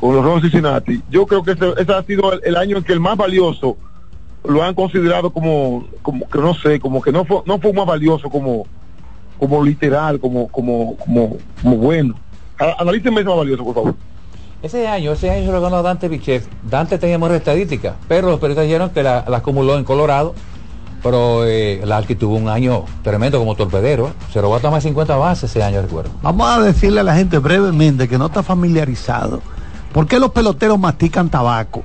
con 0.00 0.14
los 0.14 0.24
Rojos 0.24 0.42
Cincinnati. 0.42 1.00
Yo 1.10 1.26
creo 1.26 1.42
que 1.42 1.52
ese, 1.52 1.72
ese 1.78 1.92
ha 1.92 2.02
sido 2.02 2.32
el, 2.32 2.56
año 2.56 2.78
en 2.78 2.84
que 2.84 2.92
el 2.92 3.00
más 3.00 3.16
valioso 3.16 3.76
lo 4.44 4.62
han 4.62 4.74
considerado 4.74 5.30
como, 5.30 5.86
como 6.02 6.28
que 6.28 6.38
no 6.38 6.54
sé, 6.54 6.80
como 6.80 7.00
que 7.00 7.12
no 7.12 7.24
fue, 7.24 7.42
no 7.46 7.58
fue 7.58 7.72
más 7.72 7.86
valioso 7.86 8.28
como, 8.28 8.66
como 9.38 9.64
literal, 9.64 10.20
como, 10.20 10.48
como, 10.48 10.96
como, 10.96 11.36
bueno. 11.76 12.14
Analícenme 12.78 13.20
ese 13.20 13.28
más 13.28 13.38
valioso, 13.38 13.64
por 13.64 13.74
favor. 13.74 13.94
Ese 14.60 14.88
año, 14.88 15.12
ese 15.12 15.30
año 15.30 15.46
se 15.46 15.52
lo 15.52 15.60
ganó 15.60 15.82
Dante 15.82 16.08
Bichef. 16.08 16.46
Dante 16.64 16.98
tenía 16.98 17.18
mejor 17.18 17.36
estadística, 17.36 17.94
pero 18.08 18.28
los 18.28 18.40
periodistas 18.40 18.64
dijeron 18.64 18.90
que 18.90 19.04
la 19.04 19.18
acumuló 19.18 19.78
en 19.78 19.84
Colorado. 19.84 20.34
Pero 21.02 21.44
eh, 21.44 21.80
Larky 21.84 22.16
tuvo 22.16 22.36
un 22.36 22.48
año 22.48 22.84
tremendo 23.02 23.38
como 23.38 23.54
torpedero. 23.54 24.12
Se 24.32 24.40
robó 24.40 24.56
hasta 24.56 24.70
más 24.70 24.82
de 24.82 24.90
50 24.90 25.16
bases 25.16 25.50
ese 25.50 25.62
año, 25.62 25.82
recuerdo. 25.82 26.10
Vamos 26.22 26.48
a 26.48 26.60
decirle 26.60 27.00
a 27.00 27.04
la 27.04 27.14
gente 27.14 27.38
brevemente 27.38 28.08
que 28.08 28.18
no 28.18 28.26
está 28.26 28.42
familiarizado. 28.42 29.40
¿Por 29.92 30.06
qué 30.06 30.18
los 30.18 30.32
peloteros 30.32 30.78
mastican 30.78 31.30
tabaco? 31.30 31.82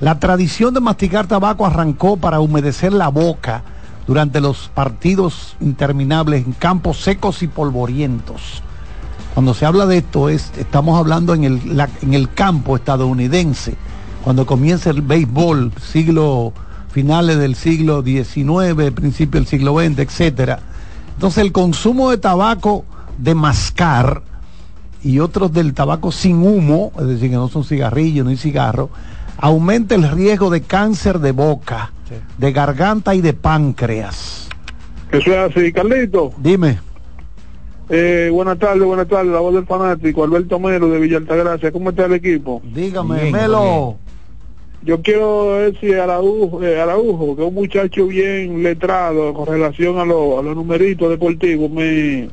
La 0.00 0.18
tradición 0.20 0.72
de 0.74 0.80
masticar 0.80 1.26
tabaco 1.26 1.66
arrancó 1.66 2.16
para 2.16 2.40
humedecer 2.40 2.92
la 2.92 3.08
boca 3.08 3.64
durante 4.06 4.40
los 4.40 4.70
partidos 4.72 5.56
interminables 5.60 6.46
en 6.46 6.52
campos 6.52 7.00
secos 7.00 7.42
y 7.42 7.48
polvorientos. 7.48 8.62
Cuando 9.34 9.54
se 9.54 9.66
habla 9.66 9.86
de 9.86 9.98
esto, 9.98 10.28
es, 10.28 10.52
estamos 10.56 10.98
hablando 10.98 11.34
en 11.34 11.44
el, 11.44 11.86
en 12.02 12.14
el 12.14 12.32
campo 12.32 12.76
estadounidense, 12.76 13.76
cuando 14.24 14.46
comienza 14.46 14.90
el 14.90 15.02
béisbol, 15.02 15.72
siglo 15.80 16.52
finales 16.98 17.38
del 17.38 17.54
siglo 17.54 18.02
XIX, 18.02 18.90
principio 18.92 19.38
del 19.38 19.46
siglo 19.46 19.78
XX, 19.78 20.00
etcétera. 20.00 20.58
Entonces 21.14 21.44
el 21.44 21.52
consumo 21.52 22.10
de 22.10 22.18
tabaco 22.18 22.84
de 23.18 23.36
mascar 23.36 24.22
y 25.04 25.20
otros 25.20 25.52
del 25.52 25.74
tabaco 25.74 26.10
sin 26.10 26.44
humo, 26.44 26.90
es 26.98 27.06
decir, 27.06 27.30
que 27.30 27.36
no 27.36 27.46
son 27.46 27.62
cigarrillos 27.62 28.26
ni 28.26 28.36
cigarros, 28.36 28.90
aumenta 29.36 29.94
el 29.94 30.10
riesgo 30.10 30.50
de 30.50 30.62
cáncer 30.62 31.20
de 31.20 31.30
boca, 31.30 31.92
de 32.36 32.50
garganta 32.50 33.14
y 33.14 33.20
de 33.20 33.32
páncreas. 33.32 34.48
Eso 35.12 35.30
es 35.30 35.56
así, 35.56 35.72
Carlito. 35.72 36.32
Dime. 36.36 36.80
Eh, 37.90 38.28
buenas 38.32 38.58
tardes, 38.58 38.82
buenas 38.82 39.06
tardes, 39.06 39.30
la 39.32 39.38
voz 39.38 39.54
del 39.54 39.66
fanático, 39.66 40.24
Alberto 40.24 40.58
Melo 40.58 40.88
de 40.88 40.98
Villa 40.98 41.18
Altagracia. 41.18 41.70
¿Cómo 41.70 41.90
está 41.90 42.06
el 42.06 42.14
equipo? 42.14 42.60
Dígame, 42.64 43.20
Bien, 43.20 43.32
Melo. 43.32 43.98
Yo 44.82 45.02
quiero 45.02 45.54
decir 45.56 45.96
a 45.96 46.04
Araujo, 46.04 46.62
eh, 46.62 46.80
Araujo, 46.80 47.34
que 47.36 47.42
es 47.42 47.48
un 47.48 47.54
muchacho 47.54 48.06
bien 48.06 48.62
letrado 48.62 49.34
con 49.34 49.46
relación 49.46 49.98
a, 49.98 50.04
lo- 50.04 50.38
a 50.38 50.42
los 50.42 50.54
numeritos 50.54 51.10
deportivos, 51.10 51.68
me, 51.70 52.28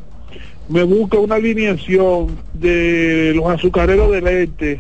me 0.69 0.84
busca 0.84 1.17
una 1.17 1.35
alineación 1.35 2.38
de 2.53 3.34
los 3.35 3.45
azucareros 3.49 4.11
del 4.11 4.27
este 4.27 4.80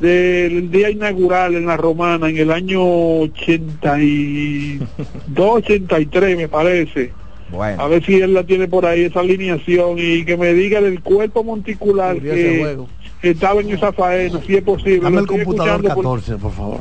del 0.00 0.70
día 0.70 0.90
inaugural 0.90 1.56
en 1.56 1.66
la 1.66 1.76
Romana 1.76 2.28
en 2.30 2.36
el 2.38 2.52
año 2.52 2.80
82, 3.22 4.86
83 5.36 6.36
me 6.36 6.48
parece. 6.48 7.12
Bueno. 7.50 7.82
A 7.82 7.88
ver 7.88 8.04
si 8.04 8.14
él 8.20 8.34
la 8.34 8.44
tiene 8.44 8.68
por 8.68 8.84
ahí, 8.86 9.04
esa 9.04 9.20
alineación, 9.20 9.96
y 9.98 10.24
que 10.24 10.36
me 10.36 10.52
diga 10.54 10.80
del 10.80 11.00
cuerpo 11.02 11.42
monticular 11.42 12.16
que. 12.34 12.58
Estaba 13.22 13.60
en 13.60 13.70
esa 13.70 13.92
faena, 13.92 14.40
si 14.46 14.56
es 14.56 14.62
posible. 14.62 15.00
Dame 15.00 15.20
el 15.20 15.26
computador 15.26 15.84
escuchando 15.84 15.94
por- 15.94 16.20
14, 16.20 16.36
por 16.36 16.52
favor. 16.52 16.80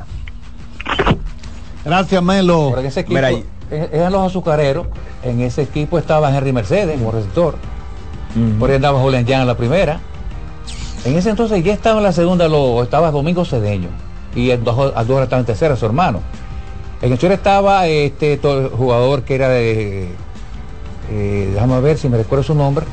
Gracias, 1.85 2.21
Melo. 2.23 2.67
Pero 2.69 2.81
en 2.81 2.85
ese 2.87 2.99
equipo, 3.01 3.15
Mira, 3.15 3.31
e- 3.31 3.89
eran 3.93 4.11
los 4.11 4.25
azucareros, 4.25 4.87
en 5.23 5.41
ese 5.41 5.61
equipo 5.63 5.97
estaba 5.97 6.35
Henry 6.35 6.51
Mercedes 6.51 6.97
como 6.97 7.11
receptor, 7.11 7.55
por 8.59 8.69
ahí 8.69 8.75
andaba 8.75 8.99
Julián 8.99 9.25
Jan 9.25 9.41
en 9.41 9.47
la 9.47 9.55
primera. 9.57 9.99
En 11.05 11.15
ese 11.15 11.29
entonces 11.29 11.63
ya 11.63 11.73
estaba 11.73 11.97
en 11.99 12.03
la 12.03 12.11
segunda, 12.11 12.47
lo, 12.47 12.83
estaba 12.83 13.09
Domingo 13.11 13.45
Cedeño, 13.45 13.87
y 14.35 14.51
Andorra 14.51 15.23
estaba 15.23 15.39
en 15.39 15.45
tercera, 15.45 15.75
su 15.75 15.85
hermano. 15.85 16.19
En 17.01 17.11
el 17.11 17.17
short 17.17 17.33
estaba 17.33 17.87
este 17.87 18.39
jugador 18.75 19.21
que 19.23 19.35
era 19.35 19.49
de, 19.49 20.09
eh, 21.11 21.51
déjame 21.53 21.79
ver 21.79 21.97
si 21.97 22.09
me 22.09 22.17
recuerdo 22.17 22.43
su 22.43 22.55
nombre, 22.55 22.85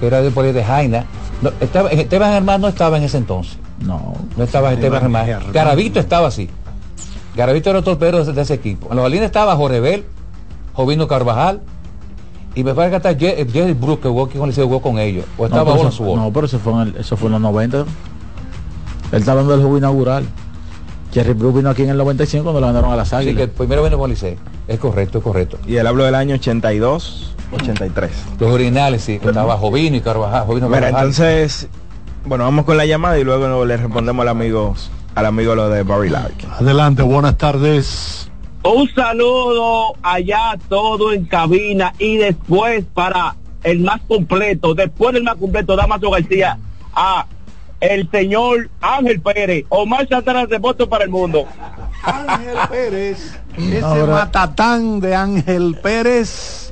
que 0.00 0.06
era 0.06 0.20
de 0.20 0.30
por 0.30 0.44
ahí 0.44 0.52
de 0.52 0.62
Jaina. 0.64 1.06
No, 1.42 1.50
estaba, 1.60 1.90
Esteban 1.90 2.32
Germán 2.32 2.60
no 2.60 2.68
estaba 2.68 2.96
en 2.98 3.04
ese 3.04 3.18
entonces. 3.18 3.58
No. 3.80 4.14
No 4.36 4.44
estaba 4.44 4.72
Esteban 4.72 4.96
Esteban 4.96 5.00
Germán. 5.02 5.26
Germán. 5.26 5.52
Garavito 5.52 6.00
estaba 6.00 6.28
así. 6.28 6.48
Garavito 7.36 7.70
era 7.70 7.80
el 7.80 7.84
torpedero 7.84 8.24
de, 8.24 8.32
de 8.32 8.40
ese 8.42 8.54
equipo. 8.54 8.88
En 8.90 8.96
los 8.96 9.02
balines 9.02 9.26
estaba 9.26 9.54
Jorebel, 9.56 10.04
Jovino 10.72 11.06
Carvajal, 11.06 11.60
y 12.54 12.64
me 12.64 12.72
parece 12.72 12.90
que 12.92 12.96
hasta 12.96 13.12
Je- 13.12 13.52
Jerry 13.52 13.74
Brook 13.74 14.00
que 14.00 14.08
jugó 14.08 14.24
aquí 14.24 14.38
con, 14.38 14.48
el 14.48 14.54
jugó 14.54 14.80
con 14.80 14.98
ellos. 14.98 15.26
O 15.36 15.42
No, 15.42 15.46
estaba 15.46 15.64
pero 15.64 15.76
Bola 15.76 15.88
eso, 15.90 16.16
no, 16.16 16.32
pero 16.32 16.46
eso 16.46 16.58
fue, 16.58 16.72
en 16.72 16.78
el- 16.80 16.96
eso 16.96 17.16
fue 17.18 17.26
en 17.26 17.32
los 17.32 17.40
90. 17.42 17.80
Él 17.80 17.86
está 19.12 19.32
hablando 19.32 19.52
del 19.52 19.60
juego 19.60 19.76
inaugural. 19.76 20.24
Jerry 21.12 21.34
Brook 21.34 21.56
vino 21.56 21.68
aquí 21.70 21.82
en 21.82 21.90
el 21.90 21.96
95 21.98 22.42
cuando 22.44 22.60
le 22.60 22.66
mandaron 22.66 22.90
a 22.92 22.96
las 22.96 23.12
Así 23.12 23.28
águilas. 23.28 23.42
que 23.42 23.48
primero 23.48 23.84
vino 23.84 23.98
con 23.98 24.08
Licey. 24.10 24.36
Es 24.66 24.78
correcto, 24.78 25.18
es 25.18 25.24
correcto. 25.24 25.58
Y 25.66 25.76
él 25.76 25.86
habló 25.86 26.04
del 26.04 26.14
año 26.14 26.34
82, 26.34 27.34
83. 27.52 28.10
Los 28.38 28.50
originales, 28.52 29.02
sí, 29.02 29.18
que 29.18 29.28
estaba 29.28 29.56
Jovino 29.56 29.96
y 29.96 30.00
Carvajal. 30.00 30.46
Jovino 30.46 30.68
Mira, 30.68 30.80
Carvajal. 30.90 31.06
entonces, 31.08 31.68
bueno, 32.24 32.44
vamos 32.44 32.64
con 32.64 32.76
la 32.76 32.86
llamada 32.86 33.18
y 33.18 33.24
luego 33.24 33.64
le 33.64 33.76
respondemos 33.76 34.22
al 34.22 34.28
amigo, 34.28 34.74
al 35.14 35.26
amigo 35.26 35.54
lo 35.54 35.68
de 35.68 35.82
Barry 35.82 36.08
Larkin. 36.10 36.50
Adelante, 36.50 37.02
buenas 37.02 37.36
tardes. 37.38 38.30
Un 38.64 38.88
saludo 38.94 39.94
allá 40.02 40.56
todo 40.68 41.12
en 41.12 41.24
cabina 41.26 41.92
y 41.98 42.16
después 42.16 42.84
para 42.94 43.36
el 43.62 43.80
más 43.80 44.00
completo, 44.08 44.74
después 44.74 45.14
del 45.14 45.22
más 45.22 45.36
completo, 45.36 45.76
Damaso 45.76 46.10
García, 46.10 46.58
a 46.92 47.26
el 47.78 48.10
señor 48.10 48.68
Ángel 48.80 49.20
Pérez, 49.20 49.64
Omar 49.68 50.08
Santana 50.08 50.46
de 50.46 50.58
voto 50.58 50.88
para 50.88 51.04
el 51.04 51.10
mundo. 51.10 51.44
Ángel 52.02 52.56
Pérez, 52.70 53.38
ese 53.56 53.80
Ahora- 53.84 54.12
matatán 54.14 54.98
de 55.00 55.14
Ángel 55.14 55.76
Pérez, 55.82 56.65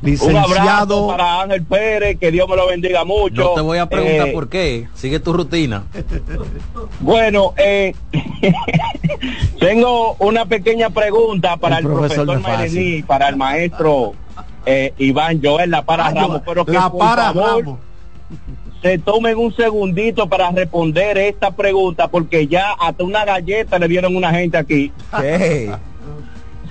Un 0.00 0.36
abrazo 0.36 0.54
licenciado. 0.54 1.06
para 1.08 1.42
Ángel 1.42 1.64
Pérez, 1.64 2.18
que 2.18 2.30
Dios 2.30 2.48
me 2.48 2.54
lo 2.56 2.66
bendiga 2.68 3.04
mucho. 3.04 3.42
No 3.42 3.54
te 3.54 3.60
voy 3.62 3.78
a 3.78 3.86
preguntar 3.86 4.28
Eh, 4.28 4.32
por 4.32 4.48
qué. 4.48 4.88
Sigue 4.94 5.18
tu 5.20 5.32
rutina. 5.32 5.84
Bueno, 7.00 7.52
eh, 7.56 7.94
tengo 9.60 10.14
una 10.18 10.46
pequeña 10.46 10.90
pregunta 10.90 11.56
para 11.56 11.78
El 11.78 11.86
el, 11.86 11.92
profesor 11.92 12.26
profesor, 12.26 13.04
para 13.06 13.28
el 13.28 13.36
maestro 13.36 14.12
eh, 14.66 14.92
Iván 14.98 15.40
Joel 15.42 15.70
La 15.70 15.82
Para 15.82 16.06
Ah, 16.06 16.12
Ramos, 16.14 16.42
pero 16.44 16.64
que 16.64 16.72
La 16.72 16.90
por 16.90 16.98
Para 17.00 17.32
favor 17.32 17.64
Ramos. 17.64 17.78
se 18.82 18.98
tomen 18.98 19.36
un 19.36 19.54
segundito 19.54 20.28
para 20.28 20.50
responder 20.50 21.18
esta 21.18 21.50
pregunta, 21.50 22.08
porque 22.08 22.46
ya 22.46 22.72
hasta 22.78 23.02
una 23.02 23.24
galleta 23.24 23.78
le 23.78 23.88
dieron 23.88 24.14
una 24.14 24.30
gente 24.30 24.56
aquí. 24.56 24.92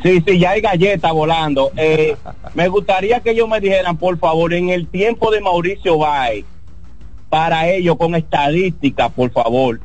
Sí, 0.07 0.23
sí, 0.25 0.39
ya 0.39 0.51
hay 0.51 0.61
galleta 0.61 1.11
volando. 1.11 1.69
Eh, 1.75 2.15
me 2.53 2.69
gustaría 2.69 3.19
que 3.19 3.31
ellos 3.31 3.49
me 3.49 3.59
dijeran, 3.59 3.97
por 3.97 4.17
favor, 4.17 4.53
en 4.53 4.69
el 4.69 4.87
tiempo 4.87 5.31
de 5.31 5.41
Mauricio 5.41 5.97
Bay, 5.97 6.45
para 7.27 7.67
ellos 7.67 7.97
con 7.97 8.15
estadística, 8.15 9.09
por 9.09 9.31
favor, 9.31 9.81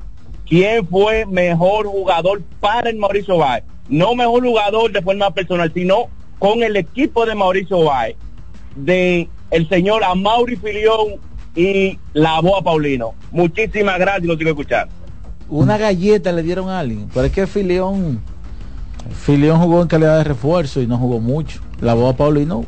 ¿quién 0.49 0.87
fue 0.87 1.27
mejor 1.27 1.89
jugador 1.89 2.41
para 2.61 2.89
el 2.89 2.99
Mauricio 2.99 3.39
Bay? 3.39 3.63
No 3.89 4.15
mejor 4.15 4.45
jugador 4.45 4.93
de 4.93 5.03
forma 5.03 5.33
personal, 5.33 5.73
sino 5.75 6.07
con 6.39 6.63
el 6.63 6.77
equipo 6.77 7.27
de 7.27 7.35
Mauricio 7.35 7.83
Bay, 7.83 8.15
de 8.77 9.29
el 9.51 9.69
señor 9.69 10.05
Amaury 10.05 10.55
Filión 10.55 11.17
y 11.57 11.99
la 12.13 12.41
Boa 12.41 12.63
Paulino. 12.63 13.15
Muchísimas 13.33 13.99
gracias, 13.99 14.27
lo 14.27 14.37
sigo 14.37 14.51
escuchando. 14.51 14.95
Una 15.49 15.77
galleta 15.79 16.31
le 16.31 16.45
dieron 16.45 16.69
a 16.69 16.79
alguien. 16.79 17.09
Pero 17.13 17.27
es 17.27 17.33
que 17.33 17.49
Filión, 17.49 18.23
Filión 19.11 19.59
jugó 19.61 19.83
en 19.83 19.89
calidad 19.89 20.19
de 20.19 20.25
refuerzo 20.25 20.81
y 20.81 20.87
no 20.87 20.99
jugó 20.99 21.21
mucho. 21.21 21.61
La 21.81 21.95
boda 21.95 22.17
Paulino 22.17 22.65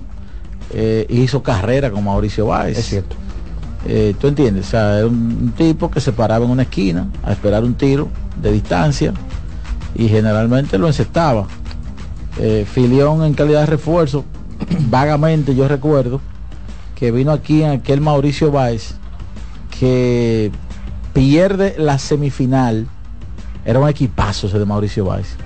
eh, 0.73 1.07
hizo 1.09 1.43
carrera 1.43 1.91
con 1.91 2.05
Mauricio 2.05 2.47
Báez. 2.47 2.79
Es 2.79 2.87
cierto. 2.87 3.17
Eh, 3.87 4.15
¿Tú 4.19 4.29
entiendes? 4.29 4.67
O 4.69 4.71
sea, 4.71 4.99
era 4.99 5.07
un, 5.07 5.15
un 5.15 5.53
tipo 5.57 5.91
que 5.91 6.01
se 6.01 6.13
paraba 6.13 6.45
en 6.45 6.51
una 6.51 6.63
esquina 6.63 7.09
a 7.23 7.33
esperar 7.33 7.65
un 7.65 7.75
tiro 7.75 8.09
de 8.41 8.51
distancia 8.51 9.13
y 9.95 10.09
generalmente 10.09 10.79
lo 10.79 10.87
encestaba. 10.87 11.47
Eh, 12.39 12.67
Filión 12.71 13.23
en 13.23 13.35
calidad 13.35 13.61
de 13.61 13.67
refuerzo, 13.67 14.25
vagamente 14.91 15.55
yo 15.55 15.69
recuerdo 15.69 16.21
que 16.97 17.11
vino 17.11 17.33
aquí 17.33 17.63
en 17.63 17.71
aquel 17.71 18.01
Mauricio 18.01 18.51
Báez 18.51 18.95
que 19.79 20.51
pierde 21.13 21.75
la 21.79 21.99
semifinal. 21.99 22.87
Era 23.65 23.79
un 23.79 23.89
equipazo 23.89 24.47
ese 24.47 24.59
de 24.59 24.65
Mauricio 24.65 25.05
Báez. 25.05 25.37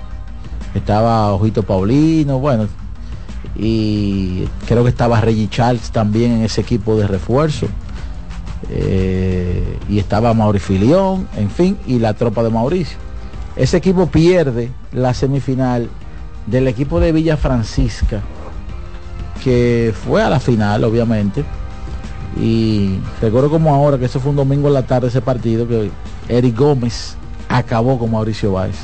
Estaba 0.73 1.33
Ojito 1.33 1.63
Paulino, 1.63 2.39
bueno, 2.39 2.67
y 3.55 4.45
creo 4.67 4.83
que 4.83 4.89
estaba 4.89 5.19
Reggie 5.19 5.49
Charles 5.49 5.91
también 5.91 6.31
en 6.31 6.43
ese 6.43 6.61
equipo 6.61 6.95
de 6.95 7.07
refuerzo. 7.07 7.67
Eh, 8.69 9.77
y 9.89 9.99
estaba 9.99 10.33
Mauricio 10.33 10.67
Filión, 10.67 11.27
en 11.35 11.49
fin, 11.49 11.77
y 11.87 11.99
la 11.99 12.13
tropa 12.13 12.43
de 12.43 12.49
Mauricio. 12.49 12.97
Ese 13.55 13.77
equipo 13.77 14.07
pierde 14.07 14.71
la 14.93 15.13
semifinal 15.13 15.89
del 16.45 16.67
equipo 16.67 16.99
de 16.99 17.11
Villa 17.11 17.35
Francisca, 17.35 18.21
que 19.43 19.93
fue 20.05 20.21
a 20.21 20.29
la 20.29 20.39
final, 20.39 20.83
obviamente. 20.83 21.43
Y 22.39 22.99
recuerdo 23.21 23.49
como 23.49 23.73
ahora 23.73 23.97
que 23.97 24.05
eso 24.05 24.19
fue 24.19 24.29
un 24.29 24.37
domingo 24.37 24.67
en 24.67 24.75
la 24.75 24.83
tarde 24.83 25.07
ese 25.07 25.21
partido 25.21 25.67
que 25.67 25.89
Eric 26.29 26.55
Gómez 26.55 27.15
acabó 27.49 27.97
con 27.97 28.11
Mauricio 28.11 28.51
Báez 28.51 28.75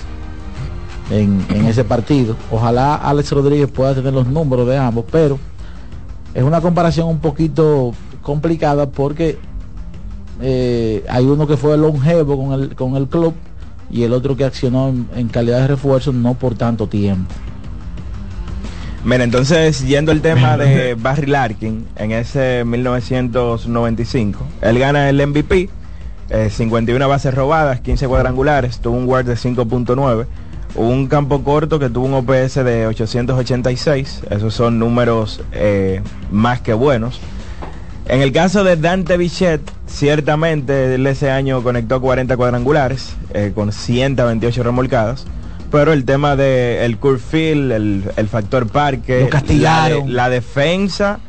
en, 1.10 1.46
en 1.50 1.66
ese 1.66 1.84
partido. 1.84 2.36
Ojalá 2.52 2.96
Alex 2.96 3.32
Rodríguez 3.32 3.70
pueda 3.70 3.94
tener 3.94 4.14
los 4.14 4.28
números 4.28 4.68
de 4.68 4.78
ambos, 4.78 5.06
pero 5.12 5.40
es 6.34 6.44
una 6.44 6.62
comparación 6.62 7.08
un 7.08 7.20
poquito 7.20 7.94
complicada 8.22 8.90
porque 8.90 9.38
eh, 10.42 11.06
hay 11.08 11.26
uno 11.26 11.48
que 11.48 11.58
fue 11.58 11.78
longevo 11.78 12.38
con 12.38 12.60
el, 12.60 12.76
con 12.76 12.96
el 12.96 13.08
club 13.08 13.34
y 13.90 14.04
el 14.04 14.14
otro 14.14 14.36
que 14.36 14.44
accionó 14.44 14.90
en, 14.90 15.08
en 15.16 15.28
calidad 15.30 15.62
de 15.62 15.68
refuerzo 15.68 16.12
no 16.12 16.34
por 16.34 16.56
tanto 16.56 16.88
tiempo. 16.88 17.34
Mira, 19.06 19.24
entonces, 19.24 19.86
yendo 19.86 20.12
al 20.12 20.22
tema 20.22 20.58
de 20.58 20.96
Barry 20.96 21.28
Larkin, 21.28 21.86
en 21.96 22.12
ese 22.12 22.64
1995, 22.66 24.44
él 24.62 24.80
gana 24.80 25.10
el 25.10 25.28
MVP, 25.28 25.70
eh, 26.32 26.50
51 26.50 27.08
bases 27.08 27.32
robadas, 27.32 27.82
15 27.82 28.08
cuadrangulares, 28.08 28.80
tuvo 28.80 28.98
un 28.98 29.08
WAR 29.08 29.24
de 29.24 29.36
5.9, 29.36 30.26
un 30.76 31.08
campo 31.08 31.44
corto 31.44 31.80
que 31.80 31.90
tuvo 31.90 32.06
un 32.06 32.14
OPS 32.16 32.56
de 32.64 32.88
886, 32.88 34.24
esos 34.30 34.54
son 34.54 34.78
números 34.80 35.42
eh, 35.52 36.02
más 36.32 36.62
que 36.62 36.74
buenos. 36.74 37.20
En 38.08 38.22
el 38.22 38.32
caso 38.32 38.64
de 38.64 38.76
Dante 38.76 39.18
Bichette, 39.18 39.70
ciertamente 39.88 40.94
él 40.96 41.08
ese 41.08 41.32
año 41.32 41.64
conectó 41.64 42.00
40 42.02 42.38
cuadrangulares 42.38 43.16
eh, 43.34 43.52
con 43.56 43.72
128 43.72 44.62
remolcadas. 44.64 45.26
Pero 45.72 45.92
el 45.92 46.06
tema 46.06 46.36
de 46.36 46.86
el 46.86 46.98
curve 46.98 47.18
field, 47.20 47.72
el, 47.72 48.04
el 48.16 48.28
factor 48.28 48.68
parque. 48.68 49.28
La, 49.64 49.90
de- 49.90 50.08
la 50.08 50.30
defensa 50.30 51.20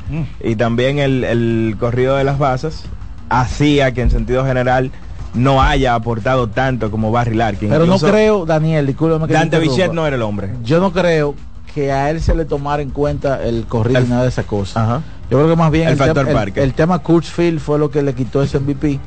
y 0.45 0.55
también 0.57 0.99
el, 0.99 1.25
el 1.25 1.77
corrido 1.81 2.17
de 2.17 2.25
las 2.25 2.39
bases 2.39 2.83
hacía 3.31 3.93
que 3.93 4.03
en 4.03 4.11
sentido 4.11 4.45
general 4.45 4.93
no 5.35 5.61
haya 5.63 5.95
aportado 5.95 6.49
tanto 6.49 6.91
como 6.91 7.11
Barry 7.13 7.35
Larkin. 7.35 7.69
Pero 7.69 7.85
Incluso 7.85 8.07
no 8.07 8.13
creo, 8.13 8.47
Daniel, 8.47 8.87
discúlpame 8.87 9.27
que 9.27 9.33
te 9.35 9.39
Dante. 9.39 9.59
Bichette 9.59 9.93
no 9.93 10.07
era 10.07 10.17
el 10.17 10.23
hombre. 10.23 10.51
Yo 10.65 10.81
no 10.81 10.93
creo 10.93 11.35
que 11.75 11.93
a 11.93 12.11
él 12.11 12.21
se 12.23 12.35
le 12.35 12.45
tomara 12.47 12.83
en 12.83 12.91
cuenta 12.91 13.43
el 13.45 13.67
corrido 13.67 14.01
y 14.01 14.09
nada 14.09 14.23
de 14.23 14.29
esas 14.29 14.47
cosas. 14.47 14.77
Ajá. 14.79 15.03
Yo 15.31 15.39
creo 15.39 15.49
que 15.51 15.57
más 15.57 15.71
bien 15.71 15.89
El 15.89 15.93
el, 15.93 15.99
factor 15.99 16.27
tem- 16.27 16.53
el- 16.57 16.63
el 16.63 16.73
tema 16.75 17.01
Kurzfield 17.01 17.61
fue 17.61 17.79
lo 17.79 17.91
que 17.91 18.03
le 18.03 18.15
quitó 18.15 18.43
ese 18.43 18.59
MVP. 18.61 18.99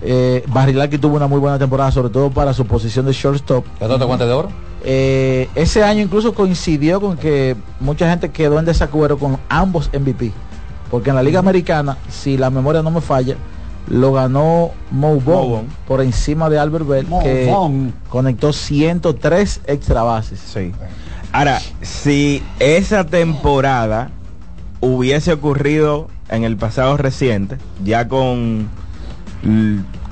Eh, 0.00 0.44
Barry 0.48 0.74
Larkin 0.74 1.00
tuvo 1.00 1.16
una 1.16 1.26
muy 1.26 1.40
buena 1.40 1.58
temporada, 1.58 1.90
sobre 1.90 2.10
todo 2.10 2.30
para 2.30 2.52
su 2.54 2.64
posición 2.66 3.06
de 3.06 3.12
shortstop. 3.12 3.64
¿Ganó 3.80 3.98
guante 4.06 4.26
de 4.26 4.32
oro? 4.32 4.48
Eh, 4.84 5.48
ese 5.56 5.82
año 5.82 6.02
incluso 6.02 6.34
coincidió 6.34 7.00
con 7.00 7.16
que 7.16 7.56
mucha 7.80 8.08
gente 8.08 8.30
quedó 8.30 8.60
en 8.60 8.64
desacuerdo 8.64 9.18
con 9.18 9.38
ambos 9.48 9.90
MVP. 9.92 10.30
Porque 10.88 11.10
en 11.10 11.16
la 11.16 11.22
Liga 11.24 11.40
Americana, 11.40 11.96
si 12.08 12.36
la 12.38 12.48
memoria 12.48 12.80
no 12.82 12.90
me 12.92 13.00
falla, 13.00 13.34
lo 13.90 14.12
ganó 14.12 14.72
Mo 14.90 15.20
Vaughn. 15.20 15.66
por 15.86 16.02
encima 16.02 16.50
de 16.50 16.58
Albert 16.58 16.86
Bell, 16.86 17.06
Mo 17.06 17.20
que 17.20 17.52
conectó 18.08 18.52
103 18.52 19.62
extra 19.66 20.02
bases. 20.02 20.40
Sí. 20.40 20.72
Ahora, 21.32 21.60
si 21.82 22.42
esa 22.58 23.04
temporada 23.04 24.10
hubiese 24.80 25.32
ocurrido 25.32 26.08
en 26.28 26.44
el 26.44 26.56
pasado 26.56 26.96
reciente, 26.96 27.58
ya 27.84 28.08
con, 28.08 28.68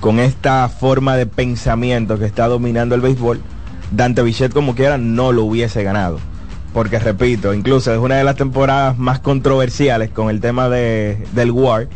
con 0.01 0.21
esta 0.21 0.69
forma 0.69 1.17
de 1.17 1.27
pensamiento 1.27 2.19
que 2.19 2.27
está 2.27 2.49
dominando 2.49 2.95
el 2.95 3.01
béisbol, 3.01 3.41
Dante 3.91 4.23
Bichette 4.23 4.53
como 4.53 4.75
quiera 4.75 4.99
no 4.99 5.33
lo 5.33 5.45
hubiese 5.45 5.83
ganado. 5.83 6.19
Porque 6.73 6.99
repito, 6.99 7.55
incluso 7.55 7.93
es 7.93 7.99
una 7.99 8.17
de 8.17 8.25
las 8.25 8.37
temporadas 8.37 8.99
más 8.99 9.21
controversiales 9.21 10.11
con 10.11 10.29
el 10.29 10.41
tema 10.41 10.69
de, 10.69 11.27
del 11.33 11.51
WAR, 11.51 11.89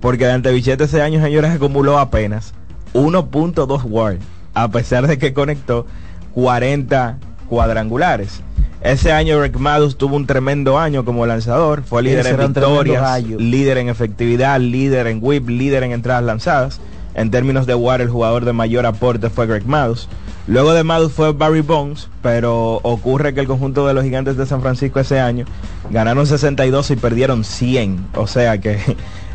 porque 0.00 0.26
Dante 0.26 0.52
Bichette 0.52 0.82
ese 0.82 1.02
año, 1.02 1.22
señores, 1.22 1.52
acumuló 1.52 1.98
apenas 1.98 2.54
1.2 2.94 3.84
WAR, 3.84 4.18
a 4.54 4.68
pesar 4.68 5.06
de 5.06 5.18
que 5.18 5.32
conectó 5.32 5.86
40 6.34 7.18
cuadrangulares. 7.48 8.42
Ese 8.82 9.10
año 9.10 9.42
Rick 9.42 9.56
Maddox 9.58 9.96
tuvo 9.96 10.16
un 10.16 10.26
tremendo 10.26 10.78
año 10.78 11.04
como 11.04 11.26
lanzador, 11.26 11.82
fue 11.82 12.02
líder 12.02 12.26
en 12.26 12.38
victorias, 12.38 13.22
líder 13.22 13.78
en 13.78 13.88
efectividad, 13.88 14.60
líder 14.60 15.06
en 15.06 15.18
whip, 15.22 15.48
líder 15.48 15.82
en 15.82 15.92
entradas 15.92 16.22
lanzadas. 16.22 16.80
En 17.14 17.30
términos 17.30 17.66
de 17.66 17.74
WAR, 17.74 18.02
el 18.02 18.10
jugador 18.10 18.44
de 18.44 18.52
mayor 18.52 18.84
aporte 18.84 19.30
fue 19.30 19.46
Greg 19.46 19.66
Maddux. 19.66 20.06
Luego 20.46 20.74
de 20.74 20.84
Maddux 20.84 21.12
fue 21.12 21.32
Barry 21.32 21.62
Bonds, 21.62 22.08
pero 22.22 22.78
ocurre 22.82 23.32
que 23.32 23.40
el 23.40 23.46
conjunto 23.46 23.86
de 23.86 23.94
los 23.94 24.04
gigantes 24.04 24.36
de 24.36 24.44
San 24.44 24.60
Francisco 24.60 25.00
ese 25.00 25.18
año 25.18 25.46
ganaron 25.90 26.26
62 26.26 26.90
y 26.90 26.96
perdieron 26.96 27.42
100. 27.42 28.08
O 28.14 28.26
sea 28.26 28.60
que 28.60 28.78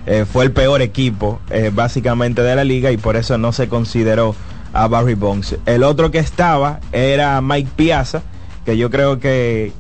eh, 0.06 0.26
fue 0.32 0.46
el 0.46 0.52
peor 0.52 0.82
equipo 0.82 1.40
eh, 1.50 1.72
básicamente 1.74 2.42
de 2.42 2.56
la 2.56 2.64
liga 2.64 2.92
y 2.92 2.98
por 2.98 3.16
eso 3.16 3.38
no 3.38 3.52
se 3.52 3.68
consideró 3.68 4.36
a 4.74 4.88
Barry 4.88 5.16
Bonds. 5.16 5.58
El 5.66 5.84
otro 5.84 6.12
que 6.12 6.20
estaba 6.20 6.80
era 6.92 7.40
Mike 7.42 7.70
Piazza, 7.76 8.24
que 8.66 8.78
yo 8.78 8.90
creo 8.90 9.20
que 9.20 9.74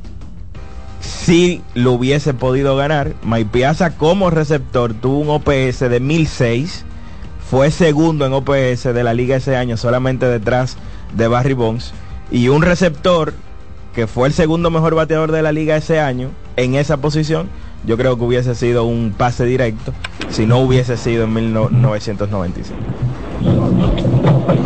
si 1.01 1.61
lo 1.73 1.93
hubiese 1.93 2.33
podido 2.33 2.75
ganar. 2.75 3.13
Mike 3.23 3.49
Piazza 3.51 3.97
como 3.97 4.29
receptor 4.29 4.93
tuvo 4.93 5.19
un 5.19 5.29
OPS 5.29 5.79
de 5.79 5.99
1006. 5.99 6.85
Fue 7.49 7.69
segundo 7.71 8.25
en 8.25 8.33
OPS 8.33 8.93
de 8.93 9.03
la 9.03 9.13
liga 9.13 9.35
ese 9.35 9.57
año, 9.57 9.75
solamente 9.75 10.25
detrás 10.25 10.77
de 11.15 11.27
Barry 11.27 11.53
Bonds. 11.53 11.93
Y 12.31 12.47
un 12.47 12.61
receptor 12.61 13.33
que 13.93 14.07
fue 14.07 14.27
el 14.27 14.33
segundo 14.33 14.69
mejor 14.69 14.95
bateador 14.95 15.31
de 15.33 15.41
la 15.41 15.51
liga 15.51 15.75
ese 15.75 15.99
año 15.99 16.29
en 16.55 16.75
esa 16.75 16.97
posición, 16.97 17.49
yo 17.85 17.97
creo 17.97 18.17
que 18.17 18.23
hubiese 18.23 18.55
sido 18.55 18.85
un 18.85 19.13
pase 19.17 19.45
directo 19.45 19.93
si 20.29 20.45
no 20.45 20.59
hubiese 20.59 20.97
sido 20.97 21.23
en 21.23 21.33
1995. 21.33 22.79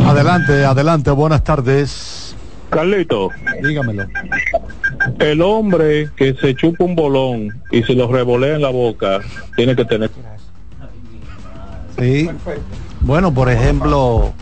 Adelante, 0.06 0.64
adelante, 0.64 1.10
buenas 1.10 1.42
tardes. 1.42 2.36
Carlito, 2.70 3.30
Dígamelo. 3.62 4.06
el 5.18 5.40
hombre 5.40 6.10
que 6.16 6.34
se 6.34 6.54
chupa 6.54 6.84
un 6.84 6.94
bolón 6.94 7.60
y 7.70 7.82
se 7.82 7.94
lo 7.94 8.10
revolea 8.10 8.56
en 8.56 8.62
la 8.62 8.70
boca 8.70 9.20
tiene 9.56 9.74
que 9.74 9.84
tener. 9.84 10.10
Sí. 11.98 12.28
Bueno, 13.00 13.32
por 13.32 13.48
ejemplo, 13.50 14.34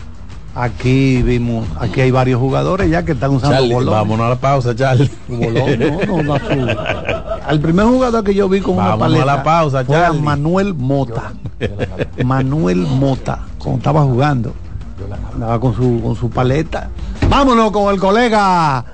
aquí 0.55 1.23
vimos, 1.23 1.67
aquí 1.79 2.01
hay 2.01 2.11
varios 2.11 2.41
jugadores 2.41 2.91
ya 2.91 3.05
que 3.05 3.13
están 3.13 3.31
usando 3.31 3.57
Charlie, 3.57 3.75
bolón. 3.75 3.95
vámonos 3.95 4.27
a 4.27 4.29
la 4.31 4.37
pausa, 4.37 4.75
Charlie. 4.75 5.11
Bolón, 5.29 5.79
no, 5.79 6.07
no, 6.07 6.23
no, 6.23 6.35
azul. 6.35 6.77
Al 7.47 7.61
primer 7.61 7.87
jugador 7.87 8.25
que 8.25 8.35
yo 8.35 8.49
vi 8.49 8.61
con 8.61 8.75
una 8.75 8.91
Vámonos 8.91 9.09
paleta 9.09 9.23
a 9.23 9.37
la 9.37 9.43
pausa, 9.43 9.85
fue 9.85 10.05
a. 10.05 10.13
Manuel 10.13 10.75
Mota. 10.75 11.33
Manuel 12.25 12.79
Mota, 12.79 13.41
cuando 13.59 13.79
estaba 13.79 14.03
jugando. 14.03 14.55
Andaba 15.33 15.61
con 15.61 15.75
su, 15.75 16.01
con 16.03 16.17
su 16.17 16.31
paleta. 16.31 16.89
Vámonos 17.29 17.71
con 17.73 17.93
el 17.93 18.01
colega 18.01 18.85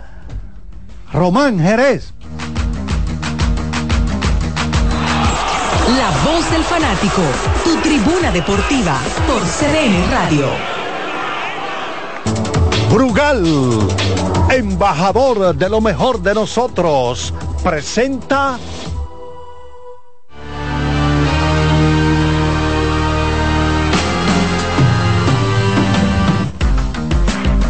Román 1.13 1.59
Jerez. 1.61 2.15
La 5.99 6.11
voz 6.25 6.51
del 6.51 6.63
fanático, 6.63 7.23
tu 7.65 7.77
tribuna 7.81 8.31
deportiva 8.33 8.97
por 9.27 9.43
CDN 9.43 10.11
Radio. 10.11 10.80
Brugal, 12.91 13.45
embajador 14.51 15.55
de 15.55 15.69
lo 15.69 15.81
mejor 15.81 16.21
de 16.23 16.35
nosotros, 16.35 17.33
presenta 17.63 18.59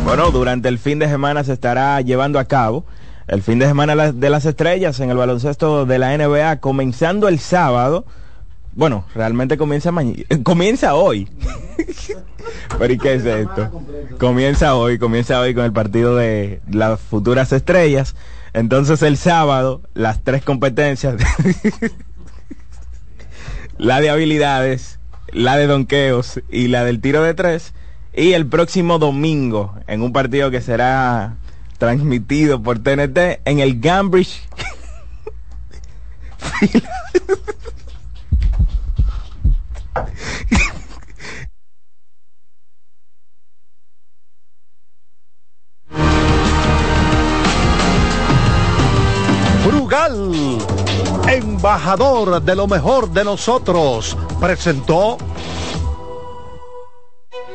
Bueno, 0.05 0.31
durante 0.33 0.69
el 0.69 0.79
fin 0.79 0.99
de 0.99 1.09
semana 1.09 1.45
se 1.45 1.53
estará 1.53 2.01
llevando 2.01 2.39
a 2.39 2.47
cabo 2.47 2.85
el 3.29 3.43
fin 3.43 3.61
de 3.61 3.67
semana 3.67 4.11
de 4.11 4.31
las 4.31 4.45
estrellas 4.45 4.99
en 4.99 5.11
el 5.11 5.17
baloncesto 5.17 5.87
de 5.87 5.99
la 6.01 6.17
NBA, 6.17 6.61
comenzando 6.61 7.29
el 7.29 7.39
sábado. 7.39 8.05
Bueno, 8.73 9.05
realmente 9.15 9.57
comienza 9.57 9.91
mañana, 9.91 10.23
comienza 10.43 10.95
hoy. 10.95 11.29
Pero 12.79 12.93
¿y 12.93 12.99
qué 12.99 13.15
es 13.15 13.25
esto? 13.25 13.71
Comienza 14.19 14.75
hoy, 14.75 14.99
comienza 14.99 15.41
hoy 15.41 15.55
con 15.55 15.65
el 15.65 15.73
partido 15.73 16.17
de 16.17 16.61
las 16.71 17.01
futuras 17.01 17.53
estrellas. 17.53 18.15
Entonces 18.53 19.03
el 19.03 19.17
sábado, 19.17 19.83
las 19.95 20.23
tres 20.23 20.43
competencias, 20.43 21.17
la 23.79 24.01
de 24.01 24.11
habilidades, 24.11 24.99
la 25.33 25.57
de 25.57 25.67
donqueos 25.67 26.41
y 26.51 26.69
la 26.69 26.85
del 26.85 27.01
tiro 27.01 27.23
de 27.23 27.35
tres. 27.35 27.75
Y 28.13 28.33
el 28.33 28.47
próximo 28.47 28.99
domingo, 28.99 29.75
en 29.87 30.03
un 30.03 30.13
partido 30.13 30.51
que 30.51 30.61
será 30.61 31.37
transmitido 31.79 32.63
por 32.63 32.81
TNT 32.81 33.41
en 33.45 33.61
el 33.61 33.81
Gambridge. 33.81 34.43
Brugal, 49.67 50.59
embajador 51.29 52.43
de 52.43 52.57
lo 52.57 52.67
mejor 52.67 53.11
de 53.11 53.25
nosotros, 53.25 54.17
presentó 54.41 55.19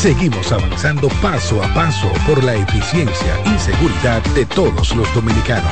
Seguimos 0.00 0.50
avanzando 0.50 1.08
paso 1.20 1.62
a 1.62 1.74
paso 1.74 2.10
por 2.26 2.42
la 2.42 2.54
eficiencia 2.54 3.38
y 3.44 3.58
seguridad 3.58 4.22
de 4.34 4.46
todos 4.46 4.96
los 4.96 5.14
dominicanos. 5.14 5.70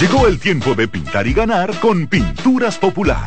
Llegó 0.00 0.28
el 0.28 0.38
tiempo 0.38 0.76
de 0.76 0.86
pintar 0.86 1.26
y 1.26 1.32
ganar 1.32 1.76
con 1.80 2.06
Pinturas 2.06 2.78
Popular. 2.78 3.26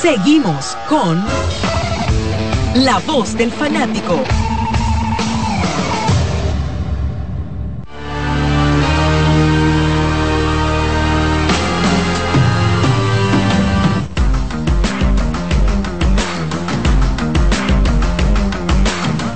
Seguimos 0.00 0.78
con 0.88 1.22
La 2.76 2.98
Voz 3.06 3.36
del 3.36 3.52
Fanático. 3.52 4.18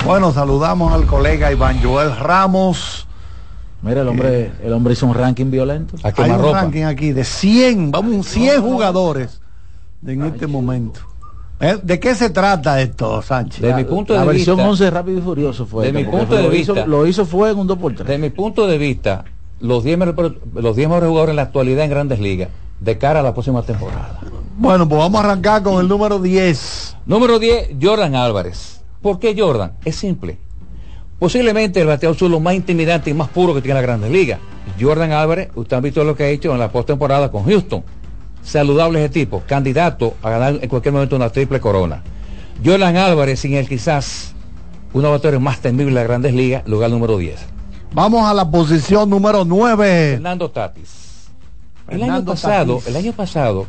Bueno, 0.07 0.33
saludamos 0.33 0.95
al 0.95 1.05
colega 1.05 1.53
Iván 1.53 1.83
Joel 1.83 2.17
Ramos. 2.17 3.07
Mira, 3.83 4.01
el 4.01 4.09
hombre, 4.09 4.51
el 4.63 4.73
hombre 4.73 4.95
hizo 4.95 5.07
un 5.07 5.15
ranking 5.15 5.51
violento. 5.51 5.97
Hay 6.03 6.31
un 6.31 6.53
ranking 6.55 6.85
aquí 6.85 7.13
de 7.13 7.25
100, 7.25 7.91
vamos, 7.91 8.27
100 8.29 8.63
jugadores 8.63 9.44
en 10.07 10.23
este 10.25 10.47
momento. 10.47 11.01
Eh, 11.61 11.79
¿De 11.83 12.01
qué 12.01 12.15
se 12.15 12.31
trata 12.31 12.81
esto, 12.81 13.23
Sánchez? 13.23 13.63
De 13.63 13.75
mi 13.75 13.85
punto 13.85 14.13
de 14.13 14.19
la 14.19 14.25
vista. 14.27 14.53
versión 14.53 14.69
11 14.69 14.91
rápido 14.91 15.19
y 15.19 15.23
furioso 15.23 15.67
fue. 15.67 15.87
De 15.87 15.93
mi 15.93 16.05
punto 16.05 16.35
de 16.35 16.43
lo 16.43 16.51
vista. 16.51 16.73
Hizo, 16.73 16.87
lo 16.87 17.07
hizo 17.07 17.25
fue 17.25 17.51
en 17.51 17.59
un 17.59 17.69
2x3. 17.69 18.05
De 18.05 18.19
mi 18.19 18.31
punto 18.31 18.67
de 18.67 18.77
vista, 18.77 19.25
los 19.61 19.85
10 19.85 19.99
mejores, 19.99 20.33
los 20.55 20.77
10 20.77 20.89
mejores 20.89 21.09
jugadores 21.09 21.33
en 21.33 21.37
la 21.37 21.43
actualidad 21.43 21.85
en 21.85 21.91
grandes 21.91 22.21
ligas, 22.21 22.49
de 22.81 22.99
cara 22.99 23.21
a 23.21 23.23
la 23.23 23.33
próxima 23.33 23.63
temporada. 23.63 24.21
Bueno, 24.57 24.89
pues 24.89 24.99
vamos 24.99 25.21
a 25.21 25.25
arrancar 25.25 25.63
con 25.63 25.81
el 25.81 25.89
número 25.89 26.19
10. 26.19 26.97
Número 27.07 27.39
10, 27.39 27.77
Jordan 27.81 28.15
Álvarez. 28.15 28.83
¿Por 29.01 29.19
qué 29.19 29.35
Jordan? 29.39 29.73
Es 29.85 29.97
simple. 29.97 30.39
Posiblemente 31.19 31.81
el 31.81 31.87
bateador 31.87 32.17
zurdo 32.17 32.41
más 32.41 32.55
intimidante 32.55 33.11
y 33.11 33.15
más 33.15 33.29
puro 33.29 33.55
que 33.55 33.63
tiene 33.63 33.75
la 33.75 33.83
Grandes 33.83 34.11
Ligas. 34.11 34.41
Jordan 34.81 35.13
Álvarez, 35.13 35.51
usted 35.55 35.77
ha 35.77 35.81
visto 35.81 36.05
lo 36.05 36.17
que 36.17 36.25
ha 36.25 36.29
hecho 36.29 36.53
en 36.53 36.59
la 36.59 36.71
postemporada 36.71 37.31
con 37.31 37.45
Houston. 37.45 37.83
Saludable 38.45 39.01
ese 39.01 39.09
tipo, 39.09 39.43
candidato 39.47 40.15
a 40.23 40.31
ganar 40.31 40.59
en 40.61 40.69
cualquier 40.69 40.93
momento 40.93 41.17
una 41.17 41.31
triple 41.31 41.61
corona. 41.61 42.03
Jordan 42.65 42.97
Álvarez, 42.97 43.41
sin 43.41 43.55
él 43.55 43.69
quizás 43.69 44.35
uno 44.93 45.03
de 45.03 45.09
los 45.09 45.19
bateadores 45.19 45.41
más 45.41 45.61
temibles 45.61 45.95
de 45.95 46.01
las 46.01 46.05
Grandes 46.05 46.35
Ligas, 46.35 46.63
lugar 46.69 46.91
número 46.91 47.17
10. 47.17 47.47
Vamos 47.93 48.29
a 48.29 48.35
la 48.35 48.51
posición 48.51 49.09
número 49.09 49.45
9. 49.45 50.13
Fernando 50.15 50.51
Tatis. 50.51 51.31
El 51.89 52.03
año 52.03 52.25
pasado, 52.25 52.75
Tatis. 52.75 52.89
el 52.89 52.97
año 52.97 53.13
pasado 53.13 53.67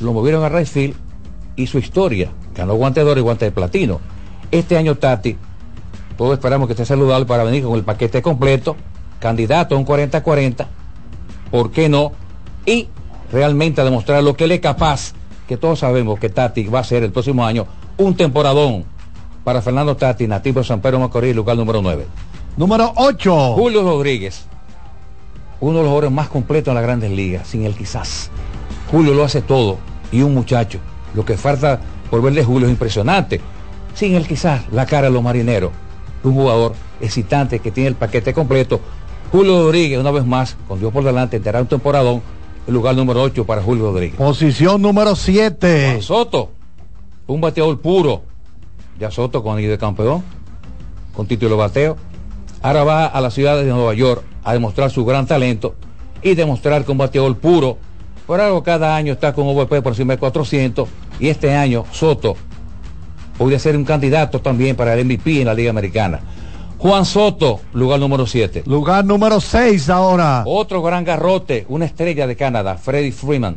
lo 0.00 0.12
movieron 0.12 0.42
a 0.42 0.48
right 0.48 0.66
field 0.66 0.96
y 1.56 1.66
su 1.66 1.78
historia 1.78 2.30
ganó 2.54 2.74
guante 2.74 3.04
de 3.04 3.10
oro 3.10 3.20
y 3.20 3.22
guante 3.22 3.44
de 3.44 3.50
platino. 3.52 4.00
Este 4.50 4.76
año 4.76 4.96
Tati, 4.96 5.36
todos 6.16 6.34
esperamos 6.34 6.66
que 6.66 6.72
esté 6.72 6.84
saludable 6.84 7.26
para 7.26 7.44
venir 7.44 7.64
con 7.64 7.74
el 7.74 7.84
paquete 7.84 8.22
completo, 8.22 8.76
candidato 9.18 9.74
a 9.74 9.78
un 9.78 9.86
40-40, 9.86 10.66
¿por 11.50 11.70
qué 11.70 11.88
no? 11.88 12.12
Y 12.66 12.88
realmente 13.32 13.80
a 13.80 13.84
demostrar 13.84 14.22
lo 14.22 14.36
que 14.36 14.44
él 14.44 14.52
es 14.52 14.60
capaz, 14.60 15.12
que 15.48 15.56
todos 15.56 15.80
sabemos 15.80 16.18
que 16.18 16.28
Tati 16.28 16.64
va 16.64 16.80
a 16.80 16.84
ser 16.84 17.02
el 17.02 17.12
próximo 17.12 17.44
año 17.44 17.66
un 17.96 18.14
temporadón 18.16 18.84
para 19.44 19.60
Fernando 19.60 19.96
Tati, 19.96 20.26
nativo 20.26 20.60
de 20.60 20.66
San 20.66 20.80
Pedro 20.80 20.98
Macorís, 20.98 21.36
lugar 21.36 21.56
número 21.56 21.82
9. 21.82 22.06
Número 22.56 22.92
8. 22.96 23.54
Julio 23.54 23.82
Rodríguez, 23.82 24.46
uno 25.60 25.78
de 25.78 25.82
los 25.82 25.88
jugadores 25.88 26.10
más 26.10 26.28
completos 26.28 26.70
en 26.70 26.76
las 26.76 26.84
grandes 26.84 27.10
ligas, 27.10 27.48
sin 27.48 27.64
él 27.64 27.74
quizás. 27.74 28.30
Julio 28.90 29.12
lo 29.12 29.24
hace 29.24 29.42
todo 29.42 29.78
y 30.12 30.22
un 30.22 30.34
muchacho. 30.34 30.78
Lo 31.14 31.24
que 31.24 31.36
falta 31.36 31.80
por 32.10 32.22
ver 32.22 32.32
de 32.34 32.44
Julio 32.44 32.66
es 32.66 32.72
impresionante. 32.72 33.40
Sin 33.94 34.14
él 34.14 34.26
quizás 34.26 34.62
la 34.72 34.86
cara 34.86 35.08
de 35.08 35.12
los 35.12 35.22
marineros. 35.22 35.72
Un 36.22 36.34
jugador 36.34 36.74
excitante 37.00 37.58
que 37.58 37.70
tiene 37.70 37.88
el 37.88 37.94
paquete 37.96 38.32
completo. 38.32 38.80
Julio 39.30 39.64
Rodríguez, 39.64 39.98
una 39.98 40.10
vez 40.10 40.24
más, 40.24 40.56
con 40.68 40.78
Dios 40.78 40.92
por 40.92 41.04
delante, 41.04 41.40
tendrá 41.40 41.60
un 41.60 41.66
temporadón. 41.66 42.22
El 42.66 42.74
lugar 42.74 42.96
número 42.96 43.22
8 43.22 43.44
para 43.44 43.62
Julio 43.62 43.84
Rodríguez. 43.84 44.16
Posición 44.16 44.80
número 44.80 45.14
7. 45.14 45.88
Juan 45.90 46.02
Soto, 46.02 46.50
un 47.26 47.40
bateador 47.40 47.80
puro. 47.80 48.22
Ya 48.98 49.10
Soto 49.10 49.42
con 49.42 49.58
el 49.58 49.68
de 49.68 49.76
campeón, 49.76 50.22
con 51.14 51.26
título 51.26 51.50
de 51.50 51.56
bateo. 51.56 51.96
Ahora 52.62 52.84
va 52.84 53.06
a 53.06 53.20
la 53.20 53.30
ciudad 53.30 53.58
de 53.58 53.64
Nueva 53.64 53.92
York 53.92 54.22
a 54.42 54.52
demostrar 54.54 54.90
su 54.90 55.04
gran 55.04 55.26
talento 55.26 55.74
y 56.22 56.34
demostrar 56.34 56.84
que 56.84 56.92
un 56.92 56.98
bateador 56.98 57.36
puro. 57.36 57.76
Por 58.26 58.40
algo 58.40 58.62
cada 58.62 58.96
año 58.96 59.12
está 59.12 59.34
con 59.34 59.46
OVP 59.46 59.82
por 59.82 59.92
encima 59.92 60.14
de 60.14 60.18
400 60.18 60.88
y 61.20 61.28
este 61.28 61.54
año 61.54 61.84
Soto 61.92 62.36
podría 63.36 63.58
ser 63.58 63.76
un 63.76 63.84
candidato 63.84 64.40
también 64.40 64.76
para 64.76 64.94
el 64.94 65.04
MVP 65.04 65.40
en 65.40 65.46
la 65.46 65.54
Liga 65.54 65.70
Americana. 65.70 66.20
Juan 66.78 67.04
Soto, 67.04 67.60
lugar 67.72 68.00
número 68.00 68.26
7. 68.26 68.64
Lugar 68.66 69.04
número 69.04 69.40
6 69.40 69.88
ahora. 69.88 70.42
Otro 70.46 70.82
gran 70.82 71.04
garrote, 71.04 71.64
una 71.68 71.84
estrella 71.86 72.26
de 72.26 72.36
Canadá, 72.36 72.76
Freddy 72.76 73.12
Freeman. 73.12 73.56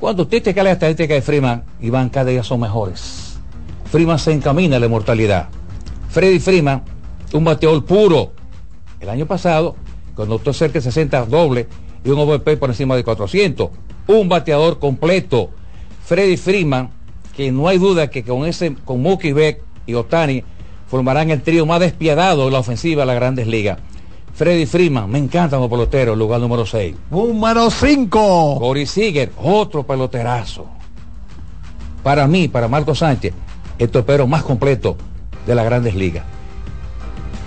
Cuando 0.00 0.24
usted 0.24 0.42
te 0.42 0.54
cae 0.54 0.64
la 0.64 0.72
estadística 0.72 1.14
de 1.14 1.22
Freeman, 1.22 1.62
Iván 1.80 2.08
cada 2.08 2.30
día 2.30 2.42
son 2.42 2.60
mejores. 2.60 3.36
Freeman 3.84 4.18
se 4.18 4.32
encamina 4.32 4.76
a 4.76 4.80
la 4.80 4.86
inmortalidad. 4.86 5.48
Freddy 6.08 6.40
Freeman, 6.40 6.82
un 7.32 7.44
bateador 7.44 7.84
puro. 7.84 8.32
El 8.98 9.08
año 9.08 9.26
pasado, 9.26 9.76
cuando 10.14 10.36
usted 10.36 10.52
cerca 10.52 10.74
de 10.74 10.80
60 10.80 11.26
doble 11.26 11.68
y 12.04 12.10
un 12.10 12.18
OVP 12.18 12.56
por 12.56 12.70
encima 12.70 12.96
de 12.96 13.04
400. 13.04 13.70
Un 14.08 14.28
bateador 14.28 14.78
completo. 14.78 15.50
Freddy 16.04 16.36
Freeman, 16.36 16.90
que 17.36 17.52
no 17.52 17.68
hay 17.68 17.78
duda 17.78 18.10
que 18.10 18.24
con 18.24 18.44
ese, 18.44 18.74
con 18.84 19.00
Mookie 19.00 19.32
Beck 19.32 19.62
y 19.86 19.94
Otani, 19.94 20.42
formarán 20.92 21.30
el 21.30 21.40
trío 21.40 21.64
más 21.64 21.80
despiadado 21.80 22.44
de 22.44 22.50
la 22.50 22.58
ofensiva 22.58 23.00
de 23.00 23.06
las 23.06 23.16
grandes 23.16 23.46
ligas. 23.46 23.78
Freddy 24.34 24.66
Freeman, 24.66 25.10
me 25.10 25.16
encantan 25.16 25.58
los 25.58 25.70
peloteros, 25.70 26.18
lugar 26.18 26.38
número 26.38 26.66
6. 26.66 26.94
Número 27.10 27.70
5. 27.70 28.58
Cory 28.58 28.84
Seager, 28.84 29.32
otro 29.42 29.84
peloterazo. 29.84 30.66
Para 32.02 32.26
mí, 32.26 32.46
para 32.48 32.68
Marco 32.68 32.94
Sánchez, 32.94 33.32
el 33.78 33.88
topero 33.88 34.26
más 34.26 34.42
completo 34.42 34.98
de 35.46 35.54
las 35.54 35.64
grandes 35.64 35.94
ligas. 35.94 36.26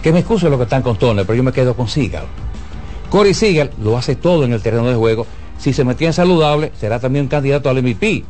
Que 0.01 0.11
me 0.11 0.22
excuse 0.22 0.49
lo 0.49 0.57
que 0.57 0.63
están 0.63 0.81
con 0.81 0.97
Turner, 0.97 1.23
pero 1.23 1.38
yo 1.38 1.43
me 1.43 1.51
quedo 1.51 1.76
con 1.76 1.88
Seager. 1.88 2.23
Corey 3.11 3.35
Seager 3.35 3.69
lo 3.80 3.95
hace 3.95 4.15
todo 4.15 4.43
en 4.43 4.53
el 4.53 4.61
terreno 4.63 4.89
de 4.89 4.95
juego. 4.95 5.27
Si 5.59 5.72
se 5.72 5.84
metía 5.84 6.07
en 6.07 6.13
saludable, 6.13 6.72
será 6.80 6.99
también 6.99 7.26
un 7.26 7.30
candidato 7.30 7.69
al 7.69 7.84
MVP. 7.84 8.23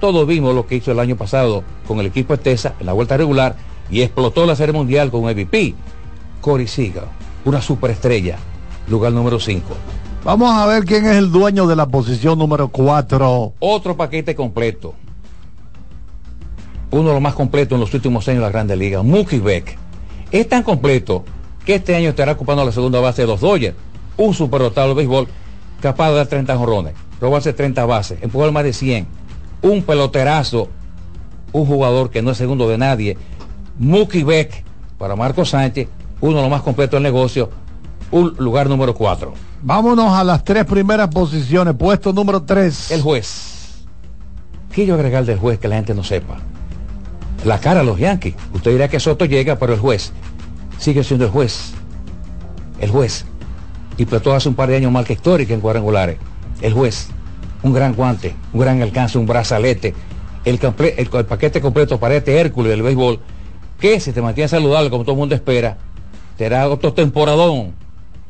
Todos 0.00 0.26
vimos 0.26 0.54
lo 0.54 0.66
que 0.66 0.76
hizo 0.76 0.92
el 0.92 0.98
año 0.98 1.16
pasado 1.16 1.62
con 1.86 2.00
el 2.00 2.06
equipo 2.06 2.32
Estesa 2.32 2.72
en 2.80 2.86
la 2.86 2.94
vuelta 2.94 3.18
regular 3.18 3.54
y 3.90 4.02
explotó 4.02 4.46
la 4.46 4.56
serie 4.56 4.72
mundial 4.72 5.10
con 5.10 5.24
un 5.24 5.30
MVP. 5.30 5.74
Corey 6.40 6.66
Seager, 6.66 7.04
una 7.44 7.60
superestrella, 7.60 8.38
lugar 8.88 9.12
número 9.12 9.38
5. 9.38 9.62
Vamos 10.24 10.52
a 10.52 10.66
ver 10.66 10.84
quién 10.84 11.04
es 11.06 11.16
el 11.16 11.32
dueño 11.32 11.66
de 11.66 11.74
la 11.74 11.86
posición 11.86 12.38
número 12.38 12.68
4. 12.68 13.54
Otro 13.58 13.96
paquete 13.96 14.34
completo. 14.34 14.94
Uno 16.90 17.08
de 17.08 17.14
los 17.14 17.22
más 17.22 17.34
completos 17.34 17.74
en 17.76 17.80
los 17.80 17.92
últimos 17.94 18.28
años 18.28 18.40
de 18.40 18.46
la 18.46 18.52
Grande 18.52 18.76
Liga. 18.76 19.02
Mookie 19.02 19.40
Beck. 19.40 19.76
Es 20.30 20.48
tan 20.48 20.62
completo 20.62 21.24
que 21.64 21.76
este 21.76 21.96
año 21.96 22.10
estará 22.10 22.32
ocupando 22.32 22.64
la 22.64 22.72
segunda 22.72 23.00
base 23.00 23.22
de 23.22 23.28
los 23.28 23.40
Dodgers. 23.40 23.76
Un 24.16 24.34
superdotado 24.34 24.88
de 24.88 24.94
béisbol 24.94 25.28
capaz 25.80 26.10
de 26.10 26.16
dar 26.16 26.26
30 26.28 26.56
jorrones, 26.56 26.94
robarse 27.20 27.52
30 27.52 27.84
bases, 27.86 28.22
empujar 28.22 28.52
más 28.52 28.64
de 28.64 28.72
100. 28.72 29.06
Un 29.62 29.82
peloterazo, 29.82 30.68
un 31.52 31.66
jugador 31.66 32.10
que 32.10 32.22
no 32.22 32.30
es 32.30 32.38
segundo 32.38 32.68
de 32.68 32.78
nadie. 32.78 33.18
Mookie 33.78 34.24
Beck 34.24 34.64
para 34.98 35.16
Marco 35.16 35.44
Sánchez, 35.44 35.88
uno 36.20 36.36
de 36.36 36.42
los 36.42 36.50
más 36.50 36.62
completos 36.62 36.92
del 36.92 37.02
negocio, 37.02 37.50
un 38.10 38.34
lugar 38.38 38.68
número 38.68 38.94
4. 38.94 39.32
Vámonos 39.62 40.12
a 40.12 40.24
las 40.24 40.44
tres 40.44 40.64
primeras 40.64 41.08
posiciones. 41.08 41.74
Puesto 41.74 42.12
número 42.12 42.42
3. 42.42 42.90
El 42.90 43.02
juez. 43.02 43.84
¿Qué 44.72 44.86
yo 44.86 44.94
agregar 44.94 45.24
del 45.24 45.38
juez 45.38 45.58
que 45.58 45.68
la 45.68 45.76
gente 45.76 45.94
no 45.94 46.02
sepa? 46.02 46.38
La 47.44 47.58
cara 47.58 47.80
a 47.80 47.84
los 47.84 47.98
Yankees. 47.98 48.34
Usted 48.52 48.72
dirá 48.72 48.88
que 48.88 49.00
Soto 49.00 49.24
llega, 49.24 49.58
pero 49.58 49.74
el 49.74 49.80
juez 49.80 50.12
sigue 50.82 51.04
siendo 51.04 51.24
el 51.26 51.30
juez. 51.30 51.72
El 52.80 52.90
juez. 52.90 53.24
Y 53.96 54.04
todo 54.04 54.34
hace 54.34 54.48
un 54.48 54.54
par 54.56 54.68
de 54.68 54.76
años 54.76 54.90
marca 54.90 55.12
histórica 55.12 55.54
en 55.54 55.60
cuadrangulares. 55.60 56.18
El 56.60 56.72
juez. 56.72 57.08
Un 57.62 57.72
gran 57.72 57.94
guante, 57.94 58.34
un 58.52 58.60
gran 58.60 58.82
alcance, 58.82 59.18
un 59.18 59.26
brazalete. 59.26 59.94
El, 60.44 60.58
el, 60.60 61.08
el 61.12 61.24
paquete 61.26 61.60
completo 61.60 62.00
para 62.00 62.16
este 62.16 62.36
Hércules 62.38 62.70
del 62.70 62.82
béisbol. 62.82 63.20
Que 63.82 63.98
si 63.98 64.12
te 64.12 64.22
mantiene 64.22 64.46
saludable, 64.46 64.90
como 64.90 65.02
todo 65.02 65.14
el 65.14 65.18
mundo 65.18 65.34
espera, 65.34 65.76
será 66.38 66.68
otro 66.68 66.92
temporadón. 66.92 67.74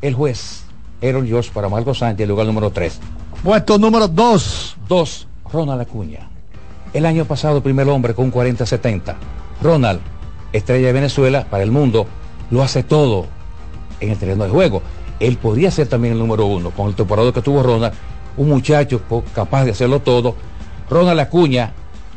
El 0.00 0.14
juez. 0.14 0.64
Aaron 1.02 1.26
George 1.26 1.50
para 1.52 1.68
Marco 1.68 1.92
Sánchez, 1.92 2.26
lugar 2.26 2.46
número 2.46 2.70
3. 2.70 2.98
Puesto 3.44 3.76
número 3.76 4.08
2. 4.08 4.76
2. 4.88 5.28
Ronald 5.52 5.82
Acuña. 5.82 6.30
El 6.94 7.04
año 7.04 7.26
pasado, 7.26 7.62
primer 7.62 7.86
hombre 7.90 8.14
con 8.14 8.24
un 8.24 8.32
40-70. 8.32 9.14
Ronald, 9.60 10.00
estrella 10.54 10.86
de 10.86 10.92
Venezuela 10.94 11.44
para 11.50 11.62
el 11.62 11.70
mundo, 11.70 12.06
lo 12.50 12.62
hace 12.62 12.82
todo 12.82 13.26
en 14.00 14.08
el 14.08 14.16
terreno 14.16 14.44
de 14.44 14.50
juego. 14.50 14.80
Él 15.20 15.36
podría 15.36 15.70
ser 15.70 15.86
también 15.86 16.14
el 16.14 16.18
número 16.18 16.46
uno, 16.46 16.70
con 16.70 16.88
el 16.88 16.94
temporada 16.94 17.30
que 17.30 17.42
tuvo 17.42 17.62
Ronald, 17.62 17.92
un 18.38 18.48
muchacho 18.48 19.02
capaz 19.34 19.66
de 19.66 19.72
hacerlo 19.72 20.00
todo. 20.00 20.34
Ronald 20.88 21.20
Acuña, 21.20 21.74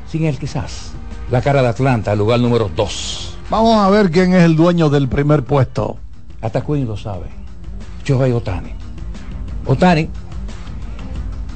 sin 0.09 0.23
él 0.23 0.39
quizás. 0.39 0.94
La 1.31 1.41
cara 1.41 1.63
de 1.63 1.69
Atlanta, 1.69 2.13
el 2.13 2.19
lugar 2.19 2.39
número 2.39 2.69
2. 2.75 3.37
Vamos 3.49 3.77
a 3.77 3.89
ver 3.89 4.11
quién 4.11 4.35
es 4.35 4.43
el 4.43 4.55
dueño 4.55 4.89
del 4.89 5.07
primer 5.07 5.43
puesto. 5.43 5.97
Hasta 6.39 6.59
Acuña 6.59 6.85
lo 6.85 6.97
sabe. 6.97 7.25
Shohei 8.03 8.31
Otani. 8.31 8.69
Otani, 9.65 10.07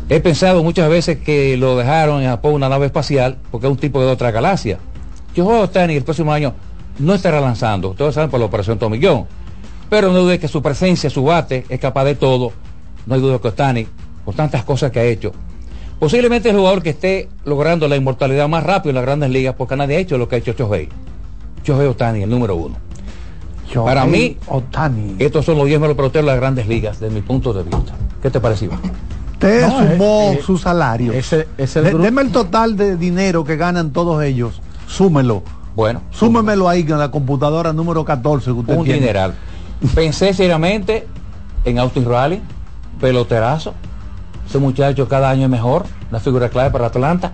he 0.09 0.19
pensado 0.21 0.63
muchas 0.63 0.89
veces 0.89 1.19
que 1.19 1.55
lo 1.55 1.77
dejaron 1.77 2.23
en 2.23 2.29
Japón 2.29 2.55
una 2.55 2.67
nave 2.67 2.87
espacial 2.87 3.37
porque 3.51 3.67
es 3.67 3.71
un 3.71 3.77
tipo 3.77 4.01
de 4.01 4.07
otra 4.07 4.31
galaxia. 4.31 4.79
Shohei 5.35 5.61
Otani 5.61 5.95
el 5.95 6.03
próximo 6.03 6.33
año 6.33 6.55
no 6.97 7.13
estará 7.13 7.39
lanzando, 7.39 7.89
ustedes 7.89 8.15
saben 8.15 8.31
por 8.31 8.39
la 8.39 8.47
operación 8.47 8.79
Tomillón. 8.79 9.27
Pero 9.87 10.11
no 10.11 10.19
dude 10.19 10.39
que 10.39 10.47
su 10.47 10.63
presencia, 10.63 11.11
su 11.11 11.23
bate, 11.23 11.65
es 11.69 11.79
capaz 11.79 12.05
de 12.05 12.15
todo. 12.15 12.53
No 13.05 13.13
hay 13.13 13.21
duda 13.21 13.37
que 13.37 13.49
Otani, 13.49 13.87
por 14.25 14.33
tantas 14.33 14.63
cosas 14.63 14.91
que 14.91 14.99
ha 14.99 15.03
hecho, 15.03 15.31
posiblemente 15.99 16.49
el 16.49 16.57
jugador 16.57 16.81
que 16.81 16.91
esté 16.91 17.29
logrando 17.45 17.87
la 17.87 17.95
inmortalidad 17.95 18.47
más 18.47 18.63
rápido 18.63 18.91
en 18.91 18.95
las 18.95 19.03
grandes 19.05 19.29
ligas 19.29 19.55
porque 19.57 19.75
nadie 19.75 19.97
ha 19.97 19.99
hecho 19.99 20.17
lo 20.17 20.27
que 20.27 20.35
ha 20.35 20.39
hecho 20.39 20.53
Shohei. 20.53 20.89
Shohei 21.63 21.87
Otani, 21.87 22.23
el 22.23 22.29
número 22.29 22.55
uno. 22.55 22.75
Para 23.73 24.05
mí, 24.05 24.35
Otani. 24.47 25.15
estos 25.19 25.45
son 25.45 25.57
los 25.57 25.67
10 25.67 25.79
mejores 25.79 25.95
peloteros 25.95 26.25
de 26.25 26.31
las 26.31 26.39
grandes 26.39 26.67
ligas, 26.67 26.99
desde 26.99 27.13
mi 27.13 27.21
punto 27.21 27.53
de 27.53 27.61
vista. 27.63 27.93
¿Qué 28.21 28.31
te 28.31 28.39
pareció? 28.39 28.71
Usted 29.33 29.61
No, 29.67 29.77
sumó 29.91 30.31
eh, 30.33 30.41
su 30.43 30.57
salario. 30.57 31.13
ese- 31.13 31.47
es 31.57 31.75
el 31.75 31.83
De- 31.83 31.89
grupo- 31.91 32.03
deme 32.03 32.21
el 32.23 32.31
total 32.31 32.75
de 32.75 32.97
dinero 32.97 33.43
que 33.43 33.57
ganan 33.57 33.91
todos 33.91 34.23
ellos. 34.23 34.59
Súmelo. 34.87 35.43
Bueno, 35.75 36.01
Súmemelo 36.09 36.67
ahí 36.67 36.81
en 36.81 36.97
la 36.97 37.11
computadora 37.11 37.71
número 37.71 38.03
14 38.03 38.45
que 38.51 38.57
usted 38.57 38.75
un 38.75 38.83
tiene. 38.85 38.99
dineral. 39.01 39.35
Pensé 39.93 40.33
seriamente 40.33 41.07
en 41.63 41.77
Austin 41.79 42.05
Riley, 42.05 42.41
peloterazo. 42.99 43.75
Ese 44.49 44.57
muchacho 44.57 45.07
cada 45.07 45.29
año 45.29 45.43
es 45.43 45.49
mejor, 45.49 45.83
una 46.09 46.19
figura 46.19 46.49
clave 46.49 46.71
para 46.71 46.87
Atlanta. 46.87 47.33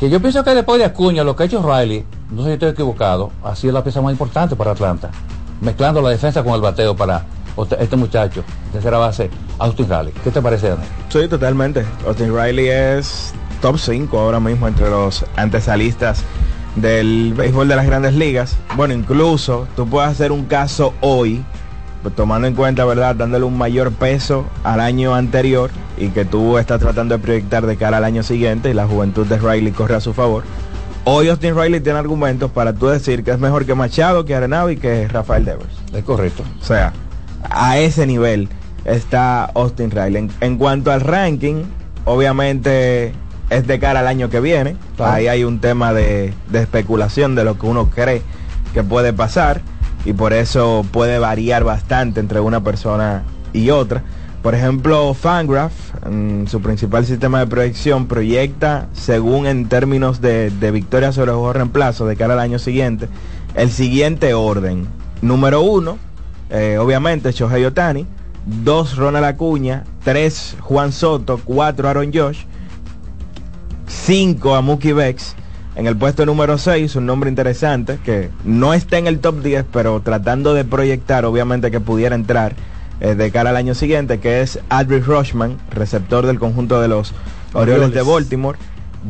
Que 0.00 0.08
yo 0.08 0.20
pienso 0.20 0.42
que 0.42 0.54
después 0.54 0.78
de 0.78 0.86
Acuña, 0.86 1.22
lo 1.22 1.36
que 1.36 1.42
ha 1.42 1.46
hecho 1.46 1.62
Riley, 1.62 2.06
no 2.30 2.42
sé 2.42 2.48
si 2.48 2.52
estoy 2.54 2.70
equivocado, 2.70 3.30
ha 3.44 3.54
sido 3.54 3.74
la 3.74 3.84
pieza 3.84 4.00
más 4.00 4.12
importante 4.12 4.56
para 4.56 4.70
Atlanta. 4.70 5.10
Mezclando 5.60 6.00
la 6.00 6.08
defensa 6.08 6.42
con 6.42 6.54
el 6.54 6.62
bateo 6.62 6.96
para 6.96 7.26
este 7.78 7.96
muchacho, 7.96 8.42
tercera 8.72 8.96
base, 8.96 9.28
Austin 9.58 9.86
Riley. 9.86 10.14
¿Qué 10.24 10.30
te 10.30 10.40
parece, 10.40 10.70
Daniel? 10.70 10.88
Sí, 11.10 11.28
totalmente. 11.28 11.84
Austin 12.06 12.34
Riley 12.34 12.68
es 12.68 13.34
top 13.60 13.76
5 13.76 14.18
ahora 14.18 14.40
mismo 14.40 14.66
entre 14.66 14.88
los 14.88 15.26
antesalistas 15.36 16.24
del 16.76 17.34
béisbol 17.36 17.68
de 17.68 17.76
las 17.76 17.84
grandes 17.84 18.14
ligas. 18.14 18.56
Bueno, 18.76 18.94
incluso 18.94 19.68
tú 19.76 19.86
puedes 19.86 20.10
hacer 20.10 20.32
un 20.32 20.44
caso 20.46 20.94
hoy, 21.02 21.44
pues, 22.08 22.16
tomando 22.16 22.48
en 22.48 22.54
cuenta, 22.54 22.84
¿verdad? 22.84 23.14
Dándole 23.14 23.44
un 23.44 23.58
mayor 23.58 23.92
peso 23.92 24.46
al 24.64 24.80
año 24.80 25.14
anterior 25.14 25.70
y 25.98 26.08
que 26.08 26.24
tú 26.24 26.58
estás 26.58 26.80
tratando 26.80 27.16
de 27.16 27.22
proyectar 27.22 27.66
de 27.66 27.76
cara 27.76 27.98
al 27.98 28.04
año 28.04 28.22
siguiente 28.22 28.70
y 28.70 28.74
la 28.74 28.86
juventud 28.86 29.26
de 29.26 29.36
Riley 29.38 29.72
corre 29.72 29.96
a 29.96 30.00
su 30.00 30.14
favor. 30.14 30.44
Hoy 31.04 31.28
Austin 31.28 31.54
Riley 31.54 31.80
tiene 31.80 31.98
argumentos 31.98 32.50
para 32.50 32.72
tú 32.72 32.86
decir 32.86 33.24
que 33.24 33.30
es 33.30 33.38
mejor 33.38 33.66
que 33.66 33.74
Machado, 33.74 34.24
que 34.24 34.34
Arenado 34.34 34.70
y 34.70 34.76
que 34.76 35.06
Rafael 35.08 35.44
Devers. 35.44 35.68
Es 35.92 36.04
correcto. 36.04 36.44
O 36.60 36.64
sea, 36.64 36.92
a 37.50 37.78
ese 37.78 38.06
nivel 38.06 38.48
está 38.84 39.44
Austin 39.44 39.90
Riley. 39.90 40.16
En, 40.16 40.30
en 40.40 40.56
cuanto 40.56 40.90
al 40.90 41.02
ranking, 41.02 41.64
obviamente 42.04 43.12
es 43.50 43.66
de 43.66 43.78
cara 43.78 44.00
al 44.00 44.06
año 44.06 44.30
que 44.30 44.40
viene. 44.40 44.76
Claro. 44.96 45.12
Ahí 45.12 45.28
hay 45.28 45.44
un 45.44 45.60
tema 45.60 45.92
de, 45.92 46.32
de 46.48 46.58
especulación 46.60 47.34
de 47.34 47.44
lo 47.44 47.58
que 47.58 47.66
uno 47.66 47.90
cree 47.90 48.22
que 48.72 48.82
puede 48.82 49.12
pasar 49.12 49.60
y 50.08 50.14
por 50.14 50.32
eso 50.32 50.86
puede 50.90 51.18
variar 51.18 51.64
bastante 51.64 52.20
entre 52.20 52.40
una 52.40 52.64
persona 52.64 53.24
y 53.52 53.68
otra. 53.68 54.02
Por 54.42 54.54
ejemplo, 54.54 55.12
Fangraph, 55.12 55.74
en 56.06 56.46
su 56.48 56.62
principal 56.62 57.04
sistema 57.04 57.40
de 57.40 57.46
proyección, 57.46 58.06
proyecta, 58.06 58.88
según 58.94 59.46
en 59.46 59.68
términos 59.68 60.22
de, 60.22 60.48
victoria 60.72 61.12
sobre 61.12 61.32
juego 61.32 61.52
reemplazo 61.52 62.06
de 62.06 62.16
cara 62.16 62.32
al 62.32 62.40
año 62.40 62.58
siguiente, 62.58 63.06
el 63.54 63.70
siguiente 63.70 64.32
orden. 64.32 64.88
Número 65.20 65.60
uno, 65.60 65.98
eh, 66.48 66.78
obviamente, 66.80 67.30
Shohei 67.32 67.66
Otani. 67.66 68.06
Dos, 68.46 68.96
Ronald 68.96 69.26
Acuña. 69.26 69.84
Tres, 70.04 70.56
Juan 70.60 70.90
Soto. 70.90 71.38
Cuatro, 71.44 71.86
Aaron 71.86 72.12
Josh. 72.14 72.44
Cinco, 73.86 74.54
a 74.54 74.62
Mookie 74.62 74.94
Becks. 74.94 75.36
En 75.78 75.86
el 75.86 75.96
puesto 75.96 76.26
número 76.26 76.58
6, 76.58 76.96
un 76.96 77.06
nombre 77.06 77.30
interesante 77.30 78.00
que 78.04 78.30
no 78.44 78.74
está 78.74 78.98
en 78.98 79.06
el 79.06 79.20
top 79.20 79.42
10, 79.42 79.64
pero 79.72 80.00
tratando 80.00 80.52
de 80.52 80.64
proyectar, 80.64 81.24
obviamente 81.24 81.70
que 81.70 81.78
pudiera 81.78 82.16
entrar 82.16 82.56
eh, 83.00 83.14
de 83.14 83.30
cara 83.30 83.50
al 83.50 83.56
año 83.56 83.76
siguiente, 83.76 84.18
que 84.18 84.40
es 84.40 84.58
Aldrich 84.70 85.04
Rushman, 85.04 85.56
receptor 85.70 86.26
del 86.26 86.40
conjunto 86.40 86.80
de 86.80 86.88
los 86.88 87.14
Orioles 87.52 87.92
de. 87.92 88.02
Baltimore. 88.02 88.58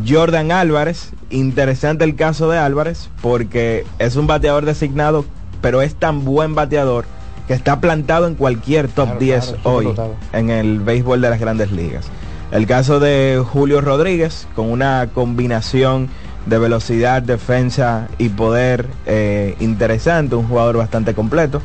Jordan 0.07 0.53
Álvarez, 0.53 1.13
interesante 1.31 2.05
el 2.05 2.17
caso 2.17 2.51
de 2.51 2.59
Álvarez, 2.59 3.09
porque 3.23 3.87
es 3.99 4.17
un 4.17 4.27
bateador 4.27 4.67
designado 4.67 5.25
pero 5.63 5.81
es 5.81 5.95
tan 5.95 6.23
buen 6.25 6.55
bateador 6.55 7.07
que 7.47 7.55
está 7.55 7.81
plantado 7.81 8.27
en 8.27 8.35
cualquier 8.35 8.89
top 8.89 9.07
Claro, 9.07 9.21
10 9.21 9.45
claro, 9.47 9.59
hoy 9.65 9.95
en 10.35 10.51
el 10.51 10.81
béisbol 10.81 11.23
de 11.23 11.31
las 11.31 11.41
grandes 11.41 11.73
ligas. 11.73 12.11
El 12.53 12.67
caso 12.67 13.01
de 13.01 13.43
Julio 13.45 13.81
Rodríguez, 13.81 14.47
con 14.55 14.71
una 14.71 15.09
combinación 15.15 16.09
de 16.47 16.59
velocidad, 16.59 17.23
defensa 17.23 18.09
y 18.19 18.31
poder 18.31 18.87
eh, 19.07 19.57
interesante, 19.61 20.35
un 20.35 20.49
jugador 20.49 20.79
bastante 20.79 21.15
completo. 21.15 21.61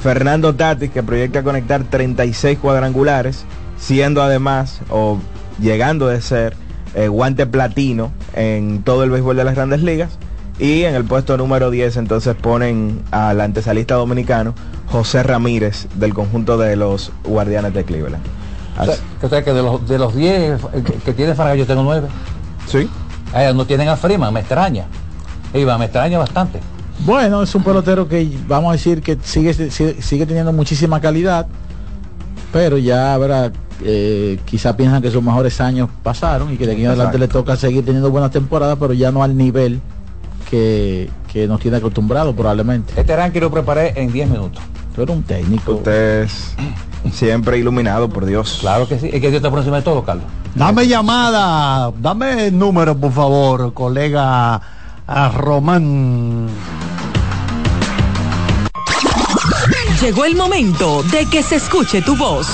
Fernando 0.00 0.54
Tatis, 0.54 0.90
que 0.90 1.02
proyecta 1.02 1.42
conectar 1.42 1.82
36 1.84 2.58
cuadrangulares, 2.58 3.44
siendo 3.78 4.22
además 4.22 4.80
o 4.90 5.18
llegando 5.60 6.06
de 6.06 6.20
ser 6.20 6.56
eh, 6.94 7.08
guante 7.08 7.46
platino 7.46 8.12
en 8.34 8.82
todo 8.82 9.02
el 9.02 9.10
béisbol 9.10 9.36
de 9.36 9.44
las 9.44 9.54
grandes 9.54 9.82
ligas. 9.82 10.18
Y 10.58 10.82
en 10.82 10.94
el 10.94 11.04
puesto 11.04 11.36
número 11.36 11.70
10 11.70 11.96
entonces 11.98 12.34
ponen 12.34 13.02
al 13.12 13.40
antesalista 13.40 13.94
dominicano 13.94 14.54
José 14.86 15.22
Ramírez 15.22 15.86
del 15.94 16.14
conjunto 16.14 16.58
de 16.58 16.74
los 16.74 17.12
Guardianes 17.24 17.74
de 17.74 17.84
Cleveland. 17.84 18.24
Que, 19.20 19.26
o 19.26 19.28
sea, 19.28 19.42
que 19.42 19.52
de 19.52 19.62
los 19.62 19.88
de 19.88 19.98
los 19.98 20.14
10 20.14 20.32
eh, 20.32 20.82
que, 20.84 20.92
que 20.94 21.12
tiene 21.12 21.34
Farga 21.34 21.56
yo 21.56 21.66
tengo 21.66 21.82
9. 21.82 22.08
Sí. 22.66 22.88
No 23.54 23.66
tienen 23.66 23.88
a 23.88 23.96
Freeman, 23.96 24.32
me 24.32 24.40
extraña. 24.40 24.86
Iba, 25.54 25.78
me 25.78 25.86
extraña 25.86 26.18
bastante. 26.18 26.60
Bueno, 27.04 27.42
es 27.42 27.54
un 27.54 27.62
pelotero 27.62 28.08
que 28.08 28.28
vamos 28.46 28.70
a 28.70 28.72
decir 28.72 29.02
que 29.02 29.18
sigue, 29.22 29.54
sigue, 29.70 30.02
sigue 30.02 30.26
teniendo 30.26 30.52
muchísima 30.52 31.00
calidad, 31.00 31.46
pero 32.52 32.76
ya 32.76 33.14
habrá, 33.14 33.52
eh, 33.84 34.38
quizá 34.44 34.76
piensan 34.76 35.00
que 35.00 35.10
sus 35.10 35.22
mejores 35.22 35.60
años 35.60 35.88
pasaron 36.02 36.52
y 36.52 36.56
que 36.56 36.66
de 36.66 36.72
aquí 36.72 36.82
en 36.82 36.88
adelante 36.88 37.18
le 37.18 37.28
toca 37.28 37.56
seguir 37.56 37.84
teniendo 37.84 38.10
buenas 38.10 38.30
temporadas, 38.30 38.76
pero 38.80 38.92
ya 38.92 39.12
no 39.12 39.22
al 39.22 39.36
nivel 39.36 39.80
que, 40.50 41.08
que 41.32 41.46
nos 41.46 41.60
tiene 41.60 41.76
acostumbrado 41.76 42.34
probablemente. 42.34 42.92
Este 42.96 43.14
ranking 43.14 43.40
lo 43.40 43.50
preparé 43.50 43.92
en 43.96 44.12
10 44.12 44.30
minutos. 44.30 44.62
Tú 44.94 45.02
eres 45.02 45.16
un 45.16 45.22
técnico. 45.22 45.74
Usted 45.74 46.22
es 46.22 46.56
siempre 47.12 47.58
iluminado 47.58 48.08
por 48.08 48.26
Dios. 48.26 48.58
Claro 48.60 48.88
que 48.88 48.98
sí, 48.98 49.06
es 49.06 49.20
que 49.20 49.30
Dios 49.30 49.34
está 49.34 49.50
por 49.50 49.58
encima 49.58 49.76
de 49.76 49.82
todo, 49.82 50.04
Carlos. 50.04 50.24
Dame 50.54 50.86
llamada, 50.86 51.92
dame 51.98 52.46
el 52.48 52.58
número, 52.58 52.96
por 52.96 53.12
favor, 53.12 53.74
colega 53.74 54.60
a 55.06 55.28
Román. 55.28 56.48
Llegó 60.00 60.24
el 60.24 60.36
momento 60.36 61.02
de 61.02 61.26
que 61.26 61.42
se 61.42 61.56
escuche 61.56 62.00
tu 62.02 62.16
voz. 62.16 62.46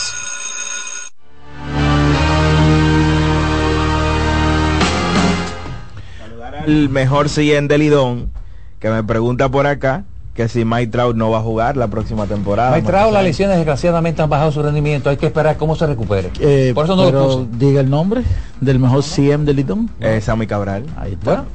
El 6.66 6.90
mejor 6.90 7.30
100 7.30 7.68
de 7.68 7.78
Lidón, 7.78 8.30
que 8.80 8.90
me 8.90 9.04
pregunta 9.04 9.50
por 9.50 9.68
acá 9.68 10.04
que 10.34 10.48
si 10.48 10.64
Mike 10.64 10.88
Trout 10.92 11.16
no 11.16 11.30
va 11.30 11.40
a 11.40 11.42
jugar 11.42 11.76
la 11.76 11.88
próxima 11.88 12.26
temporada. 12.26 12.76
Mike 12.76 12.88
Trout, 12.88 13.12
las 13.12 13.24
lesiones 13.24 13.58
desgraciadamente 13.58 14.22
han 14.22 14.30
bajado 14.30 14.52
su 14.52 14.62
rendimiento, 14.64 15.10
hay 15.10 15.18
que 15.18 15.26
esperar 15.26 15.58
cómo 15.58 15.76
se 15.76 15.86
recupere. 15.88 16.32
Eh, 16.40 16.72
por 16.74 16.86
eso 16.86 16.96
no 16.96 17.04
lo 17.04 17.10
pero 17.12 17.24
puse. 17.26 17.48
diga 17.58 17.82
el 17.82 17.90
nombre 17.90 18.22
del 18.62 18.80
mejor 18.80 19.04
CM 19.04 19.44
de 19.46 19.54
Lidón. 19.54 19.90
Eh, 20.00 20.22
Sammy 20.22 20.48
Cabral. 20.48 20.86
Ahí 20.98 21.14
está. 21.14 21.26
Bueno, 21.26 21.46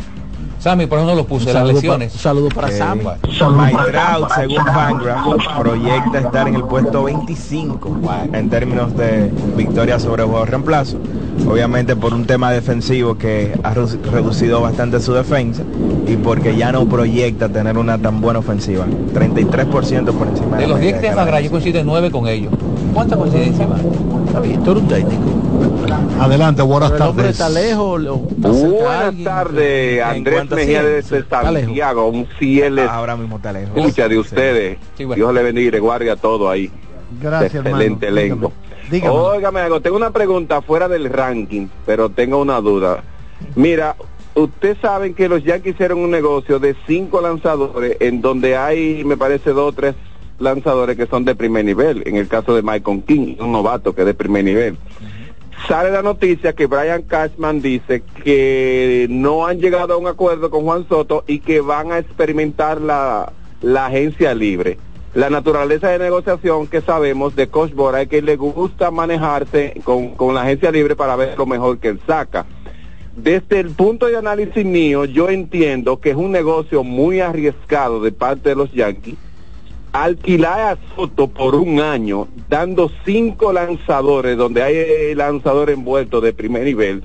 Sammy, 0.66 0.86
por 0.86 0.98
eso 0.98 1.06
no 1.06 1.14
lo 1.14 1.24
puse, 1.24 1.52
las 1.52 1.64
lesiones. 1.64 2.12
pa- 2.12 2.18
saludo 2.18 2.48
para 2.48 2.68
Eh, 2.70 2.72
Sammy. 2.72 3.02
Mike 3.04 3.78
Trout, 3.92 4.30
según 4.34 4.64
Fangraphs, 4.66 5.46
proyecta 5.60 6.18
estar 6.18 6.48
en 6.48 6.56
el 6.56 6.64
puesto 6.64 7.04
25 7.04 8.00
en 8.32 8.50
términos 8.50 8.96
de 8.96 9.30
victoria 9.56 10.00
sobre 10.00 10.24
juego 10.24 10.40
de 10.44 10.50
reemplazo. 10.50 10.96
Obviamente 11.48 11.94
por 11.94 12.12
un 12.14 12.24
tema 12.26 12.50
defensivo 12.50 13.16
que 13.16 13.56
ha 13.62 13.74
redu- 13.74 14.00
reducido 14.10 14.60
bastante 14.60 14.98
su 14.98 15.12
defensa 15.12 15.62
y 16.08 16.16
porque 16.16 16.56
ya 16.56 16.72
no 16.72 16.84
proyecta 16.86 17.48
tener 17.48 17.78
una 17.78 17.96
tan 17.98 18.20
buena 18.20 18.40
ofensiva. 18.40 18.86
33% 19.14 20.12
por 20.14 20.26
encima 20.26 20.56
De 20.56 20.62
la 20.64 20.68
los 20.70 20.80
10 20.80 20.80
media 20.80 20.80
que 20.80 20.92
de 20.96 20.98
tiene 21.00 21.14
cada 21.14 21.24
Fagra, 21.26 21.40
yo 21.42 21.50
coincido 21.52 21.78
en 21.78 21.86
9 21.86 22.10
con 22.10 22.26
ellos. 22.26 22.52
¿Cuánta 22.92 23.16
coincidencia 23.16 23.68
más? 23.68 23.80
Está 24.26 24.40
bien, 24.40 24.60
tú 24.64 24.72
eres 24.72 24.82
un 24.82 24.88
técnico. 24.88 25.22
Adelante, 26.20 26.62
buenas 26.62 26.90
Pero 26.92 27.04
tardes. 27.12 27.26
está 27.30 27.48
lejos. 27.48 28.00
lo- 28.00 28.22
está 28.28 28.52
cerca 28.52 28.66
de 28.68 28.70
Buenas 28.82 29.24
tardes, 29.24 29.98
¿En 29.98 30.04
Andrés 30.04 30.50
Mejía 30.50 30.82
desde. 30.82 31.24
Santiago, 31.28 32.06
un 32.08 32.26
fiel 32.26 32.78
Ah, 32.80 32.94
ahora 32.96 33.16
mismo 33.16 33.36
está 33.36 33.52
lejos. 33.52 33.76
escucha 33.76 34.08
de 34.08 34.18
ustedes. 34.18 34.78
Sí, 34.96 35.04
bueno. 35.04 35.16
Dios 35.16 35.34
le 35.34 35.42
bendiga 35.42 35.68
y 35.68 35.70
le 35.72 35.80
guarde 35.80 36.10
a 36.10 36.16
todo 36.16 36.48
ahí. 36.50 36.70
Gracias. 37.20 37.54
Excelente 37.64 38.08
elenco. 38.08 38.52
Óigame 39.10 39.60
algo, 39.60 39.80
tengo 39.80 39.96
una 39.96 40.10
pregunta 40.10 40.62
fuera 40.62 40.88
del 40.88 41.10
ranking, 41.10 41.66
pero 41.84 42.08
tengo 42.08 42.38
una 42.40 42.60
duda. 42.60 43.02
Mira, 43.54 43.96
ustedes 44.34 44.78
saben 44.80 45.14
que 45.14 45.28
los 45.28 45.42
Yankees 45.44 45.74
hicieron 45.74 45.98
un 45.98 46.10
negocio 46.10 46.58
de 46.58 46.74
cinco 46.86 47.20
lanzadores 47.20 47.96
en 48.00 48.20
donde 48.22 48.56
hay, 48.56 49.04
me 49.04 49.16
parece, 49.16 49.50
dos 49.50 49.70
o 49.70 49.72
tres 49.72 49.94
lanzadores 50.38 50.96
que 50.96 51.06
son 51.06 51.24
de 51.24 51.34
primer 51.34 51.64
nivel. 51.64 52.02
En 52.06 52.16
el 52.16 52.28
caso 52.28 52.54
de 52.54 52.62
Michael 52.62 53.02
King, 53.06 53.36
un 53.40 53.52
novato 53.52 53.94
que 53.94 54.02
es 54.02 54.06
de 54.06 54.14
primer 54.14 54.44
nivel. 54.44 54.76
Sale 55.68 55.90
la 55.90 56.02
noticia 56.02 56.52
que 56.52 56.66
Brian 56.66 57.02
Cashman 57.02 57.60
dice 57.60 58.02
que 58.22 59.06
no 59.10 59.46
han 59.46 59.58
llegado 59.58 59.94
a 59.94 59.96
un 59.96 60.06
acuerdo 60.06 60.48
con 60.48 60.62
Juan 60.62 60.86
Soto 60.88 61.24
y 61.26 61.40
que 61.40 61.60
van 61.60 61.90
a 61.90 61.98
experimentar 61.98 62.80
la, 62.80 63.32
la 63.62 63.86
agencia 63.86 64.32
libre. 64.32 64.78
La 65.14 65.28
naturaleza 65.28 65.88
de 65.88 65.98
negociación 65.98 66.68
que 66.68 66.82
sabemos 66.82 67.34
de 67.34 67.48
Coach 67.48 67.72
Bora 67.72 68.02
es 68.02 68.08
que 68.08 68.22
le 68.22 68.36
gusta 68.36 68.92
manejarse 68.92 69.80
con, 69.82 70.10
con 70.10 70.34
la 70.34 70.42
agencia 70.42 70.70
libre 70.70 70.94
para 70.94 71.16
ver 71.16 71.36
lo 71.36 71.46
mejor 71.46 71.78
que 71.78 71.88
él 71.88 72.00
saca. 72.06 72.46
Desde 73.16 73.58
el 73.58 73.70
punto 73.70 74.06
de 74.06 74.18
análisis 74.18 74.64
mío, 74.64 75.04
yo 75.06 75.30
entiendo 75.30 76.00
que 76.00 76.10
es 76.10 76.16
un 76.16 76.30
negocio 76.30 76.84
muy 76.84 77.20
arriesgado 77.20 78.02
de 78.02 78.12
parte 78.12 78.50
de 78.50 78.56
los 78.56 78.70
Yankees 78.72 79.16
alquilar 80.02 80.60
a 80.60 80.78
Soto 80.94 81.28
por 81.28 81.54
un 81.54 81.80
año, 81.80 82.28
dando 82.48 82.90
cinco 83.04 83.52
lanzadores, 83.52 84.36
donde 84.36 84.62
hay 84.62 84.74
eh, 84.76 85.14
lanzadores 85.16 85.76
envueltos 85.76 86.22
de 86.22 86.32
primer 86.32 86.64
nivel, 86.64 87.02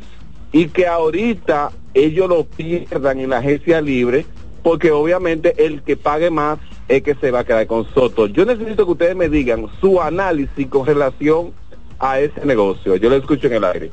y 0.52 0.68
que 0.68 0.88
ahorita 0.88 1.72
ellos 1.94 2.30
lo 2.30 2.44
pierdan 2.46 3.20
en 3.20 3.30
la 3.30 3.38
agencia 3.38 3.82
libre, 3.82 4.26
porque 4.64 4.92
obviamente 4.92 5.66
el 5.66 5.82
que 5.82 5.98
pague 5.98 6.30
más 6.30 6.60
es 6.88 7.02
que 7.04 7.16
se 7.16 7.32
va 7.32 7.40
a 7.40 7.44
quedar 7.44 7.66
con 7.68 7.86
Soto. 7.94 8.28
Yo 8.28 8.46
necesito 8.46 8.86
que 8.86 8.92
ustedes 8.92 9.16
me 9.16 9.30
digan 9.30 9.68
su 9.80 10.02
análisis 10.02 10.68
con 10.68 10.86
relación 10.86 11.52
a 12.00 12.20
ese 12.20 12.46
negocio. 12.46 12.96
Yo 12.98 13.10
lo 13.10 13.16
escucho 13.16 13.48
en 13.48 13.54
el 13.54 13.64
aire. 13.64 13.92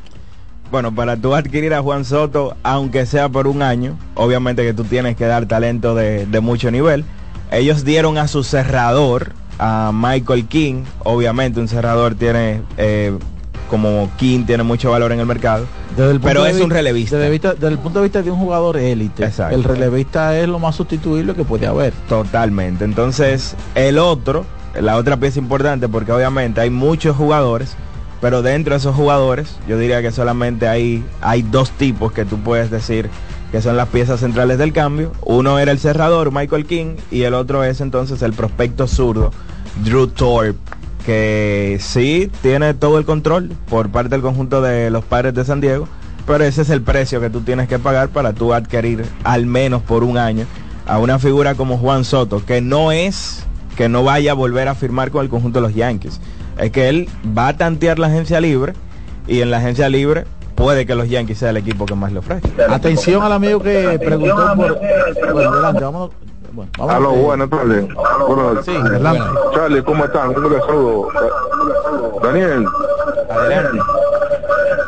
Bueno, 0.70 0.94
para 0.94 1.16
tú 1.16 1.34
adquirir 1.34 1.72
a 1.72 1.80
Juan 1.80 2.04
Soto, 2.04 2.54
aunque 2.62 3.06
sea 3.06 3.28
por 3.28 3.46
un 3.46 3.62
año, 3.62 3.98
obviamente 4.14 4.62
que 4.64 4.74
tú 4.74 4.84
tienes 4.84 5.16
que 5.16 5.24
dar 5.24 5.46
talento 5.46 5.94
de, 5.94 6.26
de 6.26 6.40
mucho 6.40 6.70
nivel. 6.70 7.04
Ellos 7.50 7.84
dieron 7.84 8.18
a 8.18 8.28
su 8.28 8.44
cerrador, 8.44 9.32
a 9.58 9.90
Michael 9.94 10.46
King, 10.46 10.84
obviamente 11.04 11.60
un 11.60 11.68
cerrador 11.68 12.14
tiene, 12.14 12.62
eh, 12.76 13.12
como 13.70 14.10
King 14.18 14.44
tiene 14.44 14.62
mucho 14.62 14.90
valor 14.90 15.12
en 15.12 15.20
el 15.20 15.26
mercado, 15.26 15.66
Desde 15.96 16.10
el 16.12 16.20
punto 16.20 16.28
pero 16.28 16.46
es 16.46 16.60
un 16.60 16.70
relevista. 16.70 17.16
Desde, 17.16 17.30
vista- 17.30 17.54
desde 17.54 17.68
el 17.68 17.78
punto 17.78 17.98
de 18.00 18.04
vista 18.04 18.22
de 18.22 18.30
un 18.30 18.38
jugador 18.38 18.76
élite, 18.76 19.24
Exacto. 19.24 19.54
el 19.54 19.64
relevista 19.64 20.38
es 20.38 20.48
lo 20.48 20.58
más 20.58 20.76
sustituible 20.76 21.34
que 21.34 21.44
puede 21.44 21.66
haber. 21.66 21.92
Totalmente. 22.08 22.84
Entonces, 22.84 23.54
el 23.74 23.98
otro, 23.98 24.44
la 24.80 24.96
otra 24.96 25.16
pieza 25.16 25.38
importante, 25.38 25.88
porque 25.88 26.12
obviamente 26.12 26.60
hay 26.60 26.70
muchos 26.70 27.16
jugadores, 27.16 27.74
pero 28.20 28.42
dentro 28.42 28.74
de 28.74 28.78
esos 28.78 28.94
jugadores, 28.94 29.56
yo 29.68 29.78
diría 29.78 30.02
que 30.02 30.12
solamente 30.12 30.68
hay, 30.68 31.04
hay 31.20 31.42
dos 31.42 31.70
tipos 31.72 32.12
que 32.12 32.24
tú 32.24 32.38
puedes 32.38 32.70
decir 32.70 33.08
que 33.50 33.62
son 33.62 33.76
las 33.76 33.88
piezas 33.88 34.20
centrales 34.20 34.58
del 34.58 34.72
cambio. 34.72 35.12
Uno 35.22 35.58
era 35.58 35.72
el 35.72 35.78
cerrador, 35.78 36.32
Michael 36.32 36.66
King, 36.66 36.96
y 37.10 37.22
el 37.22 37.34
otro 37.34 37.64
es 37.64 37.80
entonces 37.80 38.22
el 38.22 38.32
prospecto 38.32 38.86
zurdo, 38.86 39.30
Drew 39.84 40.08
Thorpe, 40.08 40.58
que 41.06 41.78
sí 41.80 42.30
tiene 42.42 42.74
todo 42.74 42.98
el 42.98 43.04
control 43.04 43.52
por 43.68 43.88
parte 43.90 44.10
del 44.10 44.22
conjunto 44.22 44.60
de 44.60 44.90
los 44.90 45.04
padres 45.04 45.34
de 45.34 45.44
San 45.44 45.60
Diego, 45.60 45.88
pero 46.26 46.44
ese 46.44 46.62
es 46.62 46.70
el 46.70 46.82
precio 46.82 47.20
que 47.20 47.30
tú 47.30 47.40
tienes 47.40 47.68
que 47.68 47.78
pagar 47.78 48.10
para 48.10 48.34
tú 48.34 48.52
adquirir 48.52 49.06
al 49.24 49.46
menos 49.46 49.82
por 49.82 50.04
un 50.04 50.18
año 50.18 50.44
a 50.86 50.98
una 50.98 51.18
figura 51.18 51.54
como 51.54 51.78
Juan 51.78 52.04
Soto, 52.04 52.44
que 52.44 52.60
no 52.60 52.92
es 52.92 53.44
que 53.76 53.88
no 53.88 54.02
vaya 54.02 54.32
a 54.32 54.34
volver 54.34 54.68
a 54.68 54.74
firmar 54.74 55.10
con 55.10 55.22
el 55.22 55.30
conjunto 55.30 55.60
de 55.60 55.68
los 55.68 55.74
Yankees. 55.74 56.20
Es 56.58 56.72
que 56.72 56.88
él 56.88 57.08
va 57.36 57.48
a 57.48 57.56
tantear 57.56 57.98
la 57.98 58.08
agencia 58.08 58.40
libre 58.40 58.72
y 59.28 59.40
en 59.40 59.50
la 59.50 59.58
agencia 59.58 59.88
libre 59.88 60.24
puede 60.58 60.84
que 60.84 60.94
los 60.96 61.08
Yankees 61.08 61.38
sea 61.38 61.50
el 61.50 61.56
equipo 61.58 61.86
que 61.86 61.94
más 61.94 62.12
le 62.12 62.18
ofrezca. 62.18 62.48
Atención 62.74 63.22
al 63.22 63.32
amigo 63.32 63.60
que 63.60 63.98
preguntó 64.04 64.34
por... 64.56 64.78
Bueno, 65.32 65.50
adelante, 65.52 65.84
vámonos. 65.84 66.10
Bueno, 66.52 66.70
vamos 66.76 66.94
Aló, 66.94 67.14
eh, 67.14 67.22
buenas 67.22 67.50
tardes. 67.50 67.88
Bueno, 68.26 68.62
Sí, 68.64 68.74
adelante. 68.74 69.22
Charlie, 69.54 69.82
¿cómo 69.82 70.04
están? 70.04 70.30
Un 70.30 70.34
saludo. 70.34 71.08
Daniel, 72.22 72.66
Adelante. 73.30 73.78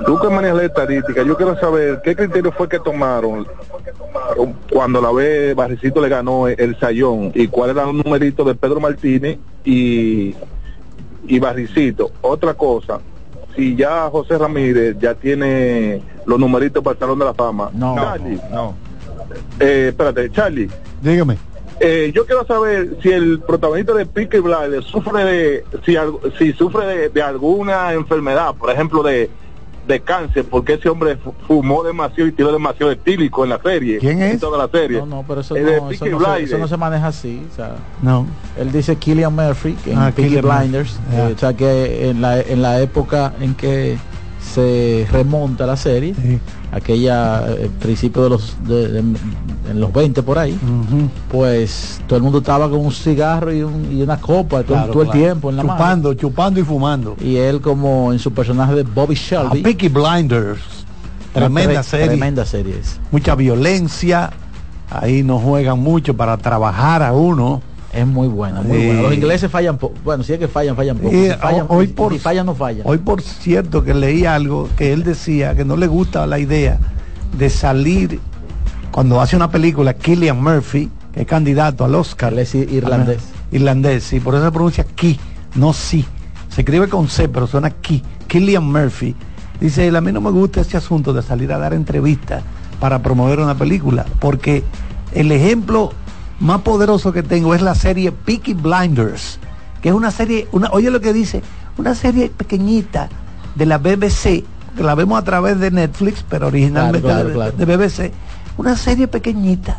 tú 0.04 0.18
que 0.18 0.28
manejas 0.28 0.56
la 0.56 0.64
estadística, 0.64 1.22
yo 1.22 1.36
quiero 1.36 1.58
saber 1.60 2.00
qué 2.02 2.16
criterio 2.16 2.50
fue 2.50 2.68
que 2.68 2.80
tomaron 2.80 3.46
cuando 4.72 5.00
la 5.00 5.12
ve 5.12 5.54
Barricito 5.54 6.00
le 6.00 6.08
ganó 6.08 6.48
el 6.48 6.78
sayón 6.80 7.30
y 7.34 7.46
cuál 7.46 7.70
era 7.70 7.88
el 7.88 7.96
numerito 7.96 8.42
de 8.44 8.54
Pedro 8.54 8.80
Martínez 8.80 9.38
y, 9.64 10.34
y 11.26 11.38
Barricito. 11.38 12.10
Otra 12.22 12.54
cosa, 12.54 12.98
si 13.56 13.76
ya 13.76 14.08
José 14.10 14.38
Ramírez 14.38 14.96
ya 15.00 15.14
tiene 15.14 16.02
los 16.26 16.38
numeritos 16.38 16.82
para 16.82 16.94
el 16.94 16.98
Salón 16.98 17.18
de 17.18 17.24
la 17.24 17.34
Fama. 17.34 17.70
No, 17.72 17.94
Charlie, 17.96 18.40
no. 18.50 18.74
eh, 19.58 19.86
espérate, 19.88 20.30
Charlie. 20.30 20.68
Dígame. 21.02 21.36
Eh, 21.82 22.12
yo 22.14 22.26
quiero 22.26 22.44
saber 22.46 22.96
si 23.02 23.10
el 23.10 23.40
protagonista 23.40 23.94
de 23.94 24.04
Peaky 24.04 24.38
Blinders 24.40 24.84
sufre 24.84 25.24
de 25.24 25.64
si, 25.86 25.96
si 26.38 26.52
sufre 26.52 26.84
de, 26.86 27.08
de 27.08 27.22
alguna 27.22 27.94
enfermedad, 27.94 28.54
por 28.54 28.70
ejemplo 28.70 29.02
de, 29.02 29.30
de 29.90 30.00
cáncer, 30.00 30.44
porque 30.48 30.74
ese 30.74 30.88
hombre 30.88 31.16
fu- 31.16 31.34
fumó 31.46 31.82
demasiado 31.82 32.28
y 32.28 32.32
tiró 32.32 32.52
demasiado 32.52 32.90
etílico 32.92 33.44
en 33.44 33.50
la 33.50 33.60
serie. 33.60 33.98
¿Quién 33.98 34.22
En 34.22 34.32
es? 34.32 34.40
toda 34.40 34.56
la 34.56 34.68
serie. 34.68 34.98
No, 35.00 35.06
no, 35.06 35.24
pero 35.28 35.40
eso, 35.42 35.54
no, 35.54 35.60
eso, 35.60 35.84
no 35.84 35.92
se, 35.92 36.14
Blinders. 36.14 36.42
eso 36.48 36.58
no 36.58 36.68
se 36.68 36.76
maneja 36.76 37.06
así. 37.08 37.46
O 37.52 37.54
sea, 37.56 37.72
No. 38.02 38.26
él 38.58 38.72
dice 38.72 38.96
Killian 38.96 39.34
Murphy 39.34 39.74
que 39.74 39.92
en 39.92 39.98
Ah, 39.98 40.12
Peaky. 40.14 40.40
Blinders. 40.40 40.98
Eh, 41.12 41.32
o 41.34 41.38
sea 41.38 41.52
que 41.54 42.08
en 42.10 42.22
la, 42.22 42.40
en 42.40 42.62
la 42.62 42.80
época 42.80 43.32
en 43.40 43.54
que 43.54 43.98
se 44.54 45.06
remonta 45.10 45.66
la 45.66 45.76
serie, 45.76 46.14
aquella 46.72 47.44
eh, 47.48 47.70
principio 47.80 48.24
de 48.24 48.30
los 48.30 48.56
de, 48.66 48.88
de- 48.88 48.98
en 48.98 49.80
los 49.80 49.92
20 49.92 50.22
por 50.22 50.38
ahí, 50.38 50.58
pues 51.30 52.00
todo 52.06 52.16
el 52.16 52.22
mundo 52.22 52.38
estaba 52.38 52.68
con 52.68 52.80
un 52.80 52.92
cigarro 52.92 53.52
y, 53.52 53.62
un- 53.62 53.88
y 53.96 54.02
una 54.02 54.20
copa 54.20 54.62
todo, 54.62 54.76
Claro, 54.76 54.92
todo 54.92 55.02
el 55.02 55.10
tiempo 55.10 55.50
en 55.50 55.56
la 55.56 55.62
mano. 55.62 55.78
chupando, 55.78 56.14
chupando 56.14 56.60
y 56.60 56.62
fumando. 56.64 57.16
Y 57.20 57.36
él 57.36 57.60
como 57.60 58.12
en 58.12 58.18
su 58.18 58.32
personaje 58.32 58.74
de 58.74 58.82
Bobby 58.82 59.14
A 59.14 59.18
Shelby. 59.18 59.62
Peaky 59.62 59.88
Blinders. 59.88 60.60
Tremenda 61.32 61.80
tre- 61.80 61.84
serie. 61.84 62.06
Tremenda 62.08 62.44
serie. 62.44 62.74
Mucha 63.12 63.34
violencia. 63.36 64.30
Ahí 64.90 65.22
no 65.22 65.38
juegan 65.38 65.78
mucho 65.78 66.14
para 66.16 66.36
trabajar 66.36 67.02
a 67.04 67.12
uno. 67.12 67.62
Es 67.92 68.06
muy 68.06 68.28
buena, 68.28 68.62
muy 68.62 68.78
Sí. 68.78 68.86
buena. 68.86 69.02
Los 69.02 69.14
ingleses 69.14 69.50
fallan 69.50 69.76
poco. 69.76 69.94
Bueno, 70.04 70.22
si 70.22 70.32
es 70.32 70.38
que 70.38 70.46
fallan, 70.48 70.76
fallan 70.76 70.96
poco. 70.98 71.14
Y, 71.14 71.26
Si 71.30 71.30
fallan, 71.36 71.66
hoy 71.68 71.86
si- 71.88 71.92
por 71.92 72.12
si 72.12 72.18
fallan, 72.20 72.46
no 72.46 72.54
fallan. 72.54 72.82
Hoy 72.84 72.98
por 72.98 73.20
cierto 73.20 73.82
que 73.82 73.94
leí 73.94 74.24
algo 74.26 74.68
que 74.76 74.92
él 74.92 75.02
decía 75.02 75.54
que 75.56 75.64
no 75.64 75.76
le 75.76 75.86
gusta 75.88 76.26
la 76.26 76.38
idea 76.38 76.78
de 77.36 77.50
salir 77.50 78.20
cuando 78.92 79.20
hace 79.20 79.34
una 79.36 79.50
película 79.50 79.94
Killian 79.94 80.40
Murphy, 80.42 80.88
que 81.12 81.22
es 81.22 81.26
candidato 81.26 81.84
al 81.84 81.94
Oscar. 81.96 82.32
Él 82.32 82.40
es 82.40 82.54
irlandés. 82.54 83.18
Ajá, 83.18 83.26
Irlandés, 83.52 84.04
sí, 84.04 84.20
por 84.20 84.34
eso 84.36 84.44
se 84.44 84.52
pronuncia 84.52 84.84
Ki, 84.84 85.18
no 85.56 85.72
sí. 85.72 86.04
Se 86.48 86.60
escribe 86.60 86.88
con 86.88 87.08
C, 87.08 87.28
pero 87.28 87.48
suena 87.48 87.70
Ki. 87.70 88.02
Killian 88.28 88.62
Murphy. 88.64 89.16
Dice, 89.60 89.88
él, 89.88 89.96
a 89.96 90.00
mí 90.00 90.12
no 90.12 90.20
me 90.20 90.30
gusta 90.30 90.60
ese 90.60 90.76
asunto 90.76 91.12
de 91.12 91.20
salir 91.22 91.52
a 91.52 91.58
dar 91.58 91.74
entrevistas 91.74 92.42
para 92.78 93.02
promover 93.02 93.40
una 93.40 93.56
película, 93.56 94.06
porque 94.20 94.62
el 95.12 95.32
ejemplo 95.32 95.92
más 96.40 96.62
poderoso 96.62 97.12
que 97.12 97.22
tengo 97.22 97.54
es 97.54 97.62
la 97.62 97.74
serie 97.74 98.12
Peaky 98.12 98.54
Blinders, 98.54 99.38
que 99.82 99.90
es 99.90 99.94
una 99.94 100.10
serie, 100.10 100.48
una, 100.52 100.68
oye 100.72 100.90
lo 100.90 101.00
que 101.00 101.12
dice, 101.12 101.42
una 101.78 101.94
serie 101.94 102.28
pequeñita 102.30 103.08
de 103.54 103.66
la 103.66 103.78
BBC, 103.78 104.44
que 104.76 104.82
la 104.82 104.94
vemos 104.94 105.18
a 105.18 105.24
través 105.24 105.58
de 105.60 105.70
Netflix, 105.70 106.24
pero 106.28 106.46
originalmente 106.48 107.00
Claro, 107.06 107.24
claro, 107.24 107.28
de, 107.28 107.34
claro. 107.34 107.52
de 107.52 107.76
BBC, 107.76 108.12
una 108.56 108.76
serie 108.76 109.06
pequeñita 109.08 109.78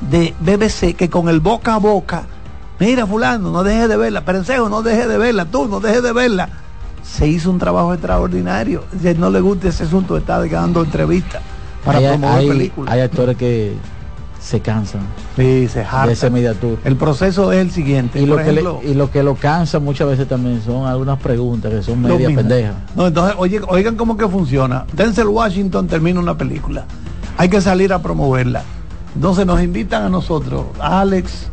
de 0.00 0.34
BBC 0.40 0.94
que 0.96 1.08
con 1.08 1.28
el 1.28 1.40
boca 1.40 1.74
a 1.74 1.78
boca, 1.78 2.24
mira 2.80 3.06
fulano, 3.06 3.50
no 3.50 3.62
dejes 3.62 3.88
de 3.88 3.96
verla, 3.96 4.24
Perencejo, 4.24 4.68
no 4.68 4.82
dejes 4.82 5.08
de 5.08 5.16
verla, 5.18 5.44
tú 5.46 5.66
no 5.68 5.80
dejes 5.80 6.02
de 6.02 6.12
verla. 6.12 6.48
Se 7.02 7.26
hizo 7.28 7.50
un 7.50 7.58
trabajo 7.58 7.92
extraordinario. 7.92 8.82
Si 9.00 9.12
no 9.14 9.28
le 9.30 9.40
gusta 9.40 9.68
ese 9.68 9.84
asunto 9.84 10.16
estar 10.16 10.48
dando 10.48 10.82
entrevistas 10.82 11.42
para 11.84 11.98
hay, 11.98 12.08
promover 12.08 12.38
hay- 12.38 12.48
películas. 12.48 12.92
hay 12.94 13.00
actores 13.02 13.36
que 13.36 13.74
se 14.44 14.60
cansan 14.60 15.00
Sí, 15.36 15.68
se 15.68 15.78
de 15.78 15.84
hartan. 15.86 16.10
ese 16.10 16.28
media 16.28 16.52
tour. 16.52 16.78
El 16.84 16.96
proceso 16.96 17.50
es 17.50 17.60
el 17.60 17.70
siguiente. 17.70 18.20
Y 18.20 18.26
lo, 18.26 18.36
que 18.36 18.52
le- 18.52 18.62
y 18.84 18.92
lo 18.92 19.10
que 19.10 19.22
lo 19.22 19.36
cansa 19.36 19.78
muchas 19.78 20.06
veces 20.06 20.28
también 20.28 20.60
son 20.62 20.86
algunas 20.86 21.18
preguntas 21.18 21.72
que 21.72 21.82
son 21.82 22.02
media 22.02 22.28
pendejas. 22.28 22.74
No, 22.94 23.06
entonces, 23.06 23.34
oye, 23.38 23.60
oigan 23.68 23.96
cómo 23.96 24.18
que 24.18 24.28
funciona. 24.28 24.84
Denzel 24.92 25.28
Washington 25.28 25.86
termina 25.86 26.20
una 26.20 26.36
película. 26.36 26.84
Hay 27.38 27.48
que 27.48 27.62
salir 27.62 27.90
a 27.94 28.02
promoverla. 28.02 28.62
Entonces 29.14 29.46
nos 29.46 29.62
invitan 29.62 30.02
a 30.02 30.08
nosotros, 30.10 30.66
Alex, 30.78 31.48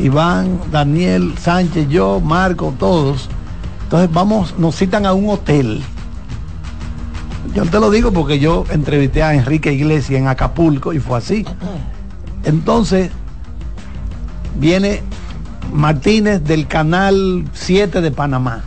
Iván, 0.00 0.60
Daniel, 0.70 1.34
Sánchez, 1.36 1.88
yo, 1.88 2.20
Marco, 2.20 2.72
todos. 2.78 3.28
Entonces 3.84 4.08
vamos, 4.12 4.54
nos 4.56 4.76
citan 4.76 5.04
a 5.04 5.14
un 5.14 5.30
hotel. 5.30 5.82
Yo 7.54 7.64
te 7.66 7.78
lo 7.80 7.90
digo 7.90 8.12
porque 8.12 8.38
yo 8.38 8.64
entrevisté 8.70 9.22
a 9.22 9.34
Enrique 9.34 9.72
Iglesias 9.72 10.20
en 10.20 10.28
Acapulco 10.28 10.92
y 10.92 10.98
fue 10.98 11.18
así. 11.18 11.44
Entonces, 12.44 13.10
viene 14.58 15.02
Martínez 15.72 16.42
del 16.44 16.66
canal 16.66 17.44
7 17.52 18.00
de 18.00 18.10
Panamá. 18.10 18.62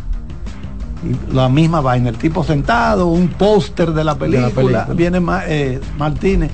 Y 1.04 1.34
la 1.34 1.48
misma 1.48 1.80
vaina, 1.82 2.10
el 2.10 2.18
tipo 2.18 2.44
sentado, 2.44 3.08
un 3.08 3.28
póster 3.28 3.92
de 3.94 4.04
la 4.04 4.16
película, 4.16 4.50
película. 4.50 4.88
viene 4.96 5.22
eh, 5.48 5.80
Martínez. 5.98 6.50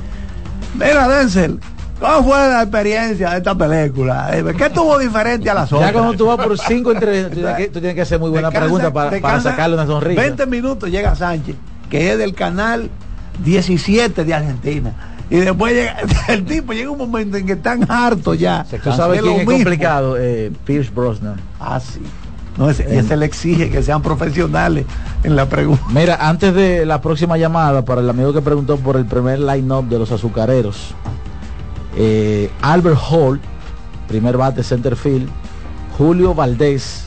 Mira, 0.76 1.08
Denzel, 1.08 1.60
¿cómo 2.00 2.24
fue 2.24 2.38
la 2.50 2.64
experiencia 2.64 3.30
de 3.32 3.38
esta 3.38 3.56
película? 3.58 4.38
Eh, 4.38 4.44
¿Qué 4.58 4.70
tuvo 4.70 5.00
diferente 5.00 5.50
a 5.50 5.54
las 5.54 5.72
otras? 5.72 5.90
Ya 5.90 5.94
cuando 5.94 6.14
tú 6.18 6.26
vas 6.28 6.38
por 6.46 6.60
cinco 6.60 6.92
entrevistas, 6.92 7.32
tú 7.34 7.40
tienes 7.40 7.56
que, 7.56 7.68
tú 7.68 7.80
tienes 7.80 7.96
que 7.96 8.02
hacer 8.02 8.20
muy 8.20 8.30
buena 8.32 8.50
cansa- 8.50 8.60
pregunta 8.60 8.92
para, 8.94 9.20
para 9.22 9.40
sacarle 9.42 9.76
una 9.76 9.86
sonrisa. 9.86 10.22
20 10.22 10.46
minutos 10.48 10.90
llega 10.90 11.16
Sánchez, 11.16 11.56
que 11.90 12.12
es 12.12 12.18
del 12.18 12.34
canal 12.36 12.90
17 13.46 14.26
de 14.26 14.34
Argentina. 14.34 14.94
Y 15.34 15.38
después 15.38 15.74
llega, 15.74 15.98
el 16.28 16.46
tipo 16.46 16.74
llega 16.74 16.92
un 16.92 17.00
momento 17.00 17.38
en 17.38 17.48
que 17.48 17.54
están 17.54 17.90
hartos 17.90 18.38
ya. 18.38 18.64
Tú 18.84 18.92
sabes 18.92 19.20
quién 19.20 19.34
es 19.34 19.40
mismo. 19.40 19.54
complicado, 19.54 20.16
eh, 20.16 20.52
Pierce 20.64 20.92
Brosnan. 20.94 21.42
Ah, 21.60 21.80
sí. 21.80 22.02
No, 22.56 22.70
ese, 22.70 22.86
y 22.88 23.00
ese 23.00 23.18
le 23.18 23.26
exige 23.26 23.72
que 23.72 23.82
sean 23.82 24.04
profesionales 24.04 24.86
en 25.24 25.36
la 25.36 25.50
pregunta. 25.50 25.84
Mira, 25.90 26.18
antes 26.30 26.54
de 26.54 26.86
la 26.86 27.02
próxima 27.02 27.36
llamada, 27.36 27.84
para 27.84 28.02
el 28.02 28.10
amigo 28.12 28.32
que 28.32 28.44
preguntó 28.44 28.78
por 28.78 28.96
el 28.96 29.08
primer 29.08 29.40
line-up 29.40 29.90
de 29.90 29.98
los 29.98 30.12
azucareros, 30.12 30.94
eh, 31.98 32.52
Albert 32.62 33.00
Hall, 33.10 33.40
primer 34.08 34.38
bate 34.38 34.62
center 34.62 34.96
field, 34.96 35.28
Julio 35.98 36.36
Valdés, 36.36 37.06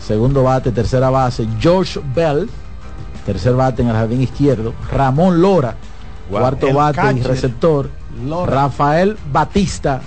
segundo 0.00 0.42
bate, 0.42 0.72
tercera 0.72 1.10
base, 1.10 1.46
George 1.60 2.00
Bell, 2.14 2.48
tercer 3.26 3.52
bate 3.52 3.82
en 3.82 3.88
el 3.88 3.94
jardín 3.94 4.22
izquierdo, 4.22 4.72
Ramón 4.90 5.42
Lora, 5.42 5.76
Wow. 6.30 6.40
cuarto 6.40 6.68
El 6.68 6.74
bate 6.74 7.12
y 7.18 7.22
receptor, 7.22 7.90
Lora. 8.26 8.52
Rafael 8.52 9.16
Batista, 9.32 10.00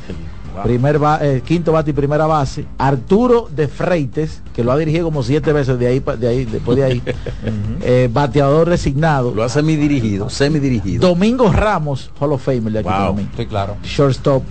Wow. 0.53 0.63
primer 0.63 0.99
ba- 0.99 1.19
eh, 1.21 1.41
quinto 1.45 1.71
bate 1.71 1.91
y 1.91 1.93
primera 1.93 2.25
base, 2.25 2.65
Arturo 2.77 3.47
de 3.55 3.67
Freites, 3.69 4.41
que 4.53 4.63
lo 4.65 4.71
ha 4.73 4.77
dirigido 4.77 5.05
como 5.05 5.23
siete 5.23 5.53
veces 5.53 5.79
de 5.79 5.87
ahí, 5.87 6.03
de 6.19 6.27
ahí 6.27 6.43
después 6.45 6.77
de 6.77 6.83
ahí, 6.83 7.01
eh, 7.81 8.09
bateador 8.11 8.69
designado. 8.69 9.33
Lo 9.33 9.43
ha 9.43 9.49
semidirigido, 9.49 10.29
semidirigido. 10.29 11.07
Domingo 11.07 11.51
Ramos, 11.51 12.11
Hall 12.19 12.33
of 12.33 12.43
Famer 12.43 12.73
de 12.73 12.79
aquí 12.79 12.89
Wow. 12.89 12.97
también. 13.07 13.29
Sí, 13.37 13.45
claro. 13.45 13.77
Shortstop, 13.83 14.43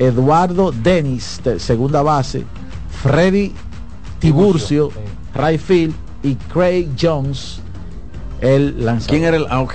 Eduardo 0.00 0.72
Dennis, 0.72 1.40
te- 1.42 1.58
segunda 1.60 2.02
base, 2.02 2.44
Freddy 3.02 3.52
Tiburcio, 4.18 4.90
right 5.34 5.60
field 5.60 5.94
y 6.24 6.34
Craig 6.52 6.88
Jones, 7.00 7.60
el 8.40 8.84
lanzador. 8.84 9.10
¿Quién 9.10 9.24
era 9.24 9.36
el.? 9.36 9.46
Ah, 9.48 9.60
ok. 9.60 9.74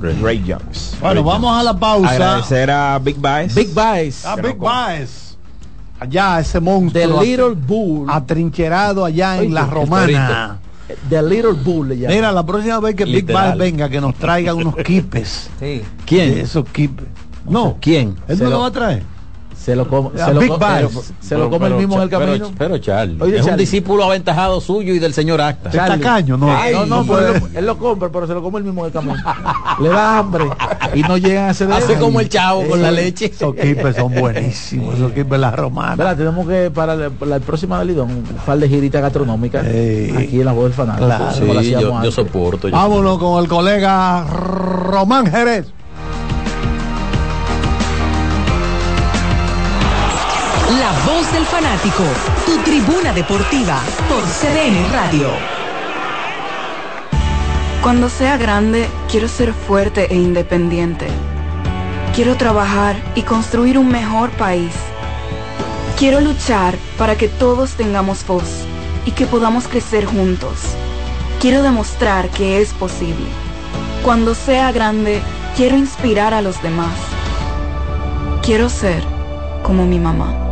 Ray 0.00 0.44
Jones. 0.46 0.96
Bueno, 1.00 1.22
vamos 1.22 1.56
a 1.58 1.62
la 1.62 1.76
pausa. 1.78 2.10
Agradecer 2.10 2.70
a 2.70 2.98
Big 2.98 3.16
Baez. 3.18 3.54
Big 3.54 3.72
Baez. 3.72 4.24
Ah, 4.24 4.36
Big. 4.36 4.56
Allá 6.00 6.40
ese 6.40 6.58
monstruo. 6.60 7.20
The 7.20 7.24
Little 7.26 7.54
Bull. 7.54 8.10
Atrincherado 8.10 9.04
allá 9.04 9.40
en 9.42 9.54
la 9.54 9.66
romana. 9.66 10.58
The 11.08 11.22
Little 11.22 11.52
Bull 11.52 11.88
le 11.88 11.98
llaman. 11.98 12.16
Mira, 12.16 12.32
la 12.32 12.44
próxima 12.44 12.80
vez 12.80 12.94
que 12.96 13.04
Big. 13.04 13.30
Baez 13.32 13.56
venga, 13.56 13.88
que 13.88 14.00
nos 14.00 14.14
traiga 14.16 14.52
unos 14.54 14.74
kipes. 14.84 15.48
Sí. 15.60 15.82
¿Quién? 16.04 16.38
Esos 16.38 16.66
kipes. 16.68 17.06
No, 17.48 17.76
¿Quién? 17.80 18.16
él 18.28 18.38
no 18.38 18.44
lo- 18.44 18.50
lo 18.50 18.60
va 18.60 18.66
a 18.66 18.70
traer. 18.72 19.02
Se 19.62 19.76
lo 19.76 19.86
come, 19.86 20.10
A 20.20 20.26
se 20.26 20.34
lo, 20.34 20.40
Big 20.40 20.50
se 21.20 21.36
come 21.38 21.66
el 21.68 21.74
mismo 21.74 21.94
en 21.96 22.02
el 22.02 22.08
camino. 22.10 22.50
Pero, 22.58 22.78
Charlie. 22.78 23.16
Oye, 23.22 23.38
es 23.38 23.46
un 23.46 23.56
discípulo 23.56 24.04
aventajado 24.04 24.60
suyo 24.60 24.92
y 24.92 24.98
del 24.98 25.14
señor 25.14 25.40
Acta. 25.40 25.68
Es 25.68 25.76
tacaño, 25.76 26.36
no. 26.36 26.50
Ay, 26.50 26.74
no, 26.74 26.84
no, 26.86 27.04
pero 27.06 27.28
él, 27.34 27.40
lo- 27.52 27.58
él 27.60 27.66
lo 27.66 27.78
compra, 27.78 28.08
pero 28.10 28.26
se 28.26 28.34
lo 28.34 28.42
come 28.42 28.58
el 28.58 28.64
mismo 28.64 28.80
en 28.80 28.86
el 28.86 28.92
camino. 28.92 29.14
Le 29.80 29.88
da 29.88 30.18
hambre 30.18 30.46
y 30.94 31.02
no 31.02 31.16
llegan 31.16 31.48
a 31.48 31.50
ese 31.52 31.64
Hace 31.64 31.94
como 31.94 32.18
el 32.20 32.28
chavo 32.28 32.66
con 32.68 32.82
la 32.82 32.90
leche. 32.90 33.26
Esos 33.26 33.54
kipes 33.54 33.96
son 33.96 34.12
buenísimos. 34.14 34.96
Esos 34.96 35.12
kipes 35.12 35.38
la 35.38 35.52
romana. 35.52 35.94
Verá, 35.94 36.16
tenemos 36.16 36.46
que 36.48 36.70
para 36.70 36.96
la, 36.96 37.10
para 37.10 37.30
la 37.38 37.40
próxima 37.40 37.78
de 37.78 37.84
Lidón 37.84 38.10
un 38.10 38.24
par 38.44 38.58
de 38.58 38.68
giritas 38.68 39.00
gastronómicas 39.00 39.64
Ey. 39.66 40.10
aquí 40.16 40.40
en 40.40 40.44
la 40.44 40.52
voz 40.52 40.64
del 40.64 40.72
fanático. 40.72 41.06
Claro. 41.06 41.32
Sí, 41.62 41.70
yo, 41.70 42.10
soporto. 42.10 42.68
yo 42.68 42.74
Vámonos 42.74 43.18
con 43.18 43.42
el 43.42 43.48
colega 43.48 44.24
Román 44.24 45.26
Jerez. 45.30 45.66
La 50.82 50.90
voz 51.06 51.32
del 51.32 51.44
fanático, 51.44 52.02
tu 52.44 52.58
tribuna 52.64 53.12
deportiva 53.12 53.80
por 54.08 54.20
CDN 54.24 54.92
Radio. 54.92 55.28
Cuando 57.80 58.08
sea 58.08 58.36
grande, 58.36 58.88
quiero 59.08 59.28
ser 59.28 59.52
fuerte 59.52 60.12
e 60.12 60.16
independiente. 60.16 61.06
Quiero 62.16 62.36
trabajar 62.36 62.96
y 63.14 63.22
construir 63.22 63.78
un 63.78 63.92
mejor 63.92 64.30
país. 64.30 64.72
Quiero 65.96 66.20
luchar 66.20 66.74
para 66.98 67.14
que 67.14 67.28
todos 67.28 67.74
tengamos 67.74 68.26
voz 68.26 68.64
y 69.06 69.12
que 69.12 69.26
podamos 69.26 69.68
crecer 69.68 70.04
juntos. 70.04 70.58
Quiero 71.40 71.62
demostrar 71.62 72.28
que 72.30 72.60
es 72.60 72.72
posible. 72.72 73.28
Cuando 74.02 74.34
sea 74.34 74.72
grande, 74.72 75.22
quiero 75.54 75.76
inspirar 75.76 76.34
a 76.34 76.42
los 76.42 76.60
demás. 76.60 76.98
Quiero 78.42 78.68
ser 78.68 79.04
como 79.62 79.86
mi 79.86 80.00
mamá. 80.00 80.51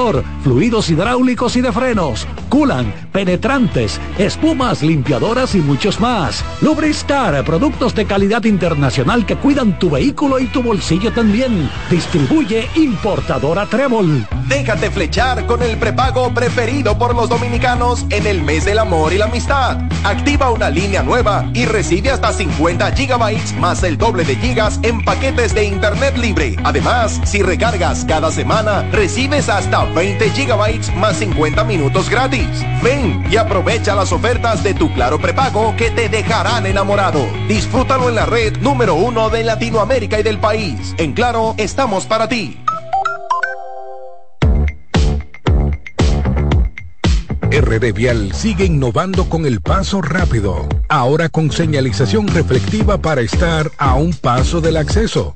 fluidos 0.43 0.89
hidráulicos 0.89 1.55
y 1.55 1.61
de 1.61 1.71
frenos, 1.71 2.25
culan, 2.49 2.91
penetrantes, 3.11 3.99
espumas, 4.17 4.81
limpiadoras 4.81 5.53
y 5.53 5.59
muchos 5.59 5.99
más. 5.99 6.43
Lubristar, 6.61 7.43
productos 7.43 7.93
de 7.93 8.05
calidad 8.05 8.43
internacional 8.45 9.25
que 9.25 9.35
cuidan 9.35 9.77
tu 9.77 9.91
vehículo 9.91 10.39
y 10.39 10.47
tu 10.47 10.63
bolsillo 10.63 11.11
también. 11.13 11.69
Distribuye 11.89 12.67
importadora 12.75 13.65
Trébol. 13.67 14.25
Déjate 14.47 14.89
flechar 14.89 15.45
con 15.45 15.61
el 15.61 15.77
prepago 15.77 16.33
preferido 16.33 16.97
por 16.97 17.15
los 17.15 17.29
dominicanos 17.29 18.05
en 18.09 18.25
el 18.25 18.41
mes 18.41 18.65
del 18.65 18.79
amor 18.79 19.13
y 19.13 19.17
la 19.17 19.25
amistad. 19.25 19.77
Activa 20.03 20.51
una 20.51 20.69
línea 20.69 21.03
nueva 21.03 21.49
y 21.53 21.65
recibe 21.65 22.09
hasta 22.09 22.33
50 22.33 22.91
gigabytes 22.93 23.53
más 23.57 23.83
el 23.83 23.97
doble 23.97 24.23
de 24.23 24.35
gigas 24.35 24.79
en 24.81 25.03
paquetes 25.05 25.53
de 25.53 25.65
internet 25.65 26.17
libre. 26.17 26.55
Además, 26.63 27.21
si 27.23 27.43
recargas 27.43 28.03
cada 28.05 28.31
semana, 28.31 28.83
recibes 28.91 29.47
hasta 29.47 29.90
20 29.93 30.29
gigabytes 30.31 30.95
más 30.95 31.17
50 31.17 31.63
minutos 31.63 32.09
gratis. 32.09 32.47
Ven 32.83 33.23
y 33.29 33.37
aprovecha 33.37 33.95
las 33.95 34.11
ofertas 34.11 34.63
de 34.63 34.73
tu 34.73 34.93
Claro 34.93 35.19
prepago 35.19 35.75
que 35.77 35.91
te 35.91 36.09
dejarán 36.09 36.65
enamorado. 36.65 37.25
Disfrútalo 37.47 38.09
en 38.09 38.15
la 38.15 38.25
red 38.25 38.57
número 38.57 38.95
uno 38.95 39.29
de 39.29 39.43
Latinoamérica 39.43 40.19
y 40.19 40.23
del 40.23 40.39
país. 40.39 40.95
En 40.97 41.13
Claro, 41.13 41.55
estamos 41.57 42.05
para 42.05 42.27
ti. 42.27 42.57
RD 47.51 47.91
Vial 47.93 48.33
sigue 48.33 48.63
innovando 48.63 49.27
con 49.27 49.45
el 49.45 49.59
paso 49.59 50.01
rápido, 50.01 50.69
ahora 50.87 51.27
con 51.27 51.51
señalización 51.51 52.27
reflectiva 52.27 52.97
para 52.97 53.21
estar 53.21 53.69
a 53.77 53.95
un 53.95 54.13
paso 54.13 54.61
del 54.61 54.77
acceso. 54.77 55.35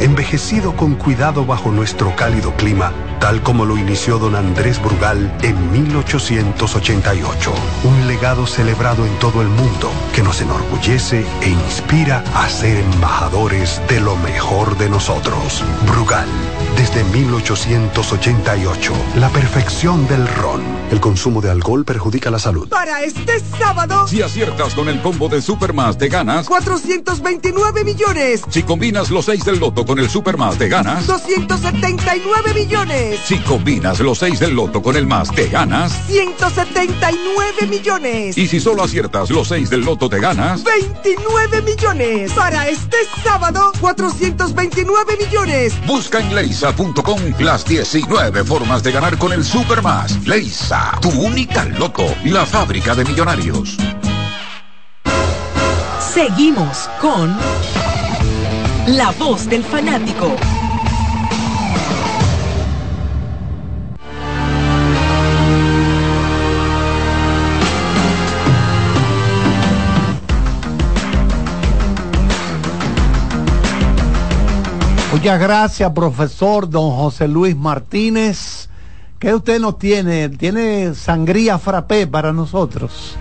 envejecido 0.00 0.76
con 0.76 0.94
cuidado 0.94 1.44
bajo 1.44 1.70
nuestro 1.70 2.14
cálido 2.16 2.54
clima, 2.54 2.92
tal 3.20 3.42
como 3.42 3.64
lo 3.64 3.76
inició 3.76 4.18
don 4.18 4.36
Andrés 4.36 4.80
Brugal 4.80 5.32
en 5.42 5.72
1888. 5.72 7.52
Un 7.84 8.06
legado 8.06 8.46
celebrado 8.46 9.04
en 9.06 9.12
todo 9.18 9.42
el 9.42 9.48
mundo 9.48 9.90
que 10.14 10.22
nos 10.22 10.40
enorgullece 10.40 11.24
e 11.42 11.48
inspira 11.48 12.22
a 12.34 12.48
ser 12.48 12.78
embajadores 12.78 13.80
de 13.88 14.00
lo 14.00 14.16
mejor 14.16 14.78
de 14.78 14.88
nosotros. 14.88 15.64
Brugal, 15.86 16.28
desde 16.76 17.02
1888, 17.04 18.92
la 19.16 19.28
perfección 19.30 20.06
del 20.06 20.26
ron. 20.28 20.62
El 20.90 21.00
consumo 21.00 21.40
de 21.40 21.50
alcohol 21.50 21.84
perjudica 21.84 22.30
la 22.30 22.38
salud. 22.38 22.68
Para 22.68 23.02
este 23.02 23.40
sábado, 23.58 24.06
Si 24.06 24.22
aciertas 24.22 24.74
con 24.74 24.88
el 24.88 25.02
combo 25.02 25.28
de 25.28 25.42
Supermas, 25.42 25.98
te 25.98 26.08
ganas. 26.08 26.46
429 26.46 27.84
millones, 27.84 28.42
Si 28.48 28.62
combinas 28.62 29.10
los 29.10 29.26
6 29.26 29.44
del 29.44 29.58
loto 29.58 29.84
con 29.88 29.98
el 29.98 30.10
Supermas, 30.10 30.58
te 30.58 30.68
ganas. 30.68 31.06
279 31.06 32.52
millones, 32.52 33.20
Si 33.24 33.38
combinas 33.38 33.98
los 34.00 34.18
6 34.18 34.38
del 34.38 34.54
loto 34.54 34.82
con 34.82 34.96
el 34.96 35.06
más, 35.06 35.30
te 35.30 35.48
ganas. 35.48 35.92
179 36.06 37.66
millones, 37.66 38.36
Y 38.36 38.46
si 38.46 38.60
solo 38.60 38.84
aciertas 38.84 39.30
los 39.30 39.48
6 39.48 39.70
del 39.70 39.80
loto, 39.80 40.10
te 40.10 40.20
ganas. 40.20 40.62
29 40.62 41.62
millones. 41.62 42.32
Para 42.34 42.68
este 42.68 42.98
sábado, 43.24 43.72
429 43.80 45.16
millones. 45.16 45.72
Busca 45.86 46.20
en 46.20 46.34
leisa.com 46.34 47.20
las 47.38 47.64
19 47.64 48.44
formas 48.44 48.82
de 48.82 48.92
ganar 48.92 49.16
con 49.16 49.32
el 49.32 49.42
Supermas. 49.42 50.26
Leisa, 50.26 50.98
tu 51.00 51.08
única 51.08 51.64
loto, 51.64 52.04
la 52.26 52.44
fábrica 52.44 52.94
de 52.94 53.06
millonarios. 53.06 53.78
Seguimos 56.12 56.90
con 57.00 57.34
La 58.86 59.10
Voz 59.18 59.48
del 59.48 59.64
Fanático. 59.64 60.32
Muchas 75.12 75.40
gracias, 75.40 75.90
profesor 75.92 76.70
don 76.70 76.90
José 76.92 77.26
Luis 77.26 77.56
Martínez. 77.56 78.68
¿Qué 79.18 79.34
usted 79.34 79.60
nos 79.60 79.78
tiene? 79.78 80.28
¿Tiene 80.28 80.94
sangría 80.94 81.58
frappé 81.58 82.06
para 82.06 82.32
nosotros? 82.32 83.16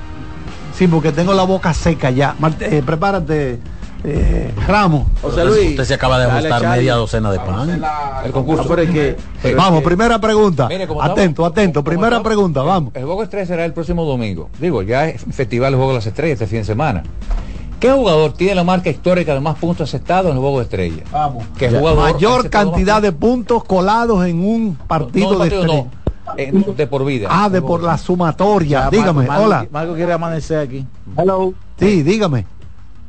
Sí, 0.77 0.87
porque 0.87 1.11
tengo 1.11 1.33
la 1.33 1.41
boca 1.41 1.73
seca 1.73 2.11
ya. 2.11 2.35
Eh, 2.59 2.83
prepárate, 2.85 3.59
eh, 4.03 4.53
Ramos. 4.67 5.07
Usted, 5.23 5.45
usted 5.47 5.83
se 5.83 5.93
acaba 5.93 6.19
de 6.19 6.25
ajustar 6.25 6.67
media 6.69 6.95
docena 6.95 7.31
de 7.31 7.39
pan. 7.39 7.81
El 8.25 8.31
concurso. 8.31 8.63
Ah, 8.63 8.67
pero 8.69 8.81
es 8.83 8.89
que- 8.91 9.17
Pero 9.41 9.57
vamos, 9.57 9.83
primera 9.83 10.19
pregunta. 10.19 10.67
Mire, 10.67 10.83
atento, 10.83 11.01
estamos- 11.03 11.51
atento. 11.51 11.79
como 11.79 11.85
Primera 11.85 12.07
estamos- 12.17 12.23
pregunta, 12.27 12.61
vamos. 12.61 12.95
El 12.95 13.05
juego 13.05 13.23
estrella 13.23 13.45
será 13.45 13.65
el 13.65 13.73
próximo 13.73 14.05
domingo. 14.05 14.49
Digo, 14.59 14.81
ya 14.81 15.07
es 15.07 15.23
festival 15.31 15.71
del 15.71 15.77
juego 15.77 15.91
de 15.91 15.97
las 15.97 16.05
estrellas 16.07 16.33
este 16.35 16.47
fin 16.47 16.59
de 16.59 16.65
semana. 16.65 17.03
¿Qué 17.79 17.91
jugador 17.91 18.33
tiene 18.33 18.55
la 18.55 18.63
marca 18.63 18.89
histórica 18.89 19.33
de 19.35 19.39
más 19.39 19.55
puntos 19.57 19.87
aceptados 19.87 20.27
en 20.31 20.37
el 20.37 20.39
juego 20.39 20.57
de 20.57 20.63
estrellas? 20.63 21.03
Vamos. 21.11 21.43
¿Qué 21.57 21.69
jugador 21.69 22.11
Mayor 22.13 22.49
cantidad 22.49 23.01
de 23.01 23.11
puntos 23.11 23.63
colados 23.63 24.25
en 24.25 24.39
un 24.43 24.75
partido 24.87 25.33
No, 25.33 25.37
no, 25.37 25.43
de 25.43 25.49
estrella. 25.49 25.67
no. 25.85 25.97
en- 26.37 26.75
de 26.75 26.87
por 26.87 27.05
vida. 27.05 27.29
Ah, 27.31 27.49
de 27.49 27.61
por 27.61 27.81
la 27.83 27.97
sumatoria. 27.97 28.89
dígame, 28.91 29.25
Marco, 29.27 29.43
hola. 29.45 29.65
Marco 29.71 29.93
quiere 29.93 30.11
amanecer 30.11 30.57
aquí. 30.59 30.85
Hello. 31.17 31.53
Sí, 31.79 32.03
dígame. 32.03 32.45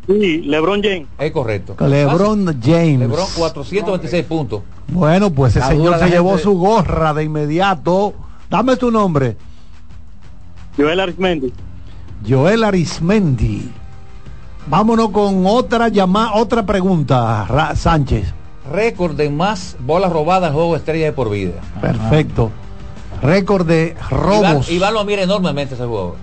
Sí, 0.09 0.39
LeBron 0.43 0.83
James. 0.83 1.07
Es 1.19 1.31
correcto. 1.33 1.77
LeBron 1.87 2.47
James. 2.63 2.99
LeBron 3.01 3.27
426 3.37 4.25
puntos. 4.25 4.63
Bueno, 4.89 5.31
pues 5.31 5.55
ese 5.55 5.67
señor 5.69 5.99
se 5.99 6.09
llevó 6.09 6.39
su 6.39 6.53
gorra 6.59 7.13
de 7.15 7.25
inmediato. 7.25 8.15
Dame 8.49 8.77
tu 8.77 8.91
nombre. 8.91 9.37
Joel 10.77 11.01
Arismendi. 11.01 11.53
Joel 12.27 12.65
Arismendi. 12.65 13.71
Vámonos 14.67 15.11
con 15.11 15.47
otra 15.47 15.89
llamada, 15.89 16.35
otra 16.35 16.65
pregunta, 16.65 17.45
Ra- 17.47 17.75
Sánchez. 17.77 18.33
Récord 18.73 19.15
de 19.17 19.31
más 19.31 19.77
bolas 19.81 20.13
robadas 20.13 20.49
en 20.51 20.55
juego 20.55 20.77
estrella 20.77 21.07
de 21.07 21.13
por 21.13 21.31
vida. 21.31 21.53
Perfecto. 21.81 22.51
Récord 23.23 23.67
de 23.67 23.97
robos. 24.11 24.71
Iván, 24.71 24.77
Iván 24.77 24.95
lo 24.95 25.05
mira 25.05 25.23
enormemente 25.23 25.75
ese 25.75 25.85
juego. 25.85 26.17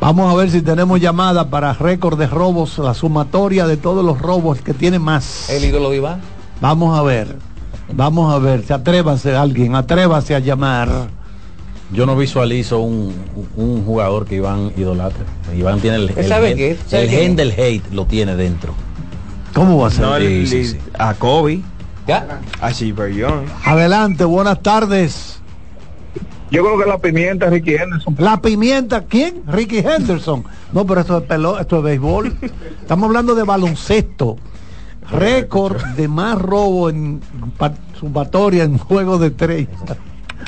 Vamos 0.00 0.32
a 0.32 0.36
ver 0.36 0.50
si 0.50 0.62
tenemos 0.62 0.98
llamada 1.00 1.50
para 1.50 1.74
récord 1.74 2.18
de 2.18 2.26
robos, 2.26 2.78
la 2.78 2.94
sumatoria 2.94 3.66
de 3.66 3.76
todos 3.76 4.02
los 4.04 4.18
robos 4.20 4.60
que 4.62 4.72
tiene 4.72 4.98
más. 4.98 5.50
El 5.50 5.64
ídolo 5.64 5.90
de 5.90 5.98
Iván. 5.98 6.20
Vamos 6.60 6.98
a 6.98 7.02
ver. 7.02 7.36
Vamos 7.92 8.32
a 8.32 8.38
ver. 8.38 8.64
Se 8.64 8.72
atrévase 8.72 9.36
alguien, 9.36 9.74
atrévase 9.74 10.34
a 10.34 10.38
llamar. 10.38 10.88
Yo 11.92 12.06
no 12.06 12.16
visualizo 12.16 12.78
un, 12.78 13.12
un 13.56 13.84
jugador 13.84 14.24
que 14.24 14.36
Iván 14.36 14.72
idolatra. 14.76 15.24
Iván 15.54 15.80
tiene 15.80 15.96
el, 15.96 16.08
¿Él 16.10 16.14
el 16.18 16.28
sabe 16.28 16.48
gen- 16.48 16.56
qué? 16.56 16.78
¿Sabe 16.86 17.02
el 17.02 17.08
quién 17.08 17.20
gen 17.22 17.36
del 17.36 17.50
hate 17.52 17.92
lo 17.92 18.06
tiene 18.06 18.36
dentro. 18.36 18.72
¿Cómo 19.54 19.78
va 19.78 19.88
a 19.88 19.90
ser? 19.90 20.00
No, 20.02 20.16
Sí, 20.16 20.24
el- 20.24 20.46
sí, 20.48 20.64
sí. 20.64 20.78
a 20.98 21.12
Kobe, 21.14 21.60
¿Ya? 22.06 22.40
a 22.60 22.72
Silver 22.72 23.12
Young. 23.12 23.44
Adelante, 23.64 24.24
buenas 24.24 24.62
tardes. 24.62 25.39
Yo 26.50 26.64
creo 26.64 26.78
que 26.78 26.86
la 26.86 26.98
pimienta 26.98 27.48
Ricky 27.48 27.74
Henderson. 27.76 28.16
La 28.18 28.40
pimienta, 28.42 29.04
¿quién? 29.04 29.42
Ricky 29.46 29.78
Henderson. 29.78 30.44
No, 30.72 30.84
pero 30.86 31.00
esto 31.02 31.18
es 31.18 31.24
pelo, 31.24 31.58
esto 31.60 31.78
es 31.78 31.82
béisbol. 31.84 32.36
Estamos 32.80 33.06
hablando 33.06 33.34
de 33.34 33.44
baloncesto. 33.44 34.36
Récord 35.10 35.80
de 35.96 36.08
más 36.08 36.38
robo 36.38 36.88
en 36.90 37.20
sumatoria 37.98 38.62
en 38.64 38.78
juego 38.78 39.18
de 39.18 39.30
tres 39.30 39.66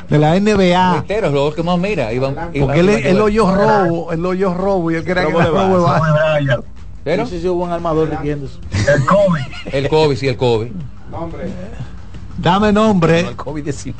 de 0.09 0.19
la 0.19 0.39
NBA. 0.39 0.93
Reitero, 0.95 1.27
es 1.29 1.33
lo 1.33 1.53
que 1.55 1.63
más 1.63 1.79
mira. 1.79 2.13
Iván, 2.13 2.35
Iván- 2.53 2.61
Porque 2.61 2.81
él, 2.81 2.89
Iván- 2.91 3.07
él 3.07 3.21
oyó 3.21 3.55
robo, 3.55 4.13
él 4.13 4.25
oyó 4.25 4.55
robo 4.55 4.91
y 4.91 4.95
él 4.97 5.05
quería 5.05 5.25
que 5.27 5.31
era 5.33 5.47
robo 5.47 5.83
base. 5.83 6.57
Pero 7.05 7.27
Sí, 7.27 7.41
sí, 7.41 7.49
hubo 7.49 7.65
un 7.65 7.73
armador 7.73 8.09
Ricky 8.11 8.31
Henderson. 8.31 8.61
el 9.73 9.89
Kobe, 9.89 10.17
sí, 10.17 10.29
el 10.29 10.37
Kobe. 10.37 10.73
Dame 12.39 12.73
nombre. 12.73 13.35
COVID-19. 13.37 13.95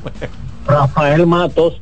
Rafael 0.67 1.27
Matos. 1.27 1.81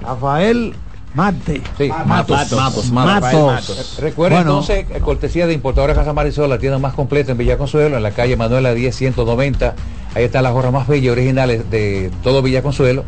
Rafael 0.00 0.74
Mate. 1.14 1.62
Sí, 1.78 1.88
Matos, 2.06 2.52
Matos, 2.52 2.92
Matos. 2.92 3.32
Matos. 3.32 3.98
Recuerda 4.00 4.36
Bueno. 4.36 4.50
entonces, 4.50 4.86
eh, 4.90 5.00
cortesía 5.00 5.46
de 5.46 5.54
Importadora 5.54 5.94
Casa 5.94 6.12
Marisol, 6.12 6.50
la 6.50 6.58
tienda 6.58 6.78
más 6.78 6.92
completa 6.92 7.32
en 7.32 7.38
Villa 7.38 7.56
Consuelo, 7.56 7.96
en 7.96 8.02
la 8.02 8.10
calle 8.10 8.36
Manuela 8.36 8.74
10 8.74 8.94
190. 8.94 9.74
Ahí 10.14 10.24
están 10.24 10.42
las 10.42 10.52
gorras 10.52 10.72
más 10.72 10.86
bellas 10.86 11.04
y 11.04 11.08
originales 11.08 11.70
de 11.70 12.10
todo 12.22 12.42
Villa 12.42 12.62
Consuelo. 12.62 13.04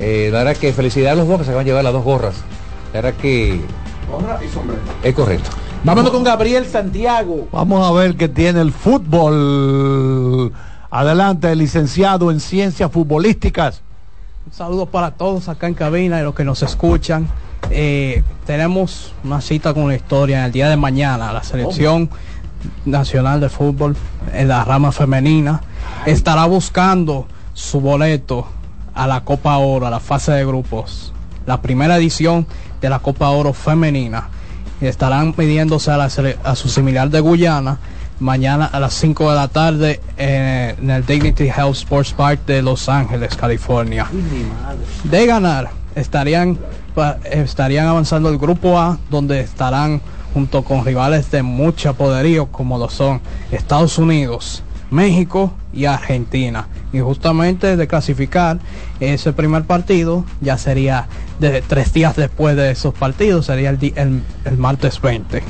Eh, 0.00 0.30
la 0.32 0.38
verdad 0.38 0.56
que 0.56 0.72
felicidad 0.72 1.12
a 1.12 1.14
los 1.14 1.28
dos 1.28 1.38
que 1.38 1.44
se 1.44 1.52
van 1.52 1.60
a 1.60 1.64
llevar 1.64 1.84
las 1.84 1.92
dos 1.92 2.02
gorras. 2.02 2.34
La 2.92 3.02
verdad 3.02 3.14
que 3.20 3.60
es 5.02 5.14
correcto. 5.14 5.50
Vámonos 5.84 6.10
con 6.10 6.24
Gabriel 6.24 6.66
Santiago. 6.66 7.46
Vamos 7.52 7.86
a 7.86 7.92
ver 7.92 8.16
qué 8.16 8.28
tiene 8.28 8.60
el 8.62 8.72
fútbol. 8.72 10.52
Adelante, 10.90 11.52
el 11.52 11.58
licenciado 11.58 12.30
en 12.30 12.40
ciencias 12.40 12.90
futbolísticas. 12.90 13.82
Un 14.46 14.52
saludo 14.52 14.86
para 14.86 15.12
todos 15.12 15.48
acá 15.48 15.66
en 15.68 15.74
cabina 15.74 16.20
y 16.20 16.22
los 16.22 16.34
que 16.34 16.44
nos 16.44 16.62
escuchan. 16.62 17.28
Eh, 17.70 18.22
tenemos 18.46 19.12
una 19.24 19.40
cita 19.40 19.72
con 19.72 19.88
la 19.88 19.94
historia 19.94 20.40
en 20.40 20.44
el 20.44 20.52
día 20.52 20.68
de 20.68 20.76
mañana. 20.76 21.32
La 21.32 21.42
selección 21.42 22.10
nacional 22.84 23.40
de 23.40 23.48
fútbol 23.48 23.96
en 24.32 24.48
la 24.48 24.62
rama 24.64 24.92
femenina 24.92 25.62
estará 26.04 26.44
buscando 26.44 27.26
su 27.54 27.80
boleto 27.80 28.46
a 28.94 29.06
la 29.06 29.24
Copa 29.24 29.56
Oro, 29.56 29.86
a 29.86 29.90
la 29.90 30.00
fase 30.00 30.32
de 30.32 30.44
grupos. 30.44 31.14
La 31.46 31.62
primera 31.62 31.96
edición 31.96 32.46
de 32.82 32.90
la 32.90 32.98
Copa 32.98 33.30
Oro 33.30 33.54
femenina. 33.54 34.28
Estarán 34.82 35.34
midiéndose 35.38 35.90
a, 35.90 36.04
a 36.04 36.54
su 36.56 36.68
similar 36.68 37.08
de 37.08 37.20
Guyana 37.20 37.78
mañana 38.20 38.66
a 38.66 38.80
las 38.80 38.94
5 38.94 39.30
de 39.30 39.36
la 39.36 39.48
tarde 39.48 40.00
en, 40.16 40.76
en 40.84 40.90
el 40.90 41.04
Dignity 41.06 41.44
Health 41.44 41.74
Sports 41.76 42.12
Park 42.12 42.40
de 42.46 42.62
Los 42.62 42.88
Ángeles, 42.88 43.34
California. 43.36 44.06
De 45.04 45.26
ganar, 45.26 45.70
estarían, 45.94 46.58
estarían 47.30 47.86
avanzando 47.86 48.28
el 48.28 48.38
grupo 48.38 48.78
A, 48.78 48.98
donde 49.10 49.40
estarán 49.40 50.00
junto 50.32 50.62
con 50.64 50.84
rivales 50.84 51.30
de 51.30 51.42
mucha 51.42 51.92
poderío 51.92 52.46
como 52.46 52.76
lo 52.78 52.88
son 52.88 53.20
Estados 53.52 53.98
Unidos, 53.98 54.62
México 54.90 55.52
y 55.72 55.84
Argentina. 55.86 56.66
Y 56.92 57.00
justamente 57.00 57.76
de 57.76 57.86
clasificar 57.86 58.58
ese 59.00 59.32
primer 59.32 59.64
partido 59.64 60.24
ya 60.40 60.56
sería 60.58 61.06
de 61.40 61.62
tres 61.62 61.92
días 61.92 62.14
después 62.16 62.56
de 62.56 62.70
esos 62.70 62.94
partidos, 62.94 63.46
sería 63.46 63.70
el, 63.70 63.78
el- 63.96 64.22
el 64.44 64.56
martes 64.58 65.00
20. 65.00 65.42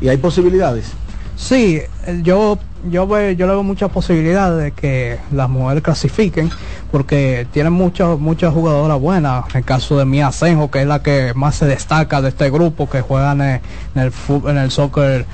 ¿Y 0.00 0.08
hay 0.08 0.16
posibilidades? 0.16 0.92
Sí, 1.36 1.80
yo 2.22 2.58
yo 2.90 3.06
ve- 3.08 3.34
yo 3.36 3.46
le 3.46 3.52
veo 3.54 3.62
muchas 3.64 3.90
posibilidades 3.90 4.62
de 4.62 4.70
que 4.72 5.18
las 5.32 5.48
mujeres 5.48 5.82
clasifiquen 5.82 6.50
porque 6.92 7.46
tienen 7.52 7.72
muchas 7.72 8.18
muchas 8.18 8.52
jugadoras 8.54 9.00
buenas. 9.00 9.44
En 9.50 9.58
el 9.58 9.64
caso 9.64 9.98
de 9.98 10.04
Mia 10.04 10.30
Senjo, 10.32 10.70
que 10.70 10.82
es 10.82 10.86
la 10.86 11.02
que 11.02 11.32
más 11.34 11.56
se 11.56 11.66
destaca 11.66 12.20
de 12.22 12.28
este 12.30 12.50
grupo, 12.50 12.88
que 12.88 13.00
juegan 13.00 13.40
en, 13.40 13.60
en 13.94 14.02
el 14.02 14.12
en 14.48 14.56
el 14.58 14.70
soccer 14.70 15.26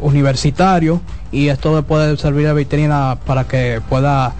universitario 0.00 1.00
y 1.30 1.48
esto 1.48 1.74
le 1.76 1.82
puede 1.82 2.16
servir 2.16 2.46
de 2.46 2.54
vitrina 2.54 3.18
para 3.26 3.44
que 3.44 3.80
pueda 3.88 4.32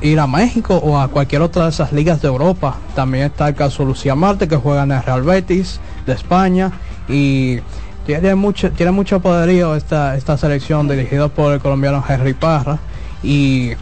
ir 0.00 0.18
a 0.20 0.26
México 0.26 0.76
o 0.76 0.98
a 0.98 1.08
cualquier 1.08 1.42
otra 1.42 1.64
de 1.64 1.70
esas 1.70 1.92
ligas 1.92 2.22
de 2.22 2.28
Europa. 2.28 2.76
También 2.94 3.24
está 3.24 3.48
el 3.48 3.54
caso 3.54 3.82
de 3.82 3.88
Lucía 3.90 4.14
Marte, 4.14 4.48
que 4.48 4.56
juega 4.56 4.84
en 4.84 4.92
el 4.92 5.02
Real 5.02 5.22
Betis 5.22 5.80
de 6.06 6.12
España 6.14 6.72
y 7.08 7.58
tiene 8.06 8.34
mucho, 8.34 8.70
tiene 8.72 8.92
mucho 8.92 9.20
poderío 9.20 9.74
esta, 9.76 10.16
esta 10.16 10.36
selección 10.36 10.88
dirigida 10.88 11.28
por 11.28 11.52
el 11.52 11.60
colombiano 11.60 12.02
Henry 12.06 12.34
Parra. 12.34 12.78
Y 13.22 13.72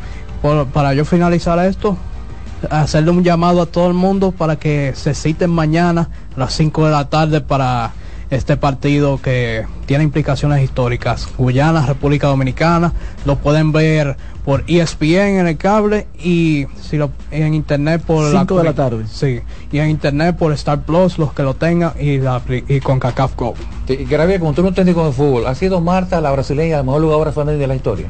para 0.73 0.95
yo 0.95 1.05
finalizar 1.05 1.59
esto, 1.65 1.97
hacerle 2.69 3.11
un 3.11 3.25
llamado 3.25 3.63
a 3.63 3.67
todo 3.67 3.89
el 3.89 3.95
mundo 3.95 4.33
para 4.33 4.57
que 4.57 4.93
se 4.95 5.15
citen 5.15 5.51
mañana 5.51 6.09
a 6.37 6.41
las 6.41 6.55
5 6.55 6.87
de 6.87 6.91
la 6.91 7.09
tarde 7.09 7.41
para 7.41 7.93
este 8.31 8.57
partido 8.57 9.21
que 9.21 9.67
tiene 9.87 10.05
implicaciones 10.05 10.63
históricas. 10.63 11.29
Guyana, 11.37 11.85
República 11.87 12.29
Dominicana, 12.29 12.93
lo 13.25 13.37
pueden 13.37 13.73
ver 13.73 14.17
por 14.51 14.65
ESPN 14.67 15.39
en 15.39 15.47
el 15.47 15.57
cable 15.57 16.09
y 16.19 16.67
si 16.83 16.97
lo 16.97 17.13
en 17.31 17.55
internet 17.55 18.03
por 18.05 18.33
Cinco 18.33 18.59
de 18.59 18.65
la 18.65 18.73
tarde. 18.73 19.05
Sí, 19.09 19.43
y 19.71 19.79
en 19.79 19.91
internet 19.91 20.37
por 20.37 20.53
Star 20.55 20.83
Plus 20.83 21.19
los 21.19 21.33
que 21.33 21.45
lo 21.45 21.55
tengan 21.55 21.93
y 22.01 22.19
la 22.19 22.43
y 22.49 22.81
con 22.81 22.99
CACAF 22.99 23.37
Go. 23.37 23.55
Sí, 23.87 24.09
como 24.41 24.53
tú 24.53 24.63
eres 24.63 24.71
un 24.71 24.75
técnico 24.75 25.07
de 25.07 25.13
fútbol, 25.13 25.47
¿ha 25.47 25.55
sido 25.55 25.81
Marta 25.81 26.21
la 26.21 26.33
brasileña 26.33 26.79
la 26.79 26.83
mejor 26.83 27.03
jugadora 27.03 27.31
femenina 27.31 27.61
de 27.61 27.67
la 27.69 27.77
historia? 27.77 28.09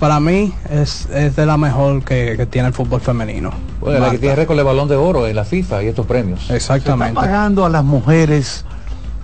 Para 0.00 0.18
mí 0.18 0.52
es, 0.72 1.08
es 1.14 1.36
de 1.36 1.46
la 1.46 1.56
mejor 1.56 2.02
que, 2.02 2.34
que 2.36 2.46
tiene 2.46 2.66
el 2.66 2.74
fútbol 2.74 3.00
femenino. 3.00 3.52
Bueno, 3.78 4.00
la 4.00 4.10
que 4.10 4.18
tiene 4.18 4.34
récord 4.34 4.56
de 4.56 4.64
balón 4.64 4.88
de 4.88 4.96
oro 4.96 5.24
en 5.28 5.36
la 5.36 5.44
FIFA 5.44 5.84
y 5.84 5.86
estos 5.86 6.04
premios. 6.04 6.50
Exactamente. 6.50 7.14
Pagando 7.14 7.64
a 7.64 7.68
las 7.68 7.84
mujeres 7.84 8.64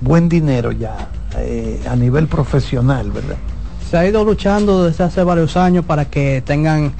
buen 0.01 0.29
dinero 0.29 0.71
ya 0.71 1.09
eh, 1.39 1.83
a 1.91 1.97
nivel 1.97 2.29
profesional, 2.29 3.11
¿verdad? 3.11 3.37
Se 3.91 3.99
ha 3.99 4.07
ido 4.07 4.25
luchando 4.25 4.85
desde 4.85 5.03
hace 5.03 5.25
varios 5.25 5.57
años 5.57 5.85
para 5.85 6.05
que 6.05 6.43
tengan 6.47 6.93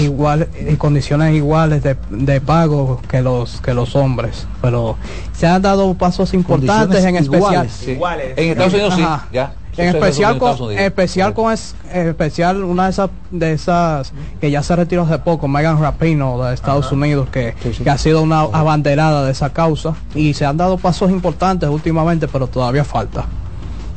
igual 0.00 0.48
en 0.56 0.74
condiciones 0.76 1.34
iguales 1.34 1.82
de, 1.84 1.96
de 2.10 2.40
pago 2.40 3.00
que 3.08 3.22
los 3.22 3.60
que 3.60 3.74
los 3.74 3.94
hombres, 3.94 4.46
pero 4.60 4.96
se 5.32 5.46
han 5.46 5.62
dado 5.62 5.94
pasos 5.94 6.34
importantes 6.34 7.04
en 7.04 7.16
especial 7.16 7.68
Sí. 7.70 7.98
En 8.36 8.50
Estados 8.50 8.74
Unidos 8.74 8.94
sí, 8.96 9.04
ya. 9.32 9.54
En 9.76 9.88
especial 9.88 10.38
con, 10.38 10.72
en 10.72 10.78
especial 10.80 11.32
con 11.32 11.52
es, 11.52 11.74
en 11.92 12.08
especial 12.08 12.62
una 12.62 12.84
de 12.84 12.90
esas 12.90 13.10
de 13.30 13.52
esas 13.52 14.12
que 14.40 14.50
ya 14.50 14.62
se 14.62 14.76
retiró 14.76 15.02
hace 15.02 15.18
poco, 15.20 15.48
Megan 15.48 15.80
Rapino 15.80 16.42
de 16.42 16.54
Estados 16.54 16.92
Unidos, 16.92 17.28
que, 17.30 17.54
que 17.82 17.88
ha 17.88 17.98
sido 17.98 18.20
una 18.20 18.40
abanderada 18.40 19.24
de 19.24 19.32
esa 19.32 19.50
causa 19.50 19.94
y 20.14 20.34
se 20.34 20.44
han 20.44 20.56
dado 20.56 20.76
pasos 20.76 21.10
importantes 21.10 21.70
últimamente, 21.70 22.28
pero 22.28 22.48
todavía 22.48 22.84
falta. 22.84 23.26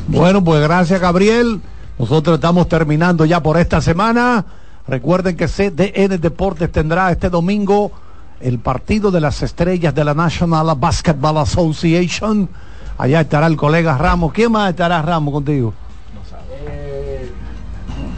Bueno, 0.08 0.44
pues 0.44 0.62
gracias 0.62 1.02
Gabriel. 1.02 1.60
Nosotros 1.98 2.36
estamos 2.36 2.68
terminando 2.68 3.26
ya 3.26 3.42
por 3.42 3.58
esta 3.58 3.82
semana. 3.82 4.44
Recuerden 4.88 5.36
que 5.36 5.48
CDN 5.48 6.20
Deportes 6.20 6.72
tendrá 6.72 7.12
este 7.12 7.30
domingo 7.30 7.92
el 8.40 8.60
partido 8.60 9.12
de 9.12 9.22
las 9.22 9.42
estrellas 9.42 9.96
de 9.96 10.04
la 10.04 10.14
National 10.14 10.76
Basketball 10.78 11.38
Association. 11.38 12.50
Allá 12.98 13.22
estará 13.22 13.48
el 13.48 13.56
colega 13.58 13.98
Ramos. 13.98 14.34
¿Quién 14.34 14.52
más 14.52 14.70
estará 14.70 15.02
Ramos 15.02 15.34
contigo? 15.34 15.74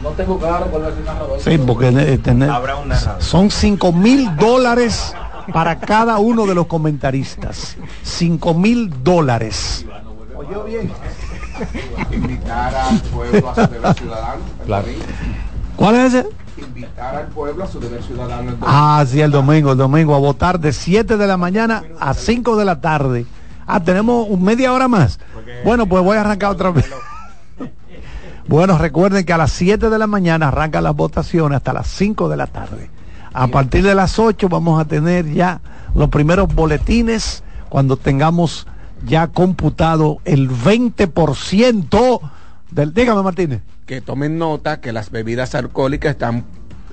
No 0.02 0.10
tengo 0.10 0.38
claro 0.38 0.66
cuál 0.66 0.82
va 0.84 0.86
a 0.86 0.90
ser 0.90 0.98
el 1.00 1.04
narrador. 1.04 1.40
Sí, 1.40 1.58
porque 1.58 1.88
eh, 1.88 2.18
tener- 2.18 2.50
Habrá 2.50 2.76
un 2.76 2.88
narrador. 2.88 3.22
son 3.22 3.50
cinco 3.50 3.92
mil 3.92 4.34
dólares 4.36 5.14
para 5.52 5.78
cada 5.80 6.18
uno 6.18 6.46
de 6.46 6.54
los 6.54 6.66
comentaristas. 6.66 7.76
5 8.02 8.52
mil 8.54 8.92
dólares. 9.02 9.84
Oyó 10.36 10.64
bien. 10.64 10.90
Invitar 12.12 12.74
al 12.74 13.00
pueblo 13.02 13.50
a 13.50 13.54
su 13.54 13.60
deber 13.72 13.94
ciudadano. 13.94 14.42
¿Cuál 15.76 15.94
es 15.96 16.14
ese? 16.14 16.28
Invitar 16.56 17.14
al 17.16 17.26
pueblo 17.28 17.64
a 17.64 17.66
su 17.66 17.80
deber 17.80 18.02
ciudadano. 18.02 18.56
Ah, 18.62 19.04
sí, 19.06 19.20
el 19.20 19.30
domingo, 19.30 19.72
el 19.72 19.78
domingo, 19.78 20.14
a 20.14 20.18
votar 20.18 20.58
de 20.58 20.72
7 20.72 21.16
de 21.16 21.26
la 21.26 21.36
mañana 21.36 21.84
a 22.00 22.14
5 22.14 22.56
de 22.56 22.64
la 22.64 22.80
tarde. 22.80 23.26
Ah, 23.66 23.80
tenemos 23.80 24.28
media 24.38 24.72
hora 24.72 24.88
más. 24.88 25.18
Bueno, 25.64 25.86
pues 25.86 26.02
voy 26.02 26.16
a 26.16 26.22
arrancar 26.22 26.50
otra 26.50 26.70
vez. 26.70 26.86
Bueno, 28.48 28.78
recuerden 28.78 29.26
que 29.26 29.34
a 29.34 29.36
las 29.36 29.52
7 29.52 29.90
de 29.90 29.98
la 29.98 30.06
mañana 30.06 30.48
arrancan 30.48 30.82
las 30.82 30.96
votaciones 30.96 31.56
hasta 31.58 31.74
las 31.74 31.86
5 31.86 32.30
de 32.30 32.36
la 32.38 32.46
tarde. 32.46 32.88
A 33.34 33.46
partir 33.48 33.82
de 33.82 33.94
las 33.94 34.18
8 34.18 34.48
vamos 34.48 34.80
a 34.80 34.86
tener 34.86 35.30
ya 35.30 35.60
los 35.94 36.08
primeros 36.08 36.54
boletines 36.54 37.44
cuando 37.68 37.98
tengamos 37.98 38.66
ya 39.06 39.28
computado 39.28 40.18
el 40.24 40.48
20% 40.50 42.20
del... 42.70 42.94
Dígame, 42.94 43.22
Martínez. 43.22 43.60
Que 43.86 44.00
tomen 44.00 44.38
nota 44.38 44.80
que 44.80 44.92
las 44.92 45.10
bebidas 45.10 45.54
alcohólicas 45.54 46.12
están 46.12 46.44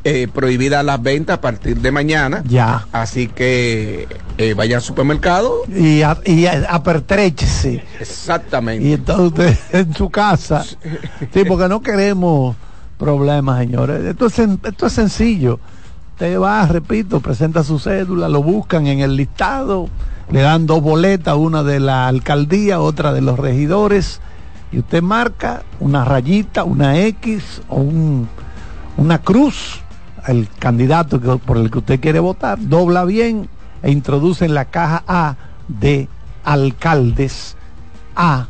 eh, 0.03 0.27
prohibidas 0.33 0.85
las 0.85 1.01
ventas 1.01 1.37
a 1.37 1.41
partir 1.41 1.77
de 1.77 1.91
mañana. 1.91 2.43
Ya. 2.47 2.87
Así 2.91 3.27
que 3.27 4.07
eh, 4.37 4.53
vaya 4.53 4.77
al 4.77 4.81
supermercado. 4.81 5.63
Y, 5.67 6.03
a, 6.03 6.17
y 6.25 6.45
a- 6.45 6.67
apertréchese. 6.69 7.83
Exactamente. 7.99 8.87
Y 8.87 8.93
entonces 8.93 9.59
en 9.71 9.93
su 9.93 10.09
casa. 10.09 10.63
Sí, 10.63 11.43
porque 11.47 11.67
no 11.67 11.81
queremos 11.81 12.55
problemas, 12.97 13.59
señores. 13.59 14.03
Esto 14.05 14.27
es, 14.27 14.39
esto 14.39 14.85
es 14.87 14.93
sencillo. 14.93 15.59
Usted 16.15 16.39
va, 16.39 16.65
repito, 16.65 17.19
presenta 17.19 17.61
su 17.61 17.77
cédula, 17.77 18.29
lo 18.29 18.41
buscan 18.41 18.87
en 18.87 19.01
el 19.01 19.17
listado, 19.17 19.89
le 20.31 20.39
dan 20.39 20.65
dos 20.65 20.81
boletas, 20.81 21.35
una 21.35 21.61
de 21.61 21.81
la 21.81 22.07
alcaldía, 22.07 22.79
otra 22.79 23.11
de 23.11 23.19
los 23.19 23.37
regidores, 23.37 24.21
y 24.71 24.79
usted 24.79 25.01
marca 25.01 25.63
una 25.81 26.05
rayita, 26.05 26.63
una 26.63 26.97
X 26.99 27.61
o 27.67 27.81
un- 27.81 28.29
una 28.95 29.17
cruz, 29.17 29.81
el 30.25 30.47
candidato 30.57 31.19
que- 31.19 31.37
por 31.37 31.57
el 31.57 31.69
que 31.69 31.79
usted 31.79 31.99
quiere 31.99 32.21
votar, 32.21 32.59
dobla 32.61 33.03
bien 33.03 33.49
e 33.83 33.91
introduce 33.91 34.45
en 34.45 34.53
la 34.53 34.63
caja 34.63 35.03
A 35.09 35.35
de 35.67 36.07
alcaldes 36.45 37.57
a, 38.15 38.47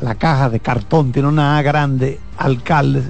la 0.00 0.14
caja 0.14 0.50
de 0.50 0.60
cartón 0.60 1.10
tiene 1.10 1.26
una 1.26 1.58
A 1.58 1.62
grande, 1.62 2.20
alcaldes, 2.36 3.06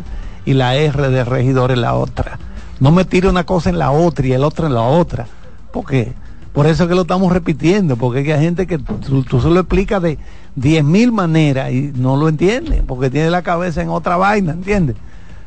y 0.47 0.55
la 0.55 0.77
R 0.77 1.11
de 1.11 1.25
regidor 1.25 1.73
en 1.73 1.83
la 1.83 1.93
otra. 1.93 2.39
No 2.81 2.91
me 2.93 3.05
tire 3.05 3.29
una 3.29 3.45
cosa 3.45 3.71
en 3.71 3.79
la 3.79 3.91
otra 3.91 4.27
y 4.27 4.33
el 4.33 4.45
otro 4.45 4.67
en 4.67 4.75
la 4.75 4.83
otra. 4.83 5.27
¿Por 5.73 5.87
qué? 5.87 6.13
Por 6.53 6.67
eso 6.67 6.85
es 6.85 6.89
que 6.89 6.95
lo 6.95 7.03
estamos 7.03 7.33
repitiendo, 7.33 7.97
porque 7.97 8.33
hay 8.33 8.41
gente 8.41 8.67
que 8.67 8.79
tú, 8.79 9.23
tú 9.23 9.41
se 9.41 9.49
lo 9.49 9.61
explicas 9.61 10.03
de 10.03 10.19
diez 10.57 10.83
mil 10.83 11.13
maneras 11.13 11.71
y 11.71 11.93
no 11.95 12.17
lo 12.17 12.29
entiende, 12.29 12.83
porque 12.87 13.11
tiene 13.11 13.31
la 13.31 13.43
cabeza 13.43 13.83
en 13.83 13.91
otra 13.91 14.17
vaina, 14.17 14.53
¿entiendes? 14.53 14.97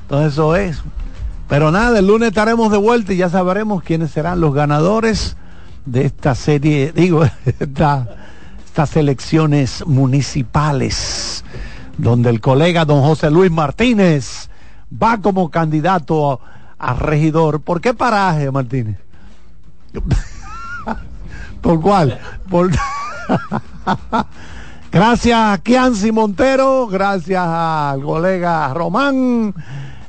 Entonces 0.04 0.34
eso 0.34 0.56
es. 0.56 0.82
Pero 1.50 1.70
nada, 1.72 2.00
el 2.00 2.08
lunes 2.08 2.30
estaremos 2.30 2.72
de 2.72 2.78
vuelta 2.78 3.12
y 3.14 3.18
ya 3.18 3.30
sabremos 3.30 3.84
quiénes 3.84 4.12
serán 4.12 4.40
los 4.40 4.54
ganadores 4.54 5.36
de 5.86 6.06
esta 6.06 6.36
serie, 6.36 6.94
digo, 6.94 7.26
esta, 7.60 8.08
estas 8.66 8.96
elecciones 8.96 9.84
municipales, 9.86 11.44
donde 11.98 12.30
el 12.30 12.40
colega 12.40 12.86
don 12.86 13.02
José 13.02 13.30
Luis 13.30 13.52
Martínez 13.52 14.50
va 14.92 15.18
como 15.18 15.50
candidato 15.50 16.32
a, 16.34 16.40
a 16.82 16.96
regidor. 16.96 17.62
¿Por 17.62 17.80
qué 17.80 17.94
paraje, 17.94 18.50
Martínez? 18.50 18.98
¿Por 21.62 21.80
cuál? 21.80 22.20
Por... 22.50 22.72
gracias 24.92 25.40
a 25.40 25.58
Kianci 25.60 26.12
Montero, 26.12 26.88
gracias 26.88 27.46
al 27.46 28.02
colega 28.02 28.74
Román. 28.74 29.54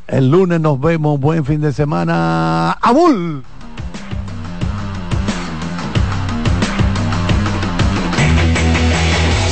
El 0.06 0.30
lunes 0.30 0.60
nos 0.60 0.80
vemos. 0.80 1.20
Buen 1.20 1.44
fin 1.44 1.60
de 1.60 1.72
semana. 1.72 2.72
¡Abul! 2.72 3.44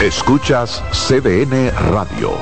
Escuchas 0.00 0.82
CDN 0.92 1.72
Radio, 1.90 2.32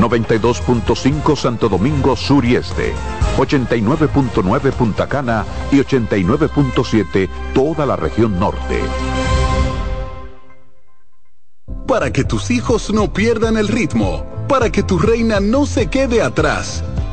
92.5 0.00 1.36
Santo 1.36 1.68
Domingo 1.68 2.16
Sur 2.16 2.44
y 2.44 2.56
Este, 2.56 2.92
89.9 3.36 4.72
Punta 4.72 5.08
Cana 5.08 5.44
y 5.70 5.76
89.7 5.76 7.28
toda 7.54 7.86
la 7.86 7.94
región 7.94 8.40
norte. 8.40 8.80
Para 11.86 12.12
que 12.12 12.24
tus 12.24 12.50
hijos 12.50 12.92
no 12.92 13.12
pierdan 13.12 13.58
el 13.58 13.68
ritmo, 13.68 14.26
para 14.48 14.70
que 14.70 14.82
tu 14.82 14.98
reina 14.98 15.38
no 15.38 15.66
se 15.66 15.86
quede 15.86 16.20
atrás, 16.20 16.82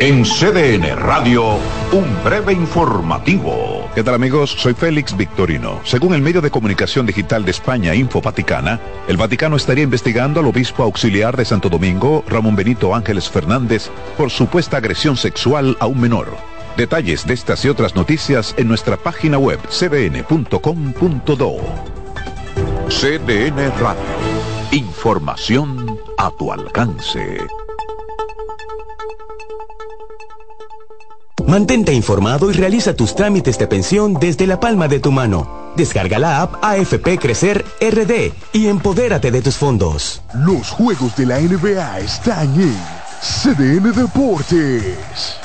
En 0.00 0.24
CDN 0.24 0.96
Radio, 0.96 1.58
un 1.92 2.24
breve 2.24 2.54
informativo. 2.54 3.86
¿Qué 3.94 4.02
tal 4.02 4.14
amigos? 4.14 4.50
Soy 4.50 4.72
Félix 4.72 5.14
Victorino. 5.14 5.78
Según 5.84 6.14
el 6.14 6.22
medio 6.22 6.40
de 6.40 6.50
comunicación 6.50 7.04
digital 7.04 7.44
de 7.44 7.50
España, 7.50 7.94
Info 7.94 8.22
Vaticana, 8.22 8.80
el 9.08 9.18
Vaticano 9.18 9.56
estaría 9.56 9.84
investigando 9.84 10.40
al 10.40 10.46
obispo 10.46 10.84
auxiliar 10.84 11.36
de 11.36 11.44
Santo 11.44 11.68
Domingo, 11.68 12.24
Ramón 12.26 12.56
Benito 12.56 12.94
Ángeles 12.94 13.28
Fernández, 13.28 13.90
por 14.16 14.30
supuesta 14.30 14.78
agresión 14.78 15.18
sexual 15.18 15.76
a 15.80 15.86
un 15.86 16.00
menor. 16.00 16.34
Detalles 16.78 17.26
de 17.26 17.34
estas 17.34 17.62
y 17.66 17.68
otras 17.68 17.94
noticias 17.94 18.54
en 18.56 18.68
nuestra 18.68 18.96
página 18.96 19.36
web 19.36 19.60
cdn.com.do. 19.68 21.56
CDN 22.88 23.70
Radio. 23.78 24.00
Información 24.72 25.98
a 26.16 26.30
tu 26.30 26.50
alcance. 26.52 27.38
Mantente 31.50 31.92
informado 31.92 32.48
y 32.48 32.54
realiza 32.54 32.94
tus 32.94 33.16
trámites 33.16 33.58
de 33.58 33.66
pensión 33.66 34.14
desde 34.14 34.46
la 34.46 34.60
palma 34.60 34.86
de 34.86 35.00
tu 35.00 35.10
mano. 35.10 35.72
Descarga 35.76 36.20
la 36.20 36.42
app 36.42 36.64
AFP 36.64 37.18
Crecer 37.18 37.64
RD 37.80 38.32
y 38.52 38.68
empodérate 38.68 39.32
de 39.32 39.42
tus 39.42 39.56
fondos. 39.56 40.22
Los 40.32 40.70
juegos 40.70 41.16
de 41.16 41.26
la 41.26 41.40
NBA 41.40 41.98
están 41.98 42.54
en 42.54 42.78
CDN 43.20 43.92
Deportes. 43.92 44.96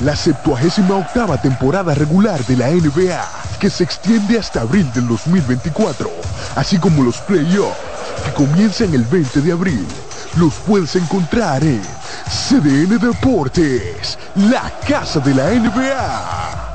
La 0.01 0.15
78 0.15 0.95
octava 0.95 1.41
temporada 1.41 1.95
regular 1.95 2.45
de 2.45 2.57
la 2.57 2.69
NBA, 2.69 3.27
que 3.59 3.71
se 3.71 3.83
extiende 3.83 4.37
hasta 4.37 4.61
abril 4.61 4.87
del 4.93 5.07
2024, 5.07 6.07
así 6.55 6.77
como 6.77 7.01
los 7.01 7.17
playoffs, 7.21 7.79
que 8.23 8.31
comienzan 8.33 8.93
el 8.93 9.05
20 9.05 9.41
de 9.41 9.51
abril. 9.51 9.87
Los 10.37 10.55
puedes 10.55 10.95
encontrar 10.97 11.63
en 11.63 11.81
CDN 12.27 12.99
Deportes, 12.99 14.19
la 14.35 14.69
casa 14.85 15.21
de 15.21 15.33
la 15.33 15.49
NBA. 15.51 16.65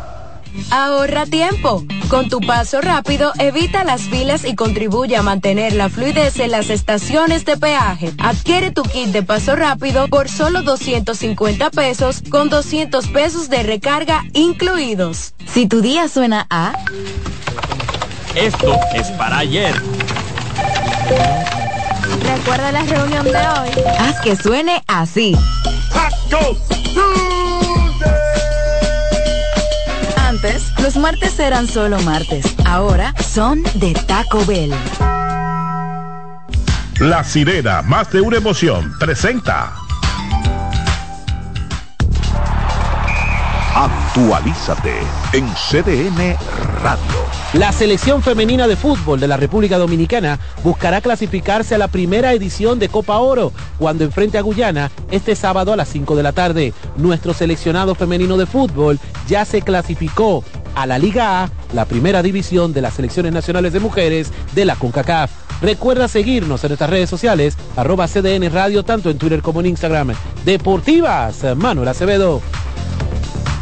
Ahorra 0.71 1.27
tiempo. 1.27 1.85
Con 2.09 2.31
tu 2.31 2.41
paso 2.41 2.81
rápido, 2.81 3.33
evita 3.39 3.85
las 3.85 4.01
filas 4.03 4.47
y 4.47 4.55
contribuye 4.55 5.15
a 5.15 5.23
mantener 5.23 5.75
la 5.75 5.91
fluidez 5.91 6.39
en 6.39 6.53
las 6.53 6.71
estaciones 6.71 7.45
de 7.45 7.59
peaje. 7.59 8.15
Adquiere 8.19 8.71
tu 8.71 8.83
kit 8.83 9.09
de 9.09 9.23
paso 9.23 9.55
rápido 9.57 10.09
por 10.09 10.31
solo 10.31 10.63
250 10.63 11.71
pesos 11.71 12.23
con 12.31 12.49
200 12.49 13.09
pesos 13.09 13.51
de 13.51 13.63
recarga 13.63 14.25
incluidos. 14.33 15.35
Si 15.47 15.67
tu 15.67 15.83
día 15.83 16.09
suena 16.09 16.47
a... 16.49 16.73
Esto 18.35 18.75
es 18.95 19.09
para 19.11 19.39
ayer. 19.39 19.75
Recuerda 22.23 22.73
la 22.73 22.83
reunión 22.83 23.25
de 23.25 23.31
hoy. 23.31 23.71
Haz 23.99 24.21
que 24.21 24.37
suene 24.37 24.83
así. 24.87 25.37
Antes, 30.17 30.73
los 30.79 30.97
martes 30.97 31.39
eran 31.39 31.67
solo 31.67 31.99
martes. 32.01 32.47
Ahora 32.65 33.15
son 33.21 33.63
de 33.75 33.95
Taco 34.07 34.45
Bell. 34.47 34.73
La 37.01 37.25
sirena, 37.25 37.83
más 37.83 38.11
de 38.13 38.21
una 38.21 38.37
emoción, 38.37 38.93
presenta. 38.99 39.80
Actualízate 43.81 44.93
en 45.33 45.49
CDN 45.55 46.37
Radio. 46.83 47.01
La 47.55 47.73
selección 47.73 48.23
femenina 48.23 48.69
de 48.69 48.77
fútbol 48.77 49.19
de 49.19 49.27
la 49.27 49.39
República 49.39 49.79
Dominicana 49.79 50.39
buscará 50.63 51.01
clasificarse 51.01 51.77
a 51.77 51.79
la 51.79 51.89
primera 51.89 52.35
edición 52.35 52.79
de 52.79 52.91
Copa 52.91 53.17
Oro 53.21 53.55
cuando 53.79 54.05
enfrente 54.05 54.37
a 54.37 54.43
Guyana 54.43 54.91
este 55.11 55.35
sábado 55.35 55.73
a 55.73 55.77
las 55.77 55.89
5 55.89 56.15
de 56.15 56.23
la 56.23 56.33
tarde. 56.33 56.75
Nuestro 56.99 57.33
seleccionado 57.33 57.95
femenino 57.95 58.37
de 58.37 58.45
fútbol 58.45 59.01
ya 59.27 59.47
se 59.47 59.63
clasificó 59.63 60.45
a 60.75 60.85
la 60.85 60.99
Liga 60.99 61.45
A, 61.45 61.51
la 61.73 61.87
primera 61.87 62.23
división 62.23 62.75
de 62.75 62.83
las 62.83 62.93
selecciones 62.93 63.33
nacionales 63.33 63.73
de 63.73 63.81
mujeres 63.81 64.31
de 64.55 64.67
la 64.67 64.77
CONCACAF. 64.77 65.31
Recuerda 65.63 66.07
seguirnos 66.07 66.63
en 66.65 66.69
nuestras 66.69 66.91
redes 66.91 67.09
sociales, 67.09 67.57
arroba 67.77 68.09
CDN 68.09 68.53
Radio, 68.53 68.83
tanto 68.83 69.09
en 69.09 69.17
Twitter 69.17 69.41
como 69.41 69.61
en 69.61 69.67
Instagram. 69.67 70.13
Deportivas, 70.45 71.47
Manuel 71.57 71.89
Acevedo. 71.89 72.43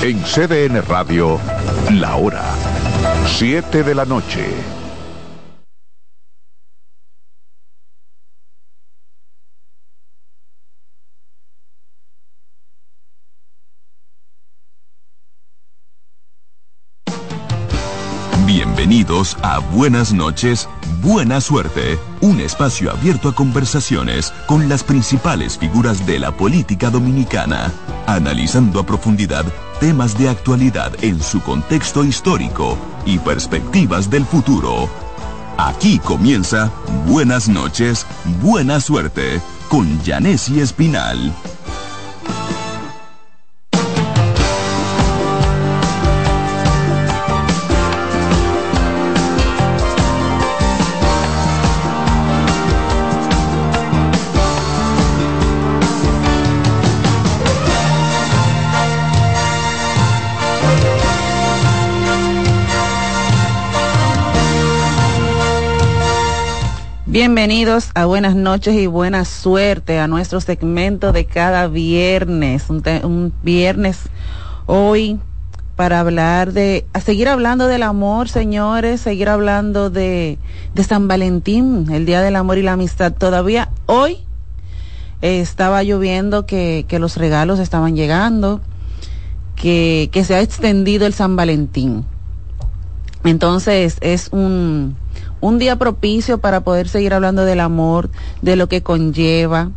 En 0.00 0.22
CDN 0.22 0.80
Radio, 0.82 1.40
la 1.90 2.14
hora 2.14 2.44
7 3.26 3.82
de 3.82 3.94
la 3.96 4.04
noche. 4.04 4.46
Bienvenidos 18.46 19.36
a 19.42 19.58
Buenas 19.58 20.12
noches, 20.12 20.68
Buena 21.02 21.40
Suerte, 21.40 21.98
un 22.20 22.38
espacio 22.38 22.92
abierto 22.92 23.28
a 23.30 23.34
conversaciones 23.34 24.32
con 24.46 24.68
las 24.68 24.84
principales 24.84 25.58
figuras 25.58 26.06
de 26.06 26.20
la 26.20 26.30
política 26.30 26.88
dominicana, 26.88 27.72
analizando 28.06 28.78
a 28.78 28.86
profundidad 28.86 29.44
temas 29.80 30.18
de 30.18 30.28
actualidad 30.28 30.92
en 31.02 31.20
su 31.22 31.40
contexto 31.40 32.04
histórico 32.04 32.76
y 33.06 33.18
perspectivas 33.18 34.10
del 34.10 34.24
futuro. 34.24 34.88
Aquí 35.56 35.98
comienza 35.98 36.70
Buenas 37.06 37.48
noches, 37.48 38.06
Buena 38.42 38.80
Suerte 38.80 39.40
con 39.68 40.02
Janessi 40.04 40.60
Espinal. 40.60 41.32
Bienvenidos 67.20 67.90
a 67.96 68.04
Buenas 68.04 68.36
noches 68.36 68.76
y 68.76 68.86
buena 68.86 69.24
suerte 69.24 69.98
a 69.98 70.06
nuestro 70.06 70.40
segmento 70.40 71.10
de 71.10 71.24
cada 71.24 71.66
viernes, 71.66 72.70
un, 72.70 73.32
viernes 73.42 74.02
hoy 74.66 75.18
para 75.74 75.98
hablar 75.98 76.52
de, 76.52 76.86
a 76.92 77.00
seguir 77.00 77.28
hablando 77.28 77.66
del 77.66 77.82
amor, 77.82 78.28
señores, 78.28 79.00
seguir 79.00 79.30
hablando 79.30 79.90
de, 79.90 80.38
San 80.86 81.08
Valentín, 81.08 81.90
el 81.90 82.06
Día 82.06 82.20
del 82.20 82.36
Amor 82.36 82.56
y 82.56 82.62
la 82.62 82.74
Amistad. 82.74 83.12
Todavía 83.12 83.68
hoy 83.86 84.18
eh, 85.20 85.40
estaba 85.40 85.82
lloviendo 85.82 86.46
que, 86.46 86.86
los 87.00 87.16
regalos 87.16 87.58
estaban 87.58 87.96
llegando, 87.96 88.60
que 89.56 90.08
se 90.24 90.36
ha 90.36 90.40
extendido 90.40 91.04
el 91.04 91.14
San 91.14 91.34
Valentín. 91.34 92.04
Entonces 93.24 93.96
es 94.00 94.28
un, 94.30 94.96
un 95.40 95.58
día 95.58 95.76
propicio 95.76 96.38
para 96.38 96.60
poder 96.60 96.88
seguir 96.88 97.14
hablando 97.14 97.44
del 97.44 97.60
amor, 97.60 98.10
de 98.42 98.56
lo 98.56 98.68
que 98.68 98.82
conlleva. 98.82 99.70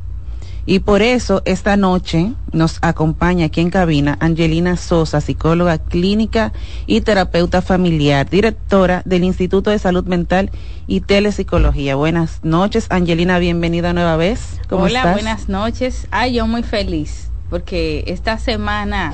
Y 0.66 0.80
por 0.80 1.02
eso 1.02 1.42
esta 1.46 1.76
noche 1.76 2.34
nos 2.52 2.78
acompaña 2.82 3.48
aquí 3.48 3.62
en 3.62 3.72
cabina 3.72 4.18
Angelina 4.20 4.78
Sosa, 4.78 5.20
psicóloga 5.20 5.80
clínica 5.80 6.54
y 6.86 7.02
terapeuta 7.02 7.64
familiar, 7.64 8.30
directora 8.30 9.02
del 9.06 9.24
Instituto 9.24 9.72
de 9.72 9.80
Salud 9.80 10.06
Mental 10.06 10.52
y 10.86 11.02
Telepsicología. 11.02 11.96
Buenas 11.96 12.42
noches, 12.44 12.86
Angelina, 12.90 13.40
bienvenida 13.40 13.94
nueva 13.94 14.18
vez. 14.18 14.60
¿Cómo 14.70 14.84
Hola, 14.84 15.00
estás? 15.00 15.14
buenas 15.14 15.50
noches. 15.50 16.08
Ay, 16.12 16.34
yo 16.34 16.46
muy 16.46 16.62
feliz 16.62 17.32
porque 17.52 18.06
esta 18.08 18.38
semana 18.38 19.14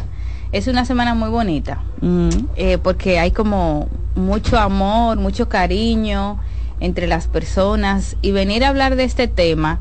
es 0.52 0.68
una 0.68 0.86
semana 0.86 1.15
muy 1.15 1.30
bonita 1.30 1.82
Mm, 2.02 2.30
eh, 2.56 2.78
porque 2.78 3.19
hay 3.19 3.32
como 3.32 3.88
mucho 4.15 4.57
amor, 4.60 5.18
mucho 5.18 5.49
cariño 5.49 6.40
entre 6.80 7.07
las 7.07 7.28
personas 7.28 8.18
y 8.22 8.32
venir 8.32 8.64
a 8.64 8.69
hablar 8.69 8.95
de 8.95 9.03
este 9.03 9.28
tema 9.28 9.80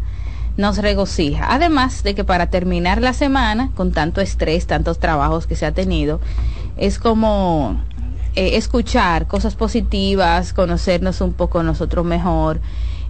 nos 0.56 0.78
regocija. 0.78 1.46
Además 1.50 2.02
de 2.02 2.14
que 2.14 2.24
para 2.24 2.46
terminar 2.46 3.02
la 3.02 3.12
semana, 3.12 3.70
con 3.74 3.92
tanto 3.92 4.22
estrés, 4.22 4.66
tantos 4.66 4.98
trabajos 4.98 5.46
que 5.46 5.56
se 5.56 5.66
ha 5.66 5.72
tenido, 5.72 6.20
es 6.78 6.98
como 6.98 7.78
eh, 8.34 8.56
escuchar 8.56 9.26
cosas 9.26 9.54
positivas, 9.56 10.54
conocernos 10.54 11.20
un 11.20 11.34
poco 11.34 11.62
nosotros 11.62 12.06
mejor 12.06 12.60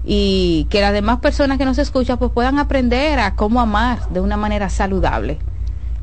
y 0.04 0.66
que 0.70 0.80
las 0.80 0.92
demás 0.92 1.18
personas 1.20 1.58
que 1.58 1.64
nos 1.64 1.78
escuchan 1.78 2.18
pues 2.18 2.32
puedan 2.32 2.58
aprender 2.58 3.20
a 3.20 3.36
cómo 3.36 3.60
amar 3.60 4.08
de 4.08 4.20
una 4.20 4.36
manera 4.36 4.68
saludable. 4.68 5.38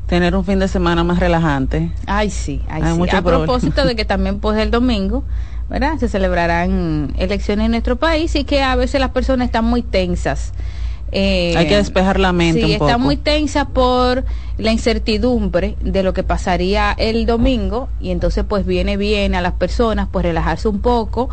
Tener 0.06 0.36
un 0.36 0.44
fin 0.44 0.58
de 0.58 0.68
semana 0.68 1.02
más 1.02 1.18
relajante. 1.18 1.90
Ay, 2.06 2.30
sí, 2.30 2.60
ay, 2.68 2.82
Hay 2.82 2.92
sí. 2.92 2.98
mucho 2.98 3.16
A 3.16 3.22
problema. 3.22 3.44
propósito 3.46 3.84
de 3.86 3.96
que 3.96 4.04
también 4.04 4.38
pues 4.38 4.58
el 4.58 4.70
domingo, 4.70 5.24
¿verdad? 5.70 5.96
Se 5.98 6.08
celebrarán 6.08 7.14
elecciones 7.16 7.64
en 7.66 7.70
nuestro 7.70 7.96
país 7.96 8.34
y 8.36 8.44
que 8.44 8.62
a 8.62 8.76
veces 8.76 9.00
las 9.00 9.10
personas 9.10 9.46
están 9.46 9.64
muy 9.64 9.82
tensas. 9.82 10.52
Eh, 11.10 11.54
Hay 11.56 11.68
que 11.68 11.76
despejar 11.76 12.18
la 12.18 12.32
mente 12.32 12.60
Sí, 12.60 12.66
un 12.66 12.72
está 12.72 12.98
muy 12.98 13.16
tensa 13.16 13.66
por 13.66 14.24
la 14.58 14.72
incertidumbre 14.72 15.76
de 15.80 16.02
lo 16.02 16.12
que 16.12 16.22
pasaría 16.24 16.92
el 16.98 17.24
domingo 17.24 17.88
y 18.00 18.10
entonces 18.10 18.44
pues 18.48 18.66
viene 18.66 18.96
bien 18.96 19.34
a 19.34 19.40
las 19.40 19.52
personas 19.52 20.08
pues 20.10 20.24
relajarse 20.24 20.66
un 20.68 20.80
poco 20.80 21.28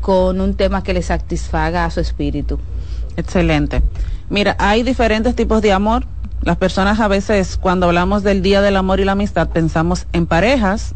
con 0.00 0.40
un 0.40 0.54
tema 0.54 0.82
que 0.82 0.94
les 0.94 1.06
satisfaga 1.06 1.84
a 1.84 1.90
su 1.90 2.00
espíritu. 2.00 2.58
Excelente. 3.16 3.82
Mira, 4.30 4.56
hay 4.58 4.82
diferentes 4.82 5.34
tipos 5.34 5.60
de 5.62 5.72
amor. 5.72 6.06
Las 6.44 6.58
personas 6.58 7.00
a 7.00 7.08
veces 7.08 7.56
cuando 7.56 7.86
hablamos 7.86 8.22
del 8.22 8.42
Día 8.42 8.60
del 8.60 8.76
Amor 8.76 9.00
y 9.00 9.04
la 9.06 9.12
Amistad 9.12 9.48
pensamos 9.48 10.06
en 10.12 10.26
parejas 10.26 10.94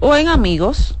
o 0.00 0.14
en 0.16 0.28
amigos, 0.28 0.98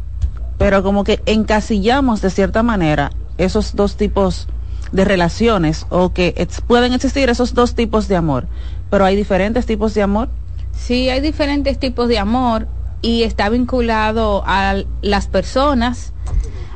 pero 0.56 0.82
como 0.82 1.04
que 1.04 1.20
encasillamos 1.26 2.22
de 2.22 2.30
cierta 2.30 2.62
manera 2.62 3.10
esos 3.36 3.76
dos 3.76 3.96
tipos 3.96 4.48
de 4.92 5.04
relaciones 5.04 5.84
o 5.90 6.14
que 6.14 6.48
pueden 6.66 6.94
existir 6.94 7.28
esos 7.28 7.52
dos 7.52 7.74
tipos 7.74 8.08
de 8.08 8.16
amor, 8.16 8.46
pero 8.88 9.04
hay 9.04 9.14
diferentes 9.14 9.66
tipos 9.66 9.92
de 9.92 10.02
amor. 10.02 10.30
Sí, 10.72 11.10
hay 11.10 11.20
diferentes 11.20 11.78
tipos 11.78 12.08
de 12.08 12.18
amor 12.18 12.68
y 13.02 13.24
está 13.24 13.50
vinculado 13.50 14.42
a 14.46 14.84
las 15.02 15.26
personas, 15.26 16.14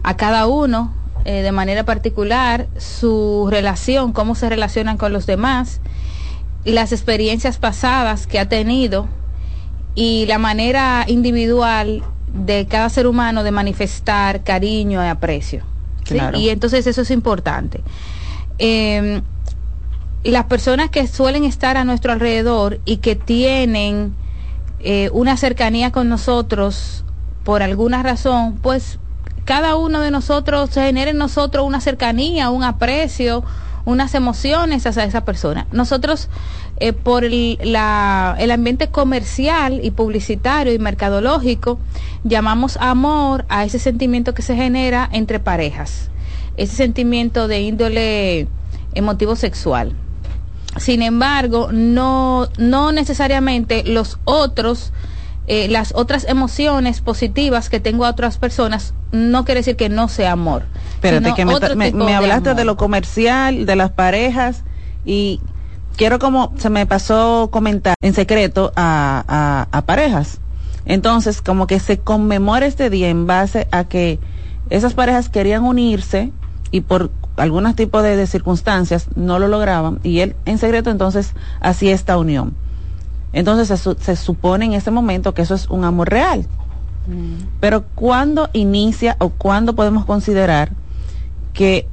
a 0.03 0.19
cada 0.19 0.47
uno 0.47 0.95
eh, 1.25 1.41
de 1.41 1.53
manera 1.53 1.85
particular, 1.85 2.67
su 2.77 3.49
relación, 3.51 4.13
cómo 4.13 4.35
se 4.35 4.51
relacionan 4.51 4.99
con 4.99 5.15
los 5.15 5.25
demás, 5.25 5.81
las 6.73 6.93
experiencias 6.93 7.59
pasadas 7.59 8.27
que 8.27 8.39
ha 8.39 8.49
tenido 8.49 9.09
y 9.95 10.27
la 10.27 10.39
manera 10.39 11.05
individual 11.09 12.03
de 12.33 12.67
cada 12.67 12.89
ser 12.91 13.07
humano 13.07 13.43
de 13.45 13.51
manifestar 13.51 14.43
cariño 14.45 15.03
y 15.05 15.09
aprecio. 15.09 15.65
¿sí? 16.05 16.15
Claro. 16.15 16.39
Y 16.39 16.51
entonces 16.51 16.87
eso 16.87 17.03
es 17.03 17.11
importante. 17.11 17.83
eh, 18.59 19.23
las 20.25 20.47
personas 20.47 20.91
que 20.91 21.07
suelen 21.07 21.45
estar 21.45 21.77
a 21.77 21.85
nuestro 21.85 22.13
alrededor 22.13 22.81
y 22.85 22.97
que 22.97 23.15
tienen 23.15 24.17
eh, 24.81 25.09
una 25.13 25.37
cercanía 25.37 25.93
con 25.93 26.09
nosotros 26.09 27.05
por 27.45 27.63
alguna 27.63 28.03
razón, 28.03 28.59
pues 28.61 28.99
cada 29.45 29.77
uno 29.77 30.01
de 30.01 30.11
nosotros 30.11 30.71
genera 30.71 31.13
en 31.13 31.19
nosotros 31.19 31.65
una 31.65 31.81
cercanía, 31.81 32.51
un 32.51 32.65
aprecio, 32.65 33.45
unas 33.87 34.15
emociones 34.15 34.87
hacia 34.87 35.05
esa 35.05 35.25
persona. 35.25 35.67
Nosotros, 35.73 36.29
eh, 36.79 36.93
por 36.93 37.25
el, 37.25 37.57
el 37.61 38.51
ambiente 38.51 38.89
comercial 38.89 39.81
y 39.83 39.93
publicitario 39.93 40.75
y 40.75 40.79
mercadológico, 40.79 41.79
llamamos 42.25 42.77
amor 42.79 43.47
a 43.49 43.65
ese 43.65 43.79
sentimiento 43.79 44.35
que 44.35 44.43
se 44.43 44.57
genera 44.57 45.09
entre 45.11 45.41
parejas, 45.41 46.11
ese 46.59 46.77
sentimiento 46.77 47.49
de 47.49 47.61
índole 47.61 48.49
emotivo 48.93 49.37
sexual. 49.37 49.95
Sin 50.79 51.01
embargo, 51.01 51.71
no, 51.73 52.49
no 52.59 52.93
necesariamente 52.93 53.85
los 53.85 54.19
otros, 54.25 54.93
eh, 55.47 55.69
las 55.69 55.93
otras 55.95 56.25
emociones 56.29 57.01
positivas 57.01 57.71
que 57.71 57.79
tengo 57.81 58.05
a 58.05 58.11
otras 58.11 58.39
personas, 58.39 58.95
no 59.13 59.45
quiere 59.45 59.61
decir 59.61 59.77
que 59.77 59.89
no 59.89 60.09
sea 60.09 60.33
amor. 60.33 60.65
Espérate, 60.95 61.35
que 61.35 61.45
me, 61.45 62.15
hablaste 62.15 62.55
de 62.55 62.65
lo 62.65 62.77
comercial, 62.77 63.65
de 63.67 63.77
las 63.77 63.93
parejas 63.93 64.65
y 65.05 65.41
quiero 65.97 66.19
como 66.19 66.53
se 66.57 66.69
me 66.69 66.85
pasó 66.87 67.49
comentar 67.53 67.95
en 68.01 68.13
secreto 68.13 68.73
a, 68.75 69.25
a, 69.29 69.69
a 69.77 69.83
parejas. 69.83 70.41
Entonces, 70.85 71.43
como 71.43 71.67
que 71.67 71.81
se 71.81 71.99
conmemora 71.99 72.67
este 72.67 72.91
día 72.91 73.09
en 73.09 73.27
base 73.27 73.69
a 73.71 73.85
que 73.85 74.19
esas 74.71 74.95
parejas 74.95 75.29
querían 75.29 75.65
unirse 75.65 76.33
y 76.71 76.81
por 76.81 77.11
algunos 77.37 77.77
tipos 77.77 78.03
de, 78.03 78.17
de 78.17 78.27
circunstancias 78.27 79.07
no 79.15 79.39
lo 79.39 79.49
lograban 79.49 80.01
y 80.03 80.21
él 80.21 80.35
en 80.47 80.59
secreto 80.59 80.91
entonces 80.91 81.35
hacía 81.61 81.95
esta 81.95 82.19
unión. 82.19 82.55
Entonces 83.37 83.69
se, 83.69 83.77
su- 83.77 83.97
se 84.01 84.17
supone 84.17 84.65
en 84.65 84.73
ese 84.73 84.91
momento 84.91 85.35
que 85.35 85.43
eso 85.43 85.55
es 85.55 85.69
un 85.69 85.85
amor 85.85 86.09
real. 86.09 86.47
Pero 87.61 87.85
¿cuándo 87.95 88.49
inicia 88.53 89.15
o 89.21 89.29
cuándo 89.29 89.75
podemos 89.77 90.05
considerar 90.07 90.71
que 91.53 91.87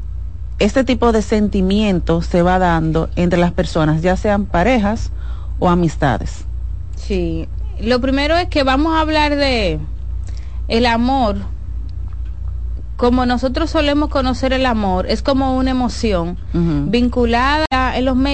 este 0.57 0.83
tipo 0.83 1.11
de 1.11 1.21
sentimiento 1.21 2.21
se 2.21 2.41
va 2.41 2.57
dando 2.59 3.09
entre 3.15 3.37
las 3.39 3.51
personas, 3.51 4.01
ya 4.01 4.15
sean 4.15 4.45
parejas 4.45 5.11
o 5.59 5.69
amistades? 5.69 6.45
Sí, 6.95 7.47
lo 7.81 7.99
primero 8.01 8.35
es 8.37 8.47
que 8.47 8.63
vamos 8.63 8.95
a 8.95 9.01
hablar 9.01 9.35
de 9.35 9.79
el 10.69 10.85
amor. 10.85 11.35
Como 12.95 13.25
nosotros 13.25 13.69
solemos 13.69 14.09
conocer 14.09 14.53
el 14.53 14.65
amor, 14.65 15.07
es 15.09 15.21
como 15.21 15.57
una 15.57 15.71
emoción 15.71 16.37
vinculada 16.89 17.65
en 17.95 18.05
los 18.05 18.15
medios 18.15 18.21